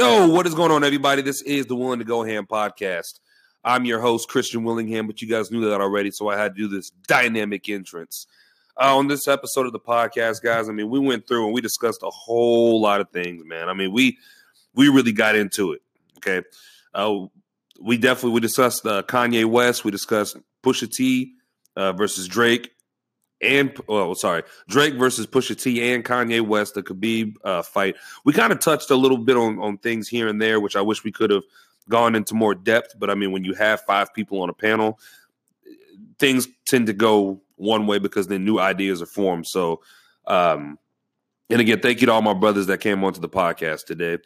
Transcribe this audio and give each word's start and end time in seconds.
Yo, 0.00 0.26
what 0.32 0.46
is 0.46 0.54
going 0.54 0.72
on, 0.72 0.82
everybody? 0.82 1.20
This 1.20 1.42
is 1.42 1.66
the 1.66 1.76
Willing 1.76 1.98
to 1.98 2.06
Go 2.06 2.22
Ham 2.22 2.46
podcast. 2.46 3.20
I'm 3.62 3.84
your 3.84 4.00
host, 4.00 4.30
Christian 4.30 4.64
Willingham, 4.64 5.06
but 5.06 5.20
you 5.20 5.28
guys 5.28 5.50
knew 5.50 5.68
that 5.68 5.82
already, 5.82 6.10
so 6.10 6.28
I 6.28 6.38
had 6.38 6.56
to 6.56 6.62
do 6.62 6.68
this 6.68 6.88
dynamic 7.06 7.68
entrance. 7.68 8.26
Uh, 8.80 8.96
on 8.96 9.08
this 9.08 9.28
episode 9.28 9.66
of 9.66 9.72
the 9.72 9.78
podcast, 9.78 10.42
guys, 10.42 10.70
I 10.70 10.72
mean, 10.72 10.88
we 10.88 10.98
went 10.98 11.28
through 11.28 11.44
and 11.44 11.52
we 11.52 11.60
discussed 11.60 12.02
a 12.02 12.08
whole 12.08 12.80
lot 12.80 13.02
of 13.02 13.10
things, 13.10 13.44
man. 13.44 13.68
I 13.68 13.74
mean, 13.74 13.92
we 13.92 14.16
we 14.74 14.88
really 14.88 15.12
got 15.12 15.36
into 15.36 15.72
it. 15.72 15.82
Okay, 16.16 16.46
uh, 16.94 17.26
we 17.78 17.98
definitely 17.98 18.30
we 18.30 18.40
discussed 18.40 18.86
uh, 18.86 19.02
Kanye 19.02 19.44
West, 19.44 19.84
we 19.84 19.90
discussed 19.90 20.38
Pusha 20.62 20.90
T 20.90 21.34
uh, 21.76 21.92
versus 21.92 22.26
Drake, 22.26 22.70
and 23.40 23.76
oh, 23.88 24.14
sorry, 24.14 24.42
Drake 24.68 24.94
versus 24.94 25.26
Pusha 25.26 25.60
T 25.60 25.92
and 25.92 26.04
Kanye 26.04 26.40
West, 26.40 26.74
the 26.74 26.82
Khabib 26.82 27.36
uh, 27.44 27.62
fight. 27.62 27.96
We 28.24 28.32
kind 28.32 28.52
of 28.52 28.60
touched 28.60 28.90
a 28.90 28.96
little 28.96 29.18
bit 29.18 29.36
on 29.36 29.58
on 29.58 29.78
things 29.78 30.08
here 30.08 30.28
and 30.28 30.40
there, 30.40 30.60
which 30.60 30.76
I 30.76 30.82
wish 30.82 31.04
we 31.04 31.12
could 31.12 31.30
have 31.30 31.44
gone 31.88 32.14
into 32.14 32.34
more 32.34 32.54
depth. 32.54 32.94
But 32.98 33.10
I 33.10 33.14
mean, 33.14 33.32
when 33.32 33.44
you 33.44 33.54
have 33.54 33.80
five 33.82 34.12
people 34.12 34.42
on 34.42 34.50
a 34.50 34.54
panel, 34.54 34.98
things 36.18 36.48
tend 36.66 36.86
to 36.88 36.92
go 36.92 37.40
one 37.56 37.86
way 37.86 37.98
because 37.98 38.28
then 38.28 38.44
new 38.44 38.58
ideas 38.58 39.02
are 39.02 39.06
formed. 39.06 39.46
So, 39.46 39.80
um, 40.26 40.78
and 41.48 41.60
again, 41.60 41.80
thank 41.80 42.00
you 42.00 42.06
to 42.06 42.12
all 42.12 42.22
my 42.22 42.34
brothers 42.34 42.66
that 42.66 42.78
came 42.78 43.02
onto 43.04 43.20
the 43.20 43.28
podcast 43.28 43.86
today. 43.86 44.18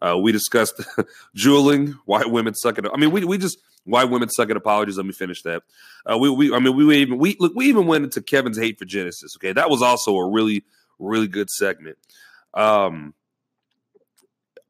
Uh, 0.00 0.16
we 0.18 0.32
discussed 0.32 0.80
jeweling, 1.34 1.98
why 2.06 2.24
women 2.24 2.54
suck 2.54 2.78
at. 2.78 2.86
I 2.92 2.96
mean, 2.96 3.10
we 3.10 3.24
we 3.24 3.38
just 3.38 3.58
why 3.84 4.04
women 4.04 4.28
suck 4.28 4.50
at 4.50 4.56
apologies. 4.56 4.96
Let 4.96 5.06
me 5.06 5.12
finish 5.12 5.42
that. 5.42 5.62
Uh, 6.10 6.18
we 6.18 6.30
we 6.30 6.54
I 6.54 6.58
mean 6.58 6.76
we 6.76 6.96
even 6.98 7.18
we 7.18 7.36
look 7.38 7.54
we 7.54 7.66
even 7.66 7.86
went 7.86 8.04
into 8.04 8.22
Kevin's 8.22 8.58
hate 8.58 8.78
for 8.78 8.84
Genesis. 8.84 9.36
Okay, 9.36 9.52
that 9.52 9.68
was 9.70 9.82
also 9.82 10.16
a 10.16 10.30
really 10.30 10.64
really 10.98 11.28
good 11.28 11.50
segment. 11.50 11.98
Um, 12.54 13.14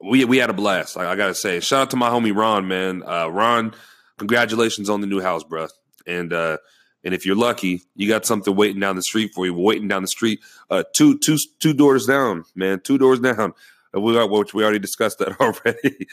we 0.02 0.24
we 0.24 0.38
had 0.38 0.50
a 0.50 0.54
blast. 0.54 0.96
I, 0.96 1.10
I 1.10 1.16
gotta 1.16 1.34
say, 1.34 1.60
shout 1.60 1.82
out 1.82 1.90
to 1.90 1.96
my 1.96 2.08
homie 2.08 2.34
Ron, 2.34 2.66
man. 2.66 3.02
Uh, 3.06 3.28
Ron, 3.28 3.74
congratulations 4.16 4.88
on 4.88 5.00
the 5.00 5.06
new 5.06 5.20
house, 5.20 5.44
bro. 5.44 5.68
And 6.06 6.32
uh, 6.32 6.58
and 7.04 7.14
if 7.14 7.26
you're 7.26 7.36
lucky, 7.36 7.82
you 7.94 8.08
got 8.08 8.26
something 8.26 8.54
waiting 8.54 8.80
down 8.80 8.96
the 8.96 9.02
street 9.02 9.32
for 9.34 9.46
you. 9.46 9.54
Waiting 9.54 9.88
down 9.88 10.02
the 10.02 10.08
street, 10.08 10.40
uh, 10.70 10.84
two 10.94 11.18
two 11.18 11.36
two 11.58 11.74
doors 11.74 12.06
down, 12.06 12.44
man. 12.54 12.80
Two 12.80 12.98
doors 12.98 13.20
down. 13.20 13.54
We 13.92 14.24
which 14.26 14.54
we 14.54 14.62
already 14.62 14.78
discussed 14.78 15.18
that 15.18 15.40
already. 15.40 16.06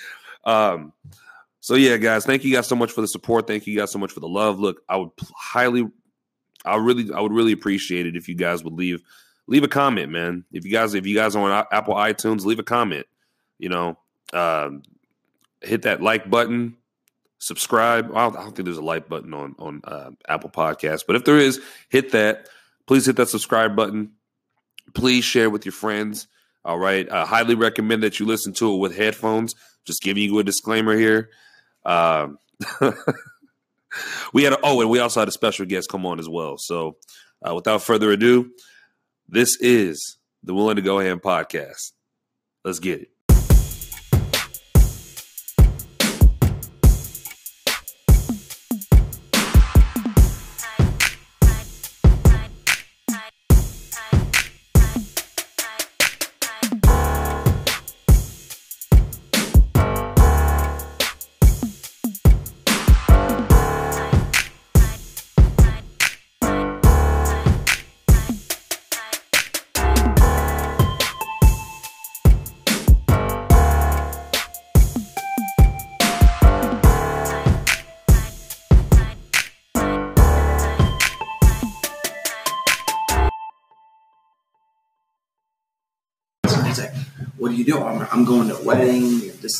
um, 0.44 0.94
so 1.60 1.76
yeah, 1.76 1.98
guys, 1.98 2.26
thank 2.26 2.44
you 2.44 2.54
guys 2.54 2.68
so 2.68 2.76
much 2.76 2.92
for 2.92 3.02
the 3.02 3.08
support. 3.08 3.48
Thank 3.48 3.68
you 3.68 3.78
guys 3.78 3.92
so 3.92 4.00
much 4.00 4.12
for 4.12 4.20
the 4.20 4.28
love. 4.28 4.60
Look, 4.60 4.82
I 4.88 4.98
would 4.98 5.10
highly, 5.36 5.88
I 6.66 6.78
really, 6.78 7.12
I 7.14 7.20
would 7.20 7.34
really 7.34 7.52
appreciate 7.52 8.06
it 8.06 8.16
if 8.16 8.28
you 8.28 8.36
guys 8.36 8.64
would 8.64 8.74
leave 8.74 9.02
leave 9.48 9.64
a 9.64 9.68
comment, 9.68 10.12
man. 10.12 10.46
If 10.52 10.66
you 10.66 10.72
guys 10.72 10.94
if 10.94 11.06
you 11.06 11.16
guys 11.16 11.36
are 11.36 11.52
on 11.52 11.66
Apple 11.72 11.96
iTunes, 11.96 12.46
leave 12.46 12.60
a 12.60 12.64
comment 12.64 13.06
you 13.60 13.70
know, 13.70 13.98
um, 14.34 14.84
hit 15.62 15.84
that 15.84 16.02
like 16.02 16.30
button, 16.30 16.78
subscribe. 17.40 18.12
I 18.16 18.24
don't, 18.24 18.38
I 18.38 18.44
don't, 18.44 18.56
think 18.56 18.66
there's 18.66 18.78
a 18.78 18.84
like 18.84 19.10
button 19.10 19.34
on 19.34 19.56
on 19.60 19.82
uh, 19.84 20.12
Apple 20.28 20.50
Podcasts, 20.50 21.04
but 21.06 21.16
if 21.16 21.26
there 21.26 21.38
is, 21.38 21.62
hit 21.90 22.12
that. 22.12 22.50
Please 22.86 23.06
hit 23.06 23.18
that 23.18 23.28
subscribe 23.28 23.76
button. 23.76 24.14
Please 24.94 25.26
share 25.26 25.50
with 25.50 25.66
your 25.66 25.74
friends. 25.74 26.28
All 26.68 26.78
right, 26.78 27.10
I 27.10 27.26
highly 27.26 27.56
recommend 27.56 28.04
that 28.04 28.20
you 28.20 28.26
listen 28.26 28.52
to 28.56 28.74
it 28.74 28.78
with 28.80 28.94
headphones. 28.94 29.56
Just 29.86 30.02
giving 30.02 30.24
you 30.24 30.38
a 30.40 30.44
disclaimer 30.44 30.98
here. 30.98 31.30
Um, 31.86 32.40
we 34.34 34.44
had 34.44 34.52
a, 34.52 34.60
oh, 34.62 34.82
and 34.82 34.90
we 34.90 35.00
also 35.00 35.22
had 35.22 35.30
a 35.30 35.32
special 35.32 35.66
guest 35.66 35.88
come 35.90 36.06
on 36.06 36.20
as 36.20 36.28
well. 36.28 36.58
So, 36.58 36.98
uh, 37.42 37.56
without 37.56 37.84
further 37.84 38.12
ado, 38.12 38.52
this 39.30 39.56
is 39.62 40.18
the 40.44 40.54
Willing 40.54 40.76
to 40.76 40.82
Go 40.82 41.00
Ham 41.00 41.22
podcast. 41.22 41.94
Let's 42.66 42.80
get 42.80 43.04
it. 43.04 43.12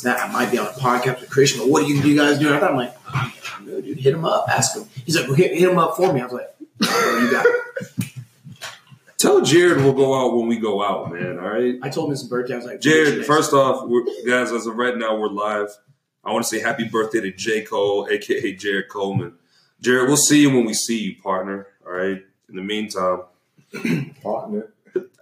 This 0.02 0.14
that. 0.14 0.28
I 0.28 0.32
might 0.32 0.50
be 0.50 0.58
on 0.58 0.66
a 0.66 0.70
podcast 0.70 1.20
with 1.20 1.30
Christian. 1.30 1.60
But 1.60 1.68
what 1.68 1.86
do 1.86 1.92
you, 1.92 2.02
do 2.02 2.08
you 2.08 2.16
guys 2.16 2.38
do? 2.38 2.52
I 2.54 2.58
thought 2.58 2.70
I'm 2.70 2.76
like, 2.76 2.94
oh, 3.14 3.32
dude, 3.80 3.98
hit 3.98 4.14
him 4.14 4.24
up, 4.24 4.46
ask 4.48 4.76
him. 4.76 4.84
He's 5.04 5.16
like, 5.16 5.26
well, 5.26 5.36
hit, 5.36 5.56
hit 5.56 5.68
him 5.68 5.78
up 5.78 5.96
for 5.96 6.12
me. 6.12 6.20
I 6.20 6.24
was 6.24 6.32
like, 6.32 6.54
oh, 6.82 7.20
you 7.22 7.30
got 7.30 7.46
it. 7.46 8.06
Tell 9.18 9.40
Jared 9.40 9.78
we'll 9.78 9.94
go 9.94 10.14
out 10.14 10.36
when 10.36 10.46
we 10.46 10.58
go 10.58 10.82
out, 10.82 11.12
man. 11.12 11.40
All 11.40 11.48
right. 11.48 11.74
I 11.82 11.88
told 11.88 12.06
him 12.06 12.10
his 12.12 12.22
birthday. 12.22 12.54
I 12.54 12.56
was 12.56 12.66
like, 12.66 12.80
Jared. 12.80 13.26
First 13.26 13.52
off, 13.52 13.90
guys, 14.24 14.52
as 14.52 14.66
of 14.66 14.76
right 14.76 14.96
now, 14.96 15.18
we're 15.18 15.28
live. 15.28 15.70
I 16.24 16.32
want 16.32 16.44
to 16.44 16.48
say 16.48 16.60
happy 16.60 16.84
birthday 16.84 17.20
to 17.22 17.32
J 17.32 17.62
Cole, 17.62 18.06
aka 18.08 18.54
Jared 18.54 18.88
Coleman. 18.88 19.34
Jared, 19.80 20.06
we'll 20.06 20.16
see 20.16 20.42
you 20.42 20.50
when 20.50 20.66
we 20.66 20.74
see 20.74 20.98
you, 21.00 21.16
partner. 21.20 21.66
All 21.84 21.92
right. 21.92 22.22
In 22.48 22.54
the 22.54 22.62
meantime, 22.62 23.22
partner. 24.22 24.72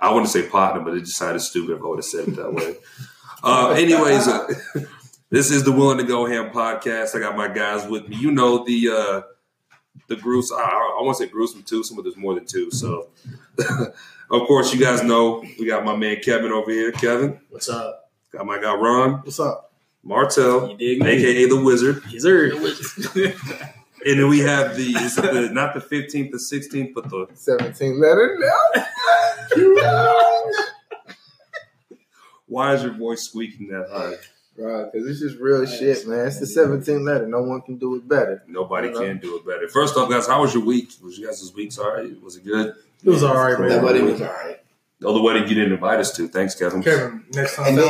I 0.00 0.12
want 0.12 0.26
to 0.26 0.30
say 0.30 0.46
partner, 0.46 0.82
but 0.82 0.94
it 0.94 1.00
just 1.00 1.16
sounded 1.16 1.40
stupid 1.40 1.76
if 1.76 1.82
I 1.82 1.86
would 1.86 1.98
have 1.98 2.04
said 2.04 2.28
it 2.28 2.36
that 2.36 2.52
way. 2.52 2.76
Uh, 3.42 3.70
anyways, 3.70 4.28
uh, 4.28 4.46
this 5.30 5.50
is 5.50 5.64
the 5.64 5.72
Willing 5.72 5.98
to 5.98 6.04
Go 6.04 6.26
Ham 6.26 6.50
podcast. 6.50 7.14
I 7.14 7.20
got 7.20 7.36
my 7.36 7.48
guys 7.48 7.86
with 7.88 8.08
me. 8.08 8.16
You 8.16 8.30
know 8.30 8.64
the 8.64 8.88
uh, 8.88 9.22
the 10.08 10.16
gruesome. 10.16 10.58
I, 10.58 10.96
I 10.98 11.02
want 11.02 11.16
to 11.18 11.24
say 11.24 11.30
gruesome 11.30 11.62
too. 11.62 11.82
Some 11.82 11.98
of 11.98 12.04
there's 12.04 12.16
more 12.16 12.34
than 12.34 12.46
two. 12.46 12.70
So, 12.70 13.08
of 14.30 14.46
course, 14.46 14.72
you 14.72 14.80
guys 14.80 15.02
know 15.02 15.44
we 15.58 15.66
got 15.66 15.84
my 15.84 15.96
man 15.96 16.18
Kevin 16.22 16.52
over 16.52 16.70
here. 16.70 16.92
Kevin, 16.92 17.40
what's 17.50 17.68
up? 17.68 18.10
Got 18.32 18.46
my 18.46 18.60
guy 18.60 18.74
Ron. 18.74 19.20
What's 19.22 19.40
up? 19.40 19.72
Martel, 20.02 20.76
aka 20.78 21.48
the 21.48 21.60
Wizard. 21.60 22.02
He's 22.04 22.22
The 22.22 22.58
Wizard. 22.60 23.34
And 24.06 24.20
then 24.20 24.28
we 24.28 24.38
have 24.38 24.76
the, 24.76 24.92
the 24.92 25.48
not 25.52 25.74
the 25.74 25.80
fifteenth, 25.80 26.30
the 26.30 26.38
sixteenth, 26.38 26.94
but 26.94 27.10
the 27.10 27.26
seventeenth 27.34 27.98
letter. 27.98 28.38
Why 32.48 32.74
is 32.74 32.82
your 32.82 32.92
voice 32.92 33.22
squeaking 33.22 33.68
that 33.68 33.88
high? 33.90 34.14
Right, 34.58 34.90
because 34.90 35.06
it's 35.06 35.20
just 35.20 35.38
real 35.38 35.66
shit, 35.66 36.06
man. 36.06 36.26
It's 36.26 36.40
the 36.40 36.46
17th 36.46 37.04
letter. 37.04 37.26
No 37.26 37.42
one 37.42 37.60
can 37.60 37.76
do 37.76 37.96
it 37.96 38.08
better. 38.08 38.42
Nobody 38.48 38.90
can 38.90 39.18
do 39.18 39.36
it 39.36 39.46
better. 39.46 39.68
First 39.68 39.96
off, 39.96 40.08
guys, 40.08 40.26
how 40.26 40.40
was 40.40 40.54
your 40.54 40.64
week? 40.64 40.90
Was 41.02 41.18
you 41.18 41.26
guys' 41.26 41.40
this 41.40 41.52
weeks 41.52 41.78
all 41.78 41.92
right? 41.92 42.22
Was 42.22 42.36
it 42.36 42.44
good? 42.44 42.74
It 43.04 43.10
was 43.10 43.22
all 43.22 43.36
right, 43.36 43.58
man. 43.60 43.68
That 43.68 43.82
wedding 43.82 44.06
was 44.06 44.22
all 44.22 44.28
right. 44.28 44.60
Oh, 45.04 45.12
the 45.12 45.20
wedding 45.20 45.42
you 45.46 45.54
didn't 45.54 45.74
invite 45.74 46.00
us 46.00 46.10
to. 46.16 46.26
Thanks, 46.26 46.54
Kevin. 46.54 46.82
Kevin, 46.82 47.22
next 47.34 47.56
time. 47.56 47.66
And 47.66 47.78
they, 47.78 47.82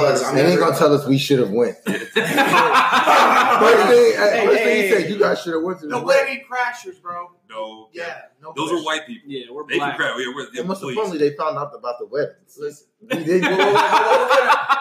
ain't 0.51 0.59
gonna 0.59 0.77
tell 0.77 0.93
us 0.93 1.07
we 1.07 1.19
should 1.19 1.39
have 1.39 1.51
went. 1.51 1.77
First 2.25 3.89
thing, 3.89 4.13
hey, 4.17 4.47
first 4.47 4.63
thing 4.63 4.83
he 4.83 4.91
said, 4.91 5.11
you 5.11 5.19
guys 5.19 5.43
should 5.43 5.55
have 5.55 5.63
went 5.63 5.81
to 5.81 5.87
the, 5.87 5.99
the 5.99 6.05
wedding 6.05 6.45
crashers, 6.51 7.01
bro. 7.01 7.31
No, 7.49 7.89
yeah, 7.93 8.23
no 8.41 8.53
those 8.57 8.73
are 8.73 8.85
white 8.85 9.07
people. 9.07 9.31
Yeah, 9.31 9.47
we're 9.51 9.67
they 9.67 9.77
black. 9.77 9.97
Can 9.97 10.15
crash. 10.15 10.19
Yeah, 10.19 10.33
we're, 10.35 10.49
yeah, 10.53 10.63
most 10.63 10.83
importantly, 10.83 11.19
they 11.19 11.37
found 11.37 11.59
out 11.59 11.73
about 11.75 11.99
the 11.99 12.07
weddings. 12.07 12.59
Listen, 12.59 12.87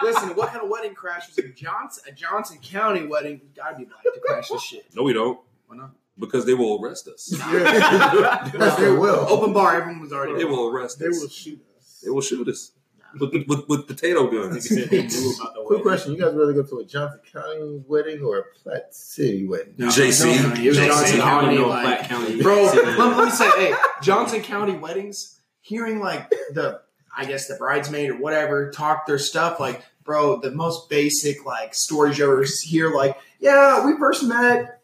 listen, 0.02 0.28
what 0.36 0.48
kind 0.48 0.62
of 0.62 0.68
wedding 0.68 0.94
crashers? 0.94 1.38
A 1.38 1.48
Johnson, 1.52 2.04
a 2.08 2.12
Johnson 2.12 2.58
County 2.62 3.06
wedding 3.06 3.40
We 3.42 3.48
gotta 3.54 3.76
be 3.76 3.84
black 3.84 4.02
to 4.02 4.20
crash 4.24 4.48
this 4.48 4.62
shit. 4.62 4.86
No, 4.94 5.02
we 5.02 5.12
don't. 5.12 5.38
Why 5.66 5.76
not? 5.76 5.90
Because 6.18 6.46
they 6.46 6.54
will 6.54 6.82
arrest 6.82 7.08
us. 7.08 7.34
Yeah. 7.38 8.50
yes, 8.54 8.78
they 8.78 8.90
will. 8.90 9.26
Open 9.28 9.52
bar, 9.52 9.76
everyone 9.76 10.00
was 10.00 10.12
already. 10.12 10.38
They 10.38 10.44
will 10.44 10.68
arrest 10.68 10.98
they 10.98 11.08
us. 11.08 11.12
They 11.12 11.20
will 11.20 11.28
shoot 11.28 11.60
us. 11.76 12.00
They 12.02 12.10
will 12.10 12.22
shoot 12.22 12.48
us 12.48 12.72
with, 13.20 13.46
with, 13.46 13.68
with 13.68 13.86
potato 13.86 14.30
guns. 14.30 14.68
Quick 15.66 15.82
question: 15.82 16.12
You 16.12 16.20
guys 16.20 16.34
rather 16.34 16.52
go 16.52 16.62
to 16.62 16.78
a 16.78 16.84
Johnson 16.84 17.20
County 17.32 17.82
wedding 17.86 18.22
or 18.22 18.38
a 18.38 18.42
Platte 18.62 18.94
City 18.94 19.46
wedding? 19.46 19.74
No, 19.78 19.88
JC, 19.88 20.42
no, 20.42 20.48
no, 20.48 20.54
JC, 20.54 20.86
Johnson 20.86 21.20
County, 21.20 21.58
like, 21.58 22.08
County, 22.08 22.42
bro. 22.42 22.64
let, 22.64 22.98
let 22.98 23.24
me 23.24 23.30
say, 23.30 23.50
hey, 23.50 23.74
Johnson 24.02 24.42
County 24.42 24.76
weddings. 24.76 25.32
Hearing 25.60 25.98
like 25.98 26.30
the, 26.30 26.80
I 27.16 27.24
guess 27.24 27.48
the 27.48 27.56
bridesmaid 27.56 28.10
or 28.10 28.18
whatever 28.18 28.70
talk 28.70 29.04
their 29.04 29.18
stuff, 29.18 29.58
like, 29.58 29.82
bro, 30.04 30.38
the 30.40 30.52
most 30.52 30.88
basic 30.88 31.44
like 31.44 31.74
stories 31.74 32.18
you 32.18 32.24
ever 32.24 32.44
hear, 32.62 32.94
like, 32.94 33.18
yeah, 33.40 33.84
we 33.84 33.98
first 33.98 34.22
met 34.22 34.80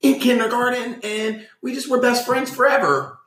in 0.00 0.18
kindergarten 0.18 0.98
and 1.04 1.46
we 1.62 1.74
just 1.74 1.88
were 1.88 2.00
best 2.00 2.26
friends 2.26 2.50
forever. 2.50 3.19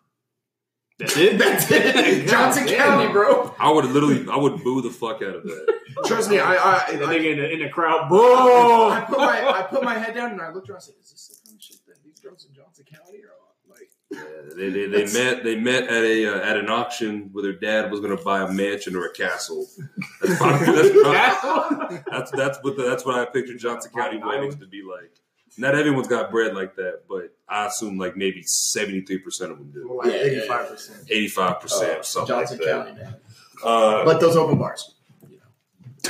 That's 1.00 1.18
it. 1.18 1.38
That's 1.38 1.72
it. 1.72 2.28
Johnson 2.30 2.66
damn. 2.68 2.78
County, 2.78 3.12
bro. 3.12 3.54
I 3.60 3.72
would 3.72 3.86
literally, 3.86 4.25
I 4.31 4.38
would 4.38 4.63
boo 4.63 4.81
the 4.81 4.90
fuck 4.92 5.18
out 5.18 5.36
of 5.36 5.44
that. 5.44 5.80
Trust 6.06 6.30
me, 6.30 6.40
I 6.40 6.54
I, 6.56 6.88
And 6.92 7.04
I, 7.04 7.06
nigga 7.07 7.31
in 7.34 7.38
the, 7.40 7.50
in 7.51 7.60
the 7.60 7.69
crowd, 7.69 8.06
I 8.12 9.06
put 9.07 9.18
my 9.18 9.50
I 9.50 9.62
put 9.63 9.84
my 9.84 9.98
head 9.98 10.13
down 10.16 10.31
and 10.31 10.42
I 10.42 10.51
looked 10.51 10.69
around. 10.69 10.78
and 10.78 10.84
said, 10.84 10.95
"Is 11.01 11.12
this 11.12 11.28
the 11.28 11.48
kind 11.48 11.56
of 11.57 11.62
shit 11.63 11.78
that 11.88 12.04
these 12.04 12.19
girls 12.19 12.45
in 12.48 12.54
Johnson 12.54 12.86
County 12.86 13.19
are 13.24 13.31
on?" 13.31 13.69
Like, 13.69 13.90
Yeah, 14.12 14.56
they, 14.56 14.69
they, 14.69 14.86
they 15.06 15.13
met 15.13 15.44
they 15.44 15.56
met 15.56 15.84
at 15.86 16.04
a 16.04 16.28
uh, 16.28 16.50
at 16.50 16.57
an 16.57 16.69
auction 16.69 17.30
where 17.31 17.44
their 17.44 17.54
dad 17.60 17.89
was 17.89 18.00
going 18.00 18.16
to 18.16 18.24
buy 18.24 18.42
a 18.42 18.51
mansion 18.51 18.96
or 18.96 19.06
a 19.06 19.13
castle. 19.13 19.66
That's 20.22 20.38
probably, 20.38 20.66
that's, 20.74 21.39
probably, 21.39 21.98
that's 22.12 22.31
that's 22.31 22.60
what 22.62 22.78
the, 22.78 22.84
that's 22.84 23.04
what 23.06 23.19
I 23.19 23.25
pictured 23.25 23.57
Johnson 23.57 23.92
County 23.96 24.19
weddings 24.19 24.56
to 24.57 24.68
be 24.68 24.84
like. 24.84 25.12
Not 25.58 25.76
everyone's 25.76 26.08
got 26.08 26.32
bread 26.32 26.56
like 26.56 26.76
that, 26.78 27.02
but 27.08 27.36
I 27.48 27.68
assume 27.68 27.98
like 27.98 28.18
maybe 28.18 28.42
seventy 28.44 29.02
three 29.02 29.20
percent 29.20 29.52
of 29.52 29.58
them 29.60 29.72
do, 29.72 30.00
like 30.04 30.12
eighty 30.14 30.48
five 30.48 30.68
percent. 30.70 31.00
eighty 31.12 31.28
five 31.28 31.60
percent, 31.62 32.04
something 32.06 32.36
Johnson 32.36 32.58
like 32.58 32.68
that. 32.68 32.86
County, 32.88 33.02
man. 33.02 33.16
Uh, 33.64 34.04
But 34.04 34.20
those 34.20 34.36
open 34.36 34.58
bars, 34.58 34.96
you 35.30 35.38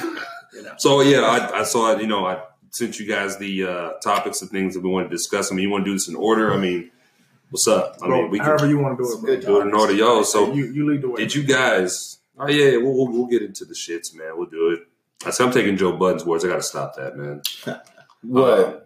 know, 0.01 0.17
you 0.53 0.61
know. 0.63 0.73
So 0.77 1.01
yeah, 1.01 1.21
I, 1.21 1.59
I 1.59 1.63
saw 1.63 1.91
it. 1.93 2.01
You 2.01 2.07
know, 2.07 2.25
I 2.25 2.41
sent 2.69 2.99
you 2.99 3.05
guys 3.05 3.37
the 3.37 3.65
uh, 3.65 3.89
topics 4.01 4.41
and 4.41 4.49
things 4.49 4.73
that 4.75 4.81
we 4.81 4.89
want 4.89 5.09
to 5.09 5.15
discuss. 5.15 5.51
I 5.51 5.55
mean, 5.55 5.63
you 5.63 5.69
want 5.69 5.83
to 5.83 5.89
do 5.91 5.95
this 5.95 6.07
in 6.07 6.15
order? 6.15 6.53
I 6.53 6.57
mean, 6.57 6.89
what's 7.49 7.67
up? 7.67 7.97
I 8.01 8.07
mean, 8.07 8.29
we 8.31 8.39
however 8.39 8.59
can 8.59 8.69
you 8.69 8.79
want 8.79 8.97
to 8.97 9.03
do 9.03 9.11
it, 9.11 9.21
bro. 9.21 9.35
Good 9.35 9.45
do 9.45 9.59
it 9.61 9.67
in 9.67 9.73
order, 9.73 9.93
yo. 9.93 10.23
So 10.23 10.53
you 10.53 10.65
you 10.67 10.89
lead 10.89 11.01
the 11.01 11.09
way. 11.09 11.17
did 11.17 11.35
you 11.35 11.43
guys? 11.43 12.19
Oh 12.39 12.47
yeah, 12.49 12.65
yeah, 12.71 12.77
we'll, 12.77 12.93
we'll 12.95 13.11
we'll 13.11 13.27
get 13.27 13.41
into 13.41 13.65
the 13.65 13.73
shits, 13.75 14.15
man. 14.15 14.37
We'll 14.37 14.47
do 14.49 14.69
it. 14.69 14.87
I 15.25 15.29
said 15.31 15.45
I'm 15.47 15.53
taking 15.53 15.77
Joe 15.77 15.91
Budden's 15.91 16.25
words. 16.25 16.43
I 16.45 16.47
got 16.47 16.55
to 16.55 16.63
stop 16.63 16.95
that, 16.95 17.17
man. 17.17 17.41
What? 18.25 18.49
Uh, 18.59 18.79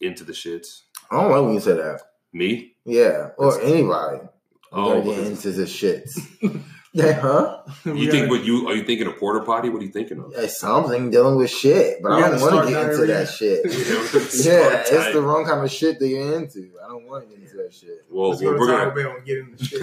into 0.00 0.24
the 0.24 0.32
shits. 0.32 0.82
I 1.10 1.20
don't 1.20 1.30
like 1.30 1.42
when 1.42 1.54
you 1.54 1.60
say 1.60 1.72
that. 1.74 2.00
Me? 2.32 2.74
Yeah, 2.84 3.30
or 3.38 3.60
anybody. 3.60 4.18
You 4.22 4.28
Oh, 4.72 5.02
get 5.02 5.18
into 5.26 5.50
the 5.50 5.64
shits. 5.64 6.16
yeah, 6.92 7.12
huh? 7.20 7.62
you 7.84 8.10
think 8.10 8.30
what 8.30 8.44
you 8.44 8.68
are 8.68 8.74
you 8.76 8.84
thinking 8.84 9.08
a 9.08 9.12
porter 9.12 9.40
potty? 9.40 9.68
What 9.68 9.82
are 9.82 9.84
you 9.84 9.90
thinking 9.90 10.20
of? 10.20 10.32
Yeah, 10.36 10.46
something 10.46 11.10
dealing 11.10 11.36
with 11.36 11.50
shit, 11.50 12.00
but 12.02 12.16
We 12.16 12.22
I 12.22 12.30
don't 12.30 12.40
want 12.40 12.68
to 12.68 12.72
get 12.74 12.90
into 12.90 13.06
that 13.06 13.28
shit. 13.28 13.64
yeah, 14.44 14.52
yeah, 14.62 14.84
it's 14.86 15.12
the 15.12 15.20
wrong 15.22 15.44
kind 15.44 15.64
of 15.64 15.70
shit 15.72 15.98
that 15.98 16.06
you're 16.08 16.36
into. 16.36 16.70
I 16.84 16.88
don't 16.88 17.04
want 17.08 17.28
to 17.28 17.34
get 17.34 17.42
into 17.44 17.56
that 17.56 17.74
shit. 17.74 18.04
well, 18.08 18.30
Let's 18.30 18.40
go 18.42 18.48
we're, 18.48 18.54
to 18.54 18.60
we're 18.60 18.66
Taco 18.68 18.90
gonna. 18.90 18.94
Bell 19.08 19.16
and 19.16 19.26
get 19.26 19.38
in 19.38 19.56
the 19.56 19.64
shit. 19.64 19.80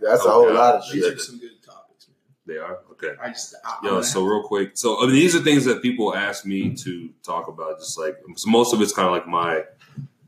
That's 0.00 0.24
a 0.24 0.28
Oh, 0.28 0.30
whole 0.30 0.44
God. 0.46 0.54
lot 0.54 0.74
of 0.76 0.92
These 0.92 1.02
shit. 1.04 1.14
are 1.14 1.18
some 1.18 1.38
good 1.38 1.62
topics, 1.64 2.08
man. 2.08 2.35
They 2.46 2.58
are 2.58 2.78
okay. 2.92 3.14
I 3.20 3.28
just 3.28 3.56
I, 3.64 3.78
Yo, 3.82 4.02
so 4.02 4.24
real 4.24 4.42
quick, 4.42 4.72
so 4.74 5.02
I 5.02 5.06
mean, 5.06 5.14
these 5.16 5.34
are 5.34 5.40
things 5.40 5.64
that 5.64 5.82
people 5.82 6.14
ask 6.14 6.46
me 6.46 6.74
to 6.74 7.10
talk 7.24 7.48
about. 7.48 7.78
Just 7.78 7.98
like 7.98 8.16
so 8.36 8.48
most 8.48 8.72
of 8.72 8.80
it's 8.80 8.92
kind 8.92 9.08
of 9.08 9.12
like 9.12 9.26
my 9.26 9.64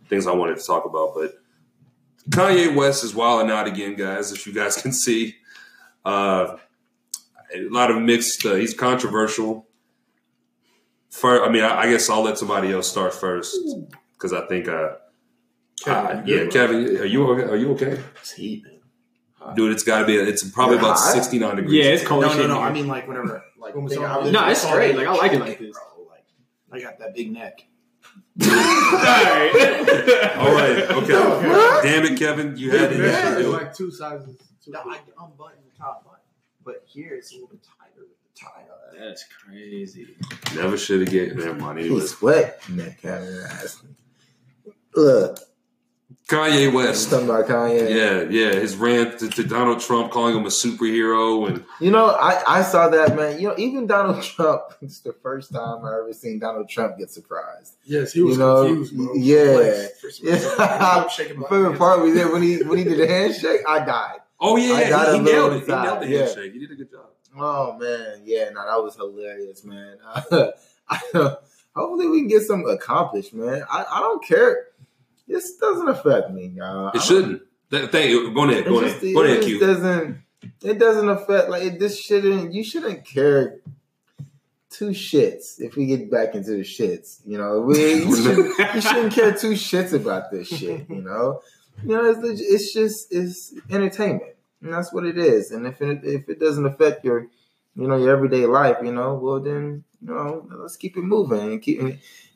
things 0.09 0.27
I 0.27 0.33
wanted 0.33 0.59
to 0.59 0.65
talk 0.65 0.85
about. 0.85 1.15
But 1.15 1.35
Kanye 2.31 2.75
West 2.75 3.05
is 3.05 3.15
wilding 3.15 3.51
out 3.51 3.69
again, 3.69 3.95
guys. 3.95 4.33
As 4.33 4.45
you 4.45 4.53
guys 4.53 4.77
can 4.83 4.93
see, 4.93 5.37
uh, 6.05 6.57
a 7.55 7.69
lot 7.69 7.91
of 7.91 8.03
mixed. 8.03 8.45
Uh, 8.45 8.55
he's 8.55 8.75
controversial. 8.75 9.67
First, 11.11 11.49
I 11.49 11.53
mean, 11.53 11.63
I, 11.63 11.83
I 11.83 11.91
guess 11.91 12.11
I'll 12.11 12.23
let 12.23 12.37
somebody 12.37 12.73
else 12.73 12.89
start 12.89 13.15
first 13.15 13.57
because 14.15 14.33
I 14.33 14.47
think, 14.47 14.69
uh, 14.69 14.97
Kevin, 15.85 16.27
yeah, 16.27 16.47
Kevin, 16.47 16.97
are 16.99 17.05
you 17.05 17.27
okay? 17.29 17.45
Are 17.45 17.57
you 17.57 17.73
okay, 17.73 18.03
it's 18.21 18.33
heat. 18.33 18.65
Dude? 19.55 19.73
It's 19.73 19.83
got 19.83 20.01
to 20.01 20.07
be. 20.07 20.17
It's 20.17 20.49
probably 20.51 20.77
Yeah, 20.77 20.83
about 20.83 20.99
I- 20.99 21.13
sixty 21.15 21.39
nine 21.39 21.57
degrees. 21.57 21.85
Yeah, 21.85 21.93
it's 21.93 22.05
cold. 22.07 22.23
No, 22.23 22.35
no, 22.37 22.47
no. 22.47 22.55
here. 22.55 22.63
I 22.65 22.73
mean, 22.73 22.87
like 22.89 23.07
whenever, 23.09 23.43
like, 23.59 23.75
When 23.75 23.85
we 23.85 23.91
think 23.91 24.03
saw 24.03 24.21
I 24.21 24.25
this- 24.25 24.33
No, 24.33 24.49
it's 24.49 24.61
saw 24.63 24.73
great. 24.75 24.97
Like, 24.97 25.07
I 25.07 25.15
like 25.15 25.33
it 25.33 25.41
like 25.41 25.59
this. 25.59 25.77
Bro, 25.97 26.07
like, 26.09 26.25
I 26.73 26.81
got 26.81 26.99
that 26.99 27.15
big 27.15 27.33
neck. 27.33 27.67
All 28.41 28.49
right. 28.49 30.37
All 30.39 30.53
right, 30.55 30.79
okay. 30.91 31.49
What? 31.49 31.83
Damn 31.83 32.05
it, 32.05 32.19
Kevin, 32.19 32.57
you 32.57 32.71
had 32.71 32.93
it. 32.93 33.01
Yeah, 33.01 33.39
it's 33.39 33.49
like 33.49 33.75
two 33.75 33.91
sizes. 33.91 34.37
Two 34.65 34.71
No, 34.71 34.81
I 34.81 34.99
unbuttoned 35.21 35.63
the 35.71 35.77
top 35.79 36.05
button, 36.05 36.21
but 36.65 36.85
here 36.87 37.15
it's 37.15 37.33
a 37.33 37.35
little 37.35 37.49
bit 37.49 37.61
tighter 37.65 38.07
with 38.07 38.11
the 38.23 38.41
tie 38.41 38.63
on. 38.63 39.01
That's 39.09 39.25
crazy. 39.45 40.17
Never 40.55 40.77
should 40.79 41.01
have 41.01 41.11
get. 41.11 41.37
Never 41.37 41.55
mind. 41.55 41.79
He's 41.79 41.87
Anyways, 41.89 42.11
sweating 42.17 42.77
that 42.77 43.03
kind 43.03 43.25
of 43.25 43.45
ass. 43.51 43.83
Look, 44.95 45.39
Kanye 46.29 46.71
West. 46.73 47.09
something 47.09 47.31
about 47.31 47.47
Kanye. 47.47 47.89
Yeah, 47.89 48.21
yeah. 48.29 48.61
His 48.61 48.77
rant 48.77 49.19
to, 49.21 49.29
to 49.31 49.45
Donald 49.45 49.81
Trump, 49.81 50.13
calling 50.13 50.37
him 50.37 50.45
a 50.45 50.51
superhero, 50.51 51.49
and 51.49 51.65
You 51.81 51.91
know, 51.91 52.07
I, 52.11 52.43
I 52.47 52.63
saw 52.63 52.89
that 52.91 53.17
man. 53.17 53.41
You 53.41 53.49
know, 53.49 53.55
even 53.57 53.87
Donald 53.87 54.23
Trump. 54.35 54.63
It's 54.83 55.01
the 55.01 55.15
first 55.15 55.53
time 55.53 55.85
I 55.87 55.99
ever 55.99 56.13
seen 56.13 56.39
Donald 56.39 56.69
Trump 56.69 56.99
get 56.99 57.11
surprised. 57.11 57.77
Yes, 57.85 58.13
he 58.13 58.21
was 58.21 58.35
You 58.37 58.39
know, 58.43 58.65
confused, 58.67 58.97
bro. 58.97 59.15
yeah. 59.15 59.43
Like, 59.83 59.95
for 59.97 60.11
some 60.11 60.27
reason, 60.29 60.51
Yeah. 60.59 60.79
I'm 61.03 61.09
shaking 61.09 61.39
My 61.39 61.43
my 61.51 61.57
favorite 61.57 61.79
part 61.79 62.03
was 62.03 62.15
that 62.15 62.31
when 62.31 62.43
he 62.43 62.63
when 62.63 62.77
he 62.79 62.85
did 62.85 62.99
the 62.99 63.07
handshake, 63.09 63.63
I 63.67 63.79
died. 63.85 64.19
oh 64.39 64.57
yeah, 64.57 64.75
I 64.75 64.89
got 64.91 65.07
he, 65.09 65.13
a 65.15 65.17
he 65.17 65.23
little 65.23 65.51
nailed 65.51 65.63
it. 65.63 65.67
He 65.67 65.73
nailed 65.73 66.01
the 66.03 66.09
yeah. 66.09 66.19
handshake. 66.27 66.53
He 66.53 66.59
did 66.59 66.71
a 66.73 66.75
good 66.75 66.91
job. 66.91 67.07
Oh 67.41 67.79
man, 67.79 68.21
yeah, 68.25 68.51
no, 68.51 68.67
that 68.67 68.83
was 68.85 68.97
hilarious, 68.97 69.65
man. 69.65 69.97
hopefully 71.75 72.07
we 72.09 72.21
can 72.21 72.29
get 72.29 72.43
some 72.43 72.67
accomplished, 72.67 73.33
man. 73.33 73.63
I, 73.71 73.85
I 73.91 74.01
don't 74.01 74.23
care. 74.25 74.67
This 75.29 75.57
doesn't 75.57 75.89
affect 75.89 76.31
me, 76.31 76.53
y'all. 76.57 76.91
It 76.95 77.03
shouldn't. 77.03 77.43
That, 77.71 77.93
thank 77.93 78.11
you. 78.11 78.33
Go 78.33 78.45
ahead. 78.45 78.67
It 78.67 78.69
Go 78.69 78.81
ahead. 78.81 79.01
Go 79.15 79.25
ahead, 79.25 79.43
Q. 79.43 79.61
doesn't. 79.61 80.23
It 80.63 80.79
doesn't 80.79 81.09
affect 81.09 81.51
like 81.51 81.63
it, 81.63 81.79
this 81.79 82.01
shouldn't. 82.01 82.55
You 82.55 82.65
shouldn't 82.65 83.05
care 83.05 83.61
two 84.71 84.91
shits 84.91 85.61
if 85.61 85.77
we 85.77 85.87
get 85.87 86.11
back 86.11 86.35
into 86.35 86.53
the 86.53 86.63
shits. 86.63 87.21
You 87.27 87.37
know, 87.37 87.61
we 87.61 88.05
you 88.05 88.17
shouldn't, 88.23 88.75
you 88.75 88.81
shouldn't 88.81 89.13
care 89.13 89.35
two 89.35 89.53
shits 89.53 89.93
about 89.93 90.31
this 90.31 90.49
shit. 90.49 90.89
You 90.89 91.03
know, 91.03 91.43
you 91.83 91.91
know 91.91 92.11
it's, 92.11 92.41
it's 92.41 92.73
just 92.73 93.13
it's 93.13 93.55
entertainment, 93.71 94.35
and 94.63 94.73
that's 94.73 94.93
what 94.93 95.05
it 95.05 95.19
is. 95.19 95.51
And 95.51 95.67
if 95.67 95.83
it, 95.83 96.01
if 96.05 96.29
it 96.31 96.41
doesn't 96.41 96.65
affect 96.65 97.05
your 97.05 97.27
you 97.77 97.87
know 97.87 97.99
your 97.99 98.11
everyday 98.11 98.47
life, 98.47 98.79
you 98.83 98.93
know, 98.93 99.15
well 99.15 99.41
then 99.41 99.85
you 100.01 100.15
know 100.15 100.49
let's 100.57 100.77
keep 100.77 100.97
it 100.97 101.03
moving 101.03 101.53
and 101.53 101.61
keep 101.61 101.81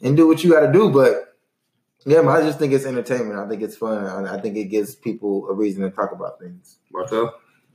and 0.03 0.17
do 0.17 0.27
what 0.27 0.45
you 0.45 0.51
got 0.51 0.67
to 0.67 0.73
do, 0.73 0.91
but. 0.91 1.31
Yeah, 2.05 2.29
I 2.29 2.41
just 2.43 2.59
think 2.59 2.73
it's 2.73 2.85
entertainment. 2.85 3.39
I 3.39 3.49
think 3.49 3.63
it's 3.63 3.77
fun. 3.77 4.05
I 4.07 4.35
I 4.37 4.41
think 4.41 4.57
it 4.57 4.65
gives 4.65 4.95
people 4.95 5.49
a 5.49 5.55
reason 5.55 5.83
to 5.83 5.91
talk 5.91 6.13
about 6.13 6.41
things. 6.41 6.79
Marco. 6.93 7.33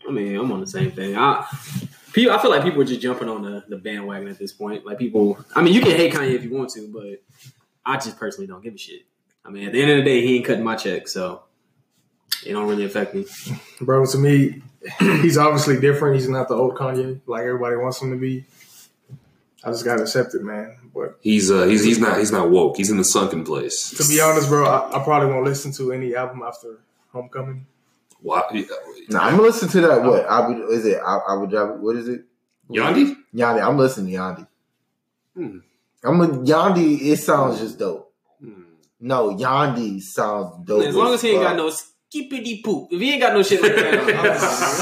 I 0.08 0.12
mean, 0.12 0.36
I'm 0.38 0.52
on 0.52 0.62
the 0.62 0.68
same 0.68 0.92
thing. 0.92 1.18
I, 1.18 1.46
people, 2.14 2.34
I 2.34 2.42
feel 2.42 2.52
like 2.52 2.64
people 2.64 2.82
are 2.82 2.86
just 2.86 3.02
jumping 3.02 3.28
on 3.28 3.42
the, 3.42 3.64
the 3.68 3.78
bandwagon 3.78 4.28
at 4.28 4.40
this 4.40 4.54
point. 4.54 4.86
Like 4.86 4.98
people, 4.98 5.38
I 5.56 5.62
mean, 5.62 5.74
you 5.74 5.82
can 5.82 5.92
hate 5.92 6.14
Kanye 6.14 6.34
if 6.34 6.44
you 6.44 6.52
want 6.52 6.70
to, 6.72 6.88
but 6.94 7.24
I 7.86 7.96
just 7.98 8.18
personally 8.18 8.48
don't 8.48 8.64
give 8.64 8.76
a 8.76 8.78
shit. 8.78 9.02
I 9.44 9.50
mean, 9.50 9.66
at 9.66 9.74
the 9.74 9.82
end 9.82 9.92
of 9.92 9.98
the 9.98 10.04
day, 10.04 10.26
he 10.26 10.38
ain't 10.38 10.46
cutting 10.46 10.64
my 10.64 10.76
check, 10.76 11.08
so 11.08 11.44
it 12.46 12.54
don't 12.54 12.68
really 12.68 12.86
affect 12.86 13.16
me. 13.16 13.26
Bro, 13.82 14.06
to 14.08 14.18
me, 14.18 14.62
he's 15.00 15.38
obviously 15.38 15.80
different. 15.80 16.16
He's 16.16 16.30
not 16.30 16.48
the 16.48 16.56
old 16.56 16.76
Kanye 16.76 17.22
like 17.26 17.44
everybody 17.44 17.76
wants 17.76 18.02
him 18.02 18.12
to 18.12 18.18
be. 18.18 18.46
I 19.68 19.72
just 19.72 19.84
gotta 19.86 20.04
accept 20.04 20.34
it, 20.34 20.42
man. 20.44 20.78
But 20.94 21.18
He's 21.22 21.52
uh 21.52 21.66
he's 21.66 21.84
he's 21.84 22.00
not 22.00 22.18
he's 22.20 22.32
not 22.32 22.50
woke. 22.50 22.78
He's 22.78 22.90
in 22.90 22.98
the 22.98 23.04
sunken 23.04 23.44
place. 23.44 23.92
to 23.92 24.08
be 24.08 24.22
honest, 24.22 24.48
bro, 24.48 24.66
I, 24.66 25.00
I 25.00 25.04
probably 25.04 25.30
won't 25.30 25.46
listen 25.46 25.72
to 25.74 25.92
any 25.92 26.16
album 26.16 26.42
after 26.44 26.80
Homecoming. 27.12 27.66
Why? 28.22 28.42
Now 29.10 29.22
I'm 29.24 29.32
gonna 29.36 29.44
listen 29.44 29.70
to 29.70 29.82
that. 29.82 30.02
What 30.04 30.26
Abu 30.26 30.68
is 30.70 30.86
it? 30.86 31.00
I, 31.06 31.20
Abu 31.30 31.48
Dhabi. 31.48 31.80
What 31.80 31.96
is 31.98 32.08
it? 32.08 32.22
Yandhi? 32.70 33.16
Yandhi. 33.36 33.62
I'm 33.62 33.78
listening 33.78 34.14
to 34.14 34.18
Yandhi. 34.20 34.48
Hmm. 35.36 35.58
I'm 36.04 36.22
a 36.22 36.28
Yandhi. 36.28 37.02
It 37.02 37.18
sounds 37.18 37.60
just 37.60 37.78
dope. 37.78 38.12
Hmm. 38.42 38.64
No, 39.00 39.36
Yandhi 39.36 40.02
sounds 40.02 40.66
dope. 40.66 40.84
as 40.86 40.96
long 40.96 41.14
as 41.14 41.22
he 41.22 41.30
ain't 41.32 41.42
got 41.42 41.50
fuck. 41.50 41.58
no 41.58 41.70
skippity 41.70 42.62
poop. 42.64 42.88
If 42.92 43.00
he 43.02 43.12
ain't 43.12 43.22
got 43.22 43.34
no 43.34 43.44
shit 43.44 43.62
like 43.62 43.76
that, 43.76 43.94
I'm- 43.94 44.02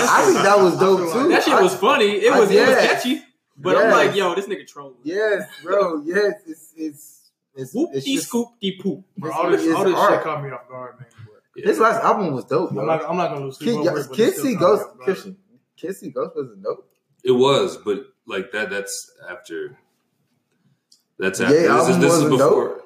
I 0.10 0.26
think 0.26 0.38
that 0.44 0.60
was 0.60 0.78
dope 0.80 1.12
too. 1.12 1.30
that 1.30 1.44
shit 1.44 1.62
was 1.62 1.76
funny. 1.76 2.06
It 2.06 2.32
I- 2.32 2.40
was, 2.40 2.52
it 2.52 2.60
was 2.62 2.70
yeah. 2.70 2.88
catchy. 2.88 3.22
But 3.58 3.78
I'm 3.78 3.92
like, 3.92 4.16
yo, 4.16 4.36
this 4.36 4.48
nigga 4.48 4.68
trolling. 4.68 4.96
Yes, 5.04 5.48
bro. 5.64 6.02
Yes, 6.04 6.34
it's 6.46 6.74
it's 6.76 7.22
it's, 7.56 7.74
Whoop 7.74 7.92
it's 7.94 8.06
de 8.06 8.16
just, 8.16 8.28
scoop 8.28 8.50
de 8.60 8.78
poop. 8.82 9.04
Bro, 9.18 9.32
all 9.32 9.50
this, 9.50 9.74
all 9.74 9.84
this 9.86 9.94
shit 10.10 10.22
caught 10.24 10.44
me 10.44 10.50
off 10.52 10.68
guard, 10.68 11.00
man. 11.00 11.08
But 11.56 11.64
His 11.64 11.80
last 11.80 12.04
album 12.04 12.34
was 12.34 12.44
dope, 12.46 12.72
I'm 12.72 12.86
not, 12.86 13.10
I'm 13.10 13.16
not 13.16 13.30
gonna 13.32 13.46
lose 13.46 13.58
sleep 13.58 13.70
Kid, 13.82 13.88
over 13.88 14.00
it. 14.00 14.08
but 14.10 14.14
it 14.20 14.24
Kid 14.26 14.34
still 14.34 14.44
See 14.46 14.56
caught 14.56 14.60
me 14.62 14.68
Ghost 14.68 14.84
off 14.84 14.90
guard. 14.98 15.04
Christian. 15.06 15.38
Kid 15.78 15.96
See 15.96 16.10
Ghost 16.10 16.36
wasn't 16.36 16.64
dope. 16.64 16.90
It 17.24 17.32
was, 17.32 17.78
but 17.78 18.08
like 18.28 18.52
that. 18.52 18.70
That's 18.70 19.12
after. 19.30 19.78
That's 21.18 21.40
Yeah, 21.40 21.46
after. 21.48 21.54
this 21.54 21.88
is, 21.90 21.98
this 22.00 22.14
is 22.14 22.24
wasn't 22.24 22.32
before. 22.32 22.82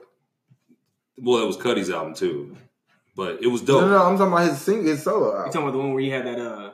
Well, 1.17 1.41
it 1.43 1.47
was 1.47 1.57
Cudi's 1.57 1.89
album 1.89 2.13
too, 2.13 2.55
but 3.15 3.41
it 3.43 3.47
was 3.47 3.61
dope. 3.61 3.81
No, 3.81 3.87
no, 3.89 3.97
no, 3.97 4.05
I'm 4.05 4.17
talking 4.17 4.31
about 4.33 4.49
his 4.49 4.61
sing 4.61 4.85
his 4.85 5.01
solo 5.03 5.31
You 5.31 5.37
album. 5.37 5.45
talking 5.51 5.61
about 5.63 5.71
the 5.71 5.77
one 5.79 5.93
where 5.93 6.01
he 6.03 6.09
had 6.11 6.25
that 6.27 6.39
uh 6.39 6.71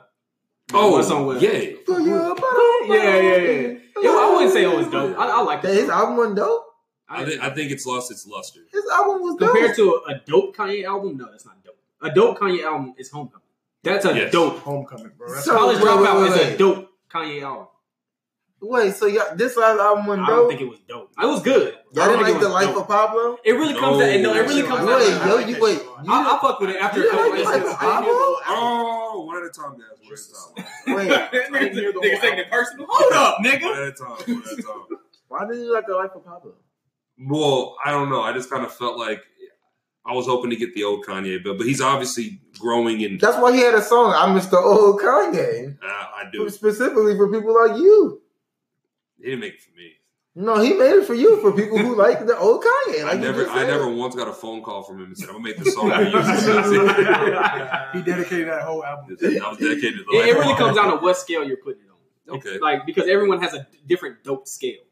Oh, 0.74 0.92
one 0.92 1.02
song 1.04 1.26
with 1.26 1.40
yeah. 1.42 1.50
Yeah, 1.50 3.20
yeah, 3.20 3.36
yeah. 3.36 3.78
Yeah, 4.06 4.18
I 4.18 4.30
wouldn't 4.34 4.52
say 4.52 4.64
it 4.64 4.76
was 4.76 4.88
dope. 4.88 5.18
I, 5.18 5.28
I 5.28 5.40
like 5.42 5.62
Yeah, 5.62 5.70
it. 5.70 5.76
his 5.82 5.88
album 5.88 6.16
wasn't 6.16 6.36
dope. 6.36 6.62
I 7.08 7.24
think 7.24 7.40
I 7.42 7.50
think 7.50 7.70
it's 7.70 7.86
lost 7.86 8.10
its 8.10 8.26
luster. 8.26 8.60
His 8.72 8.84
album 8.92 9.22
was 9.22 9.36
dope. 9.36 9.52
Compared 9.52 9.76
to 9.76 10.02
a, 10.08 10.12
a 10.14 10.20
dope 10.26 10.56
Kanye 10.56 10.84
album, 10.84 11.16
no, 11.16 11.30
that's 11.30 11.46
not 11.46 11.62
dope. 11.64 11.78
A 12.02 12.10
dope 12.12 12.38
Kanye 12.38 12.62
album 12.64 12.94
is 12.98 13.10
Homecoming. 13.10 13.42
That's 13.82 14.04
a 14.04 14.14
Yes. 14.14 14.32
dope. 14.32 14.58
Homecoming, 14.58 15.12
bro. 15.16 15.28
That's 15.32 15.44
So- 15.44 15.52
College 15.56 15.76
wait, 15.76 15.84
wait, 15.84 15.92
Dropout 15.92 16.20
wait, 16.22 16.30
is 16.32 16.36
wait. 16.36 16.54
a 16.54 16.58
dope 16.58 16.88
Kanye 17.12 17.42
album. 17.42 17.66
Wait, 18.62 18.94
so 18.94 19.06
y'all, 19.06 19.36
this 19.36 19.54
last 19.56 19.78
album 19.78 20.06
wasn't 20.06 20.26
I 20.26 20.30
don't 20.30 20.38
dope? 20.40 20.48
think 20.48 20.60
it 20.62 20.68
was 20.68 20.80
dope. 20.88 21.10
It 21.22 21.26
was 21.26 21.42
good. 21.42 21.74
Y'all 21.92 22.04
I 22.04 22.06
don't 22.08 22.18
didn't 22.18 22.24
think 22.26 22.26
like 22.26 22.36
it 22.36 22.40
the 22.40 22.46
was 22.46 22.54
life 22.54 22.74
dope. 22.74 22.82
of 22.82 22.88
Pablo? 22.88 23.36
It 23.44 23.52
really 23.52 23.74
comes 23.74 24.02
out. 24.02 24.20
No, 24.20 24.34
it 24.34 24.40
really 24.48 24.62
comes 24.62 24.88
I 24.88 24.92
out. 24.92 24.98
Wait, 24.98 25.12
like 25.14 25.26
yo, 25.26 25.38
you 25.38 25.62
wait. 25.62 25.78
You 26.04 26.12
I, 26.12 26.36
I 26.36 26.38
fuck 26.40 26.60
with 26.60 26.70
it 26.70 26.76
after. 26.76 27.00
You 27.00 27.10
after 27.10 27.28
like 27.28 27.32
listening 27.38 27.60
the 27.60 27.68
to 27.68 27.74
it. 27.74 28.46
Oh, 28.48 29.24
one 29.26 29.36
at 29.36 29.42
a 29.44 29.50
time, 29.50 29.76
guys. 29.76 29.98
One 30.86 31.06
at 31.06 31.12
a 31.12 31.28
time. 31.28 31.52
Wait, 31.52 31.70
Niggas 31.70 31.92
niggas 32.02 32.20
taking 32.20 32.38
it 32.38 32.50
personal. 32.50 32.86
Hold 32.88 33.12
up, 33.12 33.38
nigga. 33.44 33.62
One 33.62 33.72
at 33.76 33.88
a 33.88 33.92
time. 33.92 34.08
One 34.34 34.42
at 34.52 34.58
a 34.58 34.62
time. 34.62 34.98
why 35.28 35.40
didn't 35.46 35.60
you 35.64 35.72
like 35.72 35.86
the 35.86 35.94
life 35.94 36.10
of 36.14 36.24
Pablo? 36.24 36.54
Well, 37.28 37.76
I 37.84 37.90
don't 37.90 38.08
know. 38.10 38.22
I 38.22 38.32
just 38.32 38.50
kind 38.50 38.64
of 38.64 38.72
felt 38.74 38.98
like 38.98 39.22
I 40.06 40.12
was 40.14 40.26
hoping 40.26 40.50
to 40.50 40.56
get 40.56 40.74
the 40.74 40.84
old 40.84 41.04
Kanye, 41.04 41.42
but 41.44 41.58
but 41.58 41.66
he's 41.66 41.80
obviously 41.80 42.40
growing 42.58 43.04
and 43.04 43.20
That's 43.20 43.36
why 43.38 43.52
he 43.54 43.60
had 43.60 43.74
a 43.74 43.82
song. 43.82 44.14
I 44.16 44.32
miss 44.32 44.46
the 44.46 44.58
old 44.58 45.00
Kanye, 45.00 45.76
uh, 45.82 45.86
I 45.86 46.24
do. 46.32 46.48
specifically 46.48 47.16
for 47.16 47.30
people 47.30 47.54
like 47.54 47.78
you. 47.78 48.22
He 49.18 49.24
didn't 49.24 49.40
make 49.40 49.54
it 49.54 49.62
for 49.62 49.76
me. 49.76 49.92
No, 50.38 50.60
he 50.60 50.74
made 50.74 50.90
it 50.90 51.06
for 51.06 51.14
you, 51.14 51.40
for 51.40 51.50
people 51.50 51.78
who 51.78 51.96
like 51.96 52.26
the 52.26 52.36
old 52.36 52.62
Kanye. 52.62 53.00
I 53.00 53.04
Like 53.04 53.14
you 53.14 53.20
never, 53.20 53.48
I 53.48 53.64
never 53.64 53.88
once 53.88 54.14
got 54.14 54.28
a 54.28 54.34
phone 54.34 54.62
call 54.62 54.82
from 54.82 55.00
him 55.00 55.06
and 55.06 55.16
said, 55.16 55.30
"I'm 55.30 55.36
gonna 55.36 55.44
make 55.44 55.56
this 55.56 55.72
song 55.72 55.90
for 55.90 56.02
you." 56.02 56.10
he 57.94 58.02
dedicated 58.02 58.48
that 58.48 58.62
whole 58.62 58.84
album. 58.84 59.16
I 59.18 59.48
was 59.48 59.56
dedicated 59.56 60.00
to 60.00 60.04
the 60.04 60.18
It, 60.18 60.28
it 60.28 60.38
really 60.38 60.54
comes 60.54 60.76
down 60.76 60.90
to 60.90 61.02
what 61.02 61.16
scale 61.16 61.42
you're 61.42 61.56
putting 61.56 61.80
it 61.80 61.90
on. 61.90 62.36
Okay. 62.36 62.58
Like 62.58 62.84
because 62.84 63.08
everyone 63.08 63.40
has 63.40 63.54
a 63.54 63.66
different 63.86 64.24
dope 64.24 64.46
scale. 64.46 64.82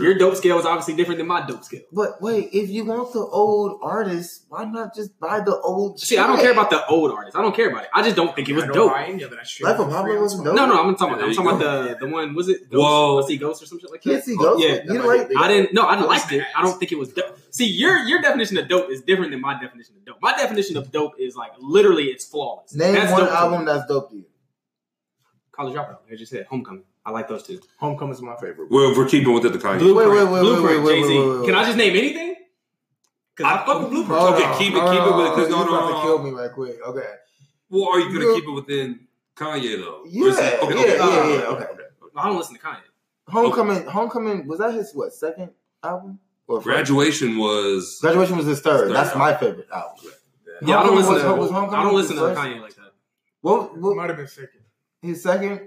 True. 0.00 0.08
Your 0.10 0.18
dope 0.18 0.36
scale 0.36 0.58
is 0.58 0.66
obviously 0.66 0.94
different 0.94 1.18
than 1.18 1.26
my 1.26 1.46
dope 1.46 1.62
scale. 1.64 1.82
But 1.92 2.20
wait, 2.20 2.48
if 2.52 2.68
you 2.70 2.84
want 2.84 3.12
the 3.12 3.20
old 3.20 3.78
artist, 3.82 4.46
why 4.48 4.64
not 4.64 4.94
just 4.94 5.18
buy 5.20 5.40
the 5.40 5.58
old? 5.60 6.00
See, 6.00 6.18
I 6.18 6.26
don't 6.26 6.38
care 6.40 6.52
about 6.52 6.70
the 6.70 6.84
old 6.86 7.12
artists. 7.12 7.36
I 7.36 7.42
don't 7.42 7.54
care 7.54 7.70
about 7.70 7.84
it. 7.84 7.90
I 7.94 8.02
just 8.02 8.16
don't 8.16 8.34
think 8.34 8.48
it 8.48 8.54
was 8.54 8.64
I 8.64 8.66
don't 8.68 8.76
dope. 8.76 8.92
buy 8.92 9.04
any 9.04 9.22
of 9.22 9.32
it. 9.32 9.38
I 9.40 9.44
straight 9.44 9.70
Life 9.70 9.80
of 9.80 9.90
Pablo 9.90 10.20
wasn't 10.20 10.44
dope? 10.46 10.54
No, 10.56 10.66
no, 10.66 10.82
I'm 10.82 10.96
talking 10.96 11.14
Yeah, 11.18 11.24
about. 11.24 11.28
I'm 11.28 11.34
talking 11.34 11.60
you 11.60 11.66
about 11.66 11.98
the 12.00 12.06
the 12.06 12.12
one. 12.12 12.34
Was 12.34 12.48
it? 12.48 12.70
Ghost? 12.70 12.82
Whoa. 12.82 13.16
Was 13.16 13.28
he 13.28 13.36
Ghost 13.36 13.62
or 13.62 13.66
some 13.66 13.78
shit 13.78 13.90
like 13.90 14.02
that? 14.02 14.10
Can't 14.10 14.24
see 14.24 14.36
Ghost. 14.36 14.62
Yeah, 14.64 14.68
you 14.68 14.74
that 14.76 14.86
didn't 14.88 15.06
like 15.06 15.30
I 15.38 15.48
didn't. 15.48 15.74
No, 15.74 15.86
I 15.86 15.96
That 15.96 16.08
was 16.08 16.18
liked 16.18 16.32
it. 16.32 16.44
I 16.56 16.62
don't 16.62 16.78
think 16.78 16.92
it 16.92 16.98
was 16.98 17.12
dope. 17.12 17.38
See, 17.50 17.66
your 17.66 17.98
your 17.98 18.20
definition 18.22 18.56
of 18.58 18.68
dope 18.68 18.90
is 18.90 19.02
different 19.02 19.30
than 19.32 19.40
my 19.40 19.60
definition 19.60 19.96
of 19.96 20.04
dope. 20.04 20.16
My 20.22 20.36
definition 20.36 20.76
of 20.76 20.90
dope 20.90 21.14
is 21.18 21.36
like 21.36 21.52
literally 21.60 22.04
it's 22.04 22.24
flawless. 22.24 22.74
Name 22.74 22.94
That's 22.94 23.12
one 23.12 23.20
dope 23.22 23.28
to 23.30 23.34
me. 23.34 23.38
album 23.40 23.64
that's 23.66 23.86
dope 23.86 24.10
to 24.10 24.16
you. 24.16 24.24
College 25.52 25.74
Dropout. 25.74 25.98
As 26.10 26.18
you 26.20 26.26
said, 26.26 26.46
Homecoming. 26.48 26.84
I 27.10 27.12
like 27.12 27.26
those 27.28 27.42
two. 27.42 27.60
Homecoming 27.78 28.14
is 28.14 28.22
my 28.22 28.36
favorite. 28.36 28.70
Well, 28.70 28.92
if 28.92 28.96
we're 28.96 29.08
keeping 29.08 29.32
with 29.34 29.44
it, 29.44 29.52
the 29.52 29.58
Kanye. 29.58 29.80
Blueprint. 29.80 30.10
wait, 30.10 30.22
wait, 30.24 30.30
wait, 30.32 30.40
Blueprint. 30.40 30.84
wait, 30.84 30.84
wait, 30.84 31.02
Jay 31.02 31.08
Z. 31.08 31.18
wait, 31.18 31.28
wait, 31.28 31.38
wait. 31.40 31.46
Can 31.46 31.54
I 31.56 31.64
just 31.64 31.76
name 31.76 31.96
anything? 31.96 32.36
Because 33.36 33.52
I, 33.52 33.62
I- 33.62 33.66
fuck 33.66 33.80
with 33.82 33.90
Blueprint. 33.90 34.22
Okay, 34.22 34.44
on, 34.44 34.58
keep 34.58 34.72
it- 34.72 34.74
keep 34.74 34.84
it 34.84 35.16
with- 35.16 35.26
on. 35.26 35.34
'cause 35.34 35.48
no, 35.50 35.58
You 35.58 35.64
no, 35.64 35.76
about 35.78 35.90
no, 35.90 35.96
to 35.96 36.02
kill 36.02 36.18
me 36.22 36.30
right 36.30 36.52
quick. 36.52 36.76
Okay. 36.86 37.08
Well, 37.68 37.88
are 37.88 37.98
you 38.00 38.06
gonna 38.12 38.26
You- 38.26 38.34
keep 38.36 38.44
it 38.44 38.50
within 38.52 39.00
Kanye 39.36 39.76
though? 39.78 40.02
Yeah, 40.06 40.26
is 40.28 40.38
it- 40.38 40.62
okay, 40.62 40.74
yeah, 40.74 40.80
okay, 40.80 40.86
yeah, 40.96 41.02
okay, 41.04 41.32
yeah, 41.34 41.46
okay, 41.48 41.64
okay. 41.64 41.82
I 42.16 42.26
don't 42.28 42.36
listen 42.38 42.54
to 42.56 42.60
Kanye. 42.60 42.76
Homecoming, 43.28 43.84
Homecoming 43.86 44.46
was 44.46 44.58
that 44.60 44.72
his 44.74 44.92
what 44.94 45.12
second 45.12 45.50
album? 45.82 46.18
Or 46.46 46.58
first? 46.60 46.64
Graduation 46.66 47.38
was 47.38 47.98
Graduation 48.00 48.36
was 48.36 48.46
his 48.46 48.60
third. 48.60 48.88
Third 48.88 48.94
That's 48.96 49.08
album. 49.10 49.20
my 49.20 49.34
favorite 49.36 49.68
album. 49.72 49.96
Yeah, 50.62 50.78
I 50.78 50.82
don't 50.84 50.94
Homecoming 50.94 50.96
listen 50.98 51.12
was- 51.14 51.22
to. 51.22 51.34
was 51.40 51.50
Homecoming 51.50 51.80
I 51.80 51.82
don't 51.84 51.94
listen 51.94 52.16
to? 52.16 52.22
Kanye 52.22 52.60
like 52.60 52.74
that. 52.76 52.92
What, 53.40 53.62
It 53.72 53.76
what 53.78 53.96
might 53.96 54.08
have 54.08 54.16
been 54.16 54.26
second. 54.28 54.60
his 55.00 55.22
second? 55.22 55.60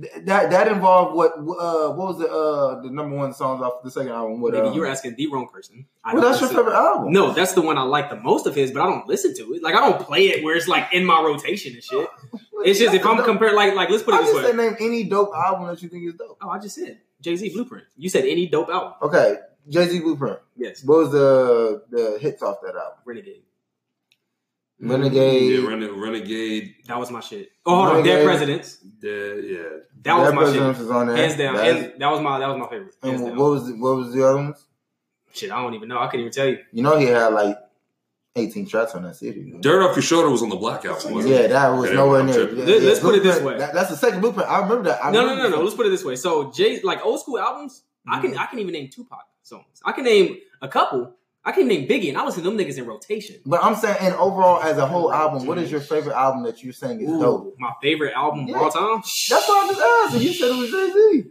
Th- 0.00 0.12
That 0.26 0.50
that 0.50 0.68
involved 0.68 1.16
what? 1.16 1.32
Uh, 1.38 1.90
what 1.92 2.08
was 2.08 2.18
the 2.18 2.28
uh 2.30 2.82
the 2.82 2.90
number 2.90 3.16
one 3.16 3.32
songs 3.32 3.62
off 3.62 3.82
the 3.82 3.90
second 3.90 4.12
album? 4.12 4.40
What? 4.42 4.52
Nigga, 4.52 4.66
um, 4.68 4.74
you 4.74 4.80
were 4.82 4.86
asking 4.86 5.14
the 5.16 5.26
wrong 5.28 5.48
person. 5.48 5.86
I 6.04 6.12
well, 6.12 6.22
that's 6.22 6.40
your 6.40 6.50
favorite 6.50 6.74
album. 6.74 7.12
No, 7.12 7.32
that's 7.32 7.54
the 7.54 7.62
one 7.62 7.78
I 7.78 7.82
like 7.82 8.10
the 8.10 8.16
most 8.16 8.46
of 8.46 8.54
his, 8.54 8.72
but 8.72 8.82
I 8.82 8.86
don't 8.86 9.06
listen 9.08 9.34
to 9.36 9.54
it. 9.54 9.62
Like 9.62 9.74
I 9.74 9.80
don't 9.88 10.00
play 10.00 10.26
it 10.28 10.44
where 10.44 10.54
it's 10.54 10.68
like 10.68 10.92
in 10.92 11.04
my 11.06 11.22
rotation 11.22 11.72
and 11.72 11.82
shit. 11.82 12.08
It's 12.64 12.78
just 12.78 12.94
if 12.94 13.06
I'm 13.06 13.22
comparing, 13.24 13.54
like, 13.56 13.74
like 13.74 13.88
let's 13.90 14.02
put 14.02 14.14
it 14.14 14.18
I 14.18 14.20
this 14.22 14.32
just 14.32 14.36
way. 14.42 14.50
said 14.50 14.56
name 14.56 14.76
any 14.80 15.04
dope 15.04 15.30
album 15.34 15.68
that 15.68 15.80
you 15.82 15.88
think 15.88 16.06
is 16.06 16.14
dope. 16.14 16.36
Oh, 16.42 16.50
I 16.50 16.58
just 16.58 16.74
said 16.74 17.00
Jay 17.22 17.34
Z 17.36 17.50
Blueprint. 17.54 17.84
You 17.96 18.08
said 18.10 18.24
any 18.24 18.46
dope 18.48 18.68
album. 18.68 18.94
Okay, 19.02 19.36
Jay 19.68 19.88
Z 19.88 20.00
Blueprint. 20.00 20.40
Yes, 20.56 20.84
What 20.84 20.98
was 20.98 21.12
the 21.12 21.84
the 21.90 22.18
hits 22.20 22.42
off 22.42 22.58
that 22.62 22.74
album? 22.76 22.98
Renegade. 23.06 23.42
Renegade. 24.78 25.52
yeah, 25.62 25.66
Rene- 25.68 25.88
Renegade. 25.88 26.74
That 26.86 26.98
was 26.98 27.10
my 27.10 27.20
shit. 27.20 27.48
Oh, 27.64 27.76
hold 27.84 27.96
on, 27.98 28.04
Dead 28.04 28.24
Presidents. 28.24 28.78
Yeah, 29.02 29.12
yeah. 29.12 29.62
That 30.02 30.18
was 30.18 30.32
my 30.34 30.42
Presidents 30.42 30.78
shit. 30.78 30.86
was 30.86 30.90
on 30.96 31.06
there. 31.08 31.16
Hands 31.16 31.36
down. 31.36 31.54
That's- 31.54 31.80
Hands, 31.82 31.92
that 31.98 32.10
was 32.10 32.20
my 32.20 32.38
that 32.38 32.48
was 32.48 32.58
my 32.58 32.68
favorite. 32.68 32.94
Hands 33.02 33.20
and 33.20 33.30
down. 33.30 33.38
what 33.38 33.50
was 33.52 33.66
the, 33.66 33.72
what 33.74 33.96
was 33.96 34.12
the 34.12 34.26
other 34.26 34.36
ones? 34.36 34.64
Shit, 35.32 35.50
I 35.50 35.60
don't 35.62 35.74
even 35.74 35.88
know. 35.88 35.98
I 35.98 36.06
couldn't 36.06 36.20
even 36.20 36.32
tell 36.32 36.46
you. 36.48 36.58
You 36.72 36.82
know 36.82 36.98
he 36.98 37.06
had 37.06 37.28
like 37.28 37.56
eighteen 38.36 38.66
shots 38.66 38.94
on 38.94 39.02
that 39.04 39.16
CD. 39.16 39.54
Dirt 39.60 39.82
off 39.82 39.96
your 39.96 40.02
shoulder 40.02 40.28
was 40.30 40.42
on 40.42 40.50
the 40.50 40.56
Black 40.56 40.84
album. 40.84 41.14
wasn't 41.14 41.32
it? 41.34 41.40
Yeah, 41.42 41.46
that 41.48 41.68
was 41.68 41.86
Okay, 41.86 41.94
nowhere 41.96 42.20
I'm 42.20 42.26
near. 42.26 42.48
Yeah, 42.54 42.64
Let- 42.64 42.82
yeah, 42.82 42.88
let's 42.88 43.00
put 43.00 43.14
it 43.14 43.22
this 43.22 43.40
way. 43.40 43.56
that- 43.58 43.72
that's 43.74 43.90
the 43.90 43.96
second 43.96 44.20
blueprint. 44.20 44.48
I 44.50 44.60
remember 44.60 44.84
that. 44.90 45.02
I 45.04 45.10
No, 45.10 45.22
no, 45.22 45.30
remember 45.30 45.50
no, 45.50 45.56
no. 45.56 45.62
Let's 45.62 45.74
put 45.76 45.86
it 45.86 45.90
this 45.90 46.04
way. 46.04 46.16
So 46.16 46.50
Jay, 46.52 46.80
like 46.82 47.04
old 47.04 47.20
school 47.20 47.38
albums, 47.38 47.82
I 48.06 48.18
Mm-hmm. 48.18 48.28
can 48.28 48.38
I 48.38 48.46
can 48.46 48.58
even 48.58 48.72
name 48.74 48.88
Tupac 48.88 49.24
songs. 49.42 49.80
I 49.84 49.92
can 49.92 50.04
name 50.04 50.36
a 50.60 50.68
couple. 50.68 51.14
I 51.46 51.52
can 51.52 51.68
name 51.68 51.86
Biggie, 51.86 52.08
and 52.08 52.18
I 52.18 52.24
listen 52.24 52.42
to 52.42 52.50
them 52.50 52.58
niggas 52.58 52.76
in 52.76 52.86
rotation. 52.86 53.36
But 53.46 53.62
I'm 53.62 53.76
saying, 53.76 53.98
and 54.00 54.14
overall, 54.16 54.60
as 54.60 54.78
a 54.78 54.86
whole 54.86 55.12
album, 55.12 55.46
what 55.46 55.58
is 55.58 55.70
your 55.70 55.80
favorite 55.80 56.14
album 56.16 56.42
that 56.42 56.62
you're 56.64 56.72
saying 56.72 57.00
is 57.00 57.08
Ooh, 57.08 57.20
dope? 57.20 57.54
my 57.60 57.72
favorite 57.80 58.14
album 58.14 58.48
of 58.52 58.56
all 58.60 58.68
time. 58.70 58.96
That's 59.30 59.48
what 59.48 59.64
I 59.64 59.68
just 59.72 60.14
asked. 60.14 60.24
You 60.24 60.32
said 60.32 60.50
it 60.50 60.58
was 60.58 60.70
Jay 60.70 60.92
Z. 61.22 61.30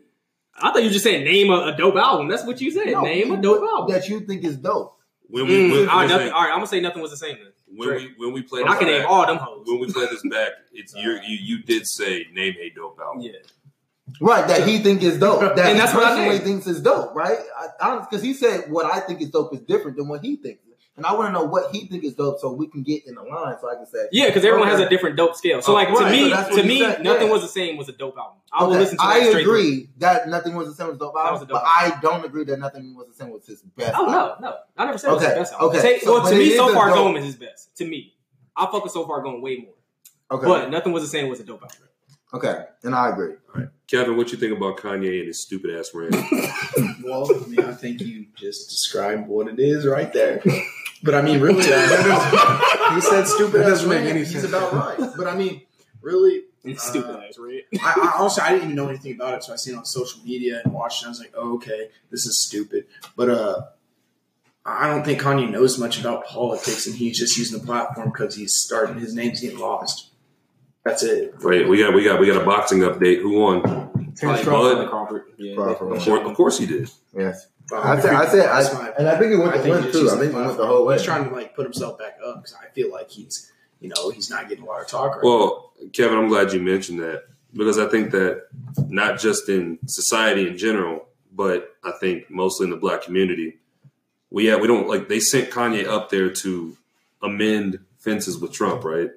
I 0.58 0.72
thought 0.72 0.78
you 0.80 0.86
were 0.86 0.94
just 0.94 1.04
saying 1.04 1.26
name 1.26 1.52
a, 1.52 1.74
a 1.74 1.78
dope 1.78 1.98
album. 1.98 2.30
That's 2.30 2.46
what 2.46 2.62
you 2.62 2.72
said. 2.72 2.86
name 2.86 3.34
a 3.34 3.42
dope 3.42 3.62
album. 3.62 3.94
that 3.94 4.08
you 4.08 4.22
think 4.22 4.46
is 4.46 4.56
dope. 4.56 4.98
When 5.28 5.48
we, 5.48 5.54
Mm, 5.54 5.72
when, 5.72 5.90
all, 5.90 5.98
right, 6.00 6.08
nothing, 6.10 6.30
all 6.32 6.42
right, 6.44 6.50
I'm 6.52 6.58
gonna 6.60 6.68
say 6.68 6.80
nothing 6.80 7.02
was 7.02 7.12
the 7.12 7.18
same 7.18 7.36
then. 7.36 7.52
when 7.76 7.90
we 7.96 8.14
when 8.18 8.32
we 8.32 8.42
play 8.44 8.62
this 8.64 8.72
I 8.72 8.78
can 8.78 8.88
name 8.88 9.02
back, 9.02 9.10
all 9.12 9.26
them 9.26 9.38
hoes. 9.38 9.66
when 9.68 9.80
we 9.80 9.92
play 9.92 10.06
this 10.06 10.22
back, 10.32 10.52
it's 10.72 10.94
you 10.96 11.12
you 11.28 11.38
you 11.42 11.64
did 11.64 11.86
say 11.88 12.26
name 12.32 12.54
a 12.62 12.70
dope 12.70 12.98
album. 13.02 13.22
Yeah. 13.22 13.32
Right, 14.22 14.48
that 14.48 14.68
he 14.68 14.80
think 14.80 15.02
is 15.02 15.20
dope. 15.20 15.42
That 15.56 15.58
And 15.60 15.70
he 15.70 15.74
that's 15.82 15.94
what 15.94 16.04
I 16.04 16.38
thinks 16.40 16.68
is 16.68 16.82
dope, 16.82 17.16
right? 17.16 17.40
Because 17.80 18.22
he 18.22 18.34
said 18.34 18.70
what 18.70 18.86
I 18.86 19.00
think 19.00 19.22
is 19.22 19.30
dope 19.32 19.54
is 19.54 19.62
different 19.62 19.98
than 19.98 20.08
what 20.08 20.22
he 20.24 20.36
thinks. 20.36 20.62
And 20.98 21.06
I 21.06 21.14
want 21.14 21.28
to 21.28 21.34
know 21.34 21.44
what 21.44 21.72
he 21.76 21.88
think 21.88 22.06
is 22.06 22.14
dope 22.14 22.40
so 22.40 22.54
we 22.54 22.68
can 22.68 22.82
get 22.82 23.06
in 23.06 23.16
the 23.16 23.22
line 23.24 23.56
so 23.60 23.70
I 23.70 23.76
can 23.76 23.86
say, 23.86 24.08
Yeah, 24.14 24.28
because 24.28 24.46
everyone 24.46 24.70
has 24.70 24.80
a 24.80 24.88
different 24.88 25.18
dope 25.18 25.36
scale. 25.36 25.62
So 25.62 25.74
Oh, 25.74 25.76
like 25.76 25.90
to 25.90 25.94
right, 25.96 26.10
me, 26.12 26.30
so 26.30 26.56
to 26.56 26.64
me, 26.64 26.80
said, 26.80 27.04
nothing 27.04 27.28
yeah. 27.28 27.34
was 27.34 27.42
the 27.42 27.50
same 27.50 27.76
was 27.76 27.90
a 27.90 27.92
dope 27.92 28.16
album. 28.18 28.38
I 28.54 28.64
will 28.64 28.72
listen 28.72 28.98
to 28.98 29.04
that 29.04 29.14
I 29.14 29.40
agree 29.40 29.90
that 29.98 30.30
nothing 30.30 30.56
was 30.56 30.68
the 30.70 30.74
same 30.74 30.90
as 30.92 30.98
dope 30.98 31.14
was 31.14 31.26
album, 31.26 31.44
a 31.44 31.46
dope 31.48 31.58
album 31.58 31.72
but 31.76 31.98
I 31.98 32.00
don't 32.02 32.24
agree 32.26 32.46
that 32.46 32.60
nothing 32.60 32.96
was 32.96 33.08
the 33.08 33.14
same 33.14 33.30
was 33.30 33.46
his 33.46 33.62
best. 33.62 33.94
Oh 33.98 34.10
album. 34.10 34.38
no, 34.42 34.50
no, 34.52 34.56
I 34.78 34.86
never 34.86 34.98
said 34.98 35.10
it 35.10 35.14
was 35.16 35.24
Okay, 35.24 35.34
his 35.34 35.40
best 35.50 35.54
album. 35.56 35.78
okay. 35.80 36.00
So, 36.00 36.14
well, 36.14 36.30
to 36.32 36.36
me, 36.38 36.56
so 36.56 36.74
far 36.74 36.88
dope- 36.88 36.96
going 36.96 37.16
is 37.18 37.26
his 37.26 37.36
best. 37.36 37.76
To 37.76 37.86
me, 37.86 38.14
I 38.56 38.66
fuck 38.68 38.84
with 38.84 38.94
so 38.94 39.06
far 39.06 39.22
going 39.22 39.42
way 39.42 39.58
more. 39.58 39.74
Okay, 40.32 40.46
But 40.48 40.70
nothing 40.70 40.94
was 40.94 41.04
the 41.04 41.10
same 41.10 41.28
was 41.30 41.42
a 41.42 41.44
dope 41.44 41.62
album. 41.62 41.78
Okay, 42.36 42.66
and 42.84 42.94
I 42.96 43.10
agree. 43.10 43.34
All 43.54 43.62
right, 43.62 43.70
Kevin, 43.88 44.18
what 44.18 44.32
you 44.32 44.38
think 44.38 44.56
about 44.56 44.78
Kanye 44.78 45.20
and 45.20 45.28
his 45.28 45.42
stupid 45.42 45.72
ass 45.78 45.92
rant? 45.94 46.16
Well, 47.04 47.30
I 47.32 47.48
mean, 47.48 47.60
I 47.60 47.74
think 47.74 48.02
you 48.02 48.26
just 48.36 48.68
described 48.70 49.28
what 49.28 49.48
it 49.48 49.60
is 49.60 49.86
right 49.86 50.12
there. 50.12 50.42
But 51.04 51.14
I 51.14 51.22
mean, 51.22 51.40
really, 51.40 51.62
that, 51.62 52.92
he 52.96 53.02
said 53.02 53.26
stupid. 53.28 53.62
That 53.62 53.70
doesn't 53.70 53.86
ass 53.86 53.96
make 53.96 54.06
rant. 54.06 54.18
any 54.18 54.26
He's 54.26 54.44
about 54.44 54.74
right. 54.74 55.12
But 55.16 55.28
I 55.28 55.36
mean, 55.36 55.62
really, 56.02 56.46
It's 56.64 56.84
Uh, 56.88 56.90
stupid 56.90 57.16
ass, 57.18 57.38
right? 57.38 57.62
I, 57.82 58.12
I 58.16 58.20
also 58.20 58.42
I 58.42 58.50
didn't 58.50 58.64
even 58.64 58.76
know 58.76 58.88
anything 58.90 59.14
about 59.14 59.36
it, 59.36 59.44
so 59.44 59.54
I 59.54 59.56
seen 59.58 59.76
it 59.76 59.78
on 59.78 59.86
social 59.86 60.20
media 60.24 60.62
and 60.64 60.74
watched 60.74 61.04
it. 61.04 61.06
I 61.06 61.10
was 61.10 61.20
like, 61.20 61.34
oh, 61.38 61.54
okay, 61.56 61.90
this 62.10 62.26
is 62.26 62.40
stupid. 62.40 62.86
But 63.16 63.30
uh, 63.30 63.62
I 64.66 64.88
don't 64.88 65.04
think 65.06 65.22
Kanye 65.22 65.48
knows 65.52 65.78
much 65.78 66.00
about 66.00 66.26
politics, 66.26 66.88
and 66.88 66.96
he's 66.96 67.20
just 67.20 67.38
using 67.38 67.60
the 67.60 67.66
platform 67.66 68.10
because 68.10 68.36
he's 68.36 68.56
starting. 68.56 68.98
His 69.00 69.14
name's 69.14 69.42
getting 69.42 69.60
lost. 69.60 70.10
That's 70.86 71.02
it. 71.04 71.34
Wait, 71.42 71.68
we 71.68 71.80
got 71.80 71.94
we 71.94 72.04
got 72.04 72.20
we 72.20 72.28
got 72.28 72.42
a 72.42 72.46
boxing 72.46 72.80
update. 72.80 73.22
Who 73.22 73.40
won? 73.40 73.64
Terrence 74.16 74.44
Crawford. 74.44 74.88
Crawford. 74.90 75.24
Yeah. 75.38 75.56
Crawford. 75.56 75.98
Of 75.98 76.04
course, 76.04 76.30
of 76.30 76.36
course 76.36 76.60
he 76.60 76.68
did. 76.68 76.90
Yes, 77.18 77.48
I 77.74 78.00
said, 78.00 78.14
I 78.14 78.28
said, 78.28 78.46
I, 78.48 78.90
and 79.00 79.08
I 79.10 79.18
think 79.18 79.32
he 79.32 79.38
went 79.38 79.56
I 79.56 79.58
the 79.58 79.70
win 79.70 79.84
he's 79.84 79.94
too. 79.94 80.08
I 80.08 80.12
think 80.12 80.22
it 80.22 80.26
using 80.26 80.46
went 80.46 80.58
the 80.58 80.68
whole 80.68 80.86
way. 80.86 80.96
He's 80.96 81.04
trying 81.04 81.28
to 81.28 81.36
like 81.36 81.56
put 81.56 81.66
himself 81.66 81.98
back 81.98 82.18
up 82.26 82.38
because 82.38 82.56
I 82.56 82.68
feel 82.70 82.92
like 82.92 83.10
he's, 83.10 83.52
you 83.80 83.90
know, 83.90 84.12
he's 84.12 84.30
not 84.30 84.48
getting 84.48 84.64
a 84.64 84.68
lot 84.68 84.82
of 84.82 84.88
talk 84.88 85.16
right 85.16 85.24
Well, 85.24 85.74
Kevin, 85.92 86.20
I'm 86.20 86.28
glad 86.28 86.54
you 86.54 86.62
mentioned 86.62 87.00
that 87.00 87.24
because 87.54 87.80
I 87.80 87.88
think 87.88 88.12
that 88.12 88.44
not 88.88 89.20
just 89.20 89.50
in 89.50 89.80
society 89.88 90.48
in 90.48 90.58
general, 90.58 91.08
but 91.32 91.76
I 91.84 91.92
think 92.00 92.30
mostly 92.30 92.66
in 92.66 92.70
the 92.70 92.78
black 92.78 93.02
community, 93.02 93.58
we 94.30 94.48
yeah 94.48 94.58
we 94.58 94.68
don't 94.68 94.88
like 94.88 95.10
they 95.10 95.20
sent 95.20 95.50
Kanye 95.50 95.88
up 95.88 96.10
there 96.12 96.30
to 96.30 96.78
amend 97.24 97.80
fences 97.98 98.38
with 98.38 98.52
Trump, 98.52 98.84
right? 98.84 99.10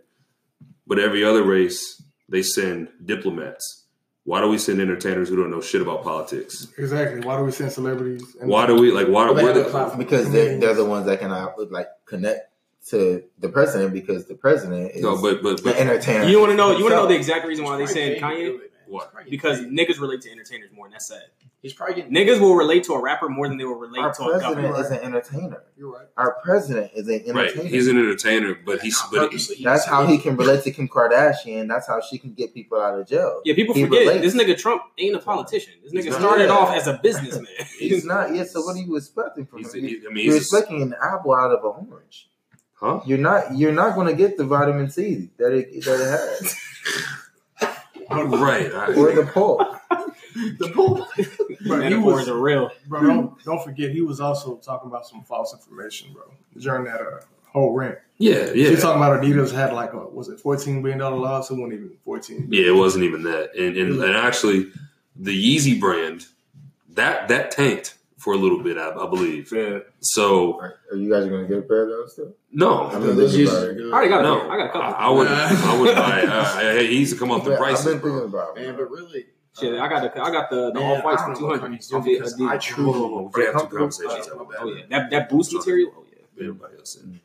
But 0.89 0.99
every 0.99 1.23
other 1.23 1.43
race 1.43 2.03
they 2.29 2.43
send 2.43 2.89
diplomats. 3.05 3.85
Why 4.25 4.41
do 4.43 4.49
we 4.49 4.59
send 4.59 4.81
entertainers 4.81 5.31
who 5.31 5.37
don't 5.37 5.51
know 5.51 5.63
shit 5.63 5.81
about 5.81 6.03
politics? 6.03 6.67
Exactly. 6.77 7.21
Why 7.21 7.39
do 7.39 7.45
we 7.45 7.51
send 7.53 7.73
celebrities? 7.73 8.37
And 8.41 8.51
Why 8.51 8.67
do 8.67 8.75
we 8.75 8.91
like 8.91 9.07
why 9.07 9.25
Well, 9.25 9.35
they 9.35 9.45
we're 9.45 9.55
the, 9.55 9.95
because 9.97 10.31
they're, 10.31 10.59
they're 10.59 10.75
the 10.75 10.85
ones 10.85 11.07
that 11.07 11.21
can 11.21 11.31
uh, 11.31 11.49
like 11.71 11.89
connect 12.05 12.51
to 12.89 13.23
the 13.39 13.49
president 13.49 13.93
because 13.93 14.27
the 14.27 14.35
president 14.35 14.93
is 14.95 15.03
no, 15.03 15.21
but 15.21 15.43
but 15.43 15.63
the 15.63 15.79
entertainer. 15.79 16.25
You 16.25 16.41
want 16.41 16.53
to 16.53 16.57
know? 16.57 16.77
You 16.77 16.85
want 16.85 16.93
to 16.93 16.97
know 16.97 17.07
the 17.07 17.17
exact 17.17 17.47
reason 17.47 17.65
why 17.65 17.77
they 17.79 17.85
It's 17.85 17.93
said 17.93 18.19
probably 18.19 18.37
paid 18.37 18.45
to 18.45 18.51
Kanye? 18.51 18.59
do 18.59 18.65
it, 18.65 18.73
man. 18.73 18.81
What? 18.87 19.13
because 19.31 19.61
niggas 19.61 20.01
relate 20.01 20.23
to 20.23 20.31
entertainers 20.31 20.71
more, 20.73 20.87
and 20.87 20.95
that's 20.95 21.09
sad. 21.09 21.23
He's 21.61 21.73
probably 21.73 21.97
getting 21.97 22.13
Niggas 22.15 22.41
will 22.41 22.55
relate 22.55 22.85
to 22.85 22.93
a 22.93 23.03
rapper 23.03 23.29
more 23.29 23.49
than 23.49 23.59
they 23.59 23.65
will 23.65 23.75
relate 23.75 23.99
Our 24.01 24.13
to 24.15 24.23
a 24.23 24.27
president 24.31 24.55
government. 24.63 24.79
is 24.87 24.91
an 24.93 24.99
entertainer. 25.01 25.63
You're 25.77 25.93
right. 25.93 26.07
Our 26.17 26.37
president 26.45 26.93
is 26.95 27.09
an 27.09 27.15
Right. 27.35 27.49
entertainer. 27.49 27.69
He's 27.69 27.89
an 27.89 27.99
entertainer, 27.99 28.55
but 28.65 28.81
he's 28.81 28.97
but 29.11 29.19
Purposely, 29.31 29.57
he 29.57 29.65
That's 29.65 29.85
how 29.85 30.07
he 30.07 30.19
can 30.19 30.37
relate 30.37 30.63
to 30.65 30.71
Kim 30.71 30.87
Kardashian. 30.89 31.67
That's 31.67 31.89
how 31.89 32.01
she 32.01 32.17
can 32.19 32.33
get 32.35 32.55
people 32.55 32.81
out 32.81 32.97
of 33.01 33.09
jail. 33.09 33.41
Yeah, 33.45 33.55
people 33.57 33.75
He 33.75 33.83
forget 33.85 34.07
relates. 34.07 34.35
this 34.35 34.35
nigga 34.41 34.57
Trump 34.57 34.83
ain't 34.99 35.17
a 35.17 35.19
politician. 35.19 35.73
This 35.83 35.91
He's 35.93 36.05
nigga 36.07 36.11
not. 36.13 36.21
started 36.21 36.45
Yeah. 36.45 36.51
off 36.57 36.77
as 36.77 36.87
a 36.87 37.01
businessman. 37.03 37.47
He's 37.79 38.05
not. 38.05 38.33
Yeah. 38.37 38.45
So 38.45 38.61
what 38.61 38.77
are 38.77 38.81
you 38.81 38.95
expecting 38.97 39.47
from 39.47 39.59
he's, 39.59 39.75
him? 39.75 39.81
he, 39.83 40.01
I 40.09 40.13
mean, 40.13 40.25
You're 40.27 40.35
he's 40.35 40.53
a, 40.53 40.57
expecting 40.57 40.81
an 40.83 40.95
apple 41.03 41.35
out 41.35 41.51
of 41.51 41.65
an 41.65 41.89
orange. 41.91 42.31
huh? 42.75 43.01
You're 43.05 43.19
not. 43.19 43.57
You're 43.57 43.73
not 43.73 43.97
going 43.97 44.07
to 44.07 44.15
get 44.15 44.37
the 44.37 44.45
vitamin 44.45 44.91
C 44.91 45.31
that 45.39 45.53
it 45.53 45.85
that 45.85 46.01
it 46.01 46.07
has, 46.07 46.57
Right. 48.11 48.73
I- 48.73 48.95
or 48.95 49.13
the 49.13 49.29
pulp. 49.33 49.61
the 50.59 50.73
bull. 50.75 51.07
Bro, 51.67 51.77
he 51.81 51.89
Metaphors 51.89 52.03
was, 52.03 52.29
are 52.29 52.39
real. 52.39 52.71
bro, 52.87 53.03
don't, 53.03 53.45
don't 53.45 53.63
forget, 53.65 53.91
he 53.91 54.01
was 54.03 54.21
also 54.21 54.57
talking 54.57 54.89
about 54.89 55.07
some 55.07 55.23
false 55.25 55.53
information, 55.55 56.13
bro, 56.13 56.23
during 56.59 56.85
that 56.85 57.01
uh, 57.01 57.21
whole 57.53 57.73
rant. 57.73 57.99
yeah, 58.19 58.53
He 58.53 58.65
yeah. 58.65 58.71
was 58.71 58.81
talking 58.83 59.03
about 59.03 59.23
Adidas 59.23 59.53
had 59.53 59.73
like 59.73 59.93
a, 59.95 59.99
was 60.09 60.29
it 60.29 60.43
$14 60.43 60.83
billion 60.83 60.99
loss? 60.99 61.51
It 61.51 61.55
wasn't 61.55 61.73
even 61.75 61.93
14 62.05 62.49
Yeah, 62.51 62.69
it 62.69 62.75
wasn't 62.77 63.05
even 63.05 63.23
that. 63.25 63.55
And 63.57 63.77
and, 63.77 64.03
and 64.03 64.17
actually, 64.17 64.71
the 65.17 65.33
Yeezy 65.57 65.79
brand 65.81 66.27
that 66.91 67.29
that 67.29 67.51
tanked 67.51 67.95
for 68.19 68.33
a 68.33 68.37
little 68.37 68.61
bit, 68.63 68.77
I, 68.77 68.91
I 68.91 69.09
believe. 69.09 69.53
Yeah. 69.53 69.79
So 70.01 70.61
Are 70.61 70.97
you 70.97 71.09
guys 71.11 71.27
going 71.29 71.43
to 71.43 71.49
get 71.49 71.59
a 71.59 71.63
pair 71.63 71.85
of 71.85 71.89
those 71.91 72.13
still? 72.13 72.35
no, 72.51 72.87
I've 72.87 73.01
been 73.03 73.17
Those 73.17 73.31
thinking 73.33 73.41
uses 73.41 73.55
about 73.57 73.65
are 73.65 73.71
it. 73.71 73.75
I 73.75 73.77
good. 73.79 73.93
already 73.93 74.09
got 74.09 74.23
no. 74.23 74.51
I 74.51 74.57
got 74.57 74.67
a 74.67 74.73
couple. 74.73 74.83
I, 74.83 75.07
I 75.07 75.09
would 75.11 75.29
I 75.29 75.81
would 75.81 75.95
buy. 75.97 76.23
Uh, 76.23 76.59
hey, 76.59 76.87
he 76.89 76.99
needs 76.99 77.13
to 77.13 77.19
come 77.19 77.31
up 77.31 77.45
the 77.45 77.57
price. 77.57 77.79
I've 77.87 78.01
been 78.03 78.11
thinking 78.13 78.25
about 78.29 78.59
it. 78.59 78.63
Man, 78.67 78.77
but 78.77 78.91
really, 78.91 79.27
Shit, 79.59 79.75
I 79.79 79.89
got 79.89 80.15
the 80.15 80.21
I 80.23 80.31
got 80.31 80.51
the, 80.51 80.71
the 80.73 80.81
Man, 80.81 80.99
off 80.99 81.05
whites 81.05 81.23
I 81.23 81.25
for 81.25 81.31
don't 81.33 81.35
two 81.37 81.41
know 81.43 81.49
what 81.49 81.61
hundred. 81.61 81.79
Kanye's 81.81 81.89
doing 81.89 82.03
because 82.05 82.41
I 82.41 82.59
truly- 82.59 82.93
Hold 82.93 82.97
on, 83.05 83.11
hold 83.11 83.25
on. 83.27 83.33
We 83.35 83.45
have 83.47 83.55
two 83.71 83.77
conversations 83.77 84.29
Oh, 84.33 84.35
about 84.41 84.51
that. 84.51 84.59
oh 84.61 84.69
yeah, 84.75 84.85
that 84.91 85.11
that 85.11 85.29
boost 85.29 85.53
material. 85.53 85.93
Oh 85.97 86.05
yeah. 86.13 86.45
Everybody 86.45 86.75
else. 86.79 86.97
in. 86.97 87.21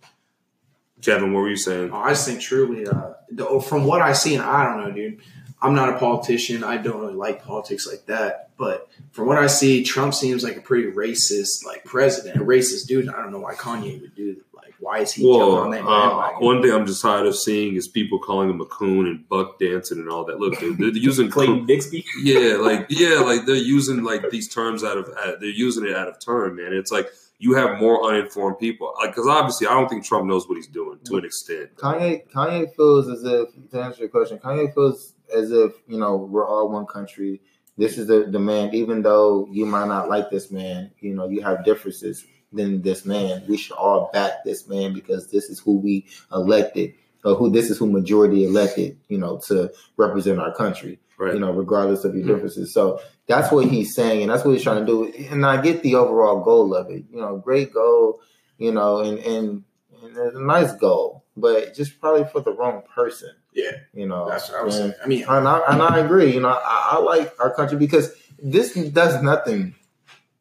Kevin, 1.02 1.34
what 1.34 1.42
were 1.42 1.50
you 1.50 1.58
saying? 1.58 1.92
Oh, 1.92 1.98
I 1.98 2.10
just 2.10 2.26
think 2.28 2.40
truly, 2.40 2.88
uh, 2.88 3.14
the, 3.30 3.60
from 3.60 3.84
what 3.86 4.02
I 4.02 4.14
see, 4.14 4.36
and 4.36 4.44
I 4.44 4.64
don't 4.64 4.84
know, 4.86 4.92
dude. 4.92 5.20
I'm 5.62 5.76
not 5.76 5.90
a 5.90 5.98
politician. 5.98 6.64
I 6.64 6.78
don't 6.78 7.00
really 7.00 7.14
like 7.14 7.44
politics 7.44 7.88
like 7.88 8.06
that. 8.08 8.50
But 8.58 8.90
from 9.12 9.28
what 9.28 9.38
I 9.38 9.48
see, 9.48 9.84
Trump 9.84 10.14
seems 10.14 10.44
like 10.44 10.58
a 10.58 10.62
pretty 10.62 10.92
racist, 10.92 11.66
like 11.66 11.84
president, 11.86 12.38
a 12.42 12.46
racist 12.46 12.88
dude. 12.88 13.08
I 13.10 13.22
don't 13.22 13.32
know 13.32 13.40
why 13.40 13.54
Kanye 13.56 14.00
would 14.02 14.16
do 14.16 14.36
that. 14.36 14.44
Like, 14.53 14.53
why 14.84 15.00
is 15.00 15.14
he 15.14 15.24
jumping 15.24 15.40
Well, 15.40 15.58
on 15.58 15.72
that 15.72 15.86
uh, 15.86 16.32
one 16.40 16.62
thing 16.62 16.72
I'm 16.72 16.86
just 16.86 17.02
tired 17.02 17.26
of 17.26 17.36
seeing 17.36 17.76
is 17.76 17.88
people 17.88 18.20
calling 18.20 18.50
him 18.50 18.60
a 18.62 18.66
coon 18.66 19.08
and 19.08 19.28
buck 19.30 19.58
dancing 19.60 20.00
and 20.00 20.10
all 20.10 20.26
that. 20.26 20.40
Look, 20.40 20.60
they're, 20.60 20.74
they're 20.74 20.90
using 20.92 21.30
Clayton 21.30 21.66
Bigsby. 21.66 22.04
yeah, 22.22 22.58
like 22.58 22.86
yeah, 22.90 23.20
like 23.20 23.46
they're 23.46 23.56
using 23.56 24.04
like 24.04 24.30
these 24.30 24.48
terms 24.54 24.84
out 24.84 24.98
of 24.98 25.08
uh, 25.18 25.34
they're 25.40 25.50
using 25.50 25.86
it 25.86 25.96
out 25.96 26.08
of 26.08 26.20
turn, 26.20 26.56
man. 26.56 26.74
It's 26.74 26.92
like 26.92 27.08
you 27.40 27.54
have 27.56 27.80
more 27.80 28.04
uninformed 28.10 28.60
people, 28.60 28.94
like 29.02 29.12
because 29.12 29.28
obviously 29.28 29.68
I 29.68 29.74
don't 29.74 29.90
think 29.90 30.06
Trump 30.06 30.26
knows 30.28 30.48
what 30.48 30.56
he's 30.56 30.68
doing 30.68 31.00
to 31.06 31.18
an 31.18 31.26
extent. 31.26 31.76
Kanye 31.78 32.30
Kanye 32.30 32.74
feels 32.76 33.08
as 33.10 33.24
if 33.24 33.50
to 33.72 33.82
answer 33.82 34.02
your 34.02 34.10
question, 34.10 34.38
Kanye 34.38 34.74
feels 34.74 35.14
as 35.36 35.52
if 35.52 35.72
you 35.88 35.98
know 35.98 36.16
we're 36.18 36.48
all 36.48 36.70
one 36.70 36.86
country. 36.86 37.42
This 37.76 37.98
is 37.98 38.06
the, 38.06 38.28
the 38.30 38.38
man, 38.38 38.72
even 38.76 39.02
though 39.02 39.48
you 39.50 39.66
might 39.66 39.88
not 39.88 40.08
like 40.08 40.30
this 40.30 40.52
man, 40.52 40.92
you 41.00 41.16
know, 41.16 41.28
you 41.28 41.42
have 41.42 41.66
differences 41.66 42.24
than 42.54 42.82
this 42.82 43.06
man. 43.06 43.44
We 43.48 43.58
should 43.58 43.76
all 43.76 44.10
back 44.14 44.44
this 44.44 44.68
man 44.68 44.94
because 44.94 45.32
this 45.32 45.46
is 45.46 45.60
who 45.60 45.78
we 45.78 46.06
elected, 46.32 46.94
or 47.26 47.36
who 47.36 47.50
this 47.50 47.70
is 47.70 47.78
who 47.78 47.92
majority 47.92 48.46
elected, 48.46 48.98
you 49.08 49.18
know, 49.18 49.40
to 49.48 49.72
represent 49.98 50.40
our 50.40 50.54
country 50.54 51.00
Right? 51.18 51.36
you 51.36 51.40
know, 51.40 51.52
regardless 51.52 52.04
of 52.04 52.16
your 52.16 52.24
hmm. 52.24 52.34
differences. 52.34 52.74
So 52.74 53.00
that's 53.28 53.52
what 53.52 53.68
he's 53.68 53.94
saying, 53.96 54.24
and 54.24 54.32
that's 54.32 54.44
what 54.44 54.52
he's 54.52 54.64
trying 54.64 54.86
to 54.86 54.86
do. 54.86 55.06
And 55.30 55.46
I 55.46 55.62
get 55.62 55.84
the 55.84 55.96
overall 55.96 56.44
goal 56.44 56.76
of 56.76 56.90
it. 56.90 57.06
You 57.12 57.22
know, 57.22 57.38
great 57.38 57.74
goal. 57.74 58.20
You 58.58 58.72
know, 58.72 59.00
and 59.00 59.20
and, 59.20 59.64
and 60.02 60.18
it's 60.18 60.36
a 60.36 60.42
nice 60.42 60.74
goal, 60.74 61.24
but 61.38 61.76
just 61.76 62.00
probably 62.00 62.26
for 62.26 62.42
the 62.42 62.52
wrong 62.52 62.84
person. 62.94 63.32
Yeah. 63.54 63.72
You 63.94 64.08
know, 64.08 64.28
That's 64.28 64.50
what 64.50 64.60
I 64.60 64.64
was 64.64 64.78
and, 64.78 64.92
saying. 64.94 65.04
I 65.04 65.08
mean, 65.08 65.26
and 65.28 65.48
I, 65.48 65.62
and 65.70 65.82
I 65.82 66.00
agree. 66.00 66.34
You 66.34 66.40
know, 66.40 66.50
I, 66.50 66.90
I 66.94 67.00
like 67.00 67.34
our 67.40 67.54
country 67.54 67.78
because 67.78 68.12
this 68.42 68.74
does 68.74 69.22
nothing. 69.22 69.76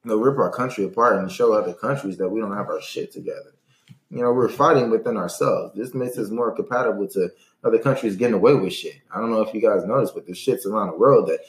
You 0.04 0.10
know, 0.10 0.16
rip 0.16 0.38
our 0.38 0.50
country 0.50 0.84
apart 0.84 1.16
and 1.16 1.30
show 1.30 1.52
other 1.52 1.74
countries 1.74 2.16
that 2.18 2.28
we 2.28 2.40
don't 2.40 2.56
have 2.56 2.68
our 2.68 2.80
shit 2.80 3.12
together. 3.12 3.54
You 4.10 4.22
know, 4.22 4.32
we're 4.32 4.48
fighting 4.48 4.90
within 4.90 5.16
ourselves. 5.16 5.74
This 5.74 5.94
makes 5.94 6.18
us 6.18 6.30
more 6.30 6.50
compatible 6.50 7.08
to 7.08 7.30
other 7.64 7.78
countries 7.78 8.16
getting 8.16 8.34
away 8.34 8.54
with 8.54 8.72
shit. 8.72 8.96
I 9.14 9.20
don't 9.20 9.30
know 9.30 9.42
if 9.42 9.54
you 9.54 9.60
guys 9.60 9.84
noticed, 9.84 10.14
but 10.14 10.26
there's 10.26 10.38
shits 10.38 10.66
around 10.66 10.88
the 10.88 10.96
world 10.96 11.28
that 11.28 11.40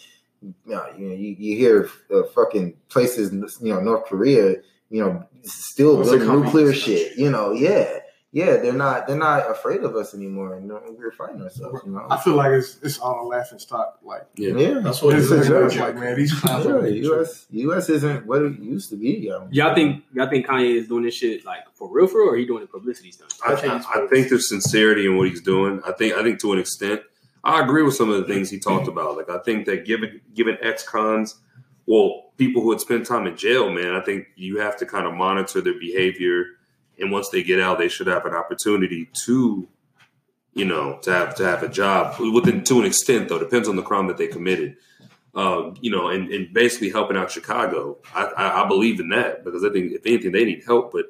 you 0.41 0.55
know, 0.65 0.85
you, 0.97 1.35
you, 1.39 1.55
hear 1.55 1.89
uh, 2.13 2.23
fucking 2.35 2.75
places, 2.89 3.31
you 3.61 3.73
know, 3.73 3.79
North 3.79 4.05
Korea, 4.05 4.55
you 4.89 5.03
know, 5.03 5.25
still 5.43 6.01
building 6.03 6.27
nuclear 6.27 6.73
shit. 6.73 7.17
You 7.17 7.31
know, 7.31 7.51
yeah, 7.51 7.99
yeah, 8.35 8.57
they're 8.57 8.73
not 8.73 9.05
they're 9.05 9.15
not 9.15 9.49
afraid 9.49 9.83
of 9.83 9.95
us 9.95 10.15
anymore, 10.15 10.55
and 10.55 10.67
we're 10.97 11.11
fighting 11.11 11.39
ourselves. 11.43 11.81
You 11.85 11.91
know, 11.91 12.07
I 12.09 12.17
feel 12.19 12.33
like 12.35 12.51
it's 12.51 12.79
it's 12.81 12.97
all 12.97 13.25
a 13.25 13.27
laughing 13.27 13.59
stock. 13.59 13.99
Like, 14.01 14.23
Yeah. 14.35 14.55
yeah, 14.57 14.79
that's 14.79 15.03
what 15.03 15.13
it 15.13 15.19
it's, 15.19 15.29
is. 15.29 15.47
it's 15.49 15.75
like, 15.77 15.95
man, 15.95 16.17
these 16.17 16.33
clowns 16.33 16.65
yeah, 16.65 16.79
U.S. 16.83 17.45
U.S. 17.51 17.89
isn't 17.89 18.25
what 18.25 18.41
it 18.41 18.59
used 18.59 18.89
to 18.89 18.95
be. 18.95 19.11
Yo. 19.19 19.47
Y'all 19.51 19.75
think 19.75 20.03
y'all 20.13 20.27
think 20.27 20.47
Kanye 20.47 20.77
is 20.77 20.87
doing 20.87 21.03
this 21.03 21.13
shit 21.13 21.45
like 21.45 21.59
for 21.75 21.87
real, 21.91 22.07
for 22.07 22.21
real, 22.21 22.29
or 22.33 22.35
he 22.35 22.45
doing 22.47 22.63
it 22.63 22.71
publicity 22.71 23.11
stunt? 23.11 23.31
I, 23.45 23.53
I 23.53 23.55
think 23.55 23.73
I, 23.95 24.03
I 24.03 24.07
think 24.07 24.29
there's 24.29 24.49
sincerity 24.49 25.05
in 25.05 25.15
what 25.15 25.29
he's 25.29 25.41
doing. 25.41 25.79
I 25.85 25.91
think 25.91 26.15
I 26.15 26.23
think 26.23 26.39
to 26.41 26.53
an 26.53 26.59
extent, 26.59 27.01
I 27.43 27.61
agree 27.61 27.83
with 27.83 27.93
some 27.93 28.09
of 28.09 28.17
the 28.25 28.33
things 28.33 28.49
he 28.49 28.57
talked 28.57 28.87
about. 28.87 29.15
Like 29.15 29.29
I 29.29 29.37
think 29.43 29.67
that 29.67 29.85
given 29.85 30.21
given 30.33 30.57
ex-cons, 30.59 31.35
well, 31.85 32.31
people 32.37 32.63
who 32.63 32.71
had 32.71 32.81
spent 32.81 33.05
time 33.05 33.27
in 33.27 33.37
jail, 33.37 33.69
man, 33.69 33.93
I 33.93 34.01
think 34.01 34.25
you 34.35 34.57
have 34.57 34.75
to 34.77 34.87
kind 34.87 35.05
of 35.05 35.13
monitor 35.13 35.61
their 35.61 35.77
behavior, 35.79 36.45
and 36.99 37.11
once 37.11 37.29
they 37.29 37.43
get 37.43 37.59
out, 37.59 37.77
they 37.77 37.89
should 37.89 38.07
have 38.07 38.25
an 38.25 38.33
opportunity 38.33 39.09
to, 39.25 39.67
you 40.53 40.65
know, 40.65 40.99
to 41.03 41.11
have 41.11 41.35
to 41.35 41.45
have 41.45 41.63
a 41.63 41.69
job. 41.69 42.19
Within 42.19 42.63
to 42.65 42.79
an 42.79 42.85
extent, 42.85 43.29
though, 43.29 43.39
depends 43.39 43.67
on 43.67 43.75
the 43.75 43.81
crime 43.81 44.07
that 44.07 44.17
they 44.17 44.27
committed. 44.27 44.77
Um, 45.35 45.75
you 45.81 45.89
know, 45.89 46.09
and, 46.09 46.29
and 46.29 46.53
basically 46.53 46.91
helping 46.91 47.17
out 47.17 47.31
Chicago. 47.31 47.97
I, 48.13 48.25
I, 48.25 48.63
I 48.63 48.67
believe 48.67 48.99
in 48.99 49.09
that 49.09 49.43
because 49.43 49.63
I 49.63 49.69
think 49.69 49.91
if 49.91 50.05
anything, 50.05 50.31
they 50.31 50.45
need 50.45 50.63
help, 50.65 50.91
but. 50.91 51.05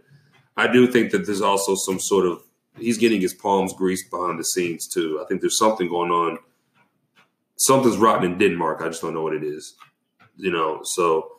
I 0.55 0.71
do 0.71 0.87
think 0.87 1.11
that 1.11 1.25
there's 1.25 1.41
also 1.41 1.75
some 1.75 1.99
sort 1.99 2.27
of 2.27 2.43
he's 2.77 2.97
getting 2.97 3.21
his 3.21 3.33
palms 3.33 3.73
greased 3.73 4.09
behind 4.09 4.39
the 4.39 4.43
scenes 4.43 4.87
too. 4.87 5.19
I 5.21 5.27
think 5.27 5.41
there's 5.41 5.57
something 5.57 5.87
going 5.87 6.11
on. 6.11 6.37
Something's 7.55 7.97
rotten 7.97 8.31
in 8.31 8.37
Denmark. 8.37 8.81
I 8.81 8.87
just 8.87 9.01
don't 9.01 9.13
know 9.13 9.23
what 9.23 9.33
it 9.33 9.43
is. 9.43 9.75
You 10.37 10.51
know, 10.51 10.81
so 10.83 11.32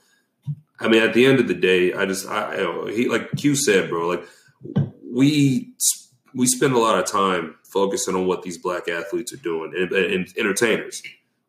I 0.80 0.88
mean, 0.88 1.02
at 1.02 1.14
the 1.14 1.24
end 1.26 1.38
of 1.40 1.48
the 1.48 1.54
day, 1.54 1.92
I 1.92 2.04
just 2.06 2.28
I, 2.28 2.54
I 2.54 2.92
he 2.92 3.08
like 3.08 3.30
Q 3.36 3.54
said, 3.54 3.88
bro. 3.88 4.08
Like 4.08 4.24
we 5.02 5.72
we 6.34 6.46
spend 6.46 6.74
a 6.74 6.78
lot 6.78 6.98
of 6.98 7.06
time 7.06 7.54
focusing 7.64 8.14
on 8.14 8.26
what 8.26 8.42
these 8.42 8.58
black 8.58 8.88
athletes 8.88 9.32
are 9.32 9.38
doing 9.38 9.72
and, 9.76 9.92
and 9.92 10.28
entertainers. 10.36 11.02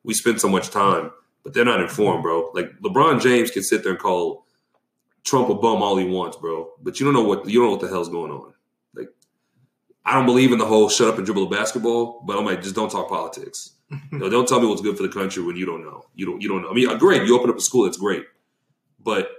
We 0.03 0.13
spend 0.13 0.39
so 0.39 0.47
much 0.47 0.69
time, 0.69 1.11
but 1.43 1.53
they're 1.53 1.65
not 1.65 1.81
informed, 1.81 2.23
bro. 2.23 2.51
Like 2.53 2.79
LeBron 2.79 3.21
James 3.21 3.51
can 3.51 3.63
sit 3.63 3.83
there 3.83 3.93
and 3.93 4.01
call 4.01 4.45
Trump 5.23 5.49
a 5.49 5.55
bum 5.55 5.81
all 5.81 5.97
he 5.97 6.05
wants, 6.05 6.37
bro. 6.37 6.69
But 6.81 6.99
you 6.99 7.05
don't 7.05 7.13
know 7.13 7.23
what 7.23 7.49
you 7.49 7.59
don't 7.59 7.67
know 7.67 7.71
what 7.71 7.81
the 7.81 7.87
hell's 7.87 8.09
going 8.09 8.31
on. 8.31 8.53
Like, 8.93 9.09
I 10.05 10.13
don't 10.13 10.27
believe 10.27 10.51
in 10.51 10.59
the 10.59 10.65
whole 10.65 10.87
shut 10.87 11.07
up 11.07 11.17
and 11.17 11.25
dribble 11.25 11.49
the 11.49 11.55
basketball, 11.55 12.21
but 12.25 12.37
I'm 12.37 12.45
like, 12.45 12.61
just 12.61 12.75
don't 12.75 12.91
talk 12.91 13.09
politics. 13.09 13.71
You 14.11 14.17
know, 14.17 14.29
don't 14.31 14.47
tell 14.47 14.59
me 14.59 14.65
what's 14.65 14.81
good 14.81 14.97
for 14.97 15.03
the 15.03 15.09
country 15.09 15.43
when 15.43 15.55
you 15.55 15.65
don't 15.67 15.83
know. 15.83 16.05
You 16.15 16.25
don't 16.25 16.41
you 16.41 16.49
don't 16.49 16.63
know. 16.63 16.71
I 16.71 16.73
mean, 16.73 16.89
uh, 16.89 16.95
great, 16.95 17.27
you 17.27 17.37
open 17.37 17.51
up 17.51 17.57
a 17.57 17.61
school, 17.61 17.83
that's 17.85 17.97
great. 17.97 18.25
But 19.05 19.29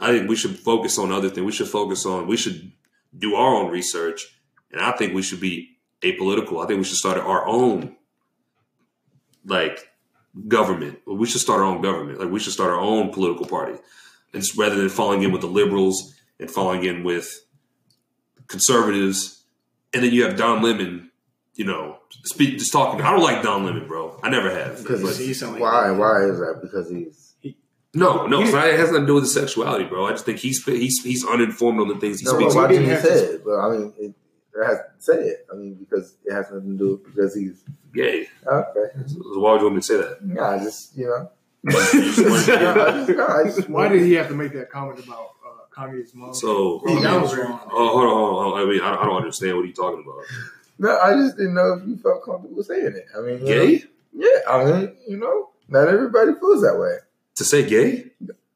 I 0.00 0.08
think 0.08 0.28
we 0.28 0.34
should 0.34 0.58
focus 0.58 0.98
on 0.98 1.12
other 1.12 1.28
things. 1.28 1.44
We 1.44 1.52
should 1.52 1.68
focus 1.68 2.04
on 2.04 2.26
we 2.26 2.36
should 2.36 2.72
do 3.16 3.36
our 3.36 3.54
own 3.54 3.70
research. 3.70 4.40
And 4.72 4.80
I 4.80 4.90
think 4.92 5.14
we 5.14 5.22
should 5.22 5.40
be 5.40 5.76
apolitical. 6.02 6.64
I 6.64 6.66
think 6.66 6.78
we 6.78 6.84
should 6.84 6.96
start 6.96 7.18
our 7.18 7.46
own 7.46 7.94
like 9.44 9.88
government. 10.48 10.98
We 11.06 11.26
should 11.26 11.40
start 11.40 11.60
our 11.60 11.66
own 11.66 11.82
government. 11.82 12.18
Like 12.18 12.30
we 12.30 12.40
should 12.40 12.54
start 12.54 12.70
our 12.70 12.80
own 12.80 13.12
political 13.12 13.46
party. 13.46 13.78
And 14.32 14.42
rather 14.56 14.74
than 14.74 14.88
falling 14.88 15.22
in 15.22 15.30
with 15.30 15.42
the 15.42 15.46
liberals 15.46 16.14
and 16.40 16.50
falling 16.50 16.82
in 16.82 17.04
with 17.04 17.44
conservatives. 18.48 19.44
And 19.92 20.02
then 20.02 20.12
you 20.12 20.24
have 20.24 20.36
Don 20.36 20.60
Lemon, 20.60 21.10
you 21.54 21.64
know, 21.64 21.98
speak 22.24 22.58
just 22.58 22.72
talking. 22.72 23.00
I 23.00 23.12
don't 23.12 23.22
like 23.22 23.42
Don 23.42 23.64
Lemon, 23.64 23.86
bro. 23.86 24.18
I 24.24 24.30
never 24.30 24.50
have. 24.50 24.78
Because 24.78 25.00
he's, 25.02 25.18
he's 25.18 25.40
something 25.40 25.62
why? 25.62 25.88
that. 25.88 25.94
Why 25.94 26.24
is 26.24 26.38
that? 26.40 26.58
Because 26.60 26.90
he's 26.90 27.23
No, 27.94 28.26
no, 28.26 28.42
it's 28.42 28.52
not, 28.52 28.66
it 28.68 28.78
has 28.78 28.90
nothing 28.90 29.02
to 29.02 29.06
do 29.06 29.14
with 29.14 29.24
his 29.24 29.34
sexuality, 29.34 29.84
bro. 29.84 30.06
I 30.06 30.10
just 30.10 30.24
think 30.24 30.38
he's 30.38 30.64
he's 30.64 31.02
he's 31.02 31.24
uninformed 31.24 31.80
on 31.80 31.88
the 31.88 31.96
things 31.96 32.20
he 32.20 32.26
no. 32.26 32.32
speaks. 32.32 32.54
But 32.54 32.62
why 32.62 32.68
didn't 32.68 32.90
he 32.90 32.96
say 32.96 33.14
it? 33.14 33.44
But 33.44 33.58
I 33.58 33.70
mean, 33.70 33.92
it, 33.98 34.14
it 34.54 34.66
has 34.66 34.78
say 34.98 35.14
it. 35.14 35.46
I 35.52 35.56
mean, 35.56 35.74
because 35.74 36.16
it 36.24 36.32
has 36.32 36.50
nothing 36.50 36.72
to 36.72 36.78
do 36.78 36.90
with 36.92 37.04
because 37.06 37.34
he's 37.34 37.62
Gay. 37.94 38.28
okay. 38.46 38.90
So 39.06 39.38
why 39.38 39.52
would 39.52 39.60
you 39.60 39.64
want 39.66 39.74
me 39.76 39.80
to 39.80 39.86
say 39.86 39.96
that? 39.98 40.18
Yeah, 40.26 40.48
I 40.48 40.58
just 40.58 40.96
you 40.96 41.06
know. 41.06 41.30
So- 41.70 42.22
no, 43.14 43.26
I 43.26 43.44
just, 43.44 43.70
Why 43.70 43.88
did 43.88 44.02
he 44.02 44.12
have 44.14 44.28
to 44.28 44.34
make 44.34 44.52
that 44.52 44.70
comment 44.70 44.98
about 45.02 45.30
uh, 45.46 45.74
Kanye's 45.74 46.14
mom? 46.14 46.34
So, 46.34 46.80
Bro, 46.80 47.00
that 47.00 47.22
was 47.22 47.34
wrong. 47.36 47.60
oh, 47.72 47.88
hold 47.88 48.04
on, 48.04 48.10
hold 48.10 48.54
on. 48.54 48.60
I 48.60 48.70
mean, 48.70 48.80
I, 48.82 48.96
I 48.96 49.04
don't 49.06 49.16
understand 49.16 49.56
what 49.56 49.64
you're 49.64 49.72
talking 49.72 50.04
about. 50.04 50.24
No, 50.78 50.98
I 50.98 51.14
just 51.14 51.36
didn't 51.38 51.54
know 51.54 51.78
if 51.80 51.88
you 51.88 51.96
felt 51.96 52.22
comfortable 52.24 52.62
saying 52.62 52.94
it. 52.96 53.06
I 53.16 53.20
mean, 53.22 53.46
you 53.46 53.54
know, 53.54 53.66
Gay? 53.66 53.84
yeah, 54.12 54.38
I 54.50 54.64
mean, 54.64 54.96
you 55.08 55.16
know, 55.16 55.50
Not 55.68 55.88
everybody 55.88 56.32
feels 56.38 56.60
that 56.62 56.76
way. 56.78 56.96
To 57.36 57.44
say 57.44 57.68
gay? 57.68 58.10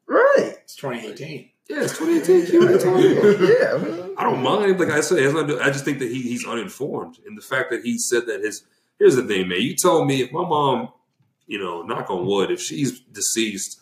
Right. 0.07 0.55
It's 0.63 0.75
2018. 0.75 1.49
Yeah, 1.69 1.83
it's 1.83 1.97
2018. 1.97 2.59
What 2.59 2.69
are 2.69 2.71
you 2.71 2.79
talking 2.79 3.17
about? 3.17 3.39
yeah. 3.41 4.07
I, 4.17 4.23
don't 4.23 4.41
mind. 4.41 4.79
Like 4.79 4.89
I 4.89 5.01
said, 5.01 5.19
it 5.19 5.23
has 5.25 5.33
nothing 5.33 5.49
to 5.49 5.53
do- 5.55 5.61
I 5.61 5.67
just 5.69 5.85
think 5.85 5.99
that 5.99 6.09
he, 6.09 6.21
he's 6.21 6.45
uninformed, 6.47 7.17
and 7.27 7.37
the 7.37 7.41
fact 7.41 7.69
that 7.71 7.83
he 7.83 7.97
said 7.97 8.25
that 8.27 8.41
his 8.41 8.63
here's 8.97 9.15
the 9.15 9.23
thing, 9.23 9.47
man. 9.47 9.61
You 9.61 9.75
told 9.75 10.07
me 10.07 10.21
if 10.21 10.31
my 10.31 10.41
mom, 10.47 10.89
you 11.45 11.59
know, 11.59 11.83
knock 11.83 12.09
on 12.09 12.25
wood, 12.25 12.51
if 12.51 12.61
she's 12.61 12.99
deceased, 12.99 13.79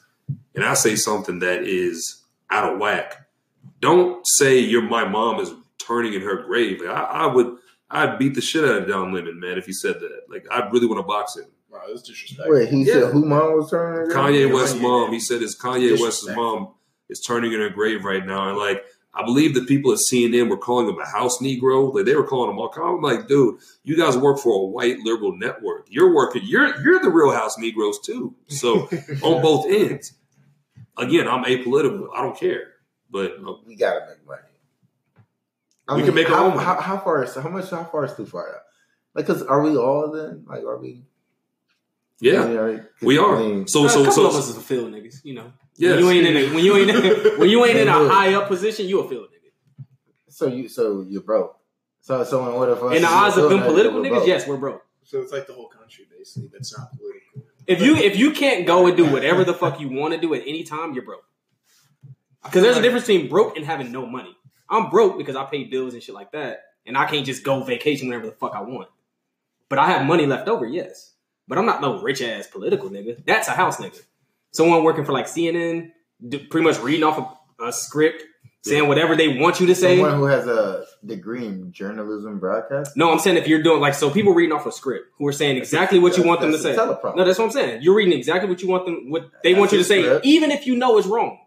and 0.55 0.65
I 0.65 0.73
say 0.73 0.95
something 0.95 1.39
that 1.39 1.63
is 1.63 2.23
out 2.49 2.73
of 2.73 2.79
whack, 2.79 3.27
don't 3.79 4.21
say 4.27 4.59
you're 4.59 4.81
my 4.81 5.07
mom 5.07 5.39
is 5.39 5.51
turning 5.79 6.13
in 6.13 6.21
her 6.21 6.43
grave. 6.43 6.81
Like, 6.81 6.89
I, 6.89 7.01
I 7.03 7.25
would, 7.27 7.55
I'd 7.89 8.19
beat 8.19 8.35
the 8.35 8.41
shit 8.41 8.63
out 8.65 8.81
of 8.81 8.87
Don 8.87 9.13
Lemon, 9.13 9.39
man, 9.39 9.57
if 9.57 9.65
he 9.65 9.73
said 9.73 9.99
that. 10.01 10.23
Like 10.29 10.45
I 10.51 10.67
really 10.69 10.87
want 10.87 10.99
to 10.99 11.03
box 11.07 11.37
him. 11.37 11.45
Bro, 11.87 11.95
that's 11.95 12.07
disrespectful. 12.07 12.53
Wait, 12.55 12.69
he 12.69 12.83
Yeah. 12.83 12.93
said 12.93 13.13
who 13.13 13.25
mom 13.25 13.53
was 13.55 13.69
turning? 13.71 14.11
Kanye 14.11 14.47
Kanye, 14.47 14.53
West's 14.53 14.75
yeah. 14.75 14.81
mom, 14.81 15.11
he 15.13 15.19
said 15.19 15.41
his 15.41 15.57
Kanye 15.57 15.99
West's 15.99 16.27
mom 16.27 16.73
is 17.09 17.21
turning 17.21 17.53
in 17.53 17.59
her 17.59 17.69
grave 17.69 18.03
right 18.03 18.25
now. 18.25 18.49
And 18.49 18.57
like, 18.57 18.83
I 19.13 19.23
believe 19.23 19.55
the 19.55 19.63
people 19.63 19.91
at 19.93 19.99
CNN 19.99 20.49
were 20.49 20.57
calling 20.57 20.87
him 20.87 20.99
a 20.99 21.05
house 21.05 21.39
Negro. 21.39 21.93
Like 21.93 22.05
they 22.05 22.15
were 22.15 22.27
calling 22.27 22.51
him 22.51 22.59
all 22.59 22.71
I'm 22.75 23.01
like, 23.01 23.27
dude, 23.27 23.59
you 23.83 23.97
guys 23.97 24.15
work 24.17 24.37
for 24.39 24.53
a 24.63 24.65
white 24.67 24.99
liberal 24.99 25.35
network. 25.35 25.87
You're 25.89 26.13
working, 26.13 26.43
you're 26.45 26.79
you're 26.83 26.99
the 26.99 27.09
real 27.09 27.31
house 27.31 27.57
Negroes 27.57 27.99
too. 27.99 28.35
So 28.47 28.89
on 29.23 29.41
both 29.41 29.65
ends. 29.67 30.13
Again, 30.97 31.27
I'm 31.27 31.43
apolitical. 31.45 32.09
I 32.13 32.21
don't 32.21 32.37
care. 32.37 32.73
But 33.09 33.37
uh, 33.39 33.53
We 33.65 33.75
gotta 33.75 34.05
make 34.07 34.27
money. 34.27 34.41
We 35.95 36.03
can 36.03 36.13
make 36.13 36.29
our 36.29 36.35
how, 36.35 36.43
own 36.45 36.55
money. 36.55 36.65
How, 36.65 36.81
how 36.81 36.97
far 36.97 37.23
is 37.23 37.33
how 37.33 37.47
much? 37.49 37.69
How 37.69 37.85
far 37.85 38.05
is 38.05 38.13
too 38.13 38.25
far? 38.25 38.49
Out? 38.49 38.61
Like, 39.15 39.25
cause 39.25 39.41
are 39.41 39.61
we 39.61 39.77
all 39.77 40.11
then? 40.11 40.43
Like, 40.47 40.63
are 40.63 40.77
we? 40.77 41.03
Yeah, 42.19 42.41
are- 42.43 42.77
'cause, 42.77 42.87
we 43.01 43.17
are. 43.17 43.37
mean, 43.39 43.67
So 43.67 43.85
a 43.85 43.89
so 43.89 44.03
couple 44.05 44.25
of 44.27 44.33
so 44.33 44.39
us 44.39 44.49
is 44.49 44.57
a 44.57 44.61
field 44.61 44.91
niggas, 44.91 45.23
you 45.23 45.33
know. 45.35 45.51
yes. 45.75 45.95
When 45.95 46.03
you 46.03 46.09
ain't 46.11 46.27
in 46.27 46.37
a, 46.37 46.55
when 46.55 46.63
you 46.65 46.75
ain't 46.77 46.89
in, 46.89 46.95
when 47.39 47.49
you 47.49 47.65
ain't 47.65 47.77
in 47.79 47.87
a 47.87 47.91
high 48.09 48.33
up 48.33 48.47
position, 48.47 48.87
you 48.87 48.99
a 49.01 49.07
field 49.09 49.27
nigga. 49.29 49.85
so 50.29 50.47
you 50.47 50.67
so 50.69 51.05
you're 51.07 51.21
broke. 51.21 51.57
So 52.01 52.23
so 52.23 52.57
what 52.57 52.69
if 52.69 52.77
us 52.81 52.95
In 52.95 53.01
the 53.01 53.07
is 53.07 53.13
eyes 53.13 53.37
of 53.37 53.49
them 53.49 53.61
political 53.61 53.99
niggas, 54.01 54.09
broke? 54.09 54.27
yes, 54.27 54.47
we're 54.47 54.57
broke. 54.57 54.83
So 55.03 55.21
it's 55.21 55.31
like 55.31 55.47
the 55.47 55.53
whole 55.53 55.67
country, 55.69 56.05
basically, 56.15 56.49
that's 56.51 56.77
not 56.77 56.91
political. 56.97 57.43
If 57.67 57.81
you 57.81 57.95
if 57.95 58.17
you 58.17 58.31
can't 58.31 58.65
go 58.65 58.87
and 58.87 58.95
do 58.97 59.05
whatever 59.05 59.43
the 59.43 59.53
fuck 59.53 59.79
you 59.79 59.89
want 59.89 60.13
to 60.13 60.19
do 60.19 60.33
at 60.33 60.41
any 60.47 60.63
time, 60.63 60.93
you're 60.93 61.03
broke. 61.05 61.23
Because 62.43 62.63
there's 62.63 62.77
a 62.77 62.81
difference 62.81 63.05
between 63.07 63.27
broke 63.29 63.57
and 63.57 63.65
having 63.65 63.91
no 63.91 64.05
money. 64.05 64.35
I'm 64.69 64.89
broke 64.89 65.17
because 65.17 65.35
I 65.35 65.43
pay 65.45 65.65
bills 65.65 65.93
and 65.93 66.01
shit 66.01 66.15
like 66.15 66.31
that, 66.31 66.63
and 66.85 66.97
I 66.97 67.05
can't 67.05 67.25
just 67.25 67.43
go 67.43 67.61
vacation 67.63 68.07
whenever 68.07 68.25
the 68.27 68.31
fuck 68.33 68.53
I 68.55 68.61
want. 68.61 68.87
But 69.69 69.79
I 69.79 69.87
have 69.87 70.05
money 70.05 70.25
left 70.25 70.47
over, 70.47 70.65
yes. 70.65 71.13
But 71.47 71.57
I'm 71.57 71.65
not 71.65 71.81
no 71.81 72.01
rich 72.01 72.21
ass 72.21 72.47
political 72.47 72.89
nigga. 72.89 73.23
That's 73.25 73.47
a 73.47 73.51
house 73.51 73.77
nigga. 73.77 74.01
Someone 74.51 74.83
working 74.83 75.05
for 75.05 75.13
like 75.13 75.25
CNN, 75.27 75.91
d- 76.27 76.39
pretty 76.39 76.65
much 76.65 76.79
reading 76.79 77.03
off 77.03 77.37
a, 77.59 77.65
a 77.65 77.71
script, 77.71 78.23
saying 78.63 78.87
whatever 78.87 79.15
they 79.15 79.37
want 79.39 79.59
you 79.59 79.67
to 79.67 79.75
say. 79.75 79.97
Someone 79.97 80.17
who 80.17 80.25
has 80.25 80.47
a 80.47 80.85
degree 81.05 81.45
in 81.45 81.71
journalism 81.71 82.39
broadcast. 82.39 82.97
No, 82.97 83.11
I'm 83.11 83.19
saying 83.19 83.37
if 83.37 83.47
you're 83.47 83.63
doing 83.63 83.79
like 83.79 83.93
so, 83.93 84.09
people 84.09 84.33
reading 84.33 84.53
off 84.53 84.65
a 84.65 84.71
script 84.71 85.05
who 85.17 85.27
are 85.27 85.31
saying 85.31 85.57
exactly 85.57 85.99
what 85.99 86.17
you 86.17 86.23
want 86.23 86.41
them 86.41 86.51
to 86.51 86.57
say. 86.57 86.75
That's 86.75 86.89
a 86.91 86.95
teleprompter. 86.95 87.15
No, 87.15 87.23
that's 87.25 87.39
what 87.39 87.45
I'm 87.45 87.51
saying. 87.51 87.81
You're 87.81 87.95
reading 87.95 88.17
exactly 88.17 88.49
what 88.49 88.61
you 88.61 88.67
want 88.67 88.85
them, 88.85 89.09
what 89.09 89.29
they 89.43 89.53
want 89.53 89.71
you 89.71 89.77
to 89.77 89.83
say, 89.83 90.03
script. 90.03 90.25
even 90.25 90.51
if 90.51 90.67
you 90.67 90.75
know 90.75 90.97
it's 90.97 91.07
wrong. 91.07 91.39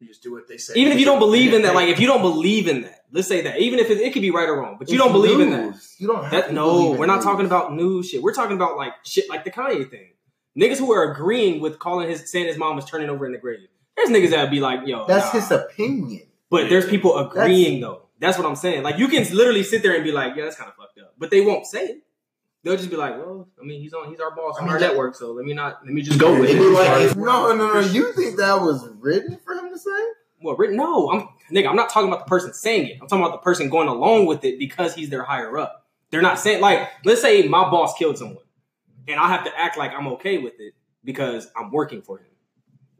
You 0.00 0.08
just 0.08 0.22
do 0.22 0.32
what 0.32 0.46
they 0.46 0.58
say. 0.58 0.74
Even 0.76 0.92
if 0.92 0.98
you 0.98 1.04
don't 1.06 1.18
believe 1.18 1.54
in 1.54 1.62
that, 1.62 1.74
like 1.74 1.88
if 1.88 1.98
you 1.98 2.06
don't 2.06 2.20
believe 2.20 2.68
in 2.68 2.82
that, 2.82 3.03
let's 3.14 3.26
say 3.28 3.40
that, 3.42 3.60
even 3.60 3.78
if 3.78 3.88
it, 3.88 3.98
it 3.98 4.12
could 4.12 4.20
be 4.22 4.30
right 4.30 4.48
or 4.48 4.56
wrong, 4.60 4.76
but 4.78 4.88
you 4.90 4.96
It's 4.96 5.02
don't 5.04 5.12
believe 5.12 5.40
in 5.40 5.50
that. 5.50 5.76
You 5.98 6.08
don't 6.08 6.22
have 6.24 6.30
That 6.32 6.46
to 6.48 6.52
no, 6.52 6.90
we're 6.92 7.06
not 7.06 7.16
news. 7.16 7.24
talking 7.24 7.46
about 7.46 7.72
news 7.74 8.10
shit. 8.10 8.22
We're 8.22 8.34
talking 8.34 8.56
about 8.56 8.76
like 8.76 8.92
shit 9.04 9.30
like 9.30 9.44
the 9.44 9.50
Kanye 9.50 9.88
thing. 9.90 10.10
Niggas 10.58 10.78
who 10.78 10.92
are 10.92 11.10
agreeing 11.12 11.60
with 11.60 11.78
calling 11.78 12.08
his 12.08 12.30
saying 12.30 12.46
his 12.48 12.58
mom 12.58 12.76
is 12.78 12.84
turning 12.84 13.08
over 13.08 13.24
in 13.24 13.32
the 13.32 13.38
grave. 13.38 13.68
There's 13.96 14.10
niggas 14.10 14.30
that 14.30 14.42
would 14.42 14.50
be 14.50 14.60
like, 14.60 14.80
yo, 14.86 15.06
That's 15.06 15.32
nah. 15.32 15.40
his 15.40 15.50
opinion. 15.50 16.22
But 16.50 16.68
there's 16.68 16.86
people 16.88 17.16
agreeing 17.16 17.80
though. 17.80 18.02
That's 18.20 18.36
what 18.38 18.46
I'm 18.46 18.56
saying. 18.56 18.82
Like 18.82 18.98
you 18.98 19.08
can 19.08 19.24
literally 19.34 19.62
sit 19.62 19.82
there 19.82 19.94
and 19.94 20.04
be 20.04 20.12
like, 20.12 20.36
yeah, 20.36 20.44
that's 20.44 20.56
kind 20.56 20.68
of 20.68 20.76
fucked 20.76 20.98
up. 20.98 21.14
But 21.18 21.30
they 21.30 21.40
won't 21.40 21.66
say 21.66 21.84
it. 21.86 21.98
They'll 22.62 22.76
just 22.76 22.88
be 22.88 22.96
like, 22.96 23.16
well, 23.18 23.46
I 23.60 23.64
mean, 23.64 23.80
he's 23.82 23.92
on, 23.92 24.08
he's 24.08 24.20
our 24.20 24.34
boss 24.34 24.56
I 24.56 24.60
on 24.60 24.64
mean, 24.64 24.72
our 24.74 24.80
that- 24.80 24.88
network, 24.88 25.14
so 25.16 25.32
let 25.32 25.44
me 25.44 25.52
not, 25.52 25.84
let 25.84 25.92
me 25.92 26.00
just 26.00 26.18
go 26.18 26.40
with 26.40 26.48
It'd 26.48 26.62
like- 26.72 27.14
no, 27.16 27.54
no, 27.54 27.74
no. 27.74 27.80
You 27.80 28.12
think 28.14 28.38
that 28.38 28.58
was 28.60 28.88
written 29.00 29.38
for 29.44 29.52
him 29.52 29.68
to 29.70 29.78
say? 29.78 29.90
Well, 30.42 30.56
written? 30.56 30.76
No, 30.76 31.10
I'm 31.10 31.28
nigga. 31.50 31.68
I'm 31.68 31.76
not 31.76 31.90
talking 31.90 32.08
about 32.08 32.26
the 32.26 32.28
person 32.28 32.52
saying 32.52 32.88
it. 32.88 32.98
I'm 33.00 33.08
talking 33.08 33.24
about 33.24 33.32
the 33.32 33.44
person 33.44 33.68
going 33.68 33.88
along 33.88 34.26
with 34.26 34.44
it 34.44 34.58
because 34.58 34.94
he's 34.94 35.10
their 35.10 35.22
higher 35.22 35.58
up. 35.58 35.86
They're 36.10 36.22
not 36.22 36.38
saying 36.38 36.60
like, 36.60 36.88
let's 37.04 37.22
say 37.22 37.46
my 37.48 37.70
boss 37.70 37.94
killed 37.98 38.18
someone, 38.18 38.44
and 39.08 39.18
I 39.18 39.28
have 39.28 39.44
to 39.44 39.58
act 39.58 39.76
like 39.76 39.92
I'm 39.92 40.08
okay 40.08 40.38
with 40.38 40.60
it 40.60 40.74
because 41.02 41.50
I'm 41.56 41.70
working 41.70 42.02
for 42.02 42.18
him. 42.18 42.26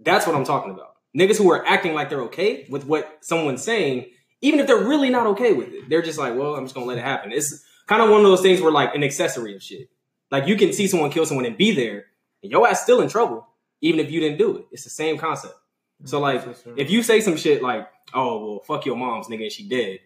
That's 0.00 0.26
what 0.26 0.36
I'm 0.36 0.44
talking 0.44 0.72
about. 0.72 0.96
Niggas 1.16 1.38
who 1.38 1.50
are 1.52 1.64
acting 1.66 1.94
like 1.94 2.10
they're 2.10 2.22
okay 2.22 2.66
with 2.68 2.86
what 2.86 3.18
someone's 3.20 3.62
saying, 3.62 4.06
even 4.40 4.60
if 4.60 4.66
they're 4.66 4.76
really 4.76 5.10
not 5.10 5.26
okay 5.28 5.52
with 5.52 5.72
it, 5.72 5.88
they're 5.88 6.02
just 6.02 6.18
like, 6.18 6.34
well, 6.34 6.56
I'm 6.56 6.64
just 6.64 6.74
gonna 6.74 6.86
let 6.86 6.98
it 6.98 7.04
happen. 7.04 7.32
It's 7.32 7.64
kind 7.86 8.02
of 8.02 8.10
one 8.10 8.20
of 8.20 8.26
those 8.26 8.42
things 8.42 8.60
where 8.60 8.72
like 8.72 8.94
an 8.94 9.04
accessory 9.04 9.54
of 9.54 9.62
shit. 9.62 9.88
Like 10.30 10.46
you 10.48 10.56
can 10.56 10.72
see 10.72 10.88
someone 10.88 11.10
kill 11.10 11.24
someone 11.24 11.46
and 11.46 11.56
be 11.56 11.74
there, 11.74 12.06
and 12.42 12.50
your 12.50 12.66
ass 12.66 12.82
still 12.82 13.00
in 13.00 13.08
trouble, 13.08 13.46
even 13.80 14.00
if 14.00 14.10
you 14.10 14.20
didn't 14.20 14.38
do 14.38 14.56
it. 14.56 14.66
It's 14.72 14.84
the 14.84 14.90
same 14.90 15.18
concept. 15.18 15.54
Mm-hmm. 16.02 16.06
So 16.06 16.20
like, 16.20 16.42
if 16.76 16.90
you 16.90 17.02
say 17.02 17.20
some 17.20 17.36
shit 17.36 17.62
like, 17.62 17.88
"Oh 18.12 18.46
well, 18.46 18.60
fuck 18.60 18.86
your 18.86 18.96
mom's 18.96 19.28
nigga," 19.28 19.44
and 19.44 19.52
she 19.52 19.68
dead, 19.68 20.00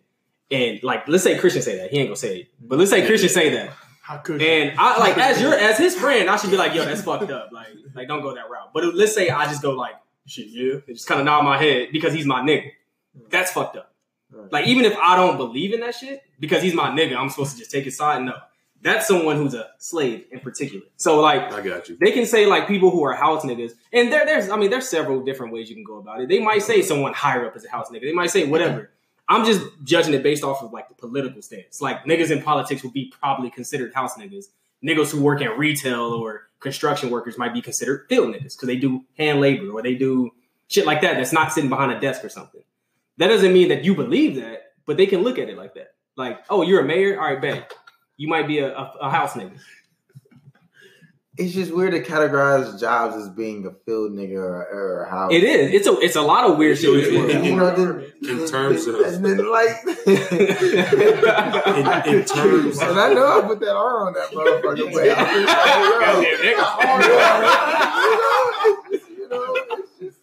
and 0.50 0.82
like, 0.82 1.08
let's 1.08 1.24
say 1.24 1.38
Christian 1.38 1.62
say 1.62 1.76
that, 1.78 1.90
he 1.90 1.98
ain't 1.98 2.08
gonna 2.08 2.16
say 2.16 2.40
it, 2.40 2.48
but 2.60 2.78
let's 2.78 2.90
say 2.90 3.06
Christian 3.06 3.28
say 3.28 3.50
that, 3.50 3.70
How 4.02 4.18
could 4.18 4.40
you? 4.40 4.46
and 4.46 4.78
I 4.78 4.98
like 4.98 5.16
as 5.18 5.40
your 5.40 5.54
as 5.54 5.78
his 5.78 5.94
friend, 5.94 6.28
I 6.28 6.36
should 6.36 6.50
be 6.50 6.56
like, 6.56 6.74
"Yo, 6.74 6.84
that's 6.84 7.02
fucked 7.02 7.30
up." 7.30 7.50
Like, 7.52 7.68
like 7.94 8.08
don't 8.08 8.22
go 8.22 8.34
that 8.34 8.50
route. 8.50 8.70
But 8.72 8.94
let's 8.94 9.14
say 9.14 9.30
I 9.30 9.46
just 9.46 9.62
go 9.62 9.72
like, 9.72 9.94
"Shit, 10.26 10.48
yeah," 10.48 10.74
and 10.86 10.96
just 10.96 11.06
kind 11.06 11.20
of 11.20 11.24
nod 11.24 11.42
my 11.42 11.58
head 11.58 11.88
because 11.92 12.12
he's 12.12 12.26
my 12.26 12.40
nigga. 12.40 12.70
Mm. 13.18 13.30
That's 13.30 13.52
fucked 13.52 13.76
up. 13.76 13.92
Right. 14.30 14.52
Like 14.52 14.66
even 14.66 14.84
if 14.84 14.96
I 14.96 15.16
don't 15.16 15.36
believe 15.36 15.72
in 15.72 15.80
that 15.80 15.94
shit 15.94 16.22
because 16.38 16.62
he's 16.62 16.74
my 16.74 16.90
nigga, 16.90 17.16
I'm 17.16 17.30
supposed 17.30 17.52
to 17.52 17.58
just 17.58 17.70
take 17.70 17.84
his 17.84 17.96
side. 17.96 18.22
No, 18.22 18.34
that's 18.82 19.08
someone 19.08 19.36
who's 19.36 19.54
a 19.54 19.70
slave 19.78 20.26
in 20.30 20.40
particular. 20.40 20.84
So 20.96 21.20
like, 21.20 21.52
I 21.52 21.60
got 21.60 21.88
you. 21.88 21.96
they 22.00 22.12
can 22.12 22.26
say 22.26 22.46
like 22.46 22.68
people 22.68 22.90
who 22.90 23.02
are 23.04 23.12
house 23.14 23.44
niggas, 23.44 23.72
and 23.92 24.12
there, 24.12 24.24
there's, 24.24 24.48
I 24.50 24.56
mean, 24.56 24.70
there's 24.70 24.88
several 24.88 25.22
different 25.24 25.52
ways 25.52 25.68
you 25.68 25.74
can 25.74 25.84
go 25.84 25.98
about 25.98 26.20
it. 26.20 26.28
They 26.28 26.38
might 26.38 26.62
say 26.62 26.82
someone 26.82 27.12
higher 27.12 27.46
up 27.46 27.56
is 27.56 27.64
a 27.64 27.70
house 27.70 27.90
nigga. 27.90 28.02
They 28.02 28.12
might 28.12 28.30
say 28.30 28.46
whatever. 28.46 28.90
I'm 29.28 29.44
just 29.44 29.62
judging 29.84 30.14
it 30.14 30.22
based 30.22 30.42
off 30.42 30.62
of 30.62 30.72
like 30.72 30.88
the 30.88 30.94
political 30.94 31.42
stance. 31.42 31.82
Like 31.82 32.04
niggas 32.04 32.30
in 32.30 32.42
politics 32.42 32.82
would 32.82 32.94
be 32.94 33.12
probably 33.20 33.50
considered 33.50 33.92
house 33.94 34.16
niggas. 34.16 34.46
Niggas 34.82 35.10
who 35.10 35.22
work 35.22 35.40
in 35.42 35.50
retail 35.50 36.00
or 36.00 36.48
construction 36.60 37.10
workers 37.10 37.36
might 37.36 37.52
be 37.52 37.60
considered 37.60 38.06
field 38.08 38.34
niggas 38.34 38.56
because 38.56 38.66
they 38.68 38.76
do 38.76 39.04
hand 39.18 39.40
labor 39.40 39.70
or 39.70 39.82
they 39.82 39.94
do 39.94 40.30
shit 40.68 40.86
like 40.86 41.02
that. 41.02 41.16
That's 41.16 41.32
not 41.32 41.52
sitting 41.52 41.68
behind 41.68 41.92
a 41.92 42.00
desk 42.00 42.24
or 42.24 42.28
something. 42.28 42.62
That 43.18 43.28
doesn't 43.28 43.52
mean 43.52 43.68
that 43.68 43.84
you 43.84 43.94
believe 43.94 44.36
that, 44.36 44.72
but 44.86 44.96
they 44.96 45.06
can 45.06 45.22
look 45.22 45.38
at 45.38 45.48
it 45.48 45.56
like 45.56 45.74
that. 45.74 45.94
Like, 46.16 46.44
oh, 46.48 46.62
you're 46.62 46.80
a 46.80 46.84
mayor, 46.84 47.20
all 47.20 47.32
right, 47.32 47.40
bet. 47.40 47.72
You 48.18 48.28
might 48.28 48.46
be 48.46 48.58
a, 48.58 48.76
a, 48.76 48.92
a 49.02 49.10
house 49.10 49.32
nigga. 49.32 49.58
It's 51.38 51.54
just 51.54 51.72
weird 51.72 51.92
to 51.92 52.02
categorize 52.02 52.78
jobs 52.80 53.14
as 53.14 53.28
being 53.28 53.64
a 53.64 53.70
field 53.86 54.10
nigga 54.10 54.34
or, 54.34 54.66
or 54.66 55.04
a 55.04 55.08
house. 55.10 55.32
It 55.32 55.44
is. 55.44 55.72
It's 55.72 55.86
a. 55.86 55.92
It's 56.00 56.16
a 56.16 56.20
lot 56.20 56.50
of 56.50 56.58
weird 56.58 56.76
shit. 56.78 56.90
in 56.90 56.96
this 56.96 57.12
world. 57.14 57.30
You 57.46 57.54
know, 57.56 57.70
then- 57.76 58.12
In 58.40 58.46
terms 58.48 58.88
of- 58.88 58.96
and 58.96 59.24
then, 59.24 59.48
like, 59.48 59.70
In- 59.86 59.94
in 62.18 62.24
terms- 62.24 62.78
and 62.80 62.98
I 62.98 63.12
know 63.14 63.38
I 63.38 63.42
put 63.46 63.60
that 63.60 63.76
R 63.76 64.06
on 64.08 64.14
that 64.14 64.30
motherfucker, 64.32 64.62
but 64.62 64.70
I'm 64.70 64.76
just 64.76 64.92
like, 64.96 65.04
yo, 65.06 65.12
you 66.20 66.56
know, 66.56 66.76
it's 68.90 68.90
just, 68.90 69.08
you 69.10 69.28
know, 69.28 69.54
it's 69.78 69.92
just 70.00 70.18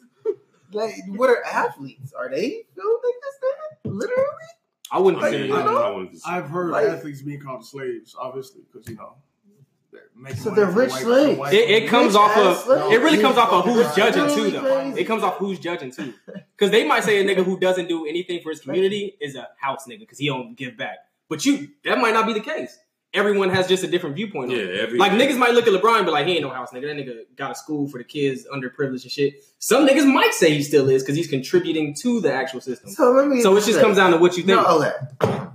like, 0.73 0.95
what 1.07 1.29
are 1.29 1.41
athletes? 1.45 2.11
Are 2.11 2.29
they 2.29 2.65
field 2.75 3.01
niggas? 3.05 3.37
Then? 3.85 3.97
Literally? 3.97 4.49
I 4.91 4.99
wouldn't 4.99 5.21
Like, 5.21 5.31
say 5.31 5.47
you 5.47 5.55
I, 5.55 5.63
know? 5.65 5.77
I 5.83 5.89
wouldn't- 5.89 6.21
I've 6.25 6.49
heard 6.49 6.69
Like- 6.71 6.85
athletes 6.87 7.21
being 7.21 7.39
called 7.41 7.65
slaves, 7.65 8.15
obviously, 8.19 8.61
because 8.71 8.87
you 8.89 8.95
know. 8.95 9.15
they're 9.91 10.35
So 10.35 10.49
they're 10.51 10.65
rich 10.69 10.91
white- 10.91 11.01
slaves. 11.01 11.39
It, 11.53 11.69
it 11.69 11.89
comes 11.89 12.13
Rich 12.13 12.15
off 12.21 12.37
of. 12.37 12.57
slaves. 12.57 12.93
It 12.93 12.97
really 13.01 13.17
comes 13.21 13.37
off 13.37 13.51
of 13.51 13.65
who's 13.65 13.77
That's 13.83 13.95
judging 13.95 14.27
too, 14.35 14.51
though. 14.51 14.61
crazy. 14.61 15.01
It 15.01 15.05
comes 15.05 15.23
off 15.23 15.37
who's 15.37 15.59
judging 15.59 15.91
too. 15.91 16.13
Because 16.55 16.71
they 16.71 16.85
might 16.87 17.03
say 17.03 17.19
a 17.19 17.25
nigga 17.25 17.43
who 17.43 17.59
doesn't 17.59 17.87
do 17.87 18.05
anything 18.05 18.41
for 18.41 18.49
his 18.49 18.59
community 18.61 19.15
is 19.19 19.35
a 19.35 19.49
house 19.59 19.85
nigga 19.87 19.99
because 20.01 20.19
he 20.19 20.27
don't 20.27 20.55
give 20.55 20.77
back. 20.77 20.97
But 21.27 21.45
you, 21.45 21.69
that 21.83 21.97
might 21.99 22.13
not 22.13 22.27
be 22.27 22.33
the 22.33 22.39
case. 22.41 22.77
Everyone 23.15 23.49
has 23.49 23.67
just 23.67 23.83
a 23.83 23.87
different 23.87 24.15
viewpoint. 24.15 24.51
Yeah, 24.51 24.57
it. 24.57 24.79
every 24.79 24.99
Like 24.99 25.13
niggas 25.13 25.37
might 25.37 25.53
look 25.53 25.67
at 25.67 25.73
LeBron 25.73 25.97
and 25.97 26.05
be 26.05 26.11
like, 26.11 26.27
he 26.27 26.33
ain't 26.33 26.41
no 26.41 26.49
house 26.49 26.71
nigga. 26.71 26.81
That 26.81 26.97
nigga 26.97 27.35
got 27.35 27.51
a 27.51 27.55
school 27.55 27.87
for 27.87 27.97
the 27.97 28.03
kids, 28.03 28.45
underprivileged 28.53 29.03
and 29.03 29.11
shit. 29.11 29.43
Some 29.59 29.87
niggas 29.87 30.05
might 30.11 30.33
say 30.33 30.53
he 30.53 30.61
still 30.61 30.89
is 30.89 31.01
because 31.01 31.15
he's 31.15 31.27
contributing 31.29 31.95
to 32.01 32.21
the 32.21 32.33
actual 32.33 32.61
system. 32.61 32.91
So 32.91 33.11
let 33.11 33.27
me. 33.27 33.41
So 33.41 33.55
it 33.55 33.63
just 33.65 33.79
comes 33.79 33.97
down 33.97 34.11
to 34.11 34.17
what 34.17 34.37
you 34.37 34.43
think. 34.43 34.61
No, 34.61 34.81
okay. 34.81 35.47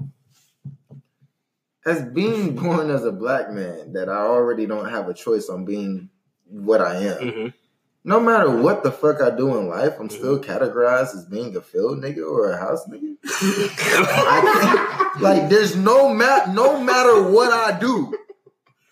As 1.86 2.02
being 2.02 2.56
born 2.56 2.90
as 2.90 3.04
a 3.04 3.12
black 3.12 3.50
man, 3.50 3.92
that 3.94 4.08
I 4.08 4.18
already 4.18 4.66
don't 4.66 4.88
have 4.90 5.08
a 5.08 5.14
choice 5.14 5.48
on 5.48 5.64
being 5.64 6.10
what 6.46 6.80
I 6.80 6.96
am. 6.96 7.18
Mhm. 7.18 7.54
No 8.02 8.18
matter 8.18 8.50
what 8.50 8.82
the 8.82 8.90
fuck 8.90 9.20
I 9.20 9.28
do 9.30 9.58
in 9.58 9.68
life, 9.68 9.94
I'm 10.00 10.08
still 10.08 10.38
categorized 10.40 11.14
as 11.14 11.26
being 11.26 11.54
a 11.56 11.60
field 11.60 11.98
nigga 12.02 12.26
or 12.26 12.50
a 12.50 12.56
house 12.58 12.86
nigga. 12.88 13.16
Like, 15.20 15.50
there's 15.50 15.76
no 15.76 16.14
mat, 16.14 16.54
no 16.54 16.80
matter 16.80 17.22
what 17.30 17.52
I 17.52 17.78
do, 17.78 18.14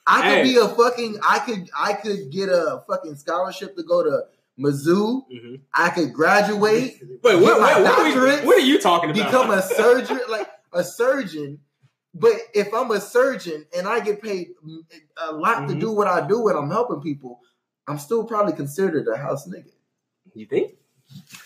I 0.06 0.20
could 0.22 0.38
Hey. 0.38 0.42
be 0.42 0.56
a 0.56 0.68
fucking. 0.68 1.16
I 1.26 1.38
could. 1.38 1.70
I 1.78 1.92
could 1.94 2.30
get 2.30 2.48
a 2.50 2.82
fucking 2.88 3.16
scholarship 3.16 3.76
to 3.76 3.82
go 3.82 4.02
to 4.02 4.22
Mizzou. 4.58 5.22
Mhm. 5.32 5.60
I 5.72 5.90
could 5.90 6.12
graduate, 6.12 7.00
Wait, 7.02 7.20
what, 7.22 7.40
what, 7.40 7.60
what, 7.60 7.72
are 7.72 7.78
you, 7.78 7.84
doctorate, 8.14 8.44
what 8.44 8.56
are 8.58 8.66
you 8.66 8.78
talking 8.80 9.10
about? 9.10 9.24
become 9.26 9.50
a 9.50 9.62
surgeon, 9.62 10.20
like 10.28 10.48
a 10.72 10.82
surgeon. 10.84 11.60
But 12.14 12.32
if 12.54 12.72
I'm 12.74 12.90
a 12.90 13.00
surgeon 13.00 13.66
and 13.76 13.86
I 13.86 14.00
get 14.00 14.20
paid 14.20 14.48
a 15.28 15.32
lot 15.32 15.68
to 15.68 15.74
Mhm. 15.74 15.80
do 15.80 15.92
what 15.92 16.08
I 16.08 16.26
do 16.26 16.48
and 16.48 16.58
I'm 16.58 16.70
helping 16.70 17.00
people, 17.00 17.40
I'm 17.88 17.98
still 17.98 18.24
probably 18.24 18.52
considered 18.52 19.08
a 19.08 19.16
house 19.16 19.48
nigga. 19.48 19.72
You 20.34 20.46
think? 20.46 20.74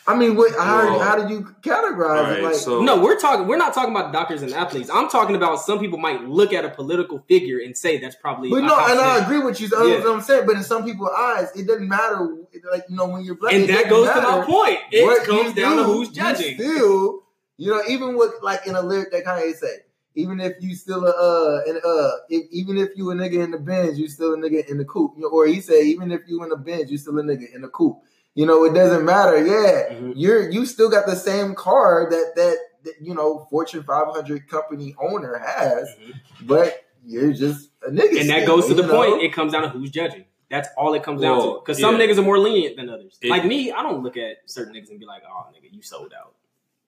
I 0.06 0.16
mean, 0.16 0.34
what? 0.34 0.52
How, 0.58 0.84
Well, 0.84 1.00
how 1.00 1.16
do 1.16 1.32
you 1.32 1.42
categorize 1.60 2.24
All 2.24 2.30
it? 2.32 2.42
Like, 2.42 2.54
so 2.54 2.82
No, 2.82 3.00
we're 3.00 3.18
talking. 3.18 3.46
We're 3.46 3.56
not 3.56 3.72
talking 3.72 3.94
about 3.94 4.12
doctors 4.12 4.42
and 4.42 4.52
athletes. 4.52 4.90
I'm 4.92 5.08
talking 5.08 5.36
about 5.36 5.60
some 5.60 5.78
people 5.78 5.98
might 5.98 6.24
look 6.24 6.52
at 6.52 6.64
a 6.64 6.68
political 6.68 7.20
figure 7.28 7.60
and 7.60 7.76
say 7.76 7.98
that's 7.98 8.16
probably. 8.16 8.50
But 8.50 8.64
a 8.64 8.66
no, 8.66 8.74
house 8.74 8.90
and 8.90 9.00
I 9.00 9.24
agree 9.24 9.38
with 9.38 9.60
you. 9.60 9.68
So 9.68 9.86
Yeah. 9.86 10.00
What 10.00 10.14
I'm 10.14 10.20
saying. 10.20 10.46
But 10.46 10.56
in 10.56 10.64
some 10.64 10.84
people's 10.84 11.12
eyes, 11.16 11.52
it 11.54 11.68
doesn't 11.68 11.88
matter. 11.88 12.36
Like 12.70 12.84
you 12.88 12.96
know, 12.96 13.06
when 13.06 13.22
you're 13.24 13.36
black, 13.36 13.54
and 13.54 13.68
that 13.68 13.88
doesn't 13.88 13.90
goes 13.90 14.08
to 14.08 14.14
matter 14.16 14.40
my 14.40 14.44
point. 14.44 14.78
It 14.90 15.04
what 15.04 15.24
comes 15.24 15.56
you 15.56 15.62
down 15.62 15.76
to 15.76 15.84
do, 15.84 15.92
who's 15.92 16.08
you 16.08 16.14
judging. 16.14 16.54
Still, 16.56 17.22
you 17.56 17.70
know, 17.70 17.82
even 17.88 18.16
with 18.16 18.32
like 18.42 18.66
in 18.66 18.74
a 18.74 18.82
lyric 18.82 19.12
that 19.12 19.24
Kanye 19.24 19.54
say, 19.54 19.76
even 20.14 20.40
if 20.40 20.54
you 20.60 20.74
still 20.74 21.06
a 21.06 21.10
uh, 21.10 21.60
and 21.66 21.78
uh, 21.84 22.10
if, 22.28 22.50
even 22.50 22.76
if 22.76 22.90
you 22.96 23.10
a 23.10 23.14
nigga 23.14 23.42
in 23.42 23.50
the 23.50 23.58
Benz, 23.58 23.98
you 23.98 24.08
still 24.08 24.34
a 24.34 24.36
nigga 24.36 24.66
in 24.68 24.78
the 24.78 24.84
coop. 24.84 25.12
You 25.16 25.22
know, 25.22 25.28
or 25.28 25.46
he 25.46 25.60
say, 25.60 25.82
even 25.84 26.12
if 26.12 26.22
you 26.26 26.42
in 26.42 26.50
the 26.50 26.56
Benz, 26.56 26.90
you 26.90 26.98
still 26.98 27.18
a 27.18 27.22
nigga 27.22 27.52
in 27.54 27.62
the 27.62 27.68
coop. 27.68 27.98
You 28.34 28.46
know, 28.46 28.64
it 28.64 28.72
doesn't 28.74 29.04
matter. 29.04 29.36
Yeah, 29.44 29.94
Mhm. 29.94 30.12
you're 30.16 30.50
you 30.50 30.64
still 30.66 30.90
got 30.90 31.06
the 31.06 31.16
same 31.16 31.54
car 31.54 32.08
that 32.10 32.32
that, 32.36 32.56
that 32.84 32.94
you 33.00 33.14
know 33.14 33.46
Fortune 33.50 33.82
500 33.82 34.48
company 34.48 34.94
owner 35.00 35.38
has, 35.38 35.88
Mhm. 35.88 36.46
but 36.46 36.84
you're 37.04 37.32
just 37.32 37.70
a 37.86 37.90
nigga. 37.90 38.20
And 38.20 38.30
that 38.30 38.46
goes 38.46 38.66
to 38.68 38.74
the 38.74 38.82
know? 38.86 38.94
point. 38.94 39.22
It 39.22 39.32
comes 39.32 39.52
down 39.52 39.62
to 39.62 39.68
who's 39.68 39.90
judging. 39.90 40.24
That's 40.50 40.68
all 40.76 40.92
it 40.94 41.02
comes 41.02 41.22
down 41.22 41.40
to. 41.40 41.60
Because 41.60 41.80
some 41.80 41.98
yeah. 41.98 42.06
niggas 42.06 42.18
are 42.18 42.22
more 42.22 42.38
lenient 42.38 42.76
than 42.76 42.90
others. 42.90 43.18
It- 43.22 43.30
like 43.30 43.44
me, 43.46 43.72
I 43.72 43.82
don't 43.82 44.02
look 44.02 44.16
at 44.18 44.38
certain 44.44 44.74
niggas 44.74 44.90
and 44.90 45.00
be 45.00 45.06
like, 45.06 45.22
"Oh, 45.26 45.46
nigga, 45.50 45.72
you 45.72 45.80
sold 45.82 46.12
out." 46.12 46.34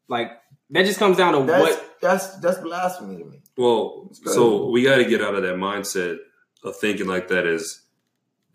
Like 0.08 0.32
that 0.74 0.84
just 0.86 0.98
comes 0.98 1.16
down 1.16 1.32
to 1.34 1.44
That's 1.46 1.62
what. 1.62 1.96
that's 2.00 2.36
that's 2.36 2.58
blasphemy 2.58 3.16
to 3.18 3.24
me. 3.24 3.40
Well, 3.56 4.10
so 4.24 4.68
we 4.70 4.82
got 4.82 4.96
to 4.96 5.04
get 5.04 5.22
out 5.22 5.34
of 5.34 5.42
that 5.42 5.56
mindset 5.56 6.18
of 6.62 6.76
thinking 6.76 7.06
like 7.06 7.28
that 7.28 7.46
as 7.46 7.80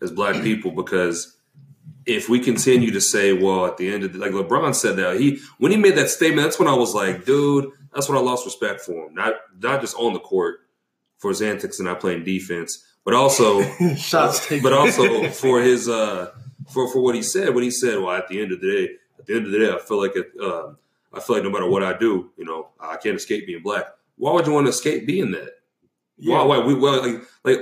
as 0.02 0.10
black 0.10 0.42
people 0.42 0.70
because 0.70 1.36
if 2.06 2.28
we 2.28 2.40
continue 2.40 2.90
to 2.92 3.00
say, 3.00 3.32
well, 3.32 3.66
at 3.66 3.76
the 3.76 3.92
end 3.92 4.04
of 4.04 4.12
the, 4.14 4.18
like 4.18 4.32
LeBron 4.32 4.74
said 4.74 4.96
that 4.96 5.20
he 5.20 5.38
when 5.58 5.70
he 5.72 5.78
made 5.78 5.96
that 5.96 6.08
statement, 6.08 6.44
that's 6.46 6.58
when 6.58 6.68
I 6.68 6.74
was 6.74 6.94
like, 6.94 7.24
dude, 7.24 7.70
that's 7.94 8.08
when 8.08 8.16
I 8.18 8.20
lost 8.20 8.44
respect 8.44 8.80
for 8.80 9.06
him. 9.06 9.14
Not 9.14 9.34
not 9.60 9.80
just 9.80 9.96
on 9.96 10.12
the 10.12 10.20
court 10.20 10.60
for 11.18 11.30
his 11.30 11.42
antics 11.42 11.78
and 11.78 11.86
not 11.86 12.00
playing 12.00 12.24
defense, 12.24 12.84
but 13.04 13.14
also 13.14 13.62
Shots 13.96 14.46
taken. 14.46 14.62
but 14.62 14.72
also 14.72 15.28
for 15.30 15.60
his 15.60 15.88
uh 15.88 16.30
for 16.72 16.90
for 16.92 17.00
what 17.00 17.14
he 17.14 17.22
said 17.22 17.54
when 17.54 17.64
he 17.64 17.70
said, 17.70 17.98
well, 17.98 18.14
at 18.14 18.28
the 18.28 18.40
end 18.40 18.52
of 18.52 18.60
the 18.60 18.70
day, 18.70 18.92
at 19.18 19.26
the 19.26 19.34
end 19.36 19.46
of 19.46 19.52
the 19.52 19.58
day, 19.58 19.72
I 19.72 19.78
feel 19.78 20.00
like 20.00 20.16
it. 20.16 20.30
Um, 20.42 20.76
I 21.12 21.20
feel 21.20 21.36
like 21.36 21.44
no 21.44 21.50
matter 21.50 21.66
what 21.68 21.82
I 21.82 21.96
do, 21.98 22.30
you 22.36 22.44
know, 22.44 22.68
I 22.78 22.96
can't 22.96 23.16
escape 23.16 23.46
being 23.46 23.62
black. 23.62 23.86
Why 24.16 24.32
would 24.32 24.46
you 24.46 24.52
want 24.52 24.66
to 24.66 24.70
escape 24.70 25.06
being 25.06 25.32
that? 25.32 25.50
Why? 26.18 26.42
Why? 26.44 26.58
We 26.58 26.74
well, 26.74 27.00
like, 27.02 27.22
like 27.44 27.60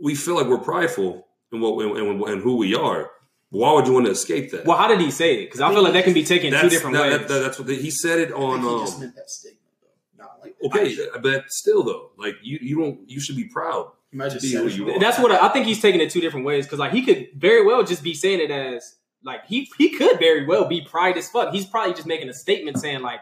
we 0.00 0.14
feel 0.14 0.36
like 0.36 0.46
we're 0.46 0.58
prideful 0.58 1.26
in 1.52 1.60
what 1.60 1.84
and, 1.84 1.96
and, 1.96 2.22
and 2.22 2.42
who 2.42 2.56
we 2.56 2.74
are. 2.74 3.10
Why 3.50 3.72
would 3.72 3.86
you 3.86 3.94
want 3.94 4.04
to 4.06 4.12
escape 4.12 4.50
that? 4.50 4.66
Well, 4.66 4.76
how 4.76 4.88
did 4.88 5.00
he 5.00 5.10
say 5.10 5.42
it? 5.42 5.46
Because 5.46 5.62
I 5.62 5.72
feel 5.72 5.82
like 5.82 5.94
that 5.94 6.04
can 6.04 6.12
be 6.12 6.22
taken 6.24 6.52
two 6.52 6.68
different 6.68 6.96
that- 6.96 7.02
ways. 7.10 7.18
that- 7.20 7.28
that- 7.28 7.38
that's 7.40 7.58
what 7.58 7.66
the, 7.66 7.74
he 7.76 7.90
said 7.90 8.18
it 8.20 8.30
I 8.30 8.34
on. 8.34 8.60
think 8.60 8.72
he 8.72 8.78
just 8.84 8.94
Um, 8.96 9.00
meant 9.00 9.16
that 9.16 9.30
statement 9.30 9.62
though, 9.80 10.22
not 10.24 10.38
like 10.42 10.56
okay, 10.66 10.90
action. 10.92 11.06
but 11.22 11.50
still 11.50 11.82
though, 11.82 12.10
like 12.18 12.34
you, 12.42 12.58
you 12.60 12.78
don't. 12.78 13.08
You 13.10 13.18
should 13.20 13.36
be 13.36 13.44
proud. 13.44 13.90
You 14.12 14.18
might 14.18 14.28
just 14.30 14.42
be 14.42 14.52
who 14.52 14.66
you 14.68 14.90
are. 14.90 14.98
That's 15.00 15.18
what 15.18 15.32
I, 15.32 15.46
I 15.46 15.48
think 15.48 15.66
he's 15.66 15.80
taking 15.80 16.00
it 16.02 16.10
two 16.10 16.20
different 16.20 16.44
ways. 16.44 16.66
Because 16.66 16.78
like 16.78 16.92
he 16.92 17.02
could 17.02 17.28
very 17.34 17.64
well 17.64 17.82
just 17.82 18.02
be 18.02 18.12
saying 18.14 18.40
it 18.40 18.50
as 18.50 18.96
like 19.24 19.46
he 19.46 19.70
he 19.78 19.90
could 19.90 20.18
very 20.18 20.46
well 20.46 20.66
be 20.66 20.80
pride 20.80 21.16
as 21.16 21.28
fuck. 21.28 21.52
He's 21.52 21.66
probably 21.66 21.94
just 21.94 22.06
making 22.06 22.28
a 22.28 22.34
statement 22.34 22.78
saying 22.78 23.00
like 23.02 23.20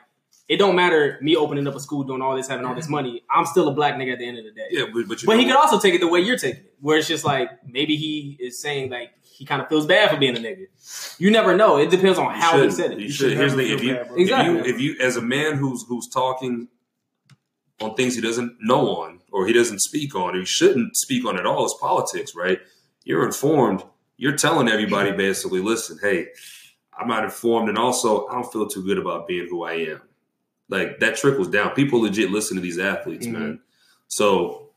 it 0.49 0.59
don't 0.59 0.77
matter 0.77 1.19
me 1.23 1.35
opening 1.35 1.67
up 1.67 1.75
a 1.75 1.81
school 1.81 2.05
doing 2.05 2.23
all 2.23 2.37
this 2.37 2.49
having 2.49 2.65
all 2.67 2.75
this 2.75 2.89
money. 2.89 3.23
I'm 3.31 3.47
still 3.47 3.69
a 3.69 3.73
black 3.73 3.95
nigga 3.95 4.13
at 4.13 4.19
the 4.19 4.29
end 4.29 4.39
of 4.39 4.45
the 4.45 4.53
day. 4.53 4.67
Yeah, 4.71 4.85
but, 4.93 5.09
but 5.09 5.23
you. 5.23 5.27
But 5.27 5.39
he 5.39 5.45
could 5.45 5.57
also 5.57 5.81
take 5.81 5.95
it 5.95 6.01
the 6.01 6.09
way 6.09 6.21
you're 6.21 6.39
taking 6.39 6.61
it, 6.61 6.75
where 6.81 6.99
it's 6.99 7.09
just 7.09 7.25
like 7.25 7.51
maybe 7.67 7.97
he 7.97 8.37
is 8.39 8.61
saying 8.61 8.91
like 8.91 9.11
he 9.23 9.45
kind 9.45 9.61
of 9.61 9.69
feels 9.69 9.87
bad 9.87 10.11
for 10.11 10.17
being 10.17 10.37
a 10.37 10.41
nigga. 10.41 10.67
You 11.19 11.31
never 11.31 11.57
know. 11.57 11.79
It 11.79 11.91
depends 11.91 12.19
on 12.19 12.33
how 12.35 12.63
he 12.63 12.71
said 12.71 12.93
it. 12.93 12.99
You 12.99 13.07
You 13.07 13.11
should. 13.11 13.31
should 13.31 13.39
Here's 13.39 13.55
the 13.57 13.73
if 13.73 13.83
you, 13.83 13.95
bad. 13.95 14.11
Exactly. 14.17 14.59
if 14.61 14.67
you, 14.67 14.75
if 14.75 14.81
you, 14.81 14.97
as 15.05 15.17
a 15.17 15.23
man 15.23 15.57
who's 15.57 15.85
who's 15.89 16.09
talking 16.09 16.69
on 17.81 17.95
things 17.95 18.15
he 18.15 18.21
doesn't 18.21 18.57
know 18.61 18.89
on 19.03 19.21
or 19.33 19.47
he 19.47 19.53
doesn't 19.53 19.81
speak 19.81 20.15
on 20.15 20.35
or 20.35 20.39
he 20.39 20.45
shouldn't 20.47 20.97
speak 20.97 21.27
on 21.27 21.39
at 21.39 21.45
all 21.45 21.67
is 21.67 21.75
politics, 21.81 22.35
right? 22.35 22.61
You're 23.05 23.27
informed. 23.27 23.83
You're 24.19 24.37
telling 24.37 24.69
everybody 24.69 25.13
basically, 25.13 25.61
listen, 25.61 25.99
hey, 26.01 26.29
I'm 26.99 27.09
not 27.09 27.25
informed, 27.25 27.69
and 27.69 27.77
also 27.77 28.27
I 28.29 28.35
don't 28.35 28.51
feel 28.51 28.67
too 28.67 28.83
good 28.85 28.99
about 28.99 29.27
being 29.29 29.47
who 29.51 29.65
I 29.65 29.73
am. 29.75 30.01
Like 30.69 30.99
that 31.01 31.17
trickles 31.17 31.49
down. 31.49 31.71
People 31.73 32.01
legit 32.01 32.31
listen 32.31 32.57
to 32.57 32.63
these 32.63 32.79
athletes, 32.79 33.27
Mhm. 33.27 33.33
man. 33.33 33.61
So 34.09 34.71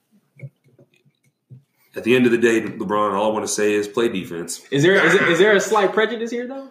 at 1.95 2.03
the 2.03 2.15
end 2.15 2.25
of 2.25 2.31
the 2.31 2.37
day, 2.37 2.61
LeBron, 2.61 3.13
all 3.13 3.31
I 3.31 3.33
want 3.33 3.45
to 3.45 3.51
say 3.51 3.73
is 3.73 3.87
play 3.87 4.09
defense. 4.09 4.61
Is 4.71 4.83
there 4.83 5.03
is, 5.05 5.13
there- 5.13 5.31
is 5.31 5.39
there 5.39 5.55
a 5.55 5.59
slight 5.59 5.93
prejudice 5.93 6.29
here 6.31 6.47
though 6.47 6.69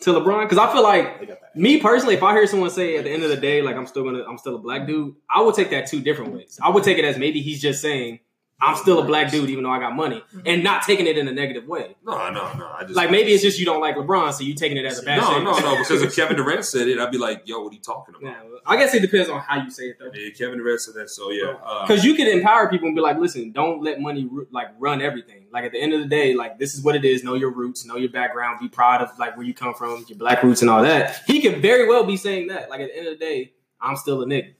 to 0.00 0.10
LeBron? 0.12 0.42
Because 0.44 0.58
I 0.58 0.72
feel 0.72 0.82
like 0.82 1.56
me 1.56 1.80
personally, 1.80 2.14
if 2.14 2.22
I 2.22 2.32
hear 2.34 2.46
someone 2.46 2.70
say 2.70 2.96
at 2.96 3.04
the 3.04 3.10
end 3.10 3.22
of 3.24 3.30
the 3.30 3.36
day, 3.36 3.62
like 3.62 3.76
I'm 3.76 3.86
still 3.86 4.04
gonna, 4.04 4.22
I'm 4.28 4.38
still 4.38 4.54
a 4.56 4.58
black 4.58 4.86
dude, 4.86 5.14
I 5.34 5.40
would 5.42 5.54
take 5.54 5.70
that 5.70 5.86
two 5.88 6.00
different 6.00 6.32
ways. 6.32 6.58
I 6.62 6.68
would 6.70 6.84
take 6.84 6.98
it 6.98 7.04
as 7.04 7.18
maybe 7.18 7.40
he's 7.40 7.60
just 7.60 7.80
saying 7.80 8.20
I'm 8.58 8.74
still 8.74 8.98
a 9.00 9.04
black 9.04 9.30
dude 9.30 9.50
even 9.50 9.64
though 9.64 9.70
I 9.70 9.78
got 9.78 9.94
money, 9.94 10.22
and 10.46 10.64
not 10.64 10.82
taking 10.82 11.06
it 11.06 11.18
in 11.18 11.28
a 11.28 11.32
negative 11.32 11.68
way. 11.68 11.94
No, 12.02 12.30
no, 12.30 12.52
no. 12.54 12.66
I 12.66 12.84
just 12.84 12.94
Like 12.94 13.10
maybe 13.10 13.32
it's 13.32 13.42
just 13.42 13.58
you 13.58 13.66
don't 13.66 13.82
like 13.82 13.96
LeBron, 13.96 14.32
so 14.32 14.44
you're 14.44 14.56
taking 14.56 14.78
it 14.78 14.86
as 14.86 14.98
a 14.98 15.02
bad. 15.02 15.18
no, 15.18 15.24
statement. 15.24 15.44
no, 15.44 15.74
no. 15.74 15.76
Because 15.78 16.00
if 16.00 16.16
Kevin 16.16 16.38
Durant 16.38 16.64
said 16.64 16.88
it, 16.88 16.98
I'd 16.98 17.10
be 17.10 17.18
like, 17.18 17.42
"Yo, 17.44 17.60
what 17.62 17.72
are 17.72 17.74
you 17.74 17.82
talking 17.82 18.14
about?" 18.14 18.26
Yeah, 18.30 18.42
well, 18.44 18.60
I 18.64 18.78
guess 18.78 18.94
it 18.94 19.00
depends 19.00 19.28
on 19.28 19.40
how 19.40 19.62
you 19.62 19.70
say 19.70 19.88
it 19.90 19.98
though. 19.98 20.10
Yeah, 20.14 20.30
Kevin 20.30 20.56
Durant 20.58 20.80
said 20.80 20.94
that, 20.94 21.10
so 21.10 21.30
yeah. 21.30 21.54
Uh, 21.62 21.86
Because 21.86 22.02
you 22.02 22.14
could 22.14 22.28
empower 22.28 22.70
people 22.70 22.86
and 22.86 22.94
be 22.96 23.02
like, 23.02 23.18
listen, 23.18 23.52
don't 23.52 23.82
let 23.82 24.00
money 24.00 24.26
like 24.50 24.68
run 24.78 25.02
everything. 25.02 25.48
Like 25.52 25.64
at 25.64 25.72
the 25.72 25.78
end 25.80 25.92
of 25.92 26.00
the 26.00 26.08
day, 26.08 26.32
like 26.34 26.58
this 26.58 26.74
is 26.74 26.82
what 26.82 26.96
it 26.96 27.04
is. 27.04 27.22
Know 27.22 27.34
your 27.34 27.50
roots, 27.50 27.84
know 27.84 27.96
your 27.96 28.10
background, 28.10 28.58
be 28.60 28.68
proud 28.70 29.02
of 29.02 29.10
like 29.18 29.36
where 29.36 29.44
you 29.44 29.52
come 29.52 29.74
from, 29.74 30.04
your 30.08 30.16
black 30.16 30.42
roots 30.42 30.62
and 30.62 30.70
all 30.70 30.82
that. 30.82 31.22
He 31.26 31.42
could 31.42 31.60
very 31.60 31.86
well 31.86 32.04
be 32.04 32.16
saying 32.16 32.46
that. 32.46 32.70
Like 32.70 32.80
at 32.80 32.88
the 32.88 32.96
end 32.96 33.06
of 33.06 33.18
the 33.18 33.22
day, 33.24 33.52
I'm 33.82 33.96
still 33.96 34.22
a 34.22 34.26
nigga. 34.26 34.54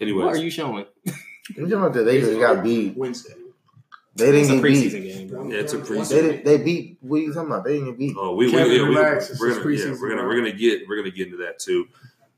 What 0.00 0.34
are 0.34 0.36
you 0.38 0.50
showing? 0.50 0.86
You 1.48 1.62
talking 1.64 1.72
about 1.74 1.92
the 1.94 2.02
Lakers 2.02 2.36
got 2.36 2.62
beat? 2.62 2.96
Wednesday. 2.96 3.34
They 4.16 4.32
didn't 4.32 4.48
get 4.56 4.62
beat. 4.62 4.92
preseason 4.92 5.02
game, 5.02 5.28
bro. 5.28 5.48
yeah, 5.48 5.58
it's 5.60 5.72
a 5.72 5.78
They 5.78 5.84
preseason. 5.84 6.08
did. 6.10 6.44
They 6.44 6.56
beat. 6.58 6.98
What 7.00 7.16
are 7.16 7.20
you 7.20 7.32
talking 7.32 7.50
about? 7.50 7.64
They 7.64 7.74
didn't 7.74 7.90
get 7.90 7.98
beat. 7.98 8.16
Oh, 8.18 8.34
we, 8.34 8.46
we, 8.46 8.52
Kevin, 8.52 8.72
yeah, 8.76 8.82
we, 8.82 8.88
relax. 8.88 9.30
It's 9.30 9.40
we're 9.40 9.48
just 9.50 9.60
gonna, 9.62 9.70
yeah, 9.74 9.80
preseason, 9.84 10.00
we're 10.00 10.08
gonna, 10.10 10.22
bro. 10.22 10.28
we're 10.30 10.36
gonna 10.38 10.52
get, 10.52 10.88
we're 10.88 10.96
gonna 10.96 11.10
get 11.10 11.26
into 11.28 11.38
that 11.38 11.58
too. 11.60 11.86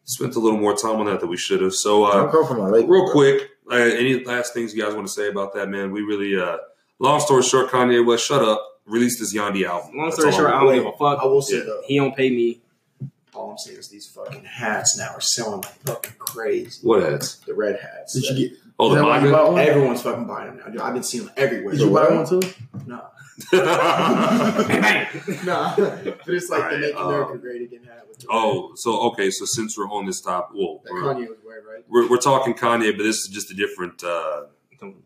Spent 0.05 0.35
a 0.37 0.39
little 0.41 0.59
more 0.59 0.77
time 0.77 0.97
on 0.97 1.07
that 1.07 1.21
than 1.21 1.29
we 1.31 1.37
should 1.37 1.63
have. 1.63 1.73
So, 1.75 2.07
Don't 2.11 2.29
uh, 2.29 2.33
come 2.33 2.47
from 2.47 2.59
my 2.59 2.69
Lakers. 2.69 2.91
real 2.91 3.05
bro. 3.05 3.13
quick, 3.13 3.51
uh, 3.71 3.75
any 3.77 4.23
last 4.25 4.53
things 4.53 4.75
you 4.75 4.83
guys 4.83 4.95
want 4.95 5.07
to 5.07 5.13
say 5.13 5.29
about 5.29 5.55
that, 5.55 5.69
man? 5.69 5.91
We 5.93 6.03
really, 6.03 6.39
uh, 6.39 6.59
long 6.99 7.21
story 7.21 7.43
short, 7.45 7.71
Kanye 7.71 8.05
West, 8.05 8.25
shut 8.27 8.43
up, 8.43 8.81
released 8.87 9.19
his 9.21 9.33
Yandhi 9.35 9.65
album. 9.67 9.97
Long 9.97 10.07
That's 10.07 10.17
story 10.17 10.33
all 10.33 10.39
short, 10.39 10.51
I'm- 10.51 10.61
I 10.61 10.65
don't 10.65 10.75
give 10.85 10.87
a 10.87 10.97
fuck. 10.99 11.21
I 11.23 11.27
will 11.27 11.41
say 11.43 11.59
Yeah. 11.59 11.65
though, 11.65 11.83
He 11.87 11.97
don't 11.97 12.15
pay 12.17 12.31
me. 12.31 12.61
all 13.33 13.53
I'm 13.53 13.59
saying 13.59 13.79
is 13.79 13.89
these 13.89 14.07
fucking 14.09 14.45
hats 14.45 14.99
now 14.99 15.13
are 15.15 15.21
selling 15.21 15.61
like 15.63 15.79
fucking 15.87 16.13
crazy. 16.19 16.81
what 16.87 17.03
hats? 17.03 17.37
The 17.47 17.55
red 17.55 17.79
hats. 17.81 18.13
Did 18.15 18.25
you 18.37 18.49
get? 18.51 18.59
Oh, 18.81 18.89
the 18.89 18.95
Is 18.97 19.01
that 19.03 19.07
why 19.07 19.19
you 19.19 19.31
MAGA. 19.31 19.53
one? 19.53 19.61
Everyone's 19.61 20.03
fucking 20.03 20.27
buying 20.27 20.57
them 20.57 20.75
now. 20.75 20.85
I've 20.85 20.95
been 20.95 21.03
seeing 21.03 21.25
them 21.27 21.35
everywhere. 21.37 21.73
Did 21.73 21.81
you 21.83 21.91
buy 21.95 22.09
one 22.09 22.27
too? 22.27 22.41
No. 22.87 23.03
Bang. 23.53 25.07
no. 25.45 25.75
But 25.77 26.29
it's 26.29 26.49
like 26.49 26.71
the 26.71 26.79
Make 26.79 26.97
uh, 26.97 26.99
America 27.01 27.39
Great 27.39 27.63
Again 27.63 27.85
hat. 27.85 28.07
With 28.09 28.19
the 28.21 28.27
oh, 28.31 28.73
so 28.77 29.01
okay, 29.13 29.31
so 29.31 29.45
since 29.45 29.77
we're 29.77 29.89
on 29.91 30.07
this 30.07 30.21
top, 30.21 30.51
well, 30.55 30.81
that 30.85 30.93
we're, 30.93 31.03
Kanye 31.03 31.29
was 31.29 31.39
wearing, 31.45 31.65
right? 31.67 31.85
we're, 31.89 32.09
we're 32.09 32.17
talking 32.19 32.55
Kanye, 32.55 32.97
but 32.97 33.03
this 33.03 33.19
is 33.19 33.29
just 33.29 33.51
a 33.51 33.55
different, 33.55 34.03
uh, 34.03 34.45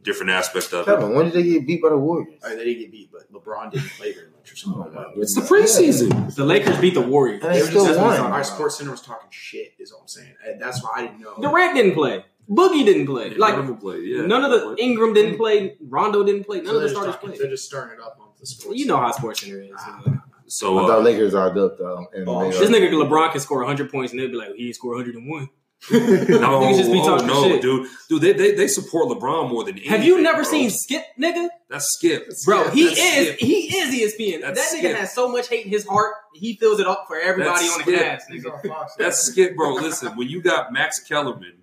different 0.02 0.30
aspect 0.30 0.72
of 0.72 0.86
it. 0.86 0.90
Kevin, 0.90 1.14
when 1.14 1.26
did 1.26 1.34
they 1.34 1.42
get 1.42 1.66
beat 1.66 1.82
by 1.82 1.88
the 1.90 1.98
Warriors? 1.98 2.40
All 2.42 2.50
right, 2.50 2.58
they 2.58 2.64
didn't 2.64 2.80
get 2.80 2.92
beat, 2.92 3.10
but 3.12 3.32
LeBron 3.32 3.72
didn't 3.72 3.90
play 3.90 4.12
very 4.12 4.28
much 4.30 4.52
or 4.52 4.56
something. 4.56 4.80
like 4.82 4.92
that. 4.92 5.06
It's 5.16 5.34
the 5.34 5.40
preseason. 5.42 6.34
The 6.34 6.44
Lakers 6.44 6.78
beat 6.78 6.94
the 6.94 7.00
Warriors. 7.00 7.42
And 7.42 7.52
They 7.54 7.58
they 7.58 7.62
were 7.62 7.70
still 7.70 7.86
just, 7.86 7.98
won. 8.00 8.20
Our 8.20 8.44
sports 8.44 8.78
center 8.78 8.90
was 8.92 9.02
talking 9.02 9.28
shit, 9.30 9.74
is 9.78 9.90
all 9.92 10.02
I'm 10.02 10.08
saying. 10.08 10.34
And 10.46 10.60
that's 10.60 10.82
why 10.82 10.90
I 10.96 11.02
didn't 11.02 11.20
know. 11.20 11.34
Durant 11.40 11.74
didn't 11.74 11.94
play. 11.94 12.24
Boogie 12.50 12.84
didn't 12.84 13.06
play. 13.06 13.30
Yeah, 13.30 13.38
Like 13.38 13.52
none 13.54 13.60
of 13.60 13.66
them 13.68 13.76
played, 13.78 14.04
yeah. 14.06 14.26
none 14.26 14.44
of 14.44 14.50
the 14.50 14.76
Ingram 14.82 15.14
didn't 15.14 15.36
play. 15.38 15.76
Rondo 15.80 16.24
didn't 16.24 16.44
play. 16.44 16.58
None 16.58 16.66
So 16.66 16.76
of 16.76 16.82
the 16.82 16.88
starters 16.90 17.14
talking, 17.14 17.28
played. 17.30 17.40
they're 17.40 17.48
just 17.50 17.64
stirring 17.64 17.92
it 17.98 18.00
up 18.00 18.18
on 18.20 18.28
the 18.38 18.46
sports. 18.46 18.78
You 18.78 18.86
know 18.86 18.98
how 18.98 19.10
Sports 19.12 19.40
Center 19.40 19.60
is. 19.62 19.70
man. 20.06 20.22
So 20.46 20.78
I 20.78 20.86
thought 20.86 20.98
uh, 20.98 21.02
Lakers 21.02 21.34
are 21.34 21.52
dope 21.54 21.78
though. 21.78 22.06
And 22.12 22.28
Oh, 22.28 22.50
This 22.50 22.68
nigga 22.68 22.90
LeBron 22.90 23.32
can 23.32 23.40
score 23.40 23.58
100 23.58 23.90
points 23.90 24.12
and 24.12 24.20
they'll 24.20 24.28
be 24.28 24.36
like, 24.36 24.54
he 24.54 24.64
didn't 24.64 24.74
score 24.76 24.94
101. 24.94 25.48
no, 25.90 25.98
Niggas 25.98 26.76
just 26.78 26.92
be 26.92 27.00
oh, 27.00 27.06
talking 27.06 27.26
no, 27.26 27.42
shit. 27.44 27.60
dude, 27.62 27.88
dude, 28.08 28.20
they, 28.22 28.32
they 28.32 28.54
they 28.54 28.68
support 28.68 29.08
LeBron 29.08 29.50
more 29.50 29.64
than 29.64 29.74
anything. 29.74 29.90
Have 29.90 30.04
you 30.04 30.20
never 30.22 30.42
bro. 30.42 30.50
seen 30.50 30.70
Skip, 30.70 31.02
nigga? 31.20 31.48
That's 31.68 31.86
Skip, 31.96 32.26
Bro, 32.46 32.70
he 32.70 32.86
That's 32.88 32.98
is 33.00 33.26
Skip. 33.28 33.38
he 33.38 33.54
is 33.76 34.14
ESPN. 34.14 34.40
That's 34.42 34.70
that 34.72 34.76
nigga 34.78 34.80
Skip. 34.90 34.96
has 34.96 35.14
so 35.14 35.28
much 35.28 35.48
hate 35.48 35.64
in 35.66 35.70
his 35.72 35.86
heart. 35.86 36.14
He 36.34 36.56
fills 36.56 36.80
it 36.80 36.86
up 36.86 37.04
for 37.06 37.16
everybody 37.18 37.66
That's 37.66 37.72
on 37.72 37.78
the 37.78 37.84
Skip. 37.96 38.00
cast, 38.00 38.30
nigga. 38.30 38.86
That's 38.98 39.18
Skip, 39.20 39.56
bro. 39.56 39.74
Listen, 39.74 40.16
when 40.16 40.28
you 40.28 40.40
got 40.40 40.72
Max 40.72 41.00
Kellerman, 41.00 41.54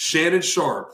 Shannon 0.00 0.42
Sharpe, 0.42 0.92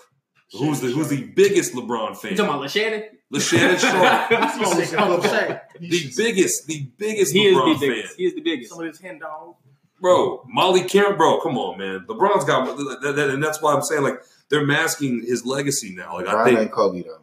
who's 0.52 0.80
the 0.80 0.86
who's 0.88 1.08
the 1.10 1.24
biggest 1.24 1.74
LeBron 1.74 2.16
fan? 2.16 2.30
You 2.30 2.36
talking 2.38 2.54
about 2.54 2.64
LeShannon? 2.66 3.04
LeShannon 3.30 3.78
Sharpe, 3.78 4.30
He's 4.58 4.88
sick 4.88 4.98
of 4.98 5.20
Shaq. 5.24 5.60
the 5.78 6.12
biggest, 6.16 6.66
the 6.66 6.88
biggest 6.96 7.32
He 7.34 7.46
is 7.46 7.54
LeBron 7.56 7.74
the 7.74 7.86
fan. 7.86 7.88
biggest. 7.96 8.16
He 8.16 8.24
is 8.24 8.34
the 8.34 8.40
biggest. 8.40 8.70
some 8.70 8.80
of 8.80 8.86
his 8.86 8.98
hen 9.00 9.18
dog. 9.18 9.56
Bro, 10.00 10.44
Molly 10.48 10.82
Qerim, 10.84 11.18
bro, 11.18 11.38
come 11.40 11.58
on, 11.58 11.76
man. 11.78 12.06
LeBron's 12.08 12.44
got, 12.46 12.64
that, 13.02 13.12
that- 13.14 13.30
and 13.30 13.42
that's 13.44 13.60
why 13.60 13.74
I'm 13.74 13.82
saying 13.82 14.02
like 14.04 14.22
they're 14.48 14.64
masking 14.66 15.22
his 15.26 15.44
legacy 15.44 15.94
now. 15.94 16.14
Like 16.14 16.26
I 16.26 16.32
Brian 16.32 16.48
think 16.48 16.60
and 16.60 16.72
Kobe 16.72 17.02
though. 17.02 17.20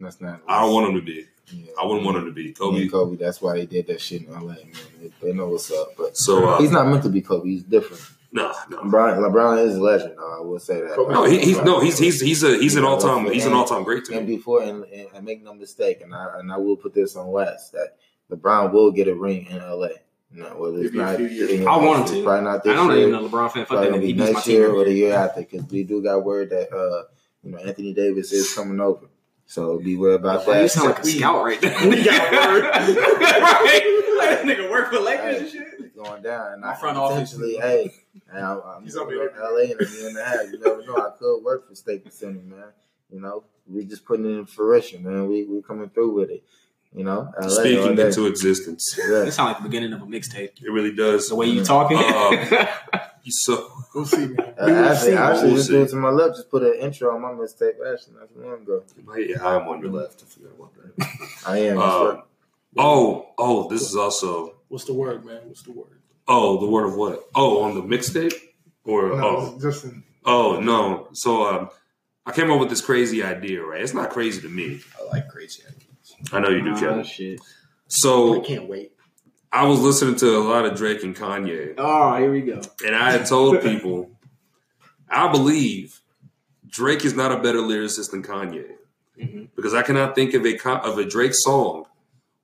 That's 0.00 0.20
not. 0.20 0.40
I 0.48 0.62
don't 0.62 0.74
want 0.74 0.88
him 0.88 0.94
to 0.96 1.02
be. 1.02 1.26
Yeah. 1.52 1.70
I 1.80 1.86
wouldn't 1.86 2.04
want 2.04 2.16
him 2.18 2.24
to 2.24 2.32
be 2.32 2.46
Me 2.48 2.52
Kobe. 2.52 2.82
and 2.82 2.90
Kobe. 2.90 3.16
That's 3.16 3.40
why 3.40 3.54
they 3.58 3.66
did 3.66 3.86
that 3.86 4.00
shit 4.00 4.22
in 4.22 4.32
LA. 4.32 4.40
Man. 4.40 4.58
They, 5.00 5.12
they 5.22 5.32
know 5.32 5.46
what's 5.50 5.70
up, 5.70 5.90
but 5.96 6.16
So 6.16 6.48
uh, 6.48 6.58
he's 6.60 6.72
not 6.72 6.88
meant 6.88 7.04
to 7.04 7.08
be 7.08 7.22
Kobe. 7.22 7.48
He's 7.48 7.62
different. 7.62 8.02
No, 8.32 8.52
no, 8.70 8.78
LeBron, 8.82 9.18
LeBron 9.18 9.66
is 9.66 9.76
a 9.76 9.80
legend. 9.80 10.14
Though, 10.16 10.38
I 10.38 10.40
will 10.40 10.58
say 10.58 10.80
that. 10.80 10.96
No. 10.96 11.24
He, 11.24 11.38
he's 11.38 11.58
no, 11.62 11.80
he's 11.80 11.98
he's 11.98 12.20
he's 12.20 12.42
a 12.42 12.58
he's 12.58 12.76
an 12.76 12.84
all 12.84 12.98
time 12.98 13.30
he's 13.32 13.46
an 13.46 13.52
all 13.52 13.64
time 13.64 13.82
great 13.84 14.04
to 14.06 14.16
And 14.18 14.28
me. 14.28 14.36
before, 14.36 14.62
and, 14.62 14.84
and 14.84 15.08
I 15.14 15.20
make 15.20 15.42
no 15.42 15.54
mistake, 15.54 16.00
and 16.02 16.14
I 16.14 16.38
and 16.38 16.52
I 16.52 16.56
will 16.58 16.76
put 16.76 16.92
this 16.94 17.16
on 17.16 17.28
West 17.28 17.72
that 17.72 17.96
LeBron 18.30 18.72
will 18.72 18.90
get 18.92 19.08
a 19.08 19.14
ring 19.14 19.46
in 19.46 19.58
LA. 19.58 19.88
No, 20.32 20.44
whether 20.58 20.78
it's 20.82 20.92
Maybe 20.92 20.98
a 20.98 21.02
not, 21.02 21.16
few 21.16 21.26
years. 21.28 21.66
I 21.66 21.76
want 21.76 22.10
him 22.10 22.16
to. 22.16 22.22
Probably 22.24 22.44
not 22.44 22.62
this 22.64 22.72
I 22.72 22.74
don't 22.76 22.90
year. 22.90 23.08
even 23.08 23.12
know 23.12 23.28
LeBron 23.28 23.52
fan. 23.52 23.64
Fuck 23.64 23.68
Probably 23.68 23.86
that 23.86 23.90
gonna 23.92 24.02
nigga. 24.02 24.06
be 24.06 24.12
He 24.12 24.18
my 24.18 24.30
next 24.30 24.44
team. 24.44 24.54
year 24.56 24.72
or 24.72 24.84
the 24.84 24.92
year. 24.92 25.08
year 25.08 25.16
after 25.16 25.40
because 25.42 25.64
we 25.70 25.84
do 25.84 26.02
got 26.02 26.24
word 26.24 26.50
that 26.50 26.72
uh, 26.76 27.04
you 27.44 27.52
know 27.52 27.58
Anthony 27.58 27.94
Davis 27.94 28.32
is 28.32 28.52
coming 28.52 28.80
over. 28.80 29.06
So 29.48 29.78
be 29.78 29.96
worried 29.96 30.16
about 30.16 30.44
that. 30.46 30.56
you 30.56 30.62
that. 30.62 30.68
sound 30.70 30.86
like 30.88 30.98
a 30.98 31.02
We- 31.02 31.12
scout 31.12 31.44
right 31.44 31.62
now. 31.62 31.88
we 31.88 32.02
got 32.04 32.32
word. 32.32 32.64
right? 33.30 34.02
Like 34.18 34.30
that 34.30 34.42
nigga 34.44 34.70
work 34.70 34.92
for 34.92 34.98
Lakers 35.00 35.40
and 35.42 35.50
shit. 35.50 35.62
It's 35.78 35.94
going 35.96 36.22
down. 36.22 36.52
And 36.54 36.62
My 36.62 36.72
I 36.72 36.74
front 36.74 36.96
office. 36.98 37.32
hey, 37.38 37.92
and 38.32 38.44
I'm, 38.44 38.60
I'm 38.64 38.82
He's 38.82 38.94
going 38.94 39.06
up 39.06 39.34
to 39.34 39.34
here. 39.34 39.42
LA 39.42 39.58
in 39.58 39.76
a 39.80 39.90
year 39.98 40.08
and 40.08 40.18
a 40.18 40.24
half. 40.24 40.52
You 40.52 40.58
never 40.58 40.82
know. 40.86 40.96
I 40.96 41.10
could 41.18 41.42
work 41.42 41.68
for 41.68 41.74
Staples 41.74 42.14
Center, 42.14 42.40
man. 42.42 42.64
You 43.10 43.20
know, 43.20 43.44
we 43.66 43.84
just 43.84 44.04
putting 44.04 44.26
it 44.26 44.38
in 44.38 44.46
fruition, 44.46 45.02
man. 45.04 45.28
We 45.28 45.44
we 45.44 45.62
coming 45.62 45.88
through 45.90 46.12
with 46.14 46.30
it. 46.30 46.44
You 46.94 47.04
know, 47.04 47.30
LA 47.38 47.44
all 47.44 47.50
Speaking 47.50 47.94
day. 47.96 48.06
into 48.06 48.26
existence, 48.26 48.98
Yeah. 48.98 49.24
It 49.24 49.32
sound 49.32 49.48
like 49.48 49.58
the 49.58 49.64
beginning 49.68 49.92
of 49.92 50.00
a 50.02 50.06
mixtape. 50.06 50.62
it 50.62 50.70
really 50.70 50.94
does. 50.94 51.28
The 51.28 51.34
way 51.36 51.46
you 51.46 51.62
talking. 51.64 51.98
Um, 52.06 52.68
So 53.28 53.68
We'll 53.94 54.04
see, 54.06 54.28
man. 54.28 54.54
Uh, 54.58 54.66
We 54.66 54.72
will 54.72 54.84
actually, 54.84 55.10
see. 55.10 55.16
actually, 55.16 55.46
We'll 55.48 55.56
just 55.56 55.66
see. 55.66 55.72
do 55.74 55.82
it 55.82 55.88
to 55.90 55.96
my 55.96 56.10
left. 56.10 56.36
Just 56.36 56.48
put 56.50 56.62
an 56.62 56.74
intro 56.80 57.12
on 57.14 57.20
my 57.22 57.32
mistake. 57.32 57.74
Actually, 57.92 58.14
not 58.20 58.28
too 58.32 58.40
long 58.40 58.62
ago. 58.62 58.84
yeah, 59.18 59.44
I'm 59.44 59.66
on 59.68 59.80
your 59.82 59.90
left. 59.90 60.22
I 60.22 60.26
forgot 60.26 60.52
about 60.56 60.72
that. 60.96 61.28
I 61.46 61.58
am. 61.58 61.78
Um, 61.78 62.22
oh, 62.78 63.26
oh, 63.36 63.68
this 63.68 63.82
is 63.82 63.96
also 63.96 64.54
What's 64.68 64.84
the 64.84 64.94
word, 64.94 65.24
man? 65.24 65.40
What's 65.46 65.62
the 65.62 65.72
word? 65.72 65.95
Oh 66.28 66.58
the 66.60 66.66
word 66.66 66.86
of 66.86 66.96
what? 66.96 67.28
Oh, 67.34 67.62
on 67.62 67.74
the 67.74 67.82
mixtape 67.82 68.34
or 68.84 69.12
oh 69.12 69.18
No, 69.54 69.58
just 69.60 69.84
in, 69.84 70.02
oh 70.24 70.60
no. 70.60 71.08
So 71.12 71.46
um, 71.46 71.70
I 72.24 72.32
came 72.32 72.50
up 72.50 72.58
with 72.60 72.68
this 72.70 72.80
crazy 72.80 73.22
idea. 73.22 73.62
Right? 73.62 73.80
It's 73.82 73.94
not 73.94 74.10
crazy 74.10 74.40
to 74.42 74.48
me. 74.48 74.80
I 75.00 75.04
like 75.08 75.28
crazy 75.28 75.62
ideas. 75.68 76.32
I 76.32 76.40
know 76.40 76.48
you 76.50 76.62
do, 76.62 76.72
Oh, 76.74 76.80
Kevin. 76.80 77.04
shit. 77.04 77.40
So 77.88 78.42
I 78.42 78.44
can't 78.44 78.68
wait. 78.68 78.92
I 79.52 79.64
was 79.64 79.80
listening 79.80 80.16
to 80.16 80.36
a 80.36 80.40
lot 80.40 80.64
of 80.66 80.76
Drake 80.76 81.02
and 81.04 81.14
Kanye, 81.16 81.74
Oh, 81.78 82.16
here 82.18 82.30
we 82.32 82.42
go. 82.42 82.60
and 82.84 82.94
I 82.96 83.10
had 83.12 83.26
told 83.26 83.62
people, 83.62 84.10
I 85.08 85.30
believe 85.30 86.00
Drake 86.68 87.04
is 87.04 87.14
not 87.14 87.32
a 87.32 87.38
better 87.40 87.58
lyricist 87.60 88.10
than 88.10 88.22
Kanye 88.22 88.66
Mhm. 89.18 89.48
because 89.56 89.72
I 89.72 89.82
cannot 89.82 90.14
think 90.14 90.34
of 90.34 90.44
a 90.44 90.58
of 90.84 90.98
a 90.98 91.04
Drake 91.04 91.32
song 91.34 91.84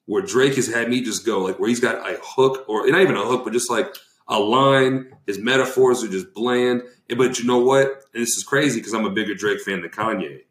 where 0.07 0.23
Drake 0.23 0.55
has 0.57 0.67
had 0.67 0.89
me 0.89 1.01
just 1.03 1.25
go 1.25 1.41
like 1.41 1.59
where 1.59 1.69
he's 1.69 1.81
got 1.81 2.09
a 2.09 2.19
hook 2.23 2.65
or 2.69 2.87
not 2.89 3.01
even 3.01 3.17
a 3.17 3.25
hook, 3.25 3.45
but 3.45 3.53
just 3.53 3.71
like 3.71 3.95
a 4.29 4.39
line. 4.39 5.11
His 5.27 5.39
metaphors 5.39 6.03
are 6.03 6.09
just 6.09 6.33
bland. 6.35 6.83
And- 7.09 7.19
But 7.19 7.39
you 7.39 7.45
know 7.47 7.59
what? 7.59 7.87
And 8.15 8.23
this 8.23 8.37
is 8.37 8.45
crazy 8.45 8.81
because 8.81 8.95
I'm 8.95 9.05
a 9.07 9.11
bigger 9.11 9.35
Drake 9.35 9.61
fan 9.61 9.81
than 9.83 9.91
Kanye, 9.91 10.43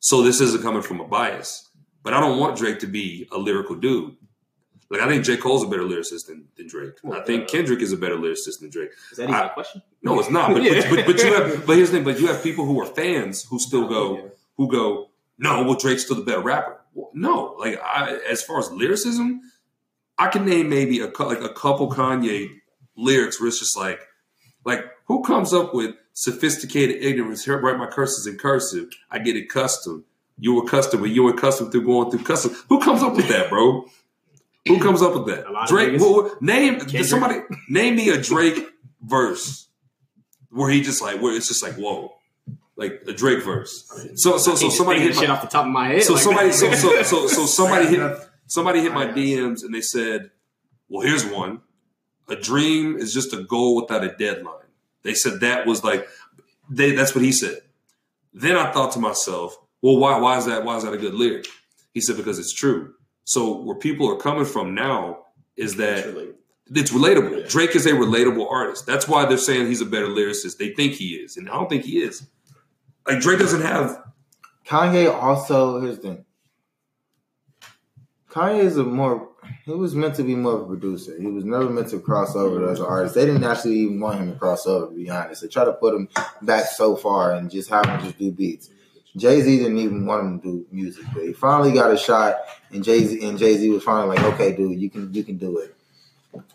so 0.00 0.22
this 0.22 0.40
isn't 0.40 0.62
coming 0.62 0.82
from 0.82 1.00
a 1.00 1.04
bias. 1.06 1.68
But 2.02 2.14
I 2.14 2.20
don't 2.20 2.38
want 2.38 2.56
Drake 2.56 2.78
to 2.80 2.86
be 2.86 3.28
a 3.32 3.38
lyrical 3.38 3.74
dude. 3.76 4.16
Like 4.88 5.00
I 5.00 5.08
think 5.08 5.24
J. 5.24 5.36
Cole's 5.36 5.64
a 5.64 5.66
better 5.66 5.82
lyricist 5.82 6.26
than, 6.28 6.46
than 6.56 6.68
Drake. 6.68 6.92
I 7.12 7.20
think 7.22 7.44
uh, 7.44 7.46
Kendrick 7.46 7.80
is 7.82 7.92
a 7.92 7.96
better 7.96 8.16
lyricist 8.16 8.60
than 8.60 8.70
Drake. 8.70 8.90
Is 9.10 9.16
that 9.18 9.24
even 9.24 9.34
I- 9.34 9.46
a 9.46 9.50
question? 9.50 9.82
No, 10.02 10.18
it's 10.20 10.30
not. 10.30 10.52
But, 10.52 10.62
Yeah. 10.62 10.88
but, 10.88 11.04
but, 11.04 11.06
but 11.06 11.22
you 11.24 11.34
have 11.34 11.66
but 11.66 11.76
here's 11.76 11.90
the 11.90 11.96
thing, 11.96 12.04
but 12.04 12.20
you 12.20 12.28
have 12.28 12.40
people 12.42 12.64
who 12.64 12.80
are 12.80 12.86
fans 12.86 13.44
who 13.44 13.58
still 13.58 13.84
oh, 13.86 13.88
go 13.88 14.30
who 14.56 14.70
go, 14.70 15.10
No, 15.38 15.64
well 15.64 15.74
Drake's 15.74 16.04
still 16.04 16.16
the 16.16 16.22
better 16.22 16.40
rapper. 16.40 16.78
Well, 16.96 17.10
no, 17.12 17.54
like 17.58 17.78
I, 17.82 18.18
as 18.28 18.42
far 18.42 18.58
as 18.58 18.70
lyricism, 18.70 19.42
I 20.16 20.28
can 20.28 20.46
name 20.46 20.70
maybe 20.70 21.00
a 21.00 21.06
like 21.08 21.42
a 21.42 21.50
couple 21.50 21.90
Kanye 21.92 22.48
lyrics 22.96 23.38
where 23.38 23.48
it's 23.48 23.58
just 23.58 23.76
like 23.76 24.00
like 24.64 24.82
who 25.04 25.22
comes 25.22 25.52
up 25.52 25.74
with 25.74 25.94
sophisticated 26.14 27.02
ignorance? 27.02 27.44
Here 27.44 27.60
write 27.60 27.76
my 27.76 27.86
curses 27.86 28.26
in 28.26 28.38
cursive. 28.38 28.88
I 29.10 29.18
get 29.18 29.36
it 29.36 29.50
custom. 29.50 30.06
You 30.38 30.54
were 30.54 30.64
custom, 30.64 31.00
but 31.00 31.10
you 31.10 31.22
were 31.22 31.34
custom 31.34 31.70
through 31.70 31.84
going 31.84 32.10
through 32.10 32.24
custom. 32.24 32.54
Who 32.70 32.80
comes 32.80 33.02
up 33.02 33.14
with 33.14 33.28
that, 33.28 33.50
bro? 33.50 33.84
Who 34.66 34.80
comes 34.80 35.02
up 35.02 35.14
with 35.14 35.26
that? 35.26 35.46
A 35.46 35.52
lot 35.52 35.64
of 35.64 35.68
Drake. 35.68 36.00
what- 36.00 36.40
name 36.40 36.80
Kendrick. 36.80 37.04
somebody. 37.04 37.40
Name 37.68 37.96
me 37.96 38.08
a 38.08 38.20
Drake 38.20 38.66
verse 39.02 39.68
where 40.50 40.70
he 40.70 40.80
just 40.80 41.02
like 41.02 41.20
where 41.20 41.36
it's 41.36 41.48
just 41.48 41.62
like 41.62 41.74
whoa, 41.74 42.15
like 42.76 43.02
a 43.06 43.12
Drake 43.12 43.42
verse. 43.42 43.90
So 44.14 44.38
so 44.38 44.54
so 44.54 44.68
somebody 44.68 45.00
hit 45.00 45.12
think 45.12 45.20
shit 45.20 45.28
my, 45.28 45.34
off 45.34 45.42
the 45.42 45.48
top 45.48 45.66
of 45.66 45.72
my 45.72 45.88
head. 45.88 46.02
so 46.02 46.14
like 46.14 46.22
somebody 46.22 46.52
so 46.52 46.72
so 46.72 47.02
so 47.02 47.26
so 47.26 47.46
somebody 47.46 47.86
hit 47.96 48.18
somebody 48.46 48.80
hit 48.82 48.92
my 48.92 49.06
DMs 49.06 49.64
and 49.64 49.74
they 49.74 49.80
said, 49.80 50.30
well 50.88 51.06
here's 51.06 51.24
one. 51.24 51.60
A 52.28 52.36
dream 52.36 52.96
is 52.96 53.14
just 53.14 53.32
a 53.32 53.42
goal 53.42 53.76
without 53.76 54.04
a 54.04 54.14
deadline. 54.16 54.54
They 55.02 55.14
said 55.14 55.40
that 55.40 55.66
was 55.66 55.82
like 55.84 56.06
they 56.68 56.92
that's 56.92 57.14
what 57.14 57.24
he 57.24 57.32
said. 57.32 57.60
Then 58.34 58.56
I 58.56 58.72
thought 58.72 58.92
to 58.92 58.98
myself, 58.98 59.56
well 59.80 59.96
why 59.96 60.18
why 60.18 60.36
is 60.38 60.46
that 60.46 60.64
why 60.64 60.76
is 60.76 60.84
that 60.84 60.92
a 60.92 60.98
good 60.98 61.14
lyric? 61.14 61.46
He 61.94 62.00
said 62.00 62.16
because 62.16 62.38
it's 62.38 62.52
true. 62.52 62.94
So 63.24 63.60
where 63.62 63.76
people 63.76 64.10
are 64.10 64.16
coming 64.16 64.44
from 64.44 64.74
now 64.74 65.24
is 65.56 65.76
that 65.76 66.06
it's 66.68 66.92
relatable. 66.92 67.48
Drake 67.48 67.74
is 67.74 67.86
a 67.86 67.92
relatable 67.92 68.50
artist. 68.50 68.86
That's 68.86 69.08
why 69.08 69.24
they're 69.24 69.38
saying 69.38 69.66
he's 69.66 69.80
a 69.80 69.86
better 69.86 70.08
lyricist. 70.08 70.58
They 70.58 70.74
think 70.74 70.94
he 70.94 71.14
is, 71.14 71.36
and 71.36 71.48
I 71.48 71.54
don't 71.54 71.68
think 71.68 71.84
he 71.84 71.98
is. 71.98 72.26
Like 73.06 73.20
Drake 73.20 73.38
doesn't 73.38 73.62
have. 73.62 74.02
Kanye 74.66 75.12
also 75.12 75.80
here's 75.80 75.96
the 75.96 76.02
thing. 76.02 76.24
Kanye 78.30 78.64
is 78.64 78.76
a 78.76 78.84
more 78.84 79.28
he 79.64 79.72
was 79.72 79.94
meant 79.94 80.14
to 80.16 80.22
be 80.22 80.34
more 80.34 80.54
of 80.54 80.62
a 80.62 80.66
producer. 80.66 81.16
He 81.18 81.26
was 81.26 81.44
never 81.44 81.68
meant 81.68 81.88
to 81.90 82.00
cross 82.00 82.34
over 82.34 82.68
as 82.68 82.80
an 82.80 82.86
artist. 82.86 83.14
They 83.14 83.26
didn't 83.26 83.44
actually 83.44 83.76
even 83.80 84.00
want 84.00 84.18
him 84.18 84.32
to 84.32 84.38
cross 84.38 84.66
over, 84.66 84.88
to 84.88 84.94
be 84.94 85.08
honest. 85.08 85.42
They 85.42 85.48
tried 85.48 85.66
to 85.66 85.72
put 85.72 85.94
him 85.94 86.08
back 86.42 86.66
so 86.66 86.96
far 86.96 87.34
and 87.34 87.50
just 87.50 87.70
have 87.70 87.86
him 87.86 88.00
just 88.00 88.18
do 88.18 88.30
beats. 88.32 88.70
Jay 89.16 89.40
Z 89.40 89.58
didn't 89.58 89.78
even 89.78 90.04
want 90.04 90.22
him 90.22 90.40
to 90.40 90.46
do 90.46 90.66
music, 90.70 91.04
but 91.14 91.24
he 91.24 91.32
finally 91.32 91.72
got 91.72 91.90
a 91.90 91.96
shot, 91.96 92.36
and 92.70 92.84
Jay 92.84 93.02
Z 93.04 93.26
and 93.26 93.38
Jay 93.38 93.56
Z 93.56 93.68
was 93.70 93.82
finally 93.82 94.16
like, 94.16 94.34
"Okay, 94.34 94.54
dude, 94.54 94.78
you 94.78 94.90
can 94.90 95.12
you 95.14 95.24
can 95.24 95.38
do 95.38 95.58
it." 95.58 95.74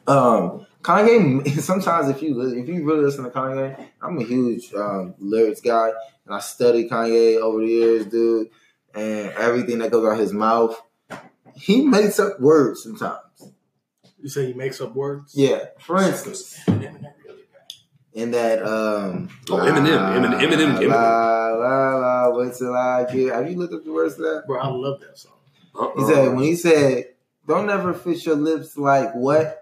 Um, 0.07 0.67
Kanye. 0.83 1.47
Sometimes 1.59 2.09
if 2.09 2.21
you 2.21 2.39
if 2.39 2.67
you 2.67 2.85
really 2.85 3.03
listen 3.03 3.23
to 3.23 3.31
Kanye, 3.31 3.83
I'm 3.99 4.19
a 4.19 4.23
huge 4.23 4.71
um, 4.75 5.15
lyrics 5.17 5.61
guy, 5.61 5.91
and 6.31 6.37
I 6.37 6.39
study 6.39 6.87
Kanye 6.87 7.41
over 7.41 7.59
the 7.59 7.67
years, 7.67 8.05
dude, 8.05 8.47
and 8.95 9.31
everything 9.31 9.79
that 9.79 9.91
goes 9.91 10.07
out 10.09 10.17
his 10.17 10.31
mouth. 10.31 10.81
He 11.55 11.85
makes 11.85 12.19
up 12.19 12.39
words 12.39 12.83
sometimes. 12.83 13.19
You 14.17 14.29
say 14.29 14.45
he 14.45 14.53
makes 14.53 14.79
up 14.79 14.95
words? 14.95 15.33
Yeah, 15.35 15.65
for 15.79 16.01
instance, 16.01 16.57
in 18.13 18.31
that 18.31 18.63
um, 18.63 19.27
Oh, 19.49 19.57
Eminem, 19.57 19.97
Eminem, 20.15 20.39
Eminem, 20.39 20.77
Eminem. 20.77 20.89
la 20.89 21.47
la 21.49 21.95
la, 22.29 22.37
wait 22.37 22.53
till 22.57 22.73
I 22.73 23.03
get. 23.11 23.33
Have 23.33 23.49
you 23.51 23.57
looked 23.57 23.73
up 23.73 23.83
the 23.83 23.91
words 23.91 24.15
to 24.15 24.21
that? 24.21 24.43
Bro, 24.47 24.61
I 24.61 24.67
love 24.69 25.01
that 25.01 25.17
song. 25.17 25.33
Uh-uh. 25.75 25.91
He 25.97 26.05
said 26.13 26.27
when 26.33 26.43
he 26.43 26.55
said, 26.55 27.05
"Don't 27.45 27.69
ever 27.69 27.93
fish 27.93 28.25
your 28.25 28.37
lips 28.37 28.77
like 28.77 29.13
what." 29.15 29.57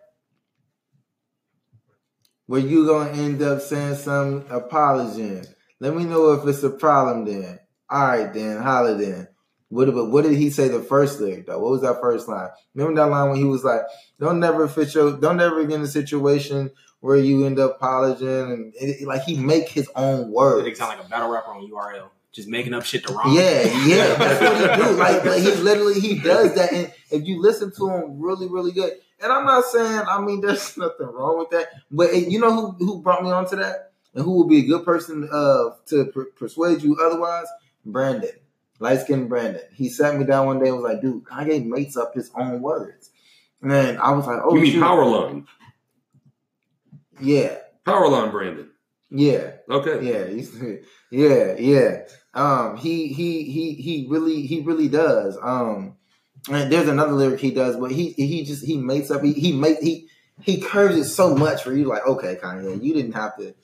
Where 2.45 2.59
you 2.61 2.85
gonna 2.85 3.11
end 3.11 3.41
up 3.41 3.61
saying 3.61 3.95
some 3.95 4.45
apology? 4.51 5.41
Let 5.79 5.95
me 5.95 6.03
know 6.03 6.33
if 6.33 6.47
it's 6.47 6.63
a 6.63 6.69
problem. 6.69 7.25
Then, 7.25 7.59
all 7.89 8.07
right, 8.07 8.33
then 8.33 8.61
holla 8.61 8.95
then. 8.95 9.27
What, 9.69 9.93
what 10.09 10.23
did 10.23 10.35
he 10.35 10.49
say 10.49 10.67
the 10.67 10.81
first 10.81 11.19
lyric 11.19 11.45
though? 11.45 11.59
What 11.59 11.71
was 11.71 11.81
that 11.81 12.01
first 12.01 12.27
line? 12.27 12.49
Remember 12.73 13.01
that 13.01 13.09
line 13.09 13.29
when 13.29 13.37
he 13.37 13.45
was 13.45 13.63
like, 13.63 13.81
"Don't 14.19 14.39
never 14.39 14.67
fit 14.67 14.95
your, 14.95 15.11
don't 15.17 15.39
ever 15.39 15.63
get 15.63 15.75
in 15.75 15.81
a 15.81 15.87
situation 15.87 16.71
where 17.01 17.17
you 17.17 17.45
end 17.45 17.59
up 17.59 17.75
apologizing," 17.75 18.51
and 18.51 18.73
it, 18.75 19.07
like 19.07 19.21
he 19.23 19.37
make 19.37 19.69
his 19.69 19.87
own 19.95 20.31
words. 20.31 20.67
nigga 20.67 20.75
sound 20.75 20.97
like 20.97 21.05
a 21.05 21.09
battle 21.09 21.29
rapper 21.29 21.51
on 21.51 21.69
URL, 21.69 22.09
just 22.31 22.47
making 22.47 22.73
up 22.73 22.83
shit 22.83 23.05
to 23.05 23.13
rhyme. 23.13 23.31
Yeah, 23.31 23.61
yeah, 23.85 24.15
that's 24.17 24.41
what 24.41 24.57
he 24.57 24.83
do. 24.83 24.97
Like, 24.97 25.23
like 25.23 25.43
he 25.43 25.51
literally 25.51 25.99
he 25.99 26.17
does 26.17 26.55
that, 26.55 26.73
and 26.73 26.91
if 27.11 27.27
you 27.27 27.39
listen 27.39 27.71
to 27.77 27.89
him, 27.89 28.19
really, 28.19 28.47
really 28.49 28.71
good. 28.71 28.93
And 29.21 29.31
I'm 29.31 29.45
not 29.45 29.65
saying, 29.65 30.01
I 30.09 30.19
mean, 30.19 30.41
there's 30.41 30.77
nothing 30.77 31.05
wrong 31.05 31.37
with 31.37 31.51
that, 31.51 31.67
but 31.91 32.09
eh, 32.09 32.25
you 32.27 32.39
know 32.39 32.55
who 32.55 32.85
who 32.85 33.01
brought 33.03 33.23
me 33.23 33.29
onto 33.29 33.55
that, 33.57 33.88
and 34.13 34.23
who 34.23 34.31
will 34.31 34.47
be 34.47 34.59
a 34.59 34.67
good 34.67 34.85
person 34.85 35.27
uh, 35.31 35.69
to 35.87 36.05
per- 36.05 36.31
persuade 36.35 36.81
you 36.81 36.97
otherwise? 36.97 37.47
Brandon, 37.85 38.31
light 38.79 38.99
skinned 39.01 39.29
Brandon. 39.29 39.61
He 39.73 39.89
sat 39.89 40.17
me 40.17 40.25
down 40.25 40.45
one 40.47 40.59
day 40.59 40.67
and 40.67 40.75
was 40.75 40.83
like, 40.83 41.01
"Dude, 41.01 41.23
Kanye 41.23 41.65
makes 41.65 41.95
up 41.95 42.13
his 42.13 42.29
own 42.35 42.61
words," 42.61 43.09
and 43.61 43.71
I 43.73 44.11
was 44.11 44.27
like, 44.27 44.39
"Oh, 44.43 44.55
you 44.55 44.61
mean 44.61 44.71
shoot. 44.73 44.83
Powerline? 44.83 45.45
Yeah, 47.21 47.57
Powerline, 47.85 48.31
Brandon. 48.31 48.69
Yeah, 49.11 49.53
Okay. 49.69 50.05
yeah, 50.07 50.75
yeah, 51.11 51.55
yeah. 51.57 52.01
Um, 52.33 52.77
he 52.77 53.07
he 53.07 53.43
he 53.43 53.73
he 53.73 54.07
really 54.09 54.43
he 54.45 54.61
really 54.61 54.87
does. 54.87 55.37
Um, 55.41 55.95
and 56.49 56.71
there's 56.71 56.87
another 56.87 57.13
lyric 57.13 57.39
he 57.39 57.51
does, 57.51 57.75
but 57.75 57.91
he 57.91 58.11
he 58.11 58.45
just 58.45 58.63
he 58.63 58.77
makes 58.77 59.09
up 59.09 59.23
he 59.23 59.33
he 59.33 59.51
make 59.51 59.79
he 59.79 60.07
he 60.41 60.61
curves 60.61 60.95
it 60.95 61.05
so 61.05 61.35
much 61.35 61.63
for 61.63 61.73
you 61.73 61.85
like 61.85 62.05
okay 62.05 62.37
Kanye, 62.41 62.81
you 62.83 62.93
didn't 62.93 63.13
have 63.13 63.35
to 63.37 63.55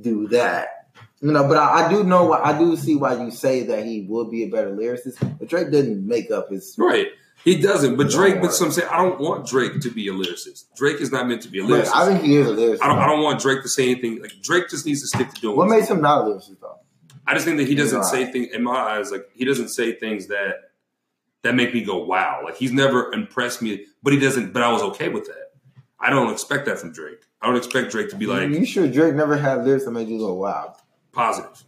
do 0.00 0.28
that. 0.28 0.88
You 1.20 1.32
know, 1.32 1.48
but 1.48 1.56
I, 1.56 1.86
I 1.86 1.90
do 1.90 2.04
know 2.04 2.26
why 2.26 2.40
I 2.42 2.58
do 2.58 2.76
see 2.76 2.94
why 2.94 3.20
you 3.22 3.30
say 3.30 3.62
that 3.64 3.86
he 3.86 4.02
would 4.02 4.30
be 4.30 4.44
a 4.44 4.48
better 4.48 4.70
lyricist, 4.70 5.38
but 5.38 5.48
Drake 5.48 5.70
didn't 5.70 6.06
make 6.06 6.30
up 6.30 6.50
his 6.50 6.74
Right. 6.78 7.08
He 7.44 7.60
doesn't. 7.60 7.96
But 7.96 8.10
Drake, 8.10 8.40
but 8.40 8.52
some 8.52 8.72
say 8.72 8.84
I 8.84 8.96
don't 8.96 9.20
want 9.20 9.46
Drake 9.46 9.80
to 9.80 9.90
be 9.90 10.08
a 10.08 10.12
lyricist. 10.12 10.64
Drake 10.74 11.00
is 11.00 11.12
not 11.12 11.28
meant 11.28 11.42
to 11.42 11.48
be 11.48 11.60
a 11.60 11.62
lyricist. 11.62 11.92
I 11.94 12.06
think 12.06 12.22
he 12.22 12.36
is 12.36 12.48
a 12.48 12.52
lyricist. 12.52 12.82
I 12.82 12.88
don't, 12.88 12.98
I 12.98 13.06
don't 13.06 13.22
want 13.22 13.40
Drake 13.40 13.62
to 13.62 13.68
say 13.68 13.90
anything. 13.90 14.20
Like 14.20 14.32
Drake 14.42 14.68
just 14.68 14.84
needs 14.84 15.00
to 15.02 15.06
stick 15.06 15.32
to 15.32 15.40
doing. 15.40 15.56
What 15.56 15.68
makes 15.68 15.88
him 15.88 16.00
not 16.00 16.26
a 16.26 16.30
lyricist 16.30 16.60
though? 16.60 16.80
I 17.26 17.34
just 17.34 17.44
think 17.46 17.58
that 17.58 17.68
he 17.68 17.74
doesn't 17.74 18.04
say 18.04 18.30
things 18.30 18.48
in 18.52 18.62
my 18.62 18.76
eyes. 18.76 19.10
Like 19.10 19.28
he 19.32 19.44
doesn't 19.44 19.68
say 19.68 19.92
things 19.92 20.26
that 20.26 20.72
that 21.42 21.54
make 21.54 21.72
me 21.72 21.82
go 21.82 22.04
wow. 22.04 22.42
Like 22.44 22.56
he's 22.56 22.72
never 22.72 23.12
impressed 23.12 23.62
me. 23.62 23.86
But 24.02 24.12
he 24.12 24.18
doesn't. 24.18 24.52
But 24.52 24.62
I 24.62 24.72
was 24.72 24.82
okay 24.82 25.08
with 25.08 25.26
that. 25.26 25.45
I 26.00 26.10
don't 26.10 26.30
expect 26.32 26.66
that 26.66 26.78
from 26.78 26.92
Drake. 26.92 27.20
I 27.40 27.46
don't 27.46 27.56
expect 27.56 27.90
Drake 27.90 28.10
to 28.10 28.16
be 28.16 28.26
like 28.26 28.48
you 28.50 28.64
sure 28.66 28.86
Drake 28.88 29.14
never 29.14 29.36
had 29.36 29.64
lyrics 29.64 29.84
that 29.84 29.90
made 29.92 30.08
you 30.08 30.18
go 30.18 30.34
wow? 30.34 30.76
positive. 31.12 31.64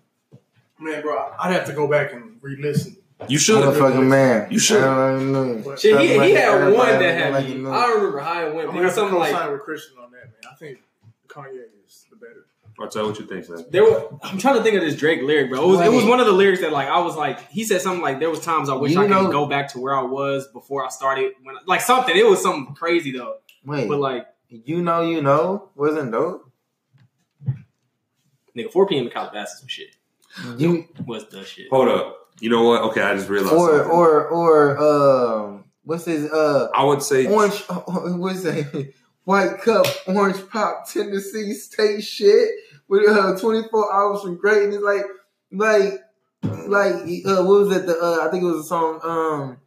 Man, 0.78 1.02
bro, 1.02 1.32
I'd 1.38 1.52
have 1.52 1.66
to 1.66 1.72
go 1.72 1.88
back 1.88 2.12
and 2.12 2.38
re-listen. 2.40 2.96
You 3.26 3.38
should. 3.38 3.64
Motherfucking 3.64 4.06
man. 4.06 4.48
You 4.50 4.58
should. 4.60 4.82
I 4.84 5.10
don't 5.12 5.32
know. 5.32 5.62
But 5.64 5.80
Shit, 5.80 5.98
he, 6.00 6.06
he 6.06 6.30
had 6.32 6.72
one 6.72 6.86
that 6.88 7.18
had 7.18 7.32
like 7.32 7.46
me. 7.48 7.52
I 7.54 7.86
don't 7.86 7.96
remember 7.96 8.20
how 8.20 8.46
it 8.46 8.54
went. 8.54 8.68
I'm 8.68 8.74
but 8.74 8.74
gonna 8.74 8.80
It 8.80 8.84
was 8.84 8.84
have 8.84 8.90
to 8.90 8.94
something 8.94 9.18
like 9.18 9.32
co-sign 9.32 9.52
with 9.52 9.62
Christian 9.62 9.98
on 9.98 10.10
that, 10.12 10.24
man. 10.24 10.52
I 10.52 10.54
think 10.54 10.78
Kanye 11.26 11.64
is 11.86 12.06
the 12.10 12.16
better. 12.16 12.46
I'll 12.80 12.86
tell 12.88 13.02
you 13.02 13.08
what 13.08 13.18
you 13.18 13.26
think, 13.26 13.50
man. 13.50 13.64
There 13.70 13.82
were, 13.82 14.08
I'm 14.22 14.38
trying 14.38 14.54
to 14.58 14.62
think 14.62 14.76
of 14.76 14.82
this 14.82 14.94
Drake 14.94 15.20
lyric, 15.22 15.50
bro. 15.50 15.64
It 15.64 15.66
was, 15.66 15.80
it 15.80 15.90
was 15.90 16.04
one 16.04 16.20
of 16.20 16.26
the 16.26 16.32
lyrics 16.32 16.60
that 16.60 16.70
like 16.70 16.86
I 16.86 17.00
was 17.00 17.16
like 17.16 17.50
he 17.50 17.64
said 17.64 17.80
something 17.80 18.02
like 18.02 18.20
there 18.20 18.30
was 18.30 18.38
times 18.38 18.68
I 18.68 18.76
wish 18.76 18.92
You 18.92 19.00
I 19.00 19.08
could 19.08 19.10
know- 19.10 19.32
go 19.32 19.46
back 19.46 19.72
to 19.72 19.80
where 19.80 19.96
I 19.96 20.02
was 20.02 20.46
before 20.52 20.84
I 20.86 20.88
started 20.88 21.32
when 21.42 21.56
like 21.66 21.80
something. 21.80 22.16
It 22.16 22.24
was 22.24 22.40
something 22.40 22.72
crazy 22.76 23.10
though. 23.10 23.38
Wait, 23.68 23.88
But 23.88 24.00
like 24.00 24.26
you 24.48 24.82
know, 24.82 25.02
you 25.02 25.20
know, 25.22 25.70
wasn't 25.76 26.10
dope. 26.12 26.50
nigga, 28.56 28.72
4 28.72 28.86
p.m. 28.88 29.04
in 29.06 29.10
Calabasas 29.10 29.60
some 29.60 29.68
shit 29.68 29.94
You 30.56 30.86
was 31.06 31.28
the 31.28 31.44
shit. 31.44 31.68
Hold 31.70 31.88
up. 31.88 32.14
You 32.40 32.50
know 32.50 32.62
what? 32.64 32.82
Okay, 32.82 33.02
I 33.02 33.14
just 33.14 33.28
realized. 33.28 33.52
or 33.54 33.68
something. 33.70 33.90
or 33.90 34.28
or 34.28 34.78
um, 34.78 35.64
what's 35.84 36.04
his 36.04 36.30
uh 36.30 36.68
I 36.74 36.84
would 36.84 37.02
say 37.02 37.26
orange? 37.26 37.62
What's 37.68 38.42
that? 38.44 38.92
White 39.24 39.58
cup, 39.60 39.84
orange 40.06 40.48
pop, 40.48 40.88
Tennessee 40.90 41.52
state 41.54 42.00
shit 42.02 42.48
with 42.88 43.08
uh 43.08 43.38
24 43.38 43.92
hours 43.92 44.22
from 44.22 44.36
greatness. 44.36 44.80
Like 44.82 45.04
like 45.52 46.00
like 46.42 46.94
uh, 47.26 47.42
what 47.44 47.66
was 47.66 47.76
it? 47.76 47.86
The 47.86 47.98
uh, 48.00 48.26
I 48.26 48.30
think 48.30 48.44
it 48.44 48.46
was 48.46 48.64
a 48.64 48.68
song. 48.68 49.00
Um, 49.02 49.58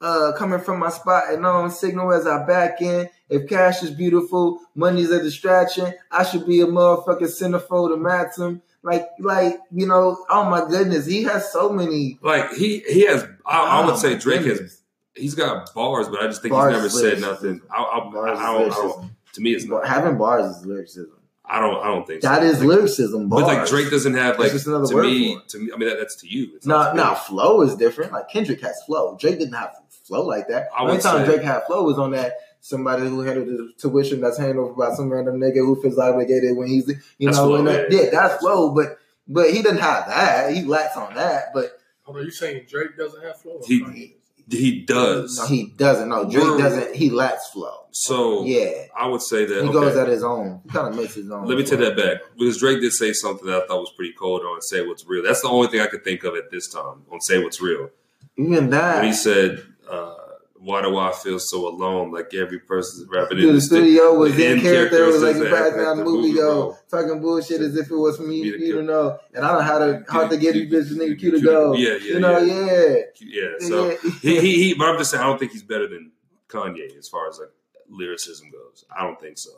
uh, 0.00 0.32
coming 0.36 0.60
from 0.60 0.80
my 0.80 0.90
spot 0.90 1.32
and 1.32 1.44
on 1.46 1.70
signal 1.70 2.12
as 2.12 2.26
I 2.26 2.44
back 2.44 2.80
in. 2.82 3.08
If 3.28 3.48
cash 3.48 3.82
is 3.82 3.90
beautiful, 3.90 4.60
money's 4.74 5.10
a 5.10 5.22
distraction. 5.22 5.94
I 6.10 6.24
should 6.24 6.46
be 6.46 6.60
a 6.60 6.66
motherfucking 6.66 7.22
centerfold 7.22 7.90
to 7.90 7.96
maxim. 7.96 8.62
Like, 8.82 9.08
like 9.18 9.58
you 9.72 9.86
know, 9.86 10.24
oh 10.28 10.48
my 10.50 10.68
goodness, 10.68 11.06
he 11.06 11.22
has 11.24 11.50
so 11.50 11.70
many. 11.70 12.18
like 12.22 12.52
he 12.52 12.80
he 12.80 13.06
has. 13.06 13.24
I, 13.46 13.80
I 13.80 13.82
Oh 13.82 13.86
would 13.86 13.96
say 13.96 14.14
my 14.14 14.18
Drake 14.18 14.44
has. 14.44 14.82
He's 15.14 15.34
got 15.34 15.72
bars, 15.74 16.08
but 16.08 16.20
I 16.20 16.26
just 16.26 16.42
think 16.42 16.52
Bars 16.52 16.74
he's 16.74 16.76
never 16.76 17.14
said 17.16 17.20
nothing. 17.20 17.62
I, 17.70 17.82
I, 17.82 17.98
I, 17.98 18.10
don't, 18.10 18.72
I 18.72 18.74
don't. 18.74 19.10
To 19.34 19.40
me, 19.40 19.52
it's 19.52 19.64
not. 19.64 19.86
Having 19.86 20.18
bars 20.18 20.56
is 20.56 20.66
lyricism. 20.66 21.16
I 21.46 21.60
don't. 21.60 21.80
I 21.82 21.86
don't 21.86 22.06
think 22.06 22.22
so. 22.22 22.28
That 22.28 22.42
is 22.42 22.62
lyricism. 22.64 23.28
Bars. 23.28 23.44
But 23.44 23.56
like 23.56 23.68
Drake 23.68 23.90
doesn't 23.90 24.14
have 24.14 24.38
like 24.38 24.50
to 24.50 25.02
me. 25.02 25.38
To 25.48 25.58
me, 25.58 25.70
I 25.72 25.76
mean 25.76 25.88
that, 25.88 25.98
that's 25.98 26.16
to 26.16 26.28
you. 26.28 26.56
It's 26.56 26.66
No, 26.66 26.92
no, 26.94 27.14
flow 27.14 27.62
is 27.62 27.76
different. 27.76 28.12
Like 28.12 28.28
Kendrick 28.28 28.60
has 28.62 28.82
flow. 28.84 29.16
Drake 29.18 29.38
didn't 29.38 29.54
have 29.54 29.74
flow 30.04 30.24
like 30.26 30.48
that. 30.48 30.68
I 30.74 30.78
The 30.78 30.82
only 30.82 30.92
would 30.94 31.02
time 31.02 31.26
say- 31.26 31.32
Drake 31.32 31.42
had 31.42 31.64
flow 31.66 31.82
was 31.84 31.98
on 31.98 32.12
that 32.12 32.34
somebody 32.60 33.02
who 33.08 33.20
handled 33.20 33.48
the 33.48 33.72
tuition 33.78 34.20
that's 34.20 34.38
handled 34.38 34.70
over 34.70 34.88
by 34.88 34.94
some 34.94 35.10
random 35.12 35.38
nigga 35.38 35.56
who 35.56 35.80
feels 35.82 35.98
obligated 35.98 36.56
when 36.56 36.68
he's 36.68 36.88
you 37.18 37.28
That's 37.28 37.36
know 37.38 37.48
flow, 37.48 37.62
that, 37.64 37.92
yeah. 37.92 38.02
yeah, 38.04 38.10
that's 38.10 38.40
flow. 38.40 38.74
But 38.74 38.98
but 39.28 39.50
he 39.50 39.62
doesn't 39.62 39.78
have 39.78 40.06
that. 40.06 40.52
He 40.54 40.62
lacks 40.64 40.96
on 40.96 41.14
that. 41.14 41.46
But 41.54 41.78
Hold 42.04 42.18
on, 42.18 42.24
you 42.24 42.30
saying 42.30 42.66
Drake 42.68 42.96
doesn't 42.98 43.22
have 43.22 43.40
flow? 43.40 43.54
or 43.54 43.60
He- 43.66 43.80
does? 43.80 44.10
He 44.50 44.80
does. 44.82 45.38
no, 45.38 45.46
he 45.46 45.72
doesn't. 45.78 46.08
No, 46.10 46.24
Drake 46.30 46.44
We're- 46.44 46.58
doesn't. 46.62 46.94
He 46.94 47.08
lacks 47.08 47.48
flow. 47.48 47.86
so 47.92 48.44
Yeah, 48.44 48.72
I 48.94 49.08
would 49.08 49.22
say 49.22 49.46
that. 49.46 49.54
he 49.62 49.68
okay, 49.68 49.72
goes 49.72 49.96
at 49.96 50.06
his 50.08 50.22
own. 50.22 50.60
He 50.64 50.68
kind 50.68 50.86
of 50.88 50.94
makes 50.94 51.14
his 51.14 51.30
own. 51.30 51.46
Let 51.48 51.56
me 51.56 51.64
take 51.64 51.78
that 51.80 51.96
back 51.96 52.18
because 52.38 52.58
Drake 52.58 52.80
did 52.82 52.92
say 52.92 53.14
something 53.14 53.46
that 53.46 53.62
I 53.62 53.66
thought 53.66 53.80
was 53.80 53.92
pretty 53.96 54.12
cold 54.12 54.42
on 54.42 54.60
"Say 54.60 54.86
What's 54.86 55.06
Real." 55.06 55.22
That's 55.22 55.40
the 55.40 55.48
only 55.48 55.68
thing 55.68 55.80
I 55.80 55.86
could 55.86 56.04
think 56.04 56.24
of 56.24 56.34
at 56.34 56.50
this 56.50 56.68
time 56.68 57.04
on 57.10 57.22
"Say 57.22 57.42
What's 57.42 57.60
Real." 57.62 57.88
Even 58.36 58.68
that. 58.70 58.96
When 58.96 59.06
he 59.06 59.12
said, 59.14 59.62
uh, 59.90 60.14
"Why 60.56 60.82
do 60.82 60.96
I 60.98 61.12
feel 61.12 61.38
so 61.38 61.68
alone? 61.68 62.10
Like 62.12 62.32
every 62.34 62.58
person's 62.60 63.08
rapping 63.08 63.38
in 63.38 63.42
Dude, 63.44 63.50
the 63.50 63.54
the 63.56 63.60
studio 63.60 64.14
was 64.14 64.38
in 64.38 64.60
character. 64.60 65.04
It 65.04 65.12
was 65.12 65.22
like 65.22 65.36
a 65.36 65.44
background 65.50 66.00
the 66.00 66.04
movie, 66.04 66.28
movie 66.28 66.38
yo, 66.40 66.76
talking 66.90 67.20
bullshit 67.20 67.60
as 67.60 67.76
if 67.76 67.90
it 67.90 67.96
was 67.96 68.18
me, 68.20 68.42
Me 68.42 68.42
to 68.42 68.46
you 68.46 68.58
to 68.58 68.72
kill- 68.78 68.82
know. 68.82 69.18
And 69.34 69.44
I 69.44 69.48
don't 69.48 69.58
know 69.58 69.64
how 69.64 69.78
to 69.78 70.04
how 70.08 70.28
to 70.28 70.36
get 70.36 70.54
these 70.54 70.70
bitches 70.72 70.96
nigga 70.96 71.18
Q 71.18 71.30
to 71.32 71.40
go. 71.40 71.74
yeah, 71.74 71.90
yeah, 71.90 71.96
you 72.14 72.20
know, 72.20 72.38
yeah. 72.38 72.96
yeah, 73.20 73.48
Yeah, 73.58 73.68
so 73.68 73.90
yeah. 73.90 73.96
he, 74.22 74.40
he, 74.40 74.62
he, 74.64 74.74
but 74.74 74.88
I'm 74.88 74.98
just 74.98 75.10
saying, 75.10 75.22
I 75.22 75.26
don't 75.26 75.38
think 75.38 75.52
he's 75.52 75.62
better 75.62 75.86
than 75.86 76.12
Kanye 76.48 76.96
as 76.98 77.08
far 77.08 77.28
as 77.28 77.38
like 77.38 77.50
lyricism 77.88 78.50
goes. 78.50 78.84
I 78.96 79.02
don't 79.02 79.20
think 79.20 79.36
so, 79.38 79.50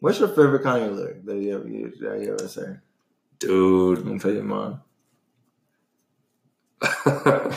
What's 0.00 0.18
your 0.20 0.28
favorite 0.28 0.62
Kanye 0.62 0.94
lyric 0.94 1.24
that 1.24 1.36
you 1.36 1.54
ever 1.54 1.66
used? 1.68 2.00
That 2.00 2.20
you 2.20 2.34
ever 2.34 2.46
say? 2.48 2.76
dude. 3.38 3.98
Let 3.98 4.06
me 4.06 4.18
tell 4.18 4.32
you 4.32 4.42
mine. 4.42 4.80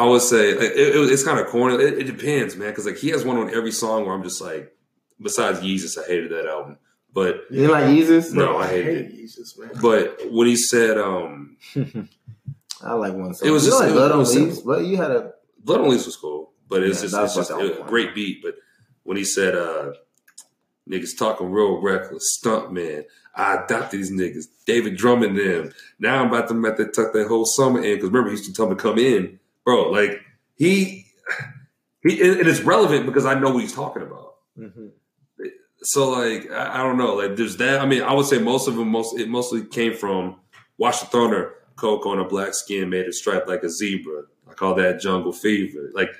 I 0.00 0.04
would 0.06 0.22
say 0.22 0.54
like, 0.54 0.70
it, 0.70 0.96
it- 0.96 1.12
it's 1.12 1.24
kind 1.24 1.38
of 1.40 1.46
corny. 1.46 1.82
It, 1.82 1.98
it 1.98 2.04
depends, 2.04 2.56
man, 2.56 2.68
because 2.70 2.86
like 2.86 2.96
he 2.98 3.08
has 3.10 3.24
one 3.24 3.36
on 3.36 3.54
every 3.54 3.72
song 3.72 4.06
where 4.06 4.14
I'm 4.14 4.22
just 4.22 4.40
like, 4.40 4.74
besides 5.20 5.60
Yeezus, 5.60 5.98
I 6.02 6.06
hated 6.06 6.30
that 6.32 6.46
album, 6.46 6.78
but 7.12 7.42
You 7.50 7.62
didn't 7.62 7.70
like 7.72 7.84
Yeezus? 7.86 8.32
No, 8.32 8.46
Bro, 8.46 8.58
I 8.58 8.66
hated 8.68 8.96
it. 9.06 9.10
Jesus, 9.10 9.58
man. 9.58 9.70
but 9.82 10.18
when 10.30 10.46
he 10.46 10.56
said 10.56 10.96
um, 10.98 11.56
I 12.82 12.94
like 12.94 13.12
one 13.12 13.34
song. 13.34 13.48
It 13.48 13.52
was 13.52 13.64
you 13.64 13.70
just- 13.70 13.82
like 13.82 13.92
Blood 13.92 14.12
on 14.12 14.24
Leaves, 14.24 14.60
but 14.60 14.84
you 14.84 14.96
had 14.96 15.10
a 15.10 15.32
Blood 15.64 15.80
on 15.80 15.90
Leaves 15.90 16.06
was 16.06 16.16
cool, 16.16 16.52
but 16.68 16.82
it's 16.82 16.98
Yeah, 17.02 17.08
just 17.08 17.14
it's 17.16 17.34
just 17.34 17.50
what 17.52 17.60
that 17.60 17.82
a 17.82 17.88
great 17.88 18.14
beat. 18.14 18.42
But 18.42 18.54
when 19.02 19.16
he 19.18 19.24
said 19.24 19.54
uh, 19.54 19.92
niggas 20.88 21.18
talking 21.18 21.50
real 21.50 21.80
reckless, 21.82 22.34
stunt 22.34 22.72
man. 22.72 23.04
I 23.34 23.62
adopted 23.64 24.00
these 24.00 24.10
niggas, 24.12 24.46
David 24.66 24.96
Drummond 24.96 25.36
them. 25.38 25.72
Now 25.98 26.20
I'm 26.22 26.28
about 26.28 26.48
to 26.48 26.62
have 26.62 26.76
to 26.78 26.86
tuck 26.86 27.12
that 27.12 27.28
whole 27.28 27.44
summer 27.46 27.78
in 27.82 27.94
because 27.96 28.08
remember 28.10 28.30
he 28.30 28.36
used 28.36 28.46
to 28.46 28.52
tell 28.54 28.68
me 28.68 28.74
to 28.76 28.80
come 28.82 28.98
in, 28.98 29.38
bro. 29.64 29.90
Like 29.90 30.20
he, 30.54 31.06
he, 32.02 32.20
and 32.20 32.46
it's 32.46 32.60
relevant 32.60 33.06
because 33.06 33.26
I 33.26 33.38
know 33.38 33.50
what 33.52 33.62
he's 33.62 33.74
talking 33.74 34.02
about. 34.02 34.34
Mhm. 34.58 34.90
So 35.82 36.10
like 36.10 36.50
I, 36.50 36.80
I 36.80 36.82
don't 36.82 36.98
know, 36.98 37.14
like 37.14 37.36
there's 37.36 37.56
that. 37.58 37.80
I 37.80 37.86
mean, 37.86 38.02
I 38.02 38.12
would 38.12 38.26
say 38.26 38.38
most 38.38 38.68
of 38.68 38.76
them, 38.76 38.88
most 38.88 39.18
it 39.18 39.28
mostly 39.28 39.64
came 39.64 39.94
from 39.94 40.36
Watch 40.78 41.00
the 41.00 41.06
Throne, 41.06 41.50
Coke 41.76 42.04
on 42.06 42.18
a 42.18 42.24
black 42.24 42.54
skin 42.54 42.90
made 42.90 43.06
it 43.06 43.14
striped 43.14 43.48
like 43.48 43.62
a 43.62 43.70
zebra. 43.70 44.24
I 44.48 44.52
call 44.54 44.74
that 44.74 45.00
jungle 45.00 45.32
fever. 45.32 45.90
Like, 45.94 46.10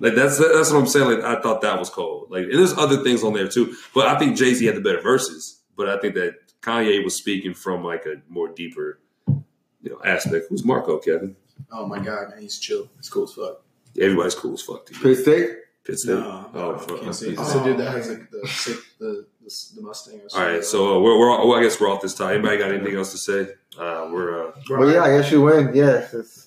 like 0.00 0.14
that's 0.14 0.38
that's 0.38 0.70
what 0.70 0.78
I'm 0.78 0.86
saying. 0.86 1.06
Like 1.06 1.24
I 1.24 1.40
thought 1.40 1.62
that 1.62 1.78
was 1.78 1.88
cold. 1.88 2.30
Like, 2.30 2.44
and 2.44 2.54
there's 2.54 2.76
other 2.76 3.02
things 3.02 3.22
on 3.24 3.32
there 3.32 3.48
too. 3.48 3.74
But 3.94 4.08
I 4.08 4.18
think 4.18 4.36
Jay 4.36 4.52
Z 4.52 4.64
had 4.66 4.76
the 4.76 4.80
better 4.82 5.00
verses. 5.00 5.62
But 5.76 5.88
I 5.88 5.98
think 5.98 6.14
that 6.14 6.34
Kanye 6.60 7.02
was 7.04 7.14
speaking 7.14 7.54
from 7.54 7.82
like 7.84 8.04
a 8.06 8.16
more 8.28 8.48
deeper, 8.48 9.00
you 9.26 9.90
know, 9.90 10.00
aspect. 10.04 10.46
Who's 10.50 10.64
Marco, 10.64 10.98
Kevin? 10.98 11.36
Oh 11.72 11.86
my 11.86 11.98
god, 11.98 12.30
man, 12.30 12.40
he's 12.42 12.58
chill. 12.58 12.88
He's 12.96 13.08
cool 13.08 13.24
as 13.24 13.32
fuck. 13.32 13.62
Everybody's 14.00 14.34
cool 14.34 14.54
as 14.54 14.62
fuck. 14.62 14.86
To 14.86 14.94
you. 14.94 15.00
Pitch 15.00 15.18
State? 15.18 15.50
Pitt 15.84 15.98
State. 15.98 16.14
No, 16.14 16.50
Oh, 16.54 16.72
no, 16.72 16.78
fuck. 16.78 17.00
can't 17.00 17.14
say. 17.14 17.34
Oh. 17.36 17.42
It's 17.42 17.52
the 17.54 17.62
dude 17.64 17.78
that 17.78 17.90
has 17.92 18.08
like 18.08 18.30
the 18.30 18.48
sick, 18.48 18.76
the, 18.98 19.26
the 19.42 19.50
the 19.76 19.82
Mustang. 19.82 20.20
Or 20.34 20.54
All 20.56 20.62
so 20.62 20.96
uh, 20.96 21.00
we're, 21.00 21.18
we're 21.18 21.30
all, 21.30 21.48
well, 21.48 21.58
I 21.58 21.62
guess 21.62 21.80
we're 21.80 21.90
off 21.90 22.02
this 22.02 22.14
time. 22.14 22.34
Anybody 22.34 22.58
got 22.58 22.72
anything 22.72 22.94
else 22.96 23.12
to 23.12 23.18
say? 23.18 23.52
Uh, 23.78 24.08
we're 24.12 24.48
uh, 24.48 24.52
Well, 24.70 24.90
yeah, 24.90 25.02
I 25.02 25.16
guess 25.18 25.30
you 25.32 25.42
win. 25.42 25.70
Yes. 25.74 26.12
it's- 26.14 26.42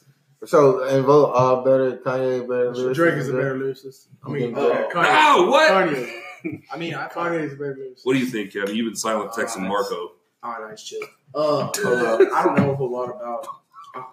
so 0.46 0.84
and 0.86 1.06
vote 1.06 1.34
all 1.34 1.66
better. 1.66 1.98
Kanye 1.98 2.48
better. 2.48 2.74
So 2.74 2.94
Drake 2.94 3.16
is 3.16 3.28
a 3.28 3.34
better 3.34 3.56
lyricist. 3.58 4.06
I 4.26 4.30
mean, 4.30 4.54
Oh. 4.56 4.72
uh, 4.72 4.90
Kanye. 4.90 5.04
no. 5.38 5.52
What? 5.52 5.70
Kanye. 5.70 6.64
I 6.72 6.78
mean, 6.78 6.96
I 6.96 7.10
Kanye 7.10 7.44
is 7.44 7.52
a 7.54 7.56
better 7.58 7.76
lyricist. 7.78 8.02
What 8.06 8.14
do 8.14 8.20
you 8.20 8.26
think, 8.26 8.54
Kevin? 8.54 8.74
You've 8.74 8.86
been 8.86 8.96
silent 8.96 9.32
texting 9.34 9.68
Marco. 9.68 10.14
All 10.42 10.52
right, 10.54 10.70
nice 10.70 10.82
chill. 10.82 11.02
Uh, 11.36 11.70
hold. 11.76 12.22
I 12.34 12.44
don't 12.46 12.56
know 12.58 12.72
a 12.72 12.76
whole 12.76 12.90
lot 12.90 13.10
about. 13.10 13.46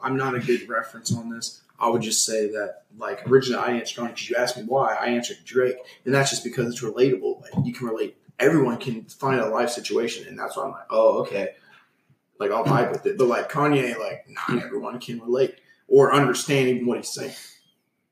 I'm 0.03 0.17
not 0.17 0.35
a 0.35 0.41
good 0.41 0.69
reference 0.69 1.15
on 1.15 1.31
this. 1.31 1.63
I 1.79 1.89
would 1.89 2.03
just 2.03 2.25
say 2.25 2.49
that, 2.53 2.85
like, 2.97 3.29
originally 3.29 3.63
I 3.63 3.73
answered 3.73 4.01
on 4.01 4.09
because 4.09 4.31
you 4.31 4.37
asked 4.37 4.57
me 4.57 4.63
why. 4.65 4.95
I 4.95 5.09
answered 5.09 5.39
Drake, 5.45 5.77
and 6.05 6.15
that's 6.15 6.31
just 6.31 6.43
because 6.43 6.73
it's 6.73 6.83
relatable. 6.83 7.43
Like, 7.43 7.67
you 7.67 7.73
can 7.73 7.87
relate. 7.87 8.17
Everyone 8.39 8.79
can 8.79 9.05
find 9.05 9.41
a 9.41 9.49
life 9.49 9.71
situation, 9.71 10.27
and 10.27 10.39
that's 10.39 10.57
why 10.57 10.65
I'm 10.65 10.71
like, 10.71 10.87
oh, 10.91 11.21
okay. 11.21 11.51
Like, 12.39 12.51
I'll 12.51 12.65
vibe 12.65 12.93
with 12.93 13.07
it. 13.07 13.19
But 13.19 13.29
like 13.29 13.51
Kanye, 13.51 13.99
like, 13.99 14.27
not 14.29 14.63
everyone 14.63 14.99
can 15.01 15.21
relate 15.21 15.57
or 15.89 16.15
understand 16.15 16.69
even 16.69 16.87
what 16.87 16.99
he's 16.99 17.13
saying. 17.13 17.35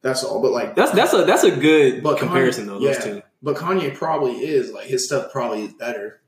That's 0.03 0.23
all. 0.23 0.43
But 0.43 0.53
like, 0.53 0.75
That's 0.75 0.93
that's 0.93 1.15
a 1.15 1.25
that's 1.25 1.45
a 1.45 1.51
good 1.51 2.03
But 2.03 2.19
comparison 2.19 2.67
though. 2.67 2.79
Those 2.79 2.99
yeah. 2.99 3.05
two. 3.05 3.23
but 3.43 3.57
Kanye 3.57 3.95
probably 3.95 4.33
is 4.35 4.71
like 4.71 4.87
his 4.87 5.07
stuff 5.07 5.33
probably 5.33 5.62
is 5.65 5.73
better. 5.73 6.21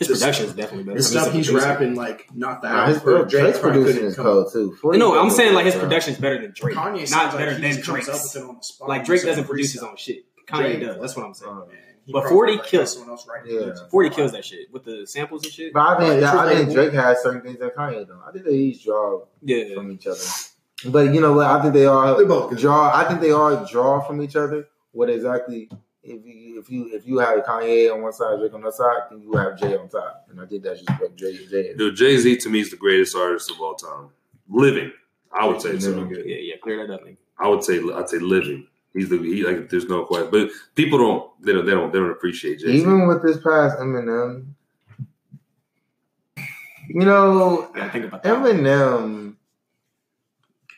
Like, 0.00 0.08
His 0.08 0.18
production 0.18 0.46
is 0.46 0.52
definitely 0.54 0.84
better. 0.84 1.02
The 1.02 1.08
I 1.08 1.12
mean, 1.12 1.22
stuff 1.22 1.32
he's 1.34 1.50
rapping, 1.52 1.94
like 1.94 2.28
not 2.34 2.62
the 2.62 2.68
Nah, 2.70 2.86
his 2.86 2.96
album. 2.98 3.28
Drake 3.28 3.42
Drake's 3.44 3.58
producing 3.58 3.92
couldn't 3.94 4.08
is 4.08 4.16
come- 4.16 4.24
cold 4.24 4.52
too. 4.52 4.74
40 4.80 4.98
No, 4.98 5.20
I'm 5.20 5.28
saying 5.30 5.54
like 5.54 5.66
his 5.66 5.74
production 5.74 6.14
is 6.14 6.18
better 6.20 6.40
than 6.40 6.52
Drake. 6.54 6.74
Kanye 6.76 7.10
not 7.10 7.32
better 7.36 7.52
like 7.52 7.60
than 7.60 7.72
just 7.72 7.84
comes 7.86 8.06
Drake's. 8.06 8.08
up 8.08 8.14
with 8.14 8.36
it 8.36 8.48
on 8.48 8.56
the 8.56 8.62
spot. 8.62 8.88
Like 8.88 9.04
Drake 9.04 9.22
doesn't 9.24 9.44
produce 9.44 9.72
his 9.72 9.82
own 9.82 9.96
shit. 9.96 10.24
Drake- 10.46 10.78
Kanye 10.78 10.86
does. 10.86 11.00
That's 11.00 11.16
what 11.16 11.26
I'm 11.26 11.34
saying. 11.34 11.52
Oh, 11.54 11.66
man. 11.66 11.76
He 12.06 12.12
But 12.14 12.28
40 12.30 12.52
like 12.54 12.64
kills. 12.64 12.92
someone 12.94 13.10
else 13.10 13.26
writing 13.28 13.52
Yeah. 13.54 13.60
lyrics. 13.60 13.82
Forty 13.90 14.08
kills 14.08 14.32
that 14.32 14.42
shit 14.44 14.72
with 14.72 14.84
the 14.84 15.06
samples 15.06 15.44
and 15.44 15.52
shit. 15.52 15.72
But 15.74 15.80
I 15.80 15.96
think 15.98 16.10
Right, 16.12 16.20
that, 16.20 16.34
I 16.34 16.54
think 16.56 16.72
Drake 16.72 16.92
has 16.94 17.22
certain 17.22 17.42
things 17.42 17.58
that 17.58 17.76
Kanye 17.76 18.08
don't. 18.08 18.22
I 18.26 18.32
think 18.32 18.46
they 18.46 18.52
each 18.54 18.82
draw 18.84 19.20
Yeah, 19.42 19.74
from 19.74 19.92
each 19.92 20.06
other. 20.06 20.18
But 20.86 21.12
you 21.14 21.20
know 21.20 21.34
what? 21.34 21.46
I 21.46 21.60
think 21.60 21.74
they 21.74 21.84
all 21.84 22.16
They're 22.16 22.24
both 22.26 22.56
draw. 22.58 22.90
I 22.96 23.04
think 23.06 23.20
they 23.20 23.32
all 23.32 23.66
draw 23.70 24.00
from 24.00 24.22
each 24.22 24.34
other. 24.34 24.66
What 24.92 25.10
exactly? 25.10 25.70
If 26.02 26.24
you 26.24 26.58
if 26.58 26.70
you 26.70 26.94
if 26.94 27.06
you 27.06 27.18
have 27.18 27.44
Kanye 27.44 27.92
on 27.92 28.02
one 28.02 28.12
side, 28.12 28.38
Drake 28.38 28.54
on 28.54 28.62
the 28.62 28.72
side, 28.72 29.02
then 29.10 29.20
you 29.20 29.32
have 29.34 29.58
Jay 29.58 29.76
on 29.76 29.88
top. 29.88 30.26
And 30.30 30.40
I 30.40 30.46
think 30.46 30.62
that's 30.62 30.80
just 30.80 31.00
what 31.00 31.14
Jay 31.14 31.36
Jay 31.46 31.60
is. 31.60 31.78
Dude, 31.78 31.94
Jay 31.94 32.16
Z 32.16 32.38
to 32.38 32.48
me 32.48 32.60
is 32.60 32.70
the 32.70 32.76
greatest 32.76 33.14
artist 33.14 33.50
of 33.50 33.60
all 33.60 33.74
time. 33.74 34.08
Living, 34.48 34.92
I 35.32 35.46
would 35.46 35.60
say 35.60 35.78
so. 35.78 36.08
Yeah, 36.10 36.36
yeah. 36.36 36.54
Clear 36.62 36.86
that 36.86 36.94
up. 36.94 37.04
nigga. 37.04 37.18
I 37.38 37.48
would 37.48 37.62
say 37.62 37.78
I'd 37.78 38.08
say 38.08 38.18
living. 38.18 38.66
He's 38.94 39.08
the 39.08 39.18
he 39.18 39.44
like 39.44 39.68
there's 39.68 39.88
no 39.88 40.04
question. 40.04 40.30
But 40.30 40.48
people 40.74 40.98
don't 40.98 41.42
they 41.44 41.52
don't 41.52 41.66
they 41.66 41.72
don't 41.72 41.92
they 41.92 41.98
don't 41.98 42.10
appreciate 42.10 42.60
Jay 42.60 42.72
Even 42.72 43.06
with 43.06 43.22
this 43.22 43.36
past 43.36 43.78
Eminem, 43.78 44.46
you 46.88 47.04
know, 47.04 47.70
I 47.74 47.88
think 47.88 48.06
about 48.06 48.22
that. 48.22 48.36
Eminem 48.36 49.36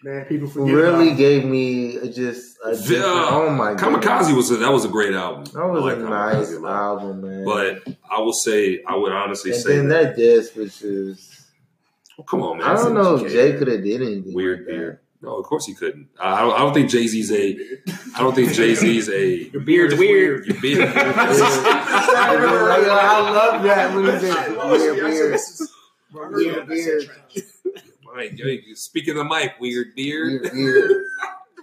Man, 0.04 0.24
people 0.24 0.48
forget 0.48 0.74
really 0.74 1.08
about 1.08 1.18
gave 1.18 1.44
me 1.44 1.96
a, 1.96 2.08
just 2.08 2.58
a 2.64 2.72
different, 2.72 3.04
oh 3.04 3.50
my 3.50 3.74
god, 3.74 4.02
Kamikaze 4.02 4.34
was 4.36 4.50
a, 4.50 4.56
that 4.56 4.72
was 4.72 4.84
a 4.84 4.88
great 4.88 5.14
album. 5.14 5.44
that 5.44 5.64
was 5.64 5.82
like 5.82 5.98
a 5.98 6.00
Kamikaze 6.00 6.34
nice 6.34 6.52
a 6.52 6.66
album, 6.66 7.20
man. 7.20 7.44
But 7.44 7.86
I 8.10 8.18
will 8.20 8.32
say 8.32 8.82
I 8.86 8.96
would 8.96 9.12
honestly 9.12 9.52
and 9.52 9.60
say 9.60 9.76
then 9.76 9.88
that, 9.88 10.02
that 10.02 10.16
disc, 10.16 10.56
which 10.56 10.82
is 10.82 11.46
oh, 12.18 12.24
come 12.24 12.42
on 12.42 12.58
man. 12.58 12.66
I 12.66 12.74
don't 12.74 12.94
know 12.94 13.14
if 13.14 13.30
Jay 13.30 13.52
MGK. 13.52 13.58
could 13.58 13.68
have 13.68 13.84
did 13.84 14.02
anything. 14.02 14.34
weird 14.34 14.60
like 14.60 14.66
beard. 14.66 14.98
No, 15.22 15.36
of 15.38 15.44
course 15.46 15.66
he 15.66 15.74
couldn't. 15.74 16.08
I 16.20 16.32
I 16.34 16.40
don't, 16.40 16.54
I 16.54 16.58
don't 16.58 16.74
think 16.74 16.90
Jay 16.90 17.06
Z's 17.06 17.30
a. 17.30 17.56
I 18.16 18.18
don't 18.18 18.34
think 18.34 18.52
Jay 18.54 18.74
Z's 18.74 19.08
a. 19.08 19.50
Your 19.50 19.62
beard's 19.62 19.94
weird. 19.94 20.46
Your 20.46 20.60
beard. 20.60 20.92
I 20.96 22.34
love 23.30 23.62
that 23.62 23.94
when 23.94 24.04
he 24.04 24.18
said 24.18 24.56
weird 24.56 24.96
beard. 24.96 25.40
Weird 26.12 26.66
beard. 26.68 27.08
Right, 28.14 28.32
yo, 28.32 28.46
Speaking 28.74 29.12
of 29.18 29.18
the 29.18 29.24
mic, 29.24 29.54
weird 29.60 29.94
beard. 29.94 30.42
Weird 30.42 30.52
beard. 30.52 30.90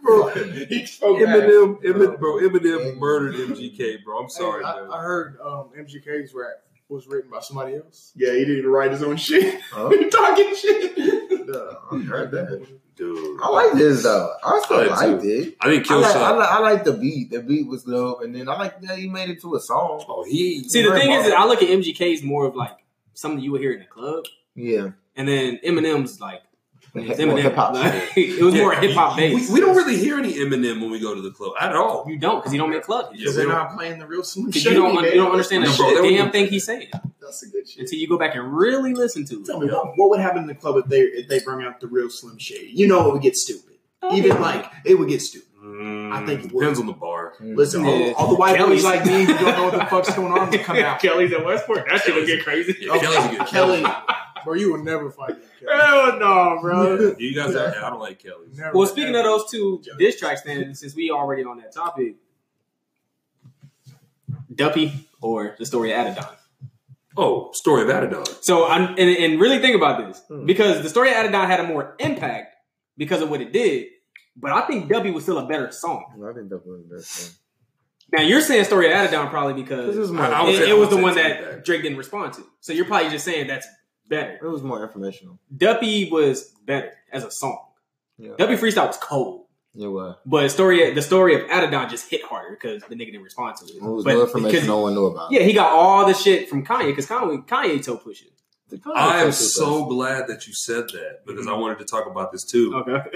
Bro, 0.01 0.29
Eminem, 0.29 1.83
Eminem, 1.83 2.17
Bro. 2.17 2.17
bro, 2.17 2.37
Eminem 2.39 2.97
murdered 2.97 3.35
MGK, 3.35 4.01
bro. 4.03 4.19
I'm 4.23 4.29
sorry, 4.29 4.63
Hey, 4.63 4.69
I, 4.69 4.81
man. 4.81 4.91
I 4.93 5.01
heard 5.03 5.37
um, 5.43 5.71
MGK's 5.77 6.33
rap 6.33 6.63
was 6.87 7.05
written 7.05 7.29
by 7.29 7.41
somebody 7.41 7.75
else. 7.75 8.13
Yeah, 8.15 8.31
he 8.31 8.39
didn't 8.39 8.59
even 8.59 8.69
write 8.71 8.91
his 8.91 9.03
own 9.03 9.17
shit. 9.17 9.59
Huh? 9.71 9.89
He 9.99 10.09
talking 10.09 10.55
shit. 10.55 10.97
I 10.97 11.97
heard 12.07 12.31
that. 12.31 12.65
Dude, 12.95 13.39
I 13.41 13.49
like 13.49 13.73
this 13.73 14.03
though. 14.03 14.33
I 14.43 14.61
still 14.63 14.77
I 14.77 14.83
did 14.83 14.89
liked 14.91 15.21
too. 15.23 15.29
it. 15.29 15.55
I 15.61 15.69
think 15.69 15.91
I 15.91 15.95
like, 15.95 16.05
I, 16.05 16.19
Killshot. 16.19 16.37
like, 16.39 16.49
I 16.49 16.59
like 16.59 16.83
the 16.85 16.93
beat. 16.93 17.31
The 17.31 17.41
beat 17.41 17.67
was 17.67 17.83
dope, 17.83 18.21
and 18.23 18.33
then 18.33 18.47
I 18.49 18.57
like 18.57 18.81
that 18.81 18.97
he 18.97 19.07
made 19.09 19.29
it 19.29 19.41
to 19.41 19.55
a 19.55 19.59
song. 19.59 20.03
Oh, 20.07 20.23
he. 20.23 20.63
See, 20.67 20.81
the 20.81 20.91
thing 20.91 21.11
is, 21.11 21.25
that 21.25 21.37
I 21.37 21.45
look 21.45 21.61
at 21.61 21.69
MGK's 21.69 22.23
more 22.23 22.45
of 22.45 22.55
like 22.55 22.77
something 23.13 23.41
you 23.41 23.51
would 23.51 23.61
hear 23.61 23.73
in 23.73 23.81
a 23.81 23.85
club, 23.85 24.25
Yeah, 24.55 24.91
and 25.15 25.27
then 25.27 25.59
Eminem's 25.65 26.19
like 26.21 26.41
More 26.93 27.05
it's 27.05 27.19
Eminem. 27.19 27.41
hip-hop 27.41 27.73
Like, 27.73 28.11
it 28.17 28.41
was 28.43 28.53
more 28.55 28.73
hip 28.73 28.91
hop 28.93 29.15
we- 29.17 29.35
based. 29.35 29.51
We, 29.53 29.59
don't 29.59 29.75
really 29.75 29.97
hear 29.97 30.17
any 30.17 30.33
Eminem 30.33 30.81
when 30.81 30.89
we 30.91 30.99
go 30.99 31.13
to 31.13 31.21
the 31.21 31.31
club 31.31 31.53
at 31.59 31.75
all. 31.75 32.05
You 32.07 32.17
don't 32.17 32.39
because 32.39 32.51
you 32.53 32.59
don't 32.59 32.69
make 32.71 32.83
club 32.83 33.11
hits. 33.11 33.19
Yeah, 33.19 33.23
Because 33.25 33.37
we 33.37 33.43
they're 33.43 33.51
don't- 33.55 33.75
playing 33.77 33.99
the 33.99 34.07
real 34.07 34.23
Slim 34.23 34.47
Because 34.47 34.61
Shady. 34.63 34.75
you 34.75 34.81
don't, 34.81 34.95
man. 34.95 35.05
you 35.05 35.15
don't 35.15 35.31
understand 35.31 35.63
the 35.65 35.75
bro, 35.77 35.89
shit, 35.89 36.03
damn 36.17 36.25
do- 36.27 36.31
thing 36.31 36.47
he's 36.47 36.65
saying 36.65 36.87
That's 37.21 37.41
the 37.41 37.47
good 37.51 37.67
shit. 37.69 37.81
until 37.81 37.99
you 37.99 38.07
go 38.07 38.17
back 38.17 38.35
and 38.35 38.51
really 38.53 38.93
listen 38.93 39.23
to 39.25 39.43
Tell 39.43 39.61
it. 39.61 39.67
Tell 39.67 39.83
me 39.85 39.87
what, 39.89 39.97
what 39.97 40.09
would 40.11 40.19
happen 40.19 40.39
in 40.41 40.47
the 40.47 40.55
club 40.55 40.77
if 40.77 40.85
they 40.85 41.01
if 41.01 41.27
they 41.27 41.39
bring 41.39 41.65
out 41.65 41.79
the 41.79 41.87
real 41.87 42.09
Slim 42.09 42.37
Shady? 42.37 42.71
You 42.73 42.87
know 42.87 43.07
it 43.09 43.13
would 43.13 43.21
get 43.21 43.35
stupid. 43.35 43.65
Even 44.13 44.39
like 44.41 44.65
it 44.85 44.95
would 44.97 45.09
get 45.09 45.21
stupid. 45.21 45.45
Mm, 45.61 46.13
I 46.13 46.25
think 46.25 46.45
it 46.45 46.53
would. 46.53 46.61
depends 46.61 46.79
on 46.79 46.85
the 46.87 46.93
bar. 46.93 47.33
Listen, 47.41 47.83
Yeah. 47.83 47.91
all, 47.91 48.13
all 48.15 48.27
the 48.29 48.35
white 48.35 48.55
Kelly's- 48.55 48.81
boys 48.81 48.85
like 48.85 49.05
me 49.05 49.25
who 49.25 49.33
don't 49.37 49.57
know 49.57 49.63
what 49.65 49.73
the 49.73 49.85
fuck's 49.87 50.15
going 50.15 50.31
on 50.31 50.49
will 50.49 50.57
come 50.59 50.77
out. 50.87 51.01
Kelly's 51.01 51.33
at 51.33 51.43
Westport. 51.45 51.85
That 51.89 51.99
shit 52.01 52.15
would 52.15 52.25
get 52.25 52.43
crazy. 52.45 52.77
Yeah, 52.79 52.97
Kelly's 52.97 53.25
a 53.25 53.37
good 53.37 53.47
Kelly, 53.47 53.83
Bro, 54.45 54.55
you 54.55 54.71
will 54.71 54.83
never 54.83 55.09
find 55.11 55.35
that. 55.35 55.59
Kelly. 55.59 55.81
Hell 55.81 56.19
no, 56.19 56.57
bro. 56.61 57.15
You 57.17 57.33
guys, 57.35 57.55
are, 57.55 57.67
I 57.83 57.89
don't 57.89 57.99
like 57.99 58.19
Kelly. 58.19 58.47
Never, 58.53 58.77
Well, 58.77 58.87
speaking 58.87 59.15
ever. 59.15 59.19
of 59.19 59.41
those 59.41 59.51
two 59.51 59.81
diss 59.97 60.19
tracks, 60.19 60.41
then 60.41 60.73
since 60.75 60.95
we 60.95 61.11
already 61.11 61.43
on 61.43 61.57
that 61.57 61.73
topic, 61.73 62.15
Duppy 64.53 65.07
or 65.21 65.55
the 65.57 65.65
story 65.65 65.93
of 65.93 66.05
Adidon. 66.05 66.35
Oh, 67.17 67.51
story 67.53 67.83
of 67.83 67.87
Adidon. 67.89 68.43
So, 68.43 68.67
I'm, 68.67 68.89
and, 68.97 68.99
and 68.99 69.39
really 69.39 69.59
think 69.59 69.75
about 69.75 70.05
this 70.07 70.21
Hmm. 70.27 70.45
because 70.45 70.81
the 70.81 70.89
story 70.89 71.09
of 71.11 71.15
Adidon 71.15 71.47
had 71.47 71.59
a 71.59 71.63
more 71.63 71.95
impact 71.99 72.55
because 72.97 73.21
of 73.21 73.29
what 73.29 73.41
it 73.41 73.51
did, 73.53 73.87
but 74.35 74.51
I 74.51 74.61
think 74.67 74.89
Duppy 74.89 75.11
was 75.11 75.23
still 75.23 75.37
a 75.37 75.45
better 75.45 75.71
song. 75.71 76.05
I 76.15 76.33
think 76.33 76.49
that 76.49 76.65
was 76.65 76.81
the 76.87 76.95
best 76.95 77.23
one. 77.23 77.35
Now 78.11 78.21
you're 78.27 78.41
saying 78.41 78.63
story 78.65 78.91
of 78.91 78.93
Adidon 78.97 79.29
probably 79.29 79.53
because 79.61 79.95
is 79.95 80.09
it, 80.09 80.13
more. 80.13 80.25
I 80.25 80.43
would 80.43 80.55
say- 80.55 80.69
it 80.69 80.73
was 80.77 80.89
the 80.89 80.97
one 80.97 81.15
that 81.15 81.39
impact. 81.41 81.65
Drake 81.65 81.83
didn't 81.83 81.97
respond 81.97 82.33
to. 82.33 82.43
So 82.59 82.73
you're 82.73 82.85
probably 82.85 83.09
just 83.11 83.23
saying 83.25 83.47
that's 83.47 83.67
better. 84.09 84.33
it 84.41 84.49
was 84.49 84.61
more 84.63 84.83
informational. 84.83 85.39
Duppy 85.55 86.09
was 86.11 86.43
better 86.65 86.91
as 87.11 87.23
a 87.23 87.31
song. 87.31 87.65
Yeah, 88.17 88.31
Duppy 88.37 88.55
freestyle 88.55 88.87
was 88.87 88.97
cold. 88.97 89.45
it 89.75 89.87
was. 89.87 90.15
But 90.25 90.49
story 90.51 90.93
the 90.93 91.01
story 91.01 91.35
of 91.35 91.49
Adidon 91.49 91.89
just 91.89 92.09
hit 92.09 92.23
harder 92.23 92.51
because 92.59 92.83
the 92.83 92.95
nigga 92.95 93.05
didn't 93.11 93.23
respond 93.23 93.55
to 93.57 93.65
it. 93.65 93.75
It 93.77 93.81
was 93.83 94.03
but 94.03 94.13
no 94.13 94.23
information 94.23 94.67
no 94.67 94.79
one 94.79 94.93
knew 94.93 95.05
about. 95.05 95.31
Yeah, 95.31 95.41
he 95.43 95.53
got 95.53 95.71
all 95.71 96.05
the 96.05 96.13
shit 96.13 96.49
from 96.49 96.65
Kanye 96.65 96.87
because 96.87 97.05
Kanye 97.07 97.45
Kanye 97.47 97.83
told 97.83 98.01
Pusha. 98.03 98.23
The 98.69 98.79
I 98.93 99.23
am 99.23 99.31
so 99.31 99.85
glad 99.85 100.27
that 100.27 100.45
you 100.45 100.53
said 100.53 100.89
that 100.89 101.21
because 101.25 101.47
I 101.47 101.53
wanted 101.53 101.79
to 101.79 101.85
talk 101.85 102.05
about 102.05 102.31
this 102.31 102.43
too. 102.45 102.75
Okay. 102.75 103.09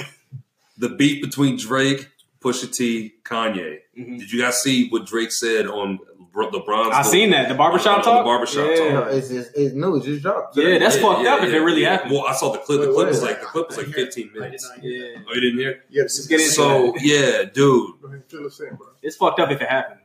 The 0.80 0.90
beef 0.90 1.22
between 1.22 1.58
Drake, 1.58 2.08
Pusha 2.44 2.74
T, 2.76 3.14
Kanye. 3.24 3.78
Mhm. 3.96 4.18
Did 4.20 4.32
you 4.32 4.42
guys 4.42 4.62
see 4.64 4.90
what 4.90 5.06
Drake 5.06 5.32
said 5.32 5.68
on 5.68 6.00
Br- 6.34 6.46
LeBron's? 6.46 6.96
I 6.96 7.04
seen 7.04 7.30
that 7.30 7.48
the 7.48 7.54
barbershop 7.56 8.00
uh, 8.00 8.02
talk. 8.02 8.20
the 8.20 8.24
barbershop 8.24 8.70
yeah. 8.70 8.76
talk. 8.76 8.94
No, 8.94 9.04
it's 9.04 9.30
just 9.30 9.56
it, 9.56 9.76
no, 9.76 9.96
it 9.96 10.04
just 10.04 10.24
dropped. 10.24 10.58
Yeah, 10.58 10.80
that's 10.80 10.98
fucked 10.98 11.26
up 11.28 11.44
if 11.44 11.54
it 11.54 11.60
really 11.60 11.84
yeah. 11.84 11.92
happened. 11.92 12.12
Well, 12.12 12.26
I 12.28 12.34
saw 12.34 12.52
the 12.52 12.58
clip. 12.60 12.82
The 12.82 12.92
clip 12.92 13.08
was 13.08 13.22
like 13.22 13.40
the 13.40 13.46
clip 13.46 13.68
was 13.68 13.78
like 13.78 13.88
15 13.88 14.32
I 14.36 14.40
minutes. 14.40 14.70
not 14.70 14.80
hear 14.84 15.14
Yeah, 15.14 15.20
Oh, 15.30 15.34
you 15.36 15.42
didn't 15.42 15.60
hear? 15.60 15.84
Yeah, 15.90 16.02
Let's 16.02 16.28
get 16.28 16.40
into 16.40 16.52
So 16.52 16.94
yeah, 17.00 17.44
dude. 17.44 18.02
Go 18.02 18.08
ahead, 18.08 18.24
fill 18.28 18.50
bro. 18.50 18.88
it's 19.02 19.16
fucked 19.16 19.40
up 19.40 19.52
if 19.52 19.62
it 19.62 19.70
happened. 19.70 20.00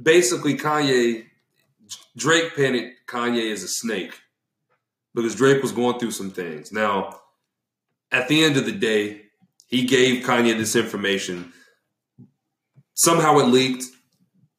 basically 0.00 0.56
Kanye 0.56 1.24
Drake 2.16 2.54
painted 2.54 2.92
Kanye 3.06 3.52
as 3.52 3.62
a 3.62 3.68
snake 3.68 4.20
because 5.14 5.34
Drake 5.34 5.62
was 5.62 5.72
going 5.72 5.98
through 5.98 6.12
some 6.12 6.30
things. 6.30 6.72
Now, 6.72 7.20
at 8.12 8.28
the 8.28 8.44
end 8.44 8.56
of 8.56 8.64
the 8.66 8.72
day, 8.72 9.22
he 9.66 9.84
gave 9.86 10.24
Kanye 10.24 10.56
this 10.56 10.76
information. 10.76 11.52
Somehow 12.94 13.38
it 13.38 13.46
leaked, 13.46 13.84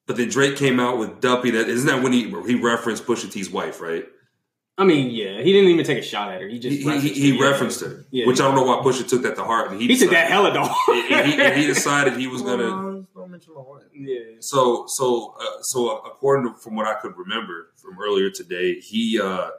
but 0.08 0.18
then 0.18 0.30
Drake 0.30 0.56
came 0.58 0.80
out 0.80 0.98
with 0.98 1.20
Duppy. 1.22 1.52
That 1.52 1.68
isn't 1.70 1.88
that 1.88 2.02
when 2.04 2.14
he 2.14 2.24
he 2.48 2.56
referenced 2.56 3.06
Pusha 3.06 3.32
T's 3.32 3.50
wife, 3.50 3.82
right? 3.82 4.06
I 4.78 4.84
mean, 4.84 5.10
yeah, 5.10 5.42
he 5.42 5.54
didn't 5.54 5.70
even 5.70 5.86
take 5.86 6.00
a 6.00 6.02
shot 6.02 6.32
at 6.34 6.42
her. 6.42 6.50
He 6.50 6.60
just 6.60 6.76
He, 6.76 6.82
he, 6.84 6.90
referenced 6.90 7.16
he 7.16 7.30
her. 7.30 7.36
Yeah. 7.46 7.50
referenced 7.50 7.82
her, 7.82 8.06
Yeah. 8.12 8.28
which 8.28 8.42
I 8.42 8.44
don't 8.44 8.56
know 8.56 8.64
why 8.64 8.84
Pusha 8.84 9.08
took 9.08 9.22
that 9.24 9.38
to 9.38 9.44
heart. 9.46 9.72
And 9.72 9.80
he, 9.82 9.88
He 9.88 9.96
took 9.98 10.10
that 10.12 10.28
decided- 10.28 10.32
hella 10.34 10.54
dog. 10.54 10.76
and 11.12 11.28
he, 11.32 11.42
and 11.42 11.58
he 11.58 11.66
decided 11.66 12.18
he 12.18 12.28
was 12.28 12.42
gonna. 12.42 13.04
Don't 13.16 13.32
mention 13.32 13.54
my 13.56 13.62
wife. 13.62 13.84
yeah. 13.94 14.20
So 14.42 14.84
so 14.88 15.36
uh, 15.40 15.62
so 15.62 15.98
according 16.00 16.52
to 16.52 16.60
from 16.60 16.76
what 16.76 16.88
I 16.88 16.96
could 16.96 17.16
remember 17.18 17.70
from 17.78 17.98
earlier 18.02 18.30
today, 18.30 18.80
he 18.82 19.20
uh 19.22 19.52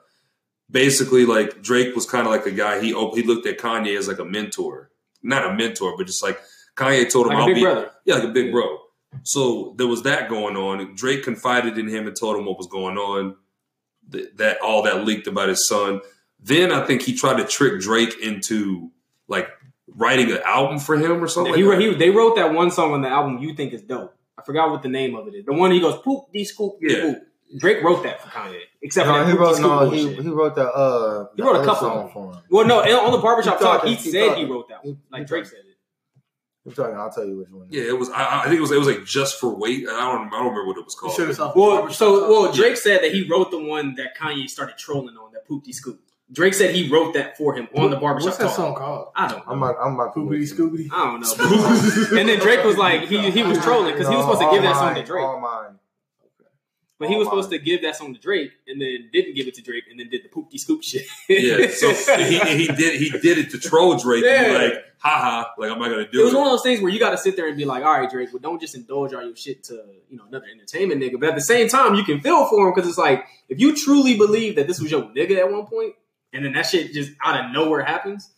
basically 0.71 1.25
like 1.25 1.63
Drake 1.63 1.95
was 1.95 2.07
kind 2.07 2.27
of 2.27 2.33
like 2.33 2.47
a 2.47 2.51
guy 2.51 2.81
he 2.81 2.93
op- 2.93 3.15
he 3.17 3.23
looked 3.23 3.47
at 3.47 3.59
Kanye 3.59 3.97
as 3.99 4.09
like 4.09 4.19
a 4.19 4.25
mentor, 4.25 4.91
not 5.23 5.47
a 5.47 5.55
mentor, 5.55 5.97
but 5.97 6.07
just 6.07 6.23
like 6.23 6.39
Kanye 6.77 7.11
told 7.11 7.27
him 7.27 7.33
Like 7.35 7.39
a 7.39 7.41
I'll 7.41 7.47
big 7.47 7.55
be 7.57 7.63
brother. 7.63 7.91
yeah 8.05 8.15
like 8.17 8.25
a 8.25 8.29
big 8.29 8.47
Yeah. 8.47 8.53
bro. 8.53 8.79
So 9.27 9.75
there 9.77 9.87
was 9.89 10.03
that 10.05 10.29
going 10.29 10.57
on. 10.57 10.95
Drake 10.95 11.25
confided 11.25 11.77
in 11.79 11.89
him 11.89 12.07
and 12.07 12.17
told 12.17 12.37
him 12.37 12.45
what 12.47 12.57
was 12.59 12.69
going 12.69 12.97
on. 12.97 13.37
Th- 14.13 14.29
That 14.37 14.59
all 14.61 14.83
that 14.83 15.05
leaked 15.05 15.27
about 15.27 15.49
his 15.49 15.67
son. 15.67 16.01
Then 16.41 16.71
I 16.71 16.87
think 16.87 17.03
he 17.03 17.15
tried 17.15 17.39
to 17.39 17.45
trick 17.45 17.81
Drake 17.81 18.15
into 18.23 18.91
like 19.27 19.49
writing 19.89 20.31
an 20.31 20.39
album 20.45 20.79
for 20.79 20.97
him 20.97 21.23
or 21.23 21.27
something. 21.29 21.55
he, 21.55 21.63
like 21.65 21.73
wrote- 21.79 21.83
that. 21.85 21.93
he, 21.93 21.99
they 21.99 22.11
wrote 22.11 22.37
that 22.37 22.53
one 22.55 22.71
song 22.71 22.93
on 22.93 23.03
the 23.03 23.09
album 23.09 23.39
you 23.39 23.55
think 23.55 23.73
is 23.73 23.83
dope. 23.83 24.15
I 24.39 24.43
forgot 24.43 24.71
what 24.71 24.83
the 24.83 24.89
name 24.89 25.17
of 25.17 25.27
it 25.27 25.35
is. 25.35 25.45
The 25.45 25.55
one 25.55 25.71
he 25.73 25.81
goes 25.81 25.97
poop 26.03 26.31
de 26.33 26.45
scoop 26.45 26.79
de 26.81 26.93
Yeah. 26.93 27.01
poop. 27.03 27.23
Drake 27.59 27.83
wrote 27.83 28.03
that 28.03 28.21
for 28.21 28.29
Kanye, 28.29 28.61
except 28.83 29.07
for 29.07 29.13
No, 29.13 29.19
that 29.25 29.31
he 29.33 29.39
wrote 29.39 29.55
scoop 29.57 29.67
no, 29.71 29.91
he, 29.91 30.13
he 30.15 30.29
wrote 30.29 30.55
the 30.57 30.69
uh 30.71 31.27
He 31.37 31.43
wrote 31.43 31.57
a 31.57 31.59
other 31.61 31.65
couple. 31.65 31.89
song 31.89 32.11
for 32.13 32.33
him. 32.35 32.43
Well, 32.51 32.67
no, 32.67 32.81
on 32.81 33.13
the 33.13 33.19
barbershop 33.19 33.59
He 33.59 33.65
talk, 33.65 33.85
he 33.85 33.95
he 33.95 34.11
said 34.11 34.29
thought- 34.29 34.39
he 34.39 34.45
wrote 34.45 34.69
that 34.69 34.85
one. 34.85 34.95
he- 34.95 34.99
Like 35.11 35.23
he 35.23 35.27
Drake 35.27 35.47
said 35.47 35.61
it. 35.61 35.66
I'm 36.67 36.73
talking. 36.73 36.97
I'll 36.97 37.11
tell 37.11 37.25
you 37.25 37.39
which 37.39 37.49
one. 37.49 37.69
Yeah, 37.71 37.85
it 37.85 37.99
was. 37.99 38.11
I, 38.11 38.41
I 38.41 38.45
think 38.45 38.57
it 38.57 38.61
was. 38.61 38.73
It 38.73 38.79
was 38.79 38.89
like 38.89 39.05
just 39.05 39.39
for 39.39 39.55
weight. 39.55 39.87
I 39.89 40.01
don't. 40.01 40.27
I 40.29 40.31
don't 40.31 40.49
remember 40.49 40.67
what 40.67 40.77
it 40.77 40.85
was 40.85 40.95
called. 40.97 41.15
should 41.15 41.29
have 41.29 41.53
Well, 41.55 41.91
so 41.91 42.29
well, 42.29 42.53
Drake 42.53 42.77
said 42.77 43.03
that 43.03 43.13
he 43.13 43.29
wrote 43.29 43.51
the 43.51 43.59
one 43.63 43.95
that 43.95 44.17
Kanye 44.17 44.51
started 44.51 44.77
trolling 44.77 45.17
on 45.17 45.33
that 45.33 45.47
poop 45.47 45.65
de 45.65 45.73
scoop. 45.73 46.01
Drake 46.33 46.55
said 46.55 46.75
he 46.75 46.91
wrote 46.91 47.15
that 47.15 47.37
for 47.37 47.55
him 47.55 47.69
on 47.77 47.91
the 47.91 47.97
barbershop 47.97 48.31
What's 48.31 48.39
that 48.39 48.47
talk. 48.47 48.57
song 48.57 48.75
called? 48.75 49.09
I 49.15 49.29
don't 49.29 49.47
know. 49.47 49.53
I'm 49.53 49.63
about. 49.63 49.77
I'm 49.81 49.95
about 49.95 50.13
to 50.15 50.21
Poopity. 50.21 50.53
Scoobity. 50.53 50.89
I 50.93 51.05
don't 51.05 51.21
know. 51.21 52.19
and 52.19 52.29
then 52.29 52.41
Drake 52.41 52.65
was 52.65 52.77
like, 52.77 53.03
he 53.03 53.31
he 53.31 53.45
was 53.45 53.59
trolling 53.59 53.93
because 53.93 54.09
he 54.09 54.17
was 54.17 54.25
supposed 54.25 54.41
to 54.41 54.51
give 54.51 54.63
that 54.63 54.75
all 54.75 54.81
song 54.81 54.95
to 54.97 55.05
Drake. 55.05 55.25
All 55.25 55.41
mine. 55.41 55.79
But 56.99 57.09
he 57.11 57.15
Oh, 57.15 57.19
was 57.19 57.27
my. 57.27 57.33
supposed 57.33 57.51
to 57.51 57.59
give 57.59 57.83
that 57.83 57.95
song 57.97 58.15
to 58.15 58.21
Drake, 58.21 58.53
and 58.67 58.81
then 58.81 59.11
didn't 59.13 59.35
give 59.35 59.47
it 59.47 59.55
to 59.57 59.63
Drake, 59.63 59.85
and 59.91 60.01
then 60.01 60.09
did 60.09 60.25
the 60.25 60.29
poopy 60.31 60.57
scoop 60.57 60.83
shit. 60.83 61.03
Yeah, 61.29 61.69
so 61.69 61.93
he, 62.17 62.39
he 62.39 62.67
did 62.69 63.01
he 63.01 63.11
did 63.11 63.37
it 63.39 63.51
to 63.51 63.59
troll 63.59 63.97
Drake. 63.99 64.25
and 64.25 64.47
be 64.47 64.53
Yeah. 64.53 64.59
like, 64.59 64.85
haha, 64.99 65.45
like 65.59 65.71
I'm 65.71 65.79
not 65.79 65.91
gonna 65.91 66.09
do 66.11 66.21
it 66.21 66.25
was 66.25 66.33
it. 66.33 66.35
Was 66.35 66.35
one 66.35 66.47
of 66.47 66.53
those 66.53 66.63
things 66.63 66.81
where 66.81 66.91
you 66.91 66.99
got 66.99 67.11
to 67.11 67.19
sit 67.19 67.37
there 67.37 67.49
and 67.49 67.57
be 67.57 67.67
like, 67.67 67.85
all 67.85 67.99
right, 68.01 68.11
Drake, 68.11 68.31
well, 68.33 68.41
don't 68.41 68.61
just 68.61 68.75
indulge 68.75 69.13
all 69.13 69.23
your 69.23 69.37
shit 69.37 69.63
to 69.65 69.75
you 70.09 70.17
know 70.17 70.25
another 70.27 70.47
entertainment 70.51 71.03
nigga. 71.03 71.21
But 71.21 71.29
at 71.31 71.35
the 71.35 71.43
same 71.43 71.69
time, 71.69 71.97
you 71.97 72.03
can 72.05 72.21
feel 72.21 72.47
for 72.47 72.67
him 72.67 72.75
because 72.75 72.89
it's 72.89 72.99
like 72.99 73.27
if 73.51 73.61
you 73.61 73.77
truly 73.77 74.17
believe 74.17 74.57
that 74.57 74.67
this 74.67 74.81
was 74.81 74.91
your 74.91 75.03
nigga 75.03 75.37
at 75.39 75.53
one 75.53 75.67
point, 75.67 75.95
and 76.33 76.45
then 76.47 76.55
that 76.55 76.63
shit 76.65 76.93
just 76.95 77.13
out 77.23 77.45
of 77.45 77.53
nowhere 77.53 77.83
happens. 77.85 78.31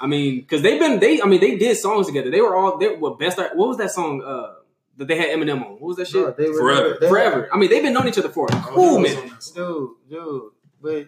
I 0.00 0.06
mean, 0.06 0.40
because 0.40 0.62
they've 0.62 0.78
been 0.80 0.98
they, 1.00 1.22
I 1.22 1.26
mean, 1.26 1.40
they 1.40 1.56
did 1.56 1.76
songs 1.76 2.06
together. 2.08 2.30
They 2.30 2.40
were 2.40 2.56
all 2.56 2.76
they 2.76 2.88
were 2.88 3.14
best. 3.14 3.38
What 3.38 3.54
was 3.68 3.76
that 3.78 3.90
song 3.92 4.22
uh, 4.22 4.54
that 4.98 5.08
they 5.08 5.16
had 5.16 5.28
Eminem 5.30 5.64
on? 5.64 5.72
What 5.72 5.82
was 5.82 5.96
that 5.96 6.08
shit? 6.08 6.20
No, 6.22 6.30
they 6.32 6.48
were 6.50 6.58
Forever. 6.58 6.98
they- 7.00 7.08
Forever. 7.08 7.48
I 7.52 7.56
mean, 7.56 7.70
they've 7.70 7.82
been 7.82 7.92
knowing 7.94 8.08
each 8.08 8.18
other 8.18 8.28
for 8.28 8.46
a 8.46 8.54
Oh, 8.54 8.62
cool 8.66 8.96
he 8.98 9.02
minute. 9.04 9.18
on 9.24 9.28
that 9.30 9.42
song. 9.42 9.54
Dude, 10.08 10.10
dude, 10.10 10.42
but 10.82 11.06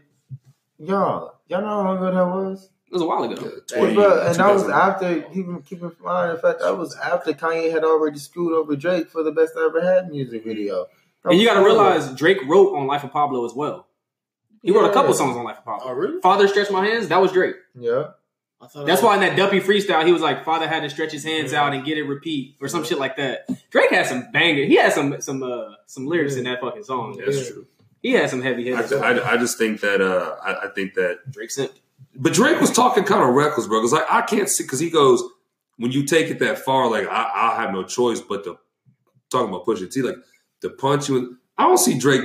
y'all, 0.78 1.34
y'all 1.49 1.61
know 1.61 1.66
how 1.68 1.76
long 1.82 1.97
ago 1.99 2.11
that 2.14 2.26
was? 2.26 2.70
It 2.86 2.93
was 2.95 3.03
a 3.03 3.07
while 3.07 3.22
ago. 3.22 3.36
Hey, 3.72 3.95
bro, 3.95 4.20
and 4.26 4.34
that 4.34 4.53
was 4.53 4.68
after 4.68 5.22
keep 5.22 5.47
in, 5.47 5.62
keep 5.62 5.80
in 5.80 5.93
mind 6.03 6.36
the 6.36 6.41
fact 6.41 6.59
that 6.61 6.76
was 6.76 6.97
after 6.97 7.32
Kanye 7.32 7.70
had 7.70 7.84
already 7.84 8.18
screwed 8.18 8.53
over 8.53 8.74
Drake 8.74 9.09
for 9.11 9.22
the 9.22 9.30
best 9.30 9.53
I 9.57 9.66
ever 9.66 9.80
had 9.80 10.11
music 10.11 10.45
video. 10.45 10.86
And 11.24 11.38
you 11.38 11.47
got 11.47 11.55
to 11.55 11.64
realize 11.64 12.11
Drake 12.14 12.38
wrote 12.49 12.74
on 12.74 12.86
Life 12.88 13.05
of 13.05 13.12
Pablo 13.12 13.45
as 13.45 13.53
well. 13.55 13.86
He 14.62 14.72
wrote 14.72 14.91
a 14.91 14.93
couple 14.93 15.14
songs 15.14 15.36
on 15.36 15.45
Life 15.45 15.59
of 15.59 15.64
Pablo. 15.64 15.86
Oh, 15.88 15.93
really? 15.95 16.20
Father 16.20 16.49
Stretch 16.49 16.70
My 16.70 16.84
Hands, 16.84 17.07
that 17.09 17.20
was 17.20 17.30
Drake. 17.32 17.55
Yeah, 17.78 17.91
I 17.91 18.03
thought 18.03 18.20
That's 18.75 19.03
why 19.03 19.15
in 19.15 19.21
that 19.21 19.37
Duppy 19.37 19.61
freestyle, 19.61 20.05
he 20.05 20.13
was 20.13 20.21
like, 20.21 20.45
Father 20.45 20.69
had 20.69 20.83
to 20.83 20.91
stretch 20.91 21.13
his 21.13 21.25
hands 21.25 21.55
out 21.55 21.73
and 21.73 21.85
get 21.85 21.97
it 21.97 22.03
repeat 22.03 22.57
or 22.61 22.69
some 22.69 22.85
shit 22.85 22.99
like 22.99 23.17
that. 23.17 23.49
Drake 23.71 23.91
had 23.91 24.07
some 24.07 24.31
banger. 24.33 24.65
He 24.65 24.77
had 24.77 24.93
some 24.93 25.21
some 25.21 25.43
uh 25.43 25.77
some 25.87 26.07
lyrics 26.07 26.37
in 26.37 26.45
that 26.45 26.61
fucking 26.61 26.85
song. 26.85 27.21
That's 27.25 27.49
true. 27.51 27.67
He 28.03 28.13
had 28.13 28.29
some 28.31 28.43
heavy 28.43 28.73
I, 28.73 28.77
hitters. 28.77 28.93
I, 29.01 29.33
I 29.33 29.37
just 29.37 29.59
think 29.59 29.81
that 29.81 30.01
uh, 30.01 30.37
I, 30.43 30.67
I 30.67 30.69
think 30.75 30.95
that 30.95 31.31
Drake 31.31 31.51
sent. 31.51 31.73
But 32.15 32.33
Drake 32.33 32.61
was 32.61 32.71
talking 32.71 33.05
kind 33.05 33.23
of 33.23 33.35
reckless, 33.35 33.67
bro. 33.67 33.81
Because 33.81 33.93
like 33.93 34.11
I 34.11 34.23
can't 34.23 34.49
see 34.49 34.65
because 34.65 34.81
he 34.81 34.91
goes 34.91 35.23
when 35.77 35.93
you 35.93 36.05
take 36.05 36.31
it 36.31 36.39
that 36.41 36.59
far, 36.59 36.91
like 36.91 37.09
I, 37.09 37.31
I 37.35 37.63
have 37.63 37.73
no 37.73 37.83
choice 37.83 38.21
but 38.21 38.45
to 38.45 38.59
talking 39.31 39.49
about 39.49 39.65
Pusha 39.65 39.91
T, 39.91 40.03
like 40.03 40.17
to 40.61 40.69
punch 40.71 41.09
you. 41.09 41.39
I 41.57 41.63
don't 41.65 41.79
see 41.79 41.99
Drake 41.99 42.23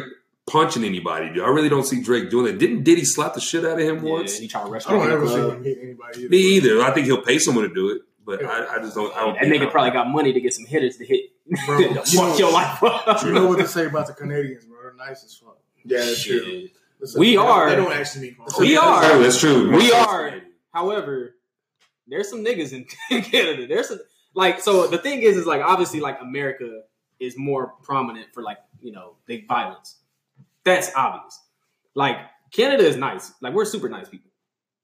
punching 0.47 0.83
anybody. 0.83 1.29
Dude. 1.29 1.43
I 1.43 1.47
really 1.49 1.69
don't 1.69 1.85
see 1.85 2.01
Drake 2.01 2.29
doing 2.29 2.45
that. 2.45 2.57
Didn't 2.59 2.83
Diddy 2.83 3.03
slap 3.05 3.33
the 3.33 3.41
shit 3.41 3.65
out 3.65 3.79
of 3.79 3.85
him 3.85 4.03
Yeah, 4.05 4.11
once? 4.11 4.37
he 4.37 4.47
tried 4.47 4.65
to 4.65 4.69
rush 4.69 4.87
I 4.87 4.91
don't 4.91 5.11
ever 5.11 5.27
see 5.27 5.35
him 5.35 5.63
hit 5.63 5.77
anybody. 5.81 6.19
Either. 6.21 6.29
Me 6.29 6.37
either. 6.37 6.81
I 6.81 6.91
think 6.91 7.05
he'll 7.07 7.21
pay 7.21 7.39
someone 7.39 7.67
to 7.67 7.73
do 7.73 7.89
it, 7.89 8.01
but 8.25 8.43
I, 8.45 8.75
I 8.75 8.79
just 8.79 8.95
don't. 8.95 9.15
I 9.15 9.21
don't 9.21 9.33
That 9.35 9.43
nigga 9.45 9.71
probably 9.71 9.91
got 9.91 10.09
money 10.09 10.33
to 10.33 10.41
get 10.41 10.53
some 10.53 10.65
hitters 10.65 10.97
to 10.97 11.05
hit. 11.05 11.31
Bro, 11.65 11.79
you 11.79 11.93
Fuck 11.95 12.13
know- 12.13 12.37
your 12.37 12.51
life 12.51 12.81
up. 12.83 13.23
You 13.23 13.31
know 13.33 13.47
what 13.47 13.59
to 13.59 13.67
say 13.67 13.85
about 13.85 14.07
the 14.07 14.13
Canadians, 14.13 14.65
bro? 14.65 14.77
They're 14.81 14.93
nice 14.93 15.23
as 15.23 15.35
fuck. 15.35 15.57
Yeah, 15.83 15.99
that's 15.99 16.23
true. 16.23 16.67
Listen, 16.99 17.19
We 17.19 17.29
they 17.31 17.35
don't- 17.35 17.47
are- 17.47 17.69
They 17.69 17.75
don't 17.75 17.91
actually 17.93 18.21
mean 18.29 18.37
We 18.59 18.77
are. 18.77 19.01
That's 19.19 19.39
true. 19.39 19.69
That's 19.69 19.77
true. 19.77 19.77
We 19.77 19.91
are. 19.91 20.41
However, 20.73 21.35
there's 22.07 22.29
some 22.29 22.43
niggas 22.43 22.73
in, 22.73 22.85
in 23.15 23.21
Canada. 23.23 23.67
There's 23.67 23.87
some 23.89 23.99
like 24.33 24.59
so 24.59 24.87
the 24.87 24.97
thing 24.97 25.21
is 25.21 25.37
is 25.37 25.45
like 25.45 25.61
obviously 25.61 25.99
like 26.01 26.19
America 26.21 26.81
is 27.19 27.37
more 27.37 27.73
prominent 27.83 28.27
for 28.33 28.43
like, 28.43 28.57
you 28.81 28.91
know, 28.91 29.15
big 29.25 29.47
violence. 29.47 29.97
That's 30.65 30.91
obvious. 30.95 31.39
Like 31.93 32.17
Canada 32.51 32.85
is 32.85 32.97
nice. 32.97 33.31
Like 33.41 33.53
we're 33.53 33.65
super 33.65 33.87
nice 33.87 34.09
people. 34.09 34.31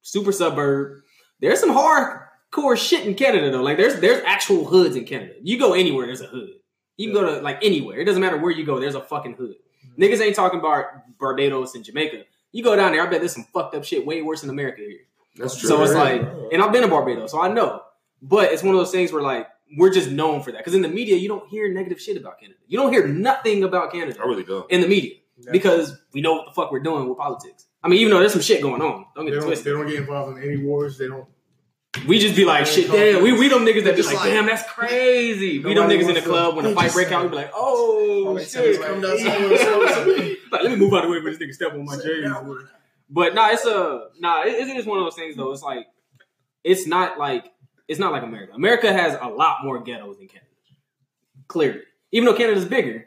Super 0.01 0.32
suburb. 0.32 1.01
There's 1.39 1.59
some 1.59 1.71
hardcore 1.71 2.77
shit 2.77 3.05
in 3.05 3.15
Canada 3.15 3.51
though. 3.51 3.61
Like 3.61 3.77
there's 3.77 3.99
there's 3.99 4.23
actual 4.25 4.65
hoods 4.65 4.95
in 4.95 5.05
Canada. 5.05 5.34
You 5.41 5.59
go 5.59 5.73
anywhere, 5.73 6.05
there's 6.05 6.21
a 6.21 6.27
hood. 6.27 6.51
You 6.97 7.07
can 7.07 7.13
go 7.13 7.36
to 7.36 7.41
like 7.41 7.57
anywhere. 7.63 7.99
It 7.99 8.05
doesn't 8.05 8.21
matter 8.21 8.38
where 8.38 8.51
you 8.51 8.65
go, 8.65 8.79
there's 8.79 8.95
a 8.95 9.01
fucking 9.01 9.34
hood. 9.34 9.55
Mm-hmm. 9.55 10.03
Niggas 10.03 10.21
ain't 10.21 10.36
talking 10.36 10.59
about 10.59 10.86
Barbados 11.19 11.75
and 11.75 11.84
Jamaica. 11.84 12.23
You 12.51 12.63
go 12.63 12.75
down 12.75 12.91
there, 12.91 13.01
I 13.01 13.09
bet 13.09 13.21
there's 13.21 13.34
some 13.34 13.47
fucked 13.53 13.75
up 13.75 13.84
shit 13.84 14.05
way 14.05 14.21
worse 14.21 14.41
than 14.41 14.49
America 14.49 14.82
here. 14.82 14.99
That's 15.38 15.57
true. 15.57 15.69
So 15.69 15.82
it's 15.84 15.93
like, 15.93 16.21
and 16.51 16.61
I've 16.61 16.73
been 16.73 16.82
to 16.82 16.89
Barbados, 16.89 17.32
so 17.32 17.41
I 17.41 17.47
know. 17.47 17.82
But 18.21 18.51
it's 18.51 18.61
one 18.61 18.75
of 18.75 18.79
those 18.79 18.91
things 18.91 19.11
where 19.11 19.23
like 19.23 19.47
we're 19.77 19.93
just 19.93 20.11
known 20.11 20.43
for 20.43 20.51
that 20.51 20.59
because 20.59 20.75
in 20.75 20.82
the 20.82 20.89
media 20.89 21.15
you 21.15 21.29
don't 21.29 21.47
hear 21.47 21.71
negative 21.73 21.99
shit 21.99 22.17
about 22.17 22.39
Canada. 22.39 22.59
You 22.67 22.77
don't 22.77 22.91
hear 22.91 23.07
nothing 23.07 23.63
about 23.63 23.91
Canada 23.91 24.19
I 24.21 24.27
really 24.27 24.43
don't. 24.43 24.69
in 24.69 24.82
the 24.82 24.88
media 24.88 25.15
Yeah. 25.38 25.51
because 25.51 25.97
we 26.13 26.21
know 26.21 26.34
what 26.34 26.45
the 26.47 26.53
fuck 26.53 26.71
we're 26.71 26.82
doing 26.82 27.07
with 27.09 27.17
politics. 27.17 27.65
I 27.84 27.88
mean, 27.88 27.99
even 27.99 28.11
though 28.11 28.19
there's 28.19 28.32
some 28.34 28.41
shit 28.41 28.61
going 28.61 28.82
on, 28.82 29.05
don't 29.15 29.25
They 29.25 29.32
get 29.32 29.38
it 29.38 29.39
don't, 29.41 29.47
twisted. 29.47 29.65
they 29.65 29.71
don't 29.71 29.88
get 29.88 29.95
involved 29.95 30.38
in 30.38 30.43
any 30.43 30.57
wars. 30.63 30.97
They 30.97 31.07
don't. 31.07 31.25
We 32.07 32.19
just 32.19 32.36
be 32.36 32.45
like, 32.45 32.65
shit, 32.67 32.89
damn. 32.91 33.21
We 33.23 33.34
we 33.34 33.47
them 33.49 33.65
niggas 33.65 33.84
that 33.84 33.95
be 33.95 34.01
Just 34.01 34.13
like, 34.13 34.19
like- 34.23 34.34
damn, 34.34 34.45
that's 34.45 34.63
crazy. 34.69 35.57
We 35.59 35.73
them 35.73 35.88
Nobody 35.88 35.97
niggas 35.97 36.09
in 36.09 36.15
the 36.15 36.21
club 36.21 36.55
when 36.55 36.63
the 36.63 36.69
They 36.69 36.75
fight 36.75 36.93
break 36.93 37.11
out, 37.11 37.23
we 37.23 37.29
be 37.29 37.36
like, 37.36 37.51
oh 37.53 38.38
shit. 38.39 38.79
come 38.82 39.01
down, 39.01 39.17
come 39.17 39.49
like, 40.51 40.61
let 40.63 40.69
me 40.71 40.75
move 40.77 40.93
out 40.93 41.03
of 41.05 41.09
the 41.09 41.17
way 41.17 41.21
for 41.21 41.32
this 41.32 41.39
nigga 41.39 41.53
step 41.53 41.73
on 41.73 41.84
my 41.86 41.95
J's. 41.97 42.25
But 43.09 43.34
nah, 43.36 43.49
it's 43.49 43.65
a 43.65 44.07
nah. 44.19 44.43
It, 44.43 44.53
it 44.69 44.77
is 44.77 44.86
one 44.86 44.99
of 44.99 45.05
those 45.05 45.15
things 45.15 45.36
though. 45.36 45.51
It's 45.51 45.63
like 45.63 45.88
it's 46.63 46.88
not 46.88 47.17
like 47.19 47.51
it's 47.88 47.99
not 47.99 48.11
like 48.13 48.23
America. 48.23 48.53
America 48.53 48.93
has 48.93 49.17
a 49.19 49.27
lot 49.27 49.57
more 49.63 49.79
ghettos 49.84 50.17
than 50.17 50.27
Canada. 50.29 50.47
Clearly, 51.47 51.82
even 52.13 52.25
though 52.25 52.36
Canada's 52.38 52.63
bigger, 52.65 53.05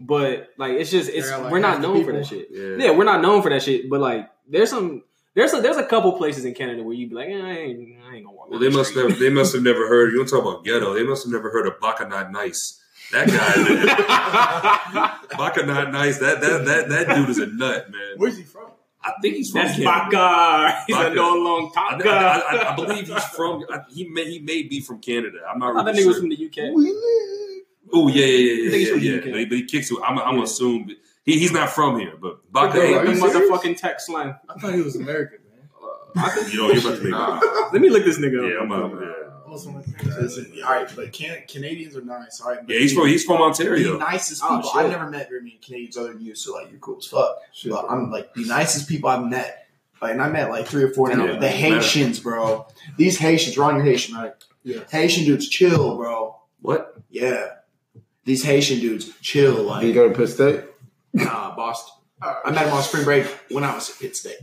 but 0.00 0.50
like 0.56 0.72
it's 0.72 0.90
just 0.90 1.10
it's 1.10 1.30
like, 1.30 1.50
we're 1.50 1.58
not 1.58 1.80
known 1.80 2.04
for 2.04 2.12
that 2.12 2.26
shit. 2.26 2.48
Yeah. 2.50 2.76
Yeah, 2.86 2.90
we're 2.92 3.04
not 3.04 3.20
known 3.22 3.42
for 3.42 3.50
that 3.50 3.62
shit. 3.62 3.88
But 3.90 4.00
like, 4.00 4.30
there's 4.48 4.70
some 4.70 5.02
there's 5.34 5.54
a, 5.54 5.60
there's 5.60 5.76
a 5.76 5.84
couple 5.84 6.12
places 6.12 6.44
in 6.44 6.54
Canada 6.54 6.82
where 6.82 6.94
you'd 6.94 7.10
be 7.10 7.14
like, 7.16 7.28
eh, 7.28 7.32
I, 7.32 7.50
ain't, 7.58 7.96
I 8.10 8.16
ain't 8.16 8.24
gonna 8.24 8.36
walk. 8.36 8.50
Well, 8.50 8.58
they 8.58 8.68
the 8.70 8.76
must 8.76 8.90
street. 8.90 9.10
have. 9.10 9.18
They 9.20 9.30
must 9.30 9.54
have 9.54 9.62
never 9.62 9.86
heard. 9.88 10.10
You 10.12 10.18
don't 10.18 10.28
talk 10.28 10.42
about 10.42 10.64
ghetto. 10.64 10.94
They 10.94 11.04
must 11.04 11.24
have 11.24 11.32
never 11.32 11.50
heard 11.50 11.66
of 11.66 11.78
Baka 11.80 12.08
Not 12.08 12.32
Nice. 12.32 12.82
That 13.12 13.28
guy, 13.28 15.18
Baka 15.38 15.64
Not 15.64 15.92
Nice. 15.92 16.18
That 16.18 16.40
that 16.40 16.64
that 16.64 16.88
that 16.88 17.14
dude 17.16 17.30
is 17.30 17.38
a 17.38 17.46
nut, 17.46 17.90
man. 17.90 18.14
Where's 18.16 18.36
he 18.36 18.42
from? 18.42 18.70
I 19.02 19.12
think 19.22 19.36
he's 19.36 19.50
from 19.50 19.62
That's 19.62 19.78
Canada. 19.78 20.10
Baka. 20.10 20.84
He's 20.88 20.96
Baka. 20.96 21.12
a 21.12 21.14
no 21.14 21.34
long 21.36 21.72
I, 21.76 21.90
Taka. 21.92 22.08
I, 22.10 22.38
I, 22.38 22.72
I 22.72 22.76
believe 22.76 23.08
he's 23.08 23.24
from. 23.26 23.64
I, 23.70 23.80
he 23.88 24.08
may 24.08 24.24
he 24.24 24.38
may 24.40 24.62
be 24.64 24.80
from 24.80 25.00
Canada. 25.00 25.38
I'm 25.48 25.58
not 25.58 25.72
sure 25.72 25.78
I 25.78 25.84
thought 25.84 25.86
really 25.86 26.02
nigga 26.02 26.06
was 26.08 26.18
from 26.18 26.28
the 26.30 26.46
UK. 26.46 26.74
we 26.74 26.92
live. 26.92 27.47
Oh 27.92 28.08
yeah, 28.08 28.24
yeah, 28.24 28.24
I 28.24 28.64
yeah, 28.64 28.70
think 28.90 29.02
yeah, 29.02 29.10
yeah. 29.12 29.20
But, 29.30 29.38
he, 29.40 29.44
but 29.46 29.56
he 29.58 29.64
kicks 29.64 29.90
it. 29.90 29.98
I'm, 30.04 30.18
I'm 30.18 30.36
Yeah. 30.38 30.44
assume 30.44 30.90
he, 31.24 31.38
he's 31.38 31.52
not 31.52 31.70
from 31.70 31.98
here, 31.98 32.14
but 32.20 32.50
Baka. 32.52 32.72
Bro, 32.74 32.80
Hey, 32.86 32.94
are 32.94 33.04
the 33.06 33.12
motherfucking 33.12 33.76
tech 33.78 34.00
slang. 34.00 34.34
I 34.48 34.58
thought 34.58 34.74
he 34.74 34.82
was 34.82 34.96
American, 34.96 35.38
man. 35.50 35.68
Uh, 36.16 36.44
you 36.50 36.58
know, 36.58 36.70
you're 36.72 36.78
about 36.80 36.96
to 36.96 37.02
make. 37.02 37.10
Nah. 37.12 37.40
Let 37.72 37.80
me 37.82 37.90
look 37.90 38.04
this 38.04 38.18
nigga 38.18 38.44
up. 38.44 38.50
Yeah, 38.50 38.60
I'm 38.62 38.72
out. 38.72 39.00
Yeah. 39.00 39.24
Also, 39.46 39.70
Listen, 40.20 40.52
all 40.64 40.72
right, 40.72 40.90
but 40.96 41.10
can, 41.12 41.42
Canadians 41.48 41.96
are 41.96 42.02
nice. 42.02 42.40
All 42.40 42.50
right, 42.50 42.60
yeah, 42.66 42.78
he's 42.78 42.92
from 42.92 43.06
he's 43.06 43.24
from 43.24 43.36
the 43.38 43.44
Ontario. 43.44 43.96
nicest 43.98 44.42
Oh, 44.44 44.56
people. 44.56 44.70
shit. 44.70 44.80
I've 44.84 44.90
never 44.90 45.08
met 45.08 45.28
very 45.28 45.40
many 45.40 45.58
Canadians 45.64 45.96
other 45.96 46.12
than 46.12 46.20
you, 46.20 46.34
so 46.34 46.54
like 46.54 46.70
you're 46.70 46.80
cool 46.80 46.96
as 46.98 47.06
fuck. 47.06 47.36
Shit, 47.52 47.72
But 47.72 47.86
bro. 47.86 47.90
I'm 47.90 48.10
like 48.10 48.34
the 48.34 48.44
nicest 48.44 48.88
people 48.88 49.08
I've 49.10 49.24
met. 49.24 49.66
Like, 50.02 50.12
and 50.12 50.22
I 50.22 50.28
met 50.28 50.50
like 50.50 50.66
three 50.66 50.82
or 50.82 50.90
four 50.90 51.08
now. 51.14 51.24
Yeah, 51.24 51.38
the 51.38 51.48
Haitians, 51.48 52.20
bro. 52.20 52.66
These 52.98 53.18
Haitians, 53.18 53.56
Ron, 53.56 53.76
you're 53.76 53.84
Haitian, 53.84 54.14
right? 54.16 54.32
Yeah. 54.64 54.80
Haitian 54.90 55.24
dudes, 55.24 55.48
chill, 55.48 55.96
bro. 55.96 56.36
What? 56.62 56.94
Yeah. 57.10 57.46
These 58.28 58.44
Haitian 58.44 58.80
dudes, 58.80 59.10
chill. 59.22 59.52
Did 59.56 59.62
you 59.62 59.66
Like, 59.68 59.94
go 59.94 60.08
to 60.10 60.14
Pitt 60.14 60.28
State? 60.28 60.64
nah, 61.14 61.56
Boston. 61.56 61.94
I 62.20 62.50
met 62.50 62.66
him 62.66 62.74
on 62.74 62.82
spring 62.82 63.04
break 63.04 63.24
when 63.50 63.64
I 63.64 63.74
was 63.74 63.88
at 63.90 63.98
Pitt 64.00 64.14
State. 64.16 64.36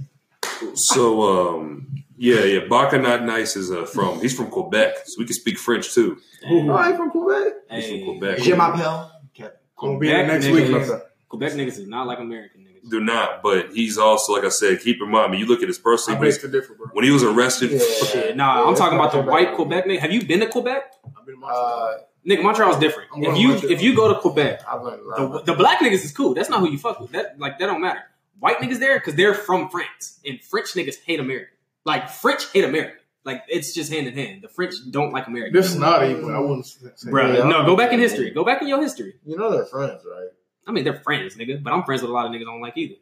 So 0.74 1.22
um, 1.22 2.04
yeah, 2.18 2.40
yeah. 2.46 2.60
Baka 2.68 2.98
Not 2.98 3.24
Nice 3.24 3.56
is 3.56 3.72
uh, 3.72 3.86
from. 3.86 4.20
He's 4.22 4.36
from 4.36 4.48
Quebec, 4.50 4.96
so 5.06 5.16
we 5.20 5.26
can 5.26 5.36
speak 5.36 5.60
French 5.60 5.94
too. 5.94 6.18
Oh, 6.48 6.70
I 6.72 6.88
ain't 6.90 6.98
from 6.98 7.12
Quebec. 7.12 7.54
He's 7.72 7.90
from 7.90 8.04
Quebec. 8.18 8.38
Je 8.40 8.56
m'appelle. 8.56 9.12
Kevin. 9.36 9.52
Gonna 9.78 10.00
be 10.00 10.08
Quebec 10.08 10.28
next 10.28 10.48
week. 10.48 10.66
niggas- 10.66 11.02
Quebec 11.30 11.52
niggas 11.54 11.78
is 11.80 11.88
not 11.88 12.08
like 12.08 12.20
American 12.20 12.62
niggas. 12.62 12.90
Do 12.90 13.00
not, 13.02 13.44
but 13.44 13.72
he's 13.74 13.98
also 14.00 14.34
like 14.34 14.46
I 14.46 14.50
said. 14.50 14.80
Keep 14.80 15.02
in 15.04 15.10
mind 15.12 15.32
when 15.32 15.40
you 15.40 15.46
look 15.46 15.62
at 15.62 15.68
his 15.68 15.78
I 15.80 15.84
personal. 15.84 16.22
beg 16.22 16.40
to 16.42 16.48
differ, 16.48 16.74
bro. 16.74 16.88
When 16.94 17.04
he 17.06 17.12
was 17.12 17.24
arrested, 17.24 17.72
Yeah, 17.72 18.34
nah, 18.34 18.62
Yeah, 18.64 18.68
I'm 18.70 18.76
talking 18.76 18.98
about 18.98 19.12
the 19.12 19.22
white. 19.22 19.54
Quebec 19.56 19.86
nigga. 19.86 20.00
Have 20.00 20.12
you 20.12 20.26
been 20.26 20.40
to 20.40 20.48
Quebec? 20.48 20.84
I've 21.20 21.26
been 21.26 21.36
in 21.36 21.40
Montreal. 21.42 21.64
Uh, 21.66 21.98
Nigga, 22.28 22.42
Montreal's 22.44 22.80
different. 22.80 23.10
I'm 23.16 23.24
If 23.24 23.38
you 23.38 23.50
Montreal. 23.50 23.72
if 23.74 23.82
you 23.84 23.96
go 23.96 24.14
to 24.14 24.20
Quebec, 24.20 24.62
the, 24.66 25.42
the 25.46 25.54
black 25.54 25.80
niggas 25.80 26.04
is 26.04 26.12
cool. 26.12 26.34
That's 26.34 26.50
not 26.50 26.60
who 26.60 26.70
you 26.70 26.78
fuck 26.78 27.00
with. 27.00 27.12
That 27.12 27.40
like 27.40 27.60
that 27.60 27.68
don't 27.68 27.82
matter. 27.82 28.02
White 28.40 28.58
niggas 28.58 28.80
there 28.80 28.98
because 29.00 29.16
they're 29.16 29.34
from 29.36 29.70
France, 29.70 30.20
and 30.26 30.42
French 30.44 30.74
niggas 30.74 30.96
hate 31.06 31.20
America. 31.20 31.52
Like 31.86 32.10
French 32.10 32.52
hate 32.52 32.64
America. 32.64 32.98
Like 33.24 33.44
it's 33.48 33.74
just 33.74 33.92
hand 33.92 34.08
in 34.08 34.14
hand. 34.16 34.42
The 34.44 34.48
French 34.48 34.74
don't 34.90 35.12
like 35.14 35.28
America. 35.28 35.52
this 35.56 35.68
is 35.72 35.78
not 35.78 36.04
even. 36.04 36.34
I 36.34 36.40
wouldn't 36.40 36.66
say. 36.66 37.10
Bro, 37.10 37.34
Yeah. 37.34 37.44
no, 37.48 37.66
go 37.66 37.76
back 37.76 37.94
in 37.94 38.00
history. 38.00 38.32
Go 38.32 38.44
back 38.44 38.62
in 38.62 38.68
your 38.68 38.82
history. 38.82 39.16
You 39.26 39.38
know 39.38 39.52
they're 39.52 39.66
friends, 39.66 40.02
right? 40.10 40.30
I 40.68 40.72
mean, 40.72 40.84
they're 40.84 41.00
friends, 41.02 41.36
nigga, 41.36 41.62
but 41.64 41.74
I'm 41.74 41.84
friends 41.84 42.02
with 42.02 42.10
a 42.10 42.14
lot 42.14 42.26
of 42.26 42.32
niggas 42.32 42.42
I 42.42 42.52
don't 42.52 42.62
like 42.62 42.76
either. 42.78 42.96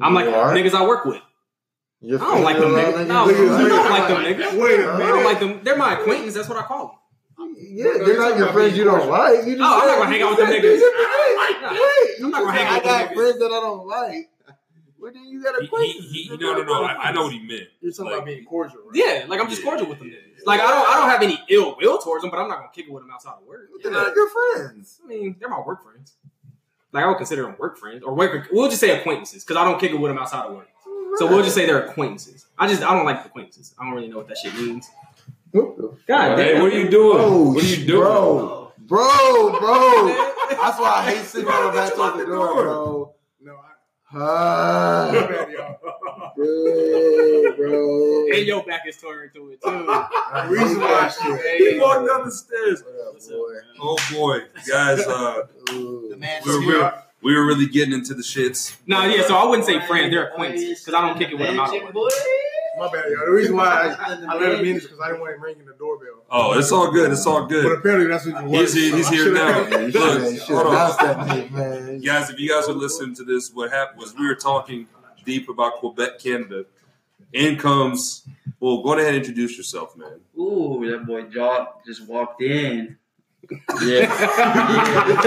I'm 0.00 0.12
You 0.12 0.20
like 0.20 0.34
are? 0.34 0.54
niggas 0.54 0.74
I 0.74 0.86
work 0.86 1.04
with. 1.04 1.22
You're 2.00 2.22
I 2.22 2.34
don't 2.34 2.44
like 2.44 2.58
them 2.58 2.72
friends 2.72 2.96
niggas. 2.98 3.06
No, 3.08 3.14
lot 3.14 3.28
I 3.28 3.30
of 3.30 3.36
niggas? 3.36 3.68
don't 3.68 3.90
like 3.90 4.08
them 4.08 4.18
niggas. 4.24 4.62
Wait 4.62 4.80
a 4.80 4.84
I 4.84 4.94
I 4.94 4.98
minute. 4.98 5.10
don't 5.12 5.24
like 5.24 5.40
them. 5.40 5.60
They're 5.64 5.76
my 5.76 5.98
acquaintance. 6.00 6.34
That's 6.34 6.48
what 6.48 6.58
I 6.58 6.62
call 6.62 6.86
them. 6.88 6.96
Yeah, 7.56 7.92
they're 8.04 8.18
not 8.18 8.38
your 8.38 8.52
friends 8.52 8.76
you 8.76 8.84
don't 8.84 9.08
like. 9.10 9.44
You 9.46 9.56
just 9.56 9.60
Oh, 9.60 9.80
I'm 9.80 9.86
not 9.88 9.98
gonna 9.98 10.10
hang 10.10 10.22
out 10.22 10.30
with 10.30 10.38
them 10.38 10.48
niggas. 10.48 10.78
said- 10.80 10.92
Wait, 10.94 11.62
Nah. 11.62 11.70
wait. 11.72 12.18
You 12.18 12.24
I'm 12.26 12.30
not 12.30 12.38
just 12.38 12.46
gonna 12.46 12.52
hang 12.52 12.66
out 12.66 12.86
I 12.86 13.02
got 13.04 13.14
friends 13.14 13.38
that 13.38 13.44
I 13.46 13.60
don't 13.60 13.86
like. 13.86 14.30
Well, 14.98 15.12
then 15.12 15.24
you 15.26 15.42
got 15.42 15.56
he, 15.60 15.66
acquaintances. 15.66 16.12
he, 16.12 16.22
he, 16.24 16.36
no, 16.38 16.54
no, 16.54 16.62
no. 16.62 16.84
I, 16.84 17.08
I 17.08 17.12
know 17.12 17.24
what 17.24 17.32
he 17.32 17.40
meant. 17.40 17.68
You're 17.82 17.92
talking 17.92 18.04
Like, 18.06 18.14
about 18.14 18.26
being 18.26 18.44
cordial, 18.44 18.78
right? 18.86 18.94
Yeah, 18.94 19.24
like 19.28 19.40
I'm 19.40 19.50
just 19.50 19.62
cordial 19.62 19.86
with 19.86 19.98
them 19.98 20.08
niggas. 20.08 20.46
Like 20.46 20.60
I 20.60 20.66
don't, 20.68 20.88
I 20.88 20.94
don't 21.00 21.10
have 21.10 21.22
any 21.22 21.38
ill 21.50 21.76
will 21.78 21.98
towards 21.98 22.22
them, 22.22 22.30
but 22.30 22.38
I'm 22.38 22.48
not 22.48 22.56
gonna 22.58 22.70
kick 22.74 22.86
it 22.86 22.92
with 22.92 23.02
them 23.02 23.10
outside 23.10 23.34
of 23.40 23.46
work. 23.46 23.68
They're 23.82 23.92
not 23.92 24.14
your 24.14 24.28
friends. 24.30 25.00
I 25.04 25.08
mean, 25.08 25.36
they're 25.38 25.48
my 25.50 25.60
work 25.60 25.82
friends. 25.84 26.14
like 26.92 27.04
I 27.04 27.08
would 27.08 27.16
consider 27.18 27.42
them 27.42 27.56
work 27.58 27.76
friends 27.76 28.02
or 28.02 28.14
work. 28.14 28.48
We'll 28.52 28.68
just 28.68 28.80
say 28.80 28.98
acquaintances 28.98 29.44
because 29.44 29.56
I 29.58 29.64
don't 29.64 29.78
kick 29.78 29.90
it 29.92 29.96
with 30.00 30.10
them 30.10 30.18
outside 30.18 30.46
of 30.46 30.54
work. 30.54 30.68
So 31.16 31.26
we'll 31.26 31.42
just 31.42 31.54
say 31.54 31.66
they're 31.66 31.84
acquaintances. 31.84 32.46
I 32.58 32.66
just 32.68 32.82
I 32.82 32.94
don't 32.94 33.04
like 33.04 33.24
acquaintances. 33.26 33.74
I 33.78 33.84
don't 33.84 33.94
really 33.94 34.08
know 34.08 34.16
what 34.18 34.28
that 34.28 34.38
shit 34.38 34.54
means. 34.54 34.88
What 35.54 35.76
the 35.76 35.96
God 36.08 36.36
Hey, 36.38 36.54
damn. 36.54 36.62
what 36.62 36.72
are 36.72 36.78
you 36.78 36.88
doing? 36.90 37.18
Oh, 37.20 37.52
what 37.52 37.62
are 37.62 37.66
you 37.66 37.86
doing? 37.86 38.02
bro, 38.02 38.72
bro, 38.78 39.58
bro? 39.60 40.08
That's 40.50 40.78
why 40.80 40.94
I 40.96 41.10
hate 41.14 41.24
sitting 41.32 41.48
on 41.48 41.66
the 41.66 41.72
back 41.78 41.92
of 41.92 42.18
the 42.18 42.24
the 42.24 42.30
door, 42.30 42.46
door. 42.46 42.62
bro. 42.64 43.14
No, 43.40 43.52
I, 43.54 43.58
Ah, 44.16 45.10
my 45.12 45.20
bad, 45.26 45.50
y'all. 45.52 45.78
bro, 46.36 47.56
bro. 47.56 48.26
And 48.36 48.46
your 48.46 48.64
back 48.64 48.82
is 48.88 48.96
turned 48.96 49.30
to 49.34 49.50
it 49.50 49.62
too. 49.62 49.68
I 49.90 50.46
reason 50.48 50.80
why- 50.80 50.88
that 50.88 51.12
shit. 51.14 51.72
He 51.72 51.78
walked 51.78 52.08
down 52.08 52.24
the 52.24 52.32
stairs. 52.32 52.82
What 52.82 53.14
up, 53.14 53.28
boy? 53.28 53.54
Oh 53.80 53.96
boy, 54.12 54.38
guys, 54.68 55.06
uh, 55.06 55.42
The 55.66 56.16
man 56.18 56.42
we 56.44 56.52
were, 56.52 56.60
we, 56.60 56.66
were, 56.78 56.94
we 57.22 57.34
were 57.36 57.46
really 57.46 57.66
getting 57.66 57.94
into 57.94 58.14
the 58.14 58.22
shits. 58.22 58.76
No, 58.88 59.04
yeah. 59.04 59.22
So 59.22 59.36
I 59.36 59.44
wouldn't 59.46 59.66
say 59.66 59.78
friends. 59.86 60.10
They're 60.12 60.26
acquaintances 60.28 60.80
because 60.80 60.94
I 60.94 61.00
don't 61.06 61.16
kick 61.18 61.30
it 61.30 61.38
with 61.38 61.46
them 61.48 61.60
out 61.60 61.74
of 61.76 61.94
work. 61.94 62.12
My 62.78 62.90
bad, 62.90 63.04
y'all. 63.10 63.24
The 63.26 63.30
reason 63.32 63.56
why 63.56 63.94
I, 63.98 64.14
I 64.28 64.34
let 64.38 64.58
him 64.58 64.66
in 64.66 64.76
is 64.76 64.82
because 64.84 64.98
I 65.00 65.08
didn't 65.08 65.20
want 65.20 65.34
him 65.34 65.42
ringing 65.42 65.64
the 65.66 65.74
doorbell. 65.74 66.24
Oh, 66.30 66.58
it's 66.58 66.72
all 66.72 66.90
good. 66.90 67.12
It's 67.12 67.26
all 67.26 67.46
good. 67.46 67.64
But 67.64 67.78
apparently 67.78 68.08
that's 68.08 68.26
what 68.26 68.42
you 68.42 68.48
want. 68.50 68.60
He's 68.62 68.74
here- 68.74 68.96
he's 68.96 69.08
here 69.16 69.32
now. 69.32 69.60
Look, 69.68 69.92
should 69.92 70.32
you 70.32 70.38
should 70.38 70.56
hold 70.56 70.66
on. 70.68 70.96
that 70.98 71.26
name, 71.28 71.52
man. 71.54 72.00
Guys, 72.00 72.30
if 72.30 72.38
you 72.40 72.48
guys 72.48 72.68
are 72.68 72.72
listening 72.72 73.14
to 73.16 73.24
this, 73.24 73.50
what 73.52 73.70
happened 73.70 74.00
was 74.00 74.14
we 74.16 74.26
were 74.26 74.34
talking 74.34 74.88
deep 75.24 75.48
about 75.48 75.74
Quebec, 75.74 76.18
Canada. 76.18 76.64
In 77.32 77.56
comes, 77.56 78.26
well, 78.60 78.82
go 78.82 78.92
ahead 78.92 79.08
and 79.08 79.16
introduce 79.16 79.56
yourself, 79.56 79.96
man. 79.96 80.20
Ooh, 80.38 80.88
that 80.90 81.04
boy 81.06 81.22
Jock 81.22 81.84
just 81.84 82.06
walked 82.06 82.42
in. 82.42 82.96
Yeah, 83.82 84.08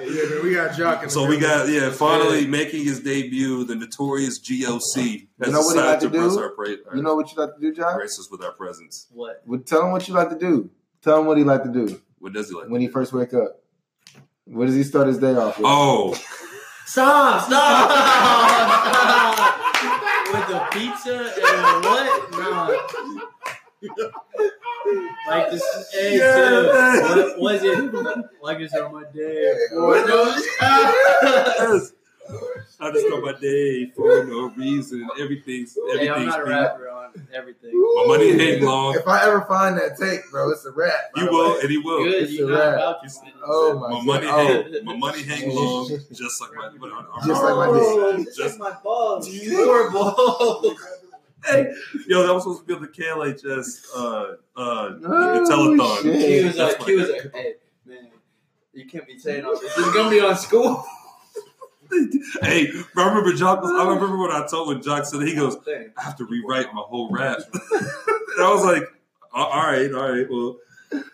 yeah, 0.00 0.28
man, 0.28 0.42
we 0.42 0.54
got 0.54 0.76
Jock. 0.76 1.08
So 1.10 1.26
we 1.26 1.38
got, 1.38 1.68
yeah, 1.68 1.90
finally 1.90 2.46
making 2.46 2.84
his 2.84 3.00
debut, 3.00 3.64
the 3.64 3.74
notorious 3.74 4.38
GOC. 4.40 5.28
Has 5.40 5.48
You 5.48 5.52
know 5.52 5.60
what 5.60 5.74
he 5.74 5.80
decided 5.80 5.84
like 5.86 6.00
to 6.00 6.08
bless 6.10 6.34
do? 6.34 6.40
Our 6.40 6.50
pra- 6.50 6.76
You 6.94 7.02
know 7.02 7.14
what 7.14 7.32
you 7.32 7.38
like 7.42 7.54
to 7.54 7.60
do, 7.60 7.72
John? 7.74 7.96
grace 7.96 8.18
us 8.18 8.28
with 8.30 8.42
our 8.42 8.52
presence. 8.52 9.06
What? 9.12 9.42
Well, 9.46 9.60
tell 9.60 9.84
him 9.84 9.92
what 9.92 10.06
you 10.08 10.14
like 10.14 10.30
to 10.30 10.38
do. 10.38 10.70
Tell 11.02 11.20
him 11.20 11.26
what 11.26 11.38
he 11.38 11.44
like 11.44 11.62
to 11.64 11.68
do 11.72 12.00
What 12.18 12.32
does 12.32 12.48
he 12.50 12.54
like? 12.56 12.68
when 12.68 12.80
he 12.80 12.88
first 12.88 13.12
wake 13.12 13.32
up. 13.34 13.62
What 14.44 14.66
does 14.66 14.74
he 14.74 14.82
start 14.84 15.06
his 15.08 15.18
day 15.18 15.34
off 15.34 15.56
with? 15.58 15.66
Oh, 15.68 16.14
Stop! 16.86 17.42
Stop! 17.46 17.90
With 20.32 20.48
the 20.48 20.58
pizza 20.72 21.16
and 21.18 21.84
what? 21.84 22.30
Nah. 22.32 22.70
Like 25.28 25.50
this, 25.50 25.90
hey, 25.92 26.18
Yeah. 26.18 27.14
dude, 27.14 27.38
what 27.38 27.38
was 27.40 27.62
it? 27.62 28.24
Like 28.42 28.58
it's 28.60 28.74
on 28.74 28.92
my 28.92 29.04
day. 29.14 29.54
What 29.72 30.06
yes. 30.08 31.92
I 32.78 32.90
just 32.90 33.08
got 33.08 33.22
my 33.22 33.32
day 33.40 33.90
for 33.96 34.24
no 34.24 34.50
reason. 34.50 35.08
Everything's 35.18 35.74
Hey, 35.94 36.08
I'm 36.08 36.14
everything's 36.22 36.26
not 36.26 36.40
a 36.42 36.44
being- 36.44 36.56
rapper 36.56 36.88
on 36.90 37.26
everything. 37.32 37.70
My 37.72 38.04
money 38.06 38.30
ain't 38.40 38.62
long. 38.62 38.94
If 38.96 39.06
I 39.08 39.24
ever 39.26 39.42
find 39.42 39.78
that 39.78 39.96
tape, 39.96 40.20
bro, 40.30 40.50
it's 40.50 40.64
a 40.66 40.72
rap. 40.72 40.92
You 41.16 41.26
will, 41.30 41.54
way. 41.54 41.60
and 41.62 41.70
he 41.70 41.78
will. 41.78 42.04
Good, 42.04 42.22
It's 42.24 42.32
you 42.32 42.48
a 42.48 42.52
rap. 42.52 42.74
about 42.74 42.96
your 43.02 43.12
Oh 43.44 43.78
my, 43.78 43.88
My 43.88 43.96
God. 43.96 44.04
money, 44.04 44.26
Oh, 44.28 44.62
hang, 44.72 44.84
my 44.84 44.96
money 44.96 45.22
hang 45.22 45.54
long, 45.54 45.88
just 46.12 46.40
like 46.40 46.50
my. 46.54 46.68
Just 46.68 47.42
like 47.42 47.56
my 47.56 47.66
Oh, 47.70 48.16
dick. 48.16 48.26
just 48.36 48.58
like 48.60 48.72
my 48.72 48.76
oh, 48.78 48.82
balls. 48.84 49.28
Your 49.30 49.90
balls. 49.90 50.76
Hey, 51.46 51.72
yo, 52.08 52.26
that 52.26 52.32
was 52.34 52.42
supposed 52.42 52.60
to 52.60 52.66
be 52.66 52.74
on 52.74 52.82
the 52.82 52.88
KLHS 52.88 53.86
uh, 53.94 54.00
uh, 54.00 54.34
Oh, 54.56 54.98
telethon. 55.48 56.02
shit. 56.02 56.40
He 56.40 56.44
was 56.44 56.56
That's 56.56 56.78
like, 56.78 56.88
he 56.88 56.96
was 56.96 57.10
like, 57.10 57.32
hey, 57.34 57.54
man, 57.86 58.08
you 58.72 58.86
can't 58.86 59.06
be 59.06 59.18
saying 59.18 59.44
all 59.44 59.52
this. 59.58 59.72
It's 59.76 59.92
gonna 59.94 60.10
be 60.10 60.20
on 60.20 60.36
school. 60.36 60.84
Hey, 62.42 62.70
bro, 62.94 63.04
I 63.04 63.08
remember 63.08 63.32
Jock. 63.32 63.62
Was, 63.62 63.70
I 63.70 63.88
remember 63.88 64.16
when 64.18 64.32
I 64.32 64.44
told 64.46 64.68
when 64.68 64.82
Jock 64.82 65.04
said 65.04 65.22
he 65.22 65.34
goes, 65.36 65.56
I 65.96 66.02
have 66.02 66.16
to 66.16 66.24
rewrite 66.24 66.66
my 66.74 66.82
whole 66.82 67.08
rap. 67.10 67.38
and 67.72 67.86
I 68.40 68.52
was 68.52 68.64
like, 68.64 68.82
all 69.32 69.48
right, 69.62 69.92
all 69.92 70.12
right, 70.12 70.26
well, 70.28 70.56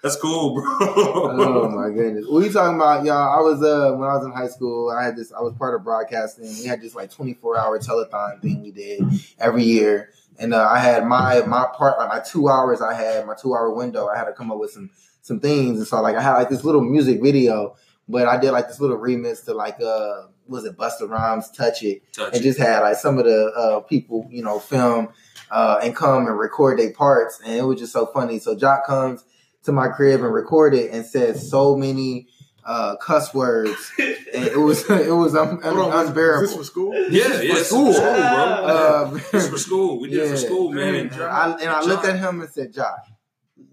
that's 0.03 0.17
cool, 0.17 0.55
bro. 0.55 0.65
oh 0.81 1.69
my 1.69 1.91
goodness. 1.95 2.27
What 2.27 2.43
are 2.43 2.47
you 2.47 2.53
talking 2.53 2.77
about, 2.77 3.05
y'all? 3.05 3.39
I 3.39 3.43
was 3.43 3.63
uh 3.63 3.95
when 3.97 4.09
I 4.09 4.15
was 4.17 4.25
in 4.25 4.33
high 4.33 4.49
school, 4.49 4.91
I 4.91 5.05
had 5.05 5.17
this 5.17 5.33
I 5.33 5.41
was 5.41 5.53
part 5.55 5.75
of 5.75 5.85
broadcasting. 5.85 6.45
We 6.59 6.65
had 6.65 6.81
this 6.81 6.95
like 6.95 7.11
24 7.11 7.59
hour 7.59 7.79
telethon 7.79 8.41
thing 8.41 8.63
we 8.63 8.71
did 8.71 9.03
every 9.39 9.65
year. 9.65 10.11
And 10.39 10.55
uh, 10.55 10.69
I 10.69 10.79
had 10.79 11.07
my 11.07 11.43
my 11.43 11.67
part 11.75 11.99
like 11.99 12.09
my 12.09 12.21
two 12.21 12.49
hours 12.49 12.81
I 12.81 12.95
had, 12.95 13.27
my 13.27 13.35
two 13.35 13.55
hour 13.55 13.73
window, 13.73 14.09
I 14.09 14.17
had 14.17 14.25
to 14.25 14.33
come 14.33 14.51
up 14.51 14.59
with 14.59 14.71
some 14.71 14.91
some 15.21 15.41
things. 15.41 15.79
And 15.79 15.87
so 15.87 16.01
like 16.01 16.17
I 16.17 16.23
had 16.23 16.35
like 16.35 16.49
this 16.49 16.65
little 16.65 16.83
music 16.83 17.23
video, 17.23 17.77
but 18.09 18.27
I 18.27 18.39
did 18.39 18.53
like 18.53 18.69
this 18.69 18.81
little 18.81 18.99
remix 18.99 19.45
to 19.45 19.55
like 19.55 19.81
uh 19.81 20.23
was 20.47 20.65
it 20.65 20.77
Busta 20.77 21.09
Rhymes 21.09 21.51
Touch 21.51 21.83
It 21.83 22.03
Touch 22.13 22.33
and 22.33 22.41
it. 22.41 22.43
just 22.43 22.59
had 22.59 22.81
like 22.81 22.97
some 22.97 23.19
of 23.19 23.25
the 23.25 23.53
uh, 23.57 23.81
people, 23.81 24.27
you 24.31 24.43
know, 24.43 24.59
film 24.59 25.09
uh, 25.51 25.81
and 25.83 25.95
come 25.95 26.27
and 26.27 26.39
record 26.39 26.79
their 26.79 26.93
parts, 26.93 27.41
and 27.45 27.55
it 27.55 27.63
was 27.63 27.79
just 27.79 27.93
so 27.93 28.07
funny. 28.07 28.39
So 28.39 28.57
Jock 28.57 28.87
comes 28.87 29.25
to 29.65 29.73
my 29.73 29.89
crib 29.89 30.23
and 30.23 30.33
recorded 30.33 30.91
and 30.91 31.07
says 31.07 31.49
so 31.49 31.77
many 31.77 32.27
uh, 32.65 32.97
cuss 32.97 33.33
words, 33.35 33.93
and 33.99 34.45
it 34.47 34.59
was 34.59 34.89
it 34.91 35.11
was 35.15 35.35
un- 35.35 35.61
Hold 35.63 35.93
on, 35.93 36.07
unbearable. 36.07 36.47
This 36.47 36.57
for 36.57 36.65
school? 36.65 36.95
Yeah, 36.95 37.29
yeah, 37.41 37.57
it's 37.57 37.69
school. 37.69 37.87
for 37.93 37.93
school, 37.95 38.13
bro. 38.13 38.21
Uh, 38.23 39.21
It's 39.33 39.49
for 39.49 39.59
school. 39.59 40.01
We 40.01 40.09
did 40.11 40.21
it 40.25 40.29
for 40.31 40.37
school, 40.37 40.71
man. 40.73 40.93
Man, 40.93 41.07
And, 41.13 41.23
I, 41.23 41.51
and 41.53 41.71
I 41.71 41.81
Jock- 41.81 41.87
looked 41.87 42.05
at 42.05 42.19
him 42.19 42.41
and 42.41 42.51
said, 42.51 42.73
Josh, 42.73 43.07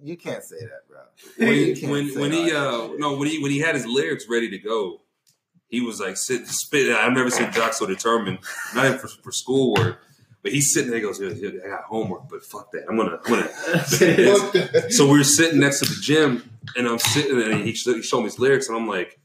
you 0.04 0.18
can't 0.18 0.44
say 0.44 0.58
that, 0.62 0.88
bro." 0.88 0.98
when 1.38 1.54
he, 1.76 1.86
when, 1.88 2.20
when 2.20 2.32
he 2.32 2.52
uh 2.52 2.90
no 2.98 3.18
when 3.18 3.28
he 3.28 3.42
when 3.42 3.52
he 3.52 3.60
had 3.60 3.76
his 3.76 3.86
lyrics 3.86 4.26
ready 4.30 4.50
to 4.50 4.58
go, 4.58 5.02
he 5.68 5.82
was 5.82 6.00
like 6.00 6.18
sitting 6.18 6.46
spitting. 6.48 6.94
I've 6.96 7.14
never 7.14 7.30
seen 7.30 7.52
Jock 7.52 7.74
so 7.74 7.86
determined, 7.86 8.40
not 8.74 8.86
even 8.86 8.98
for, 9.00 9.08
for 9.10 9.32
schoolwork. 9.32 10.00
But 10.42 10.54
he's 10.54 10.74
sitting 10.74 10.90
there. 10.90 11.00
He 11.02 11.06
goes, 11.06 11.20
"Yeah, 11.20 11.32
yeah, 11.32 11.50
"I 11.66 11.68
got 11.68 11.84
homework, 11.84 12.30
but 12.30 12.42
fuck 12.46 12.72
that. 12.72 12.86
I'm 12.90 12.96
gonna, 12.96 13.20
I'm 13.26 13.30
gonna." 13.30 14.90
so 14.92 15.06
we 15.12 15.18
were 15.18 15.24
sitting 15.26 15.60
next 15.60 15.80
to 15.80 15.86
the 15.86 16.00
gym, 16.02 16.49
and 16.76 16.88
I'm 16.88 17.00
sitting, 17.00 17.38
there, 17.40 17.52
and 17.52 17.62
he, 17.66 17.72
he 17.72 18.02
showed 18.02 18.20
me 18.20 18.24
his 18.26 18.40
lyrics, 18.40 18.68
and 18.68 18.78
I'm 18.78 18.88
like 18.88 19.20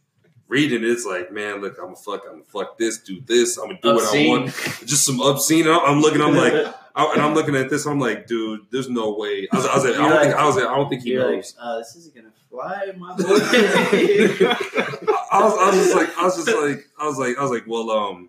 reading. 0.49 0.83
it, 0.85 0.89
It's 0.91 1.05
like, 1.05 1.33
man, 1.33 1.61
look, 1.61 1.77
I'm 1.79 1.87
gonna 1.87 1.97
fuck, 1.97 2.23
I'm 2.27 2.33
gonna 2.41 2.45
fuck 2.45 2.79
this, 2.79 2.99
do 2.99 3.21
this, 3.23 3.57
I'm 3.59 3.67
gonna 3.67 3.79
do 3.83 3.95
what 3.95 4.15
I 4.15 4.27
want. 4.29 4.47
Just 4.87 5.05
some 5.05 5.21
obscene. 5.21 5.67
And 5.67 5.75
I'm 5.75 6.01
looking, 6.01 6.21
I'm 6.21 6.35
like, 6.37 6.53
I, 6.97 7.13
and 7.13 7.23
I'm 7.23 7.35
looking 7.35 7.57
at 7.57 7.71
this, 7.71 7.87
I'm 7.87 7.99
like, 7.99 8.27
dude, 8.27 8.61
there's 8.71 8.89
no 8.89 9.15
way. 9.15 9.49
I 9.53 9.57
was, 9.57 9.67
I 9.67 9.75
was 9.75 9.85
like, 9.85 9.95
I 9.97 10.09
don't 10.09 10.23
think, 10.23 10.35
I 10.35 10.47
was 10.47 10.57
like, 10.57 10.67
I 10.67 10.77
don't 10.77 10.89
think 10.89 11.03
he 11.03 11.11
You're 11.11 11.25
like, 11.27 11.35
knows. 11.37 11.55
uh, 11.59 11.79
this 11.79 11.97
isn't 11.97 12.15
gonna 12.15 12.33
fly, 12.51 12.93
my 12.97 13.17
boy. 13.17 13.25
I 15.33 15.41
was, 15.43 15.59
I 15.59 15.67
was 15.71 15.75
just 15.77 15.97
like, 15.97 16.19
I 16.19 16.25
was 16.25 16.37
just 16.37 16.49
like, 16.49 16.85
I 17.01 17.07
was 17.07 17.19
like, 17.19 17.37
I 17.39 17.43
was 17.43 17.51
like, 17.51 17.65
well, 17.67 17.91
um, 17.91 18.29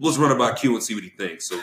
let's 0.00 0.16
run 0.16 0.32
about 0.32 0.58
Q 0.58 0.74
and 0.74 0.82
see 0.82 0.94
what 0.94 1.04
he 1.04 1.10
thinks. 1.10 1.48
So, 1.48 1.60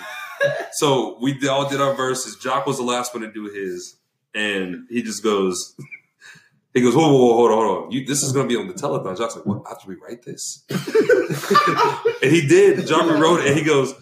so 0.73 1.17
we 1.21 1.47
all 1.47 1.67
did 1.67 1.81
our 1.81 1.93
verses. 1.95 2.35
Jock 2.35 2.65
was 2.67 2.77
the 2.77 2.83
last 2.83 3.13
one 3.13 3.23
to 3.23 3.31
do 3.31 3.45
his, 3.45 3.95
and 4.33 4.85
he 4.89 5.01
just 5.01 5.23
goes, 5.23 5.75
he 6.73 6.81
goes, 6.81 6.95
whoa, 6.95 7.11
whoa, 7.11 7.25
whoa 7.27 7.33
hold 7.35 7.51
on, 7.51 7.57
hold 7.57 7.85
on. 7.85 7.91
You, 7.91 8.05
this 8.05 8.23
is 8.23 8.31
gonna 8.31 8.47
be 8.47 8.55
on 8.55 8.67
the 8.67 8.73
telethon. 8.73 9.17
Jock's 9.17 9.35
like, 9.35 9.45
what? 9.45 9.63
I 9.65 9.69
have 9.69 9.81
to 9.83 9.87
rewrite 9.87 10.23
this, 10.23 10.65
and 10.69 12.31
he 12.31 12.47
did. 12.47 12.85
Jock 12.87 13.09
rewrote 13.09 13.41
it, 13.41 13.47
and 13.47 13.57
he 13.57 13.63
goes, 13.63 13.93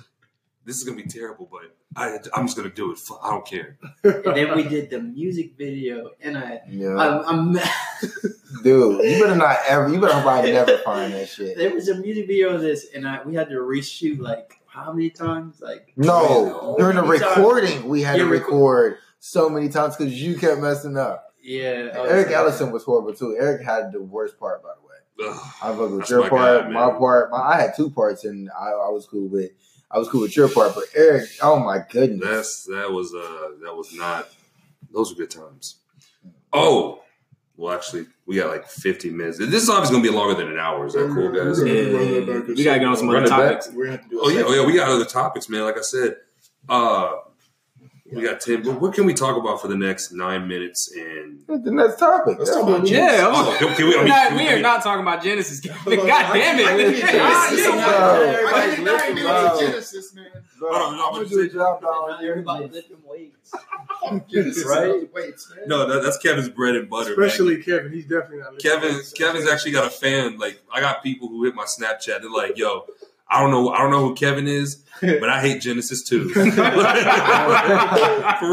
this 0.66 0.78
is 0.78 0.84
gonna 0.84 0.98
be 0.98 1.08
terrible, 1.08 1.48
but 1.52 1.76
I, 1.96 2.18
I'm 2.36 2.46
just 2.46 2.58
gonna 2.58 2.70
do 2.70 2.92
it. 2.92 3.00
I 3.24 3.30
don't 3.32 3.46
care. 3.46 3.78
and 4.04 4.24
then 4.36 4.56
we 4.56 4.64
did 4.64 4.90
the 4.90 5.00
music 5.02 5.54
video, 5.58 6.12
and 6.22 6.38
I, 6.38 6.62
Yeah, 6.68 6.96
I'm, 6.98 7.26
I'm 7.26 7.54
dude, 8.64 9.04
you 9.04 9.24
better 9.24 9.36
not 9.36 9.58
ever, 9.68 9.88
you 9.90 10.00
better 10.02 10.22
probably 10.22 10.52
never 10.52 10.78
find 10.80 11.14
that 11.14 11.30
shit. 11.30 11.58
there 11.58 11.74
was 11.74 11.88
a 11.88 11.96
music 11.96 12.28
video 12.28 12.56
of 12.56 12.62
this, 12.62 12.88
and 12.94 13.08
I 13.08 13.24
we 13.24 13.36
had 13.36 13.50
to 13.50 13.56
reshoot 13.56 14.20
like 14.20 14.60
how 14.68 14.92
many 14.94 15.10
times? 15.10 15.60
Like 15.62 15.94
No, 15.98 16.76
during 16.78 16.98
the 16.98 17.02
Many 17.04 17.20
times. 17.20 17.38
recording, 17.38 17.88
we 17.90 18.02
had 18.04 18.18
Yeah, 18.18 18.26
to 18.26 18.30
reco- 18.30 18.42
record 18.42 18.98
so 19.20 19.50
many 19.50 19.70
times 19.70 19.96
because 19.96 20.14
you 20.22 20.38
kept 20.38 20.62
messing 20.62 20.98
up. 20.98 21.34
yeah, 21.44 21.90
I 21.94 22.08
Eric 22.08 22.28
like- 22.28 22.36
Ellison 22.36 22.72
was 22.72 22.84
horrible 22.84 23.14
too. 23.14 23.36
Eric 23.40 23.64
had 23.66 23.92
the 23.92 24.02
worst 24.02 24.40
part, 24.40 24.62
by 24.64 24.70
the 24.76 24.82
way. 24.88 25.30
Ugh. 25.32 25.54
I 25.64 25.76
fucked 25.76 25.92
with 25.94 26.10
your 26.10 26.22
my 26.22 26.30
part, 26.30 26.62
guy, 26.66 26.70
my 26.70 26.92
part. 26.92 27.32
My, 27.32 27.38
I 27.38 27.62
had 27.62 27.76
two 27.76 27.90
parts, 27.90 28.24
and 28.26 28.50
I, 28.52 28.68
I 28.70 28.90
was 28.90 29.08
cool 29.10 29.28
with. 29.28 29.52
I 29.90 29.98
was 30.00 30.10
cool 30.10 30.22
with 30.22 30.36
your 30.36 30.50
part, 30.50 30.76
but 30.76 30.84
Eric, 30.96 31.30
oh 31.42 31.60
my 31.60 31.80
goodness, 31.90 32.28
That's 32.28 32.64
that 32.66 32.92
was 32.92 33.16
uh 33.16 33.52
that 33.64 33.74
was 33.76 33.94
not 33.94 34.28
those 34.94 35.12
were 35.12 35.18
good 35.26 35.32
times. 35.32 35.78
Oh, 36.54 37.02
well 37.56 37.74
actually 37.74 38.06
we 38.26 38.36
got 38.36 38.50
like 38.50 38.68
50 38.68 39.10
minutes. 39.12 39.38
This 39.38 39.64
is 39.64 39.70
obviously 39.70 39.96
gonna 39.98 40.10
be 40.12 40.16
longer 40.16 40.36
than 40.36 40.52
an 40.52 40.60
hour. 40.60 40.86
Is 40.88 40.94
that 40.94 41.10
cool, 41.14 41.32
guys? 41.32 41.60
Yeah, 41.64 42.54
we 42.54 42.64
gotta 42.66 42.80
get 42.80 42.88
on 42.88 42.98
some 42.98 43.10
Run 43.10 43.24
other 43.24 43.26
it 43.26 43.30
back. 43.30 43.62
topics. 43.62 43.72
We 43.72 43.90
have 43.90 44.04
to 44.04 44.10
do. 44.10 44.20
Oh 44.22 44.30
yeah, 44.30 44.44
oh 44.46 44.54
yeah, 44.54 44.66
we 44.66 44.74
got 44.74 44.90
other 44.90 45.06
topics, 45.06 45.48
man. 45.50 45.62
Like 45.64 45.78
I 45.78 45.82
said, 45.82 46.18
uh 46.68 47.12
we 48.12 48.22
got 48.24 48.40
10. 48.40 48.64
But 48.64 48.80
what 48.80 48.94
can 48.94 49.06
we 49.06 49.14
talk 49.14 49.36
about 49.38 49.62
for 49.62 49.68
the 49.68 49.76
next 49.76 50.12
nine 50.14 50.48
minutes 50.48 50.92
and 50.96 51.42
the 51.48 51.72
next 51.72 52.00
topic. 52.00 52.38
Let's 52.40 52.50
That's 52.52 52.62
talk 52.62 52.68
about 52.70 52.80
what- 52.82 52.90
Yeah, 52.90 53.26
Oh, 53.30 53.56
can, 53.60 53.76
can 53.76 53.86
we, 53.88 53.94
I 53.96 53.98
We're 53.98 54.04
mean, 54.04 54.08
not- 54.10 54.28
can 54.30 54.38
we 54.38 54.48
are 54.50 54.60
not 54.62 54.82
talking 54.84 55.02
about 55.02 55.22
Genesis. 55.24 55.60
God 55.86 55.86
damn 55.86 55.98
it! 56.00 56.66
can- 56.66 56.68
I 56.68 56.78
can- 56.78 57.02
God 57.02 57.32
I 57.34 57.48
can- 57.50 57.58
damn 57.58 57.78
it. 57.80 57.86
Bro. 57.88 58.22
Everybody's 58.24 59.04
ain't 59.04 59.16
been 59.16 59.26
Wow. 59.26 59.54
to 59.60 59.66
Genesis, 59.66 60.14
man. 60.16 60.26
Bro, 60.60 60.70
Hold 60.74 60.82
on, 60.82 60.94
I'm 61.00 61.14
gonna 61.14 61.26
do 61.30 61.40
a 61.42 61.48
drop 61.50 61.82
down. 61.82 62.10
Not 62.10 62.24
everybody 62.24 62.68
lifting 62.68 62.98
weights. 63.06 63.52
Genesis, 64.30 64.66
Right? 64.66 65.14
Weights, 65.14 65.54
man. 65.56 65.68
No, 65.68 65.86
that, 65.88 66.02
that's 66.02 66.18
Kevin's 66.18 66.50
bread 66.50 66.76
and 66.76 66.90
butter. 66.90 67.16
man. 67.16 67.26
Especially 67.28 67.62
Kevin. 67.62 67.92
He's 67.92 68.06
definitely 68.06 68.40
not. 68.40 68.58
Kevin, 68.60 69.00
Kevin's 69.16 69.48
actually 69.48 69.72
got 69.72 69.86
a 69.86 69.90
fan. 69.90 70.38
Like 70.38 70.62
I 70.74 70.80
got 70.82 71.04
people 71.04 71.28
who 71.28 71.44
hit 71.44 71.56
my 71.56 71.66
Snapchat. 71.66 72.22
They're 72.22 72.30
like, 72.32 72.58
"Yo, 72.58 72.86
I 73.30 73.42
don't 73.42 73.52
know, 73.52 73.70
I 73.70 73.80
don't 73.80 73.92
know 73.92 74.08
who 74.08 74.16
Kevin 74.16 74.48
is, 74.48 74.84
but 75.02 75.30
I 75.30 75.42
hate 75.42 75.62
Genesis 75.62 76.04
too." 76.04 76.30
For 76.30 76.44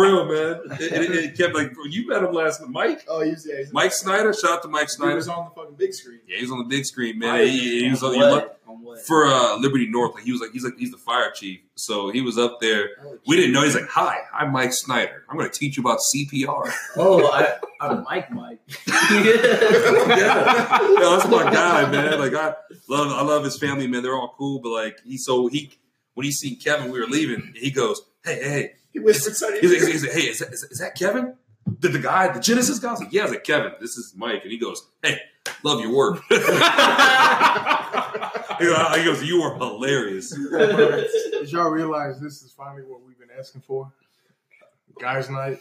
real, 0.00 0.26
man. 0.26 0.60
It, 0.80 0.92
it, 0.92 1.10
it 1.10 1.36
kept 1.36 1.54
like 1.54 1.72
you 1.88 2.06
met 2.08 2.22
him 2.22 2.32
last 2.32 2.60
night, 2.60 2.70
Mike. 2.70 3.04
Oh, 3.08 3.20
he's 3.20 3.46
yeah. 3.48 3.64
Mike 3.72 3.92
Snyder. 3.92 4.32
Shout 4.32 4.50
out 4.50 4.62
to 4.62 4.68
Mike 4.68 4.90
Snyder. 4.90 5.12
He 5.12 5.16
was 5.16 5.28
on 5.28 5.44
the 5.44 5.50
fucking 5.50 5.76
big 5.76 5.94
screen. 5.94 6.20
Yeah, 6.26 6.36
he 6.36 6.42
was 6.42 6.50
on 6.50 6.58
the 6.58 6.64
big 6.64 6.84
screen, 6.84 7.18
man. 7.18 7.46
He, 7.46 7.84
he 7.84 7.90
was 7.90 8.02
On 8.02 8.14
on, 8.14 8.14
he 8.14 8.46
was 8.94 9.08
what? 9.08 9.26
up 9.26 9.26
On 9.26 9.32
what? 9.32 9.54
for 9.54 9.56
uh, 9.56 9.56
Liberty 9.58 9.86
North. 9.88 10.14
Like 10.14 10.24
he 10.24 10.32
was 10.32 10.40
like 10.40 10.50
he's 10.52 10.64
like 10.64 10.78
he's 10.78 10.90
the 10.90 10.98
fire 10.98 11.30
chief, 11.32 11.60
so 11.74 12.10
he 12.10 12.20
was 12.20 12.38
up 12.38 12.60
there. 12.60 12.88
We 13.26 13.36
didn't 13.36 13.52
know. 13.52 13.62
He's 13.62 13.74
like, 13.74 13.88
"Hi, 13.88 14.18
I'm 14.32 14.52
Mike 14.52 14.72
Snyder. 14.72 15.24
I'm 15.28 15.36
going 15.36 15.50
to 15.50 15.58
teach 15.58 15.76
you 15.76 15.82
about 15.82 15.98
CPR." 16.14 16.72
Oh, 16.96 17.26
I, 17.30 17.56
I'm 17.80 18.02
Mike 18.04 18.30
Mike. 18.30 18.60
yeah, 18.88 20.80
Yo, 20.80 21.16
that's 21.16 21.28
my 21.28 21.50
guy, 21.52 21.90
man. 21.90 22.18
Like 22.18 22.34
I 22.34 22.54
love, 22.88 23.12
I 23.12 23.22
love 23.22 23.44
his 23.44 23.58
family, 23.58 23.86
man. 23.86 24.02
They're 24.02 24.14
all 24.14 24.34
cool, 24.38 24.60
but 24.60 24.70
like 24.70 25.00
he, 25.04 25.16
so 25.18 25.46
he, 25.48 25.72
when 26.14 26.24
he 26.24 26.32
seen 26.32 26.58
Kevin, 26.58 26.90
we 26.90 27.00
were 27.00 27.06
leaving. 27.06 27.52
He 27.56 27.70
goes, 27.70 28.00
"Hey, 28.24 28.34
hey, 28.36 28.48
hey." 28.50 28.72
He 28.92 29.00
whispered 29.00 29.34
something. 29.34 29.60
He's 29.60 29.72
like, 29.82 29.92
he's 29.92 30.02
like, 30.04 30.12
"Hey, 30.12 30.28
is 30.28 30.38
that, 30.38 30.52
is, 30.52 30.60
that- 30.60 30.70
is 30.70 30.78
that 30.78 30.94
Kevin? 30.94 31.34
The, 31.80 31.88
the 31.88 31.98
guy, 31.98 32.28
the 32.32 32.40
Genesis 32.40 32.78
guy?" 32.78 32.88
I 32.88 32.92
was 32.92 33.00
like, 33.00 33.12
"Yeah." 33.12 33.22
I 33.22 33.24
was 33.24 33.32
like, 33.32 33.44
"Kevin, 33.44 33.72
this 33.80 33.96
is 33.96 34.14
Mike," 34.16 34.42
and 34.44 34.52
he 34.52 34.58
goes, 34.58 34.86
"Hey, 35.02 35.18
love 35.64 35.80
your 35.80 35.92
work." 35.94 36.22
he 38.58 38.64
goes, 38.66 38.96
he 38.96 39.04
goes, 39.04 39.22
"You 39.24 39.42
are 39.42 39.54
hilarious." 39.56 40.30
Did 40.50 41.50
y'all 41.52 41.70
realize 41.70 42.20
this 42.20 42.42
is 42.42 42.52
finally 42.52 42.82
what 42.82 43.02
we've 43.06 43.18
been 43.18 43.30
asking 43.38 43.62
for? 43.62 43.92
Guys' 45.00 45.28
night. 45.30 45.58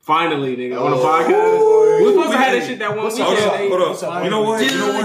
Finally, 0.00 0.56
nigga, 0.56 0.80
on 0.80 0.90
the 0.92 0.96
Oh, 0.96 1.04
podcast. 1.04 2.00
We 2.04 2.12
supposed 2.12 2.30
to 2.32 2.38
have 2.38 2.52
that 2.58 2.66
shit 2.66 2.78
that 2.78 2.90
one 2.96 3.04
What's 3.04 3.18
weekend. 3.18 3.38
Hold 3.38 3.50
up, 3.52 3.58
hold 3.60 3.80
What's 3.90 4.02
up. 4.02 4.12
up, 4.14 4.24
You 4.24 4.30
know 4.30 4.42
what? 4.42 4.62
You 4.64 4.78
know 4.78 4.92
what? 4.92 5.04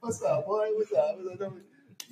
What's 0.00 0.22
up, 0.22 0.46
boy? 0.46 0.68
What's 0.74 0.92
up? 0.92 1.18
What's 1.20 1.40
up? 1.42 1.52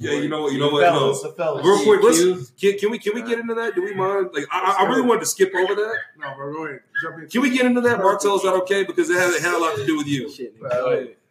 Yeah, 0.01 0.13
you 0.13 0.29
know 0.29 0.43
what? 0.43 0.53
You 0.53 0.61
know 0.61 0.71
what? 0.71 0.83
No. 0.83 0.93
Fellas, 0.93 1.23
the 1.23 1.29
fellas. 1.31 1.67
Real 1.67 1.83
quick, 1.83 2.03
let's, 2.05 2.51
can, 2.53 2.79
can 2.79 2.91
we 2.93 2.99
can 3.01 3.15
we 3.17 3.23
get 3.23 3.41
into 3.41 3.55
that? 3.55 3.75
Do 3.75 3.83
we 3.83 3.95
mind? 3.95 4.29
Like, 4.33 4.45
I, 4.53 4.77
I 4.81 4.85
really 4.89 5.03
wanted 5.03 5.21
to 5.21 5.27
skip 5.27 5.53
over 5.57 5.75
that. 5.75 5.95
No, 6.17 6.35
bro, 6.37 6.53
go 6.53 6.67
ahead. 6.67 6.81
Jump 7.03 7.19
in. 7.19 7.29
Can 7.29 7.41
we 7.43 7.51
get 7.51 7.67
into 7.67 7.81
that, 7.81 7.99
Martell? 7.99 8.37
Is 8.37 8.43
that 8.43 8.55
okay? 8.63 8.85
Because 8.85 9.11
it 9.11 9.19
had, 9.19 9.31
it 9.35 9.43
had 9.43 9.55
a 9.55 9.59
lot 9.59 9.75
to 9.77 9.85
do 9.85 9.97
with 9.97 10.07
you. 10.07 10.31
Shit, 10.31 10.55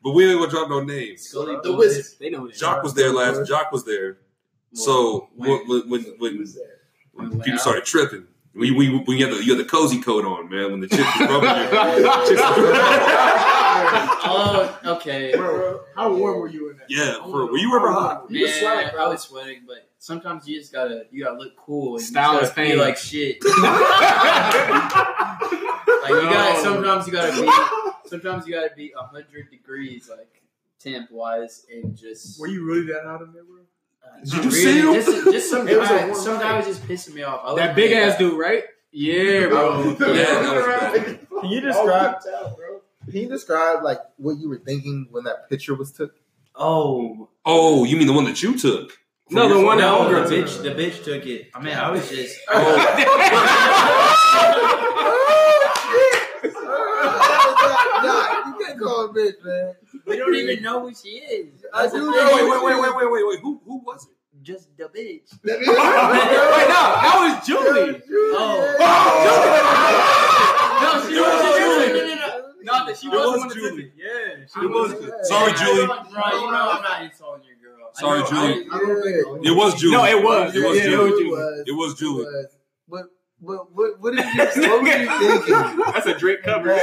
nigga. 0.08 0.14
Bro. 0.14 0.14
Go 0.14 0.14
ahead. 0.14 0.14
But 0.14 0.14
we 0.14 0.30
ain't 0.30 0.40
gonna 0.40 0.52
drop 0.52 0.70
no 0.70 0.80
names. 0.84 1.22
Scully 1.24 1.56
The 1.64 1.72
Boy. 1.72 1.78
wizard. 1.78 2.06
They 2.20 2.30
know 2.30 2.48
that. 2.48 2.56
Jock 2.56 2.84
was 2.84 2.94
there 2.94 3.12
last. 3.12 3.48
Jock 3.48 3.72
was 3.72 3.84
there. 3.86 4.18
So 4.74 5.30
when 5.36 5.52
when 5.68 5.90
when, 5.90 6.04
when, 6.04 6.04
when 6.20 6.46
When 7.14 7.30
people 7.42 7.54
out. 7.54 7.60
started 7.62 7.86
tripping, 7.86 8.28
we 8.54 8.72
we 8.72 8.90
when 8.98 9.18
you 9.18 9.26
had 9.28 9.36
the 9.36 9.44
you 9.44 9.56
had 9.56 9.64
the 9.66 9.70
cozy 9.70 10.00
coat 10.02 10.26
on, 10.26 10.50
man. 10.50 10.72
When 10.72 10.80
the 10.82 10.88
chicks 10.88 11.20
was 11.20 11.30
rubbing 11.30 11.50
your 11.50 12.26
chicks 12.28 12.42
Oh, 14.30 14.80
okay. 14.86 15.32
Bro, 15.36 15.82
how 15.96 16.14
warm 16.14 16.40
were 16.40 16.48
you 16.50 16.70
in 16.72 16.78
that? 16.78 16.88
yeah, 16.90 17.14
for, 17.24 17.46
were 17.50 17.58
you 17.58 17.74
ever 17.76 17.92
hot? 17.92 18.26
You 18.30 18.42
were 18.46 18.48
sweating. 18.52 19.00
I 19.00 19.08
was 19.08 19.22
sweating, 19.24 19.62
but 19.66 19.88
sometimes 20.00 20.48
you 20.48 20.60
just 20.60 20.74
gotta 20.74 21.06
you 21.12 21.24
gotta 21.24 21.38
look 21.38 21.56
cool 21.56 21.96
and 21.98 22.06
Style 22.06 22.34
you 22.34 22.40
is 22.40 22.48
just 22.48 22.56
gotta 22.56 22.70
pain. 22.70 22.78
like 22.78 22.98
shit. 22.98 23.38
Like 26.00 26.10
you 26.24 26.30
gotta 26.30 26.62
sometimes 26.62 27.08
you 27.08 27.14
gotta 27.14 27.34
be 27.42 27.48
sometimes 28.08 28.48
you 28.48 28.54
gotta 28.54 28.72
be 28.76 28.94
hundred 28.96 29.50
degrees 29.52 30.10
like 30.10 30.42
temp 30.80 31.12
wise 31.12 31.66
and 31.72 31.96
just 31.98 32.40
Were 32.40 32.48
you 32.48 32.66
really 32.66 32.86
that 32.88 33.04
hot 33.06 33.22
in 33.22 33.34
there, 33.34 33.44
bro? 33.44 33.62
uh, 34.06 34.20
Did 34.24 34.34
not 34.34 34.44
you 34.46 34.52
see 34.52 34.80
him? 34.80 34.94
Just, 34.94 35.24
just 35.26 35.50
some 35.50 35.68
It 35.70 35.78
was 35.80 35.90
a 35.90 35.94
guy, 35.94 36.14
some 36.14 36.34
night. 36.36 36.44
guy 36.44 36.58
was 36.58 36.66
just 36.68 36.84
pissing 36.84 37.14
me 37.16 37.24
off. 37.24 37.56
That 37.58 37.76
big 37.76 37.92
ass 37.92 38.14
that. 38.14 38.20
dude, 38.20 38.40
right? 38.40 38.64
Yeah, 38.92 39.48
bro. 39.48 39.84
Yeah, 40.00 40.06
that 40.06 40.56
was 40.56 40.66
bad. 40.66 41.20
Can 41.42 41.50
you 41.52 41.60
Oh, 41.60 41.62
describe? 41.62 42.22
can 42.24 42.56
bro. 42.56 42.82
Can 43.12 43.16
you 43.22 43.30
describe 43.30 43.84
like 43.84 44.00
what 44.18 44.38
you 44.40 44.50
were 44.50 44.58
thinking 44.58 45.08
when 45.12 45.24
that 45.26 45.50
picture 45.50 45.76
was 45.76 45.92
took? 45.92 46.14
Oh 46.56 47.30
Oh, 47.46 47.84
you 47.84 47.96
mean 47.98 48.08
the 48.08 48.14
one 48.14 48.26
that 48.26 48.42
you 48.42 48.58
took? 48.58 48.98
No, 49.30 49.48
the 49.50 49.64
one 49.64 49.78
that 49.78 49.84
no, 49.84 50.00
homegirl 50.10 50.30
the 50.30 50.36
took. 50.38 50.46
bitch, 50.48 50.64
the 50.64 50.70
bitch 50.72 51.04
took 51.04 51.26
it. 51.28 51.50
I 51.54 51.60
mean, 51.62 51.76
I 51.76 51.92
was 51.92 52.10
just. 52.10 52.40
nah, 52.50 52.64
you 58.80 58.86
can't 58.86 58.92
call 58.96 59.08
her 59.08 59.14
bitch, 59.14 59.44
man. 59.44 59.76
We 60.06 60.18
don't 60.18 60.36
even 60.36 60.64
know 60.64 60.82
who 60.82 60.94
she 60.96 61.10
is. 61.10 61.64
I 61.74 61.88
do 61.88 61.92
the 61.92 62.00
know. 62.00 62.12
Wait, 62.12 62.44
wait, 62.50 62.64
wait, 62.64 62.82
wait, 62.82 62.96
wait, 62.96 63.12
wait, 63.12 63.24
wait. 63.28 63.40
Who 63.42 63.62
who 63.66 63.78
was 63.86 64.04
it? 64.06 64.10
Just 64.44 64.70
the 64.78 64.86
bitch. 64.86 65.30
That 65.44 65.60
Wait, 65.60 65.66
no, 65.66 65.74
that 65.76 67.16
was 67.18 67.48
Julie. 67.48 68.02
Oh. 68.38 68.58
Julie! 69.26 69.64
No, 70.84 70.90
she 71.10 71.16
It 71.18 71.22
was 71.22 71.28
was 71.42 71.58
Julie. 71.58 71.90
No, 71.90 72.00
no, 72.00 72.08
no, 72.08 72.16
no. 72.16 72.44
No, 72.62 72.86
that 72.86 72.98
she 72.98 73.08
was 73.10 73.18
was 73.18 73.28
one 73.40 73.48
that 73.48 73.54
took 73.56 73.64
Julie. 73.64 73.92
Yeah, 73.98 74.46
she 74.46 74.60
It 74.60 74.70
was. 74.70 74.94
was. 74.94 75.28
Sorry, 75.28 75.52
Bro, 75.54 75.60
Julie. 75.60 75.82
you 75.82 75.88
know 75.88 76.72
I'm 76.72 76.82
not 76.84 77.02
insulting 77.04 77.44
your 77.48 77.58
girl. 77.78 77.90
Sorry, 77.94 78.22
Julie. 78.30 78.68
I- 78.72 78.78
I 78.78 78.80
It 79.44 79.56
was 79.56 79.74
Julie. 79.76 79.94
No, 79.98 80.06
it 80.06 80.24
was. 80.24 80.56
It 80.56 80.64
was 80.64 80.78
Yeah, 80.78 80.84
Julie. 80.84 80.94
it 80.94 81.12
was 81.12 81.20
Julie. 81.20 81.64
It 81.68 81.72
was 81.76 81.94
Julie. 82.00 82.26
What, 82.88 83.06
what, 83.40 83.72
what, 83.74 84.00
what, 84.00 84.16
did 84.16 84.26
you, 84.26 84.70
what 84.70 84.82
were 84.82 84.88
you 84.88 85.08
thinking? 85.08 85.84
That's 85.94 86.06
a 86.08 86.18
Drake 86.18 86.44
cover. 86.44 86.74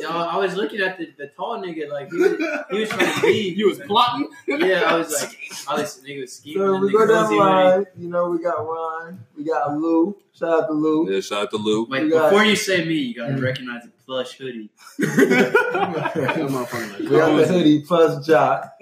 Yo, 0.00 0.08
I 0.08 0.36
was 0.38 0.54
looking 0.56 0.80
at 0.80 0.98
the, 0.98 1.12
the 1.18 1.26
tall 1.28 1.60
nigga 1.62 1.88
like 1.90 2.10
he 2.10 2.16
was, 2.18 2.32
he 2.70 2.80
was 2.80 2.88
trying 2.88 3.20
to 3.20 3.26
leave. 3.26 3.58
You 3.58 3.68
was 3.68 3.78
plotting. 3.80 4.28
Yeah, 4.46 4.82
I 4.86 4.96
was 4.96 5.12
like, 5.22 5.38
I 5.68 5.74
was 5.80 6.00
nigga 6.06 6.20
was 6.22 6.32
scheming. 6.34 6.62
So 6.66 6.78
we 6.80 6.92
go 6.92 7.06
down 7.06 7.30
the 7.30 7.36
line. 7.36 7.86
You 7.98 8.08
know, 8.08 8.30
we 8.30 8.42
got 8.42 8.58
Ron, 8.66 9.24
we 9.36 9.44
got 9.44 9.76
Lou. 9.76 10.16
Shout 10.32 10.62
out 10.62 10.66
to 10.68 10.72
Lou. 10.72 11.12
Yeah, 11.12 11.20
shout 11.20 11.42
out 11.44 11.50
to 11.50 11.56
Lou. 11.58 11.84
Wait, 11.84 12.04
We 12.04 12.10
got- 12.10 12.30
before 12.30 12.44
you 12.44 12.56
say 12.56 12.84
me, 12.84 12.94
you 12.94 13.14
gotta 13.14 13.34
Mm. 13.34 13.42
recognize 13.42 13.82
the 13.84 13.90
plush 14.06 14.32
hoodie. 14.38 14.70
we 14.98 15.06
got 15.06 16.14
the 17.36 17.46
hoodie 17.48 17.82
plus 17.82 18.26
Jock. 18.26 18.72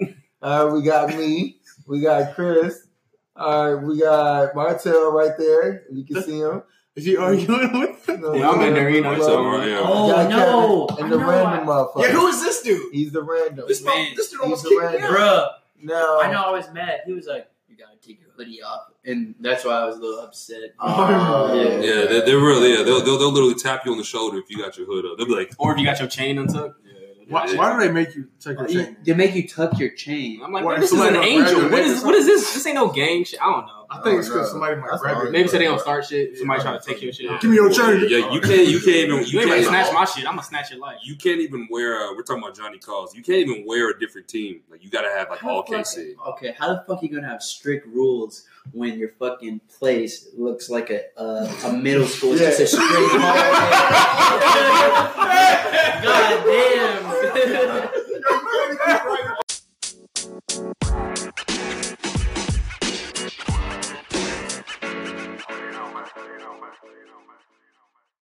Uh, 0.41 0.69
we 0.73 0.81
got 0.81 1.09
me. 1.09 1.57
We 1.87 2.01
got 2.01 2.33
Chris. 2.35 2.87
All 3.35 3.75
right, 3.75 3.83
we 3.83 3.99
got 3.99 4.53
Martell 4.55 5.11
right 5.11 5.31
there. 5.37 5.83
You 5.91 6.03
can 6.05 6.23
see 6.23 6.39
him. 6.39 6.61
Is 6.95 7.05
he 7.05 7.15
arguing 7.17 7.79
with? 7.79 7.88
You 8.09 8.17
know, 8.17 8.33
Yeah, 8.33 8.49
I'm 8.49 8.61
in 8.61 8.73
there, 8.73 8.89
you 8.89 9.01
know, 9.01 9.13
we 9.13 9.21
so, 9.21 9.27
got- 9.43 9.57
right, 9.57 9.67
yeah. 9.69 9.79
Oh 9.83 10.27
no! 10.29 10.87
Kevin 10.87 11.05
And 11.05 11.13
I 11.13 11.17
the 11.17 11.23
know 11.23 11.29
random 11.31 11.69
I- 11.69 11.71
motherfucker. 11.71 12.01
Yeah, 12.03 12.11
who 12.11 12.27
is 12.27 12.41
this 12.41 12.61
dude? 12.61 12.93
He's 12.93 13.11
the 13.11 13.23
random. 13.23 13.65
This, 13.67 13.83
Man, 13.83 13.95
man, 13.95 14.13
this 14.15 14.29
dude 14.29 14.39
he's 14.39 14.43
almost 14.43 14.63
the 14.63 14.69
kicked 14.69 14.81
me 14.81 14.87
random. 14.87 15.03
out. 15.03 15.17
Bruh, 15.17 15.49
Now, 15.83 16.19
I 16.21 16.31
know 16.31 16.41
I 16.43 16.51
was 16.51 16.71
mad. 16.73 17.01
He 17.05 17.13
was 17.13 17.25
like, 17.27 17.49
"You 17.69 17.77
gotta 17.77 17.97
take 18.05 18.19
your 18.21 18.31
hoodie 18.35 18.61
off," 18.61 18.81
and 19.05 19.35
that's 19.39 19.63
why 19.63 19.73
I 19.73 19.85
was 19.85 19.97
a 19.97 19.99
little 19.99 20.19
upset. 20.21 20.73
Oh, 20.79 21.53
Yeah. 21.55 21.79
Yeah, 21.79 22.05
they're, 22.07 22.25
they're 22.25 22.37
really 22.39 22.71
yeah. 22.75 22.83
They'll, 22.83 23.01
they'll 23.03 23.17
they'll 23.17 23.31
literally 23.31 23.55
tap 23.55 23.85
you 23.85 23.91
on 23.93 23.97
the 23.97 24.03
shoulder 24.03 24.37
if 24.39 24.49
you 24.49 24.57
got 24.57 24.77
your 24.77 24.87
hood 24.87 25.05
up. 25.05 25.17
They'll 25.17 25.27
be 25.27 25.35
like, 25.35 25.51
Or 25.57 25.71
if 25.73 25.77
you 25.79 25.85
got 25.85 25.99
your 25.99 26.07
chain 26.09 26.37
untucked. 26.37 26.75
Why, 27.29 27.45
why 27.55 27.71
do 27.73 27.85
they 27.87 27.93
make 27.93 28.15
you 28.15 28.27
take 28.39 28.57
your 28.57 28.67
chain? 28.67 28.97
They 29.03 29.13
make 29.13 29.35
you 29.35 29.47
tuck 29.47 29.77
your 29.77 29.91
chain. 29.91 30.41
I'm 30.43 30.51
like, 30.51 30.63
What, 30.65 30.71
man, 30.71 30.81
this 30.81 30.91
is 30.91 30.97
somebody 30.97 31.15
an 31.15 31.21
gonna 31.21 31.47
angel. 31.47 31.61
your 31.61 31.69
What 31.69 31.77
neck 31.77 31.85
or 31.85 31.91
is 31.91 32.03
what 32.03 32.15
is 32.15 32.25
this? 32.25 32.53
This 32.55 32.65
ain't 32.65 32.73
no 32.75 32.89
gang 32.89 33.23
shit. 33.23 33.39
I 33.39 33.45
don't 33.51 33.67
know. 33.67 33.78
I 33.91 34.01
think 34.01 34.19
it's 34.19 34.29
oh, 34.29 34.33
because 34.33 34.51
somebody 34.51 34.75
might 34.75 34.99
grab 34.99 35.25
it. 35.25 35.31
Maybe 35.31 35.47
say 35.47 35.57
they 35.57 35.65
don't 35.65 35.79
start 35.79 36.05
shit. 36.05 36.37
Somebody 36.37 36.61
trying 36.61 36.79
to 36.79 36.85
take 36.85 37.01
your 37.01 37.11
shit. 37.11 37.41
Give 37.41 37.49
me 37.49 37.55
your 37.55 37.71
change. 37.71 38.11
Yeah, 38.11 38.31
you 38.31 38.39
can't. 38.39 38.67
You 38.67 38.79
can't 38.79 38.87
even. 38.87 39.25
You, 39.25 39.41
you 39.41 39.47
can't 39.47 39.65
snatch 39.65 39.91
my 39.93 40.05
shit. 40.05 40.27
I'm 40.27 40.33
gonna 40.33 40.43
snatch 40.43 40.69
your 40.69 40.79
life. 40.79 40.99
You 41.03 41.15
can't 41.15 41.41
even 41.41 41.67
wear. 41.71 42.11
A, 42.11 42.15
we're 42.15 42.21
talking 42.21 42.43
about 42.43 42.55
Johnny 42.55 42.77
Calls. 42.77 43.15
You 43.15 43.23
can't 43.23 43.39
even 43.39 43.65
wear 43.65 43.89
a 43.89 43.99
different 43.99 44.27
team. 44.27 44.61
Like 44.69 44.83
you 44.83 44.91
gotta 44.91 45.09
have 45.09 45.29
like 45.29 45.39
how 45.39 45.49
all 45.49 45.63
KC. 45.63 46.13
Okay, 46.27 46.53
how 46.57 46.67
the 46.67 46.83
fuck 46.87 47.01
are 47.01 47.05
you 47.05 47.09
gonna 47.09 47.27
have 47.27 47.41
strict 47.41 47.87
rules 47.87 48.45
when 48.73 48.99
your 48.99 49.09
fucking 49.17 49.61
place 49.79 50.27
looks 50.37 50.69
like 50.69 50.91
a 50.91 51.05
a 51.65 51.73
middle 51.73 52.05
school? 52.05 52.33
It's 52.33 52.41
yeah. 52.41 52.49
just 52.49 52.61
a 52.61 52.67
straight 52.67 52.85
hallway. 52.89 53.39
God 56.09 56.45
damn. 56.45 57.09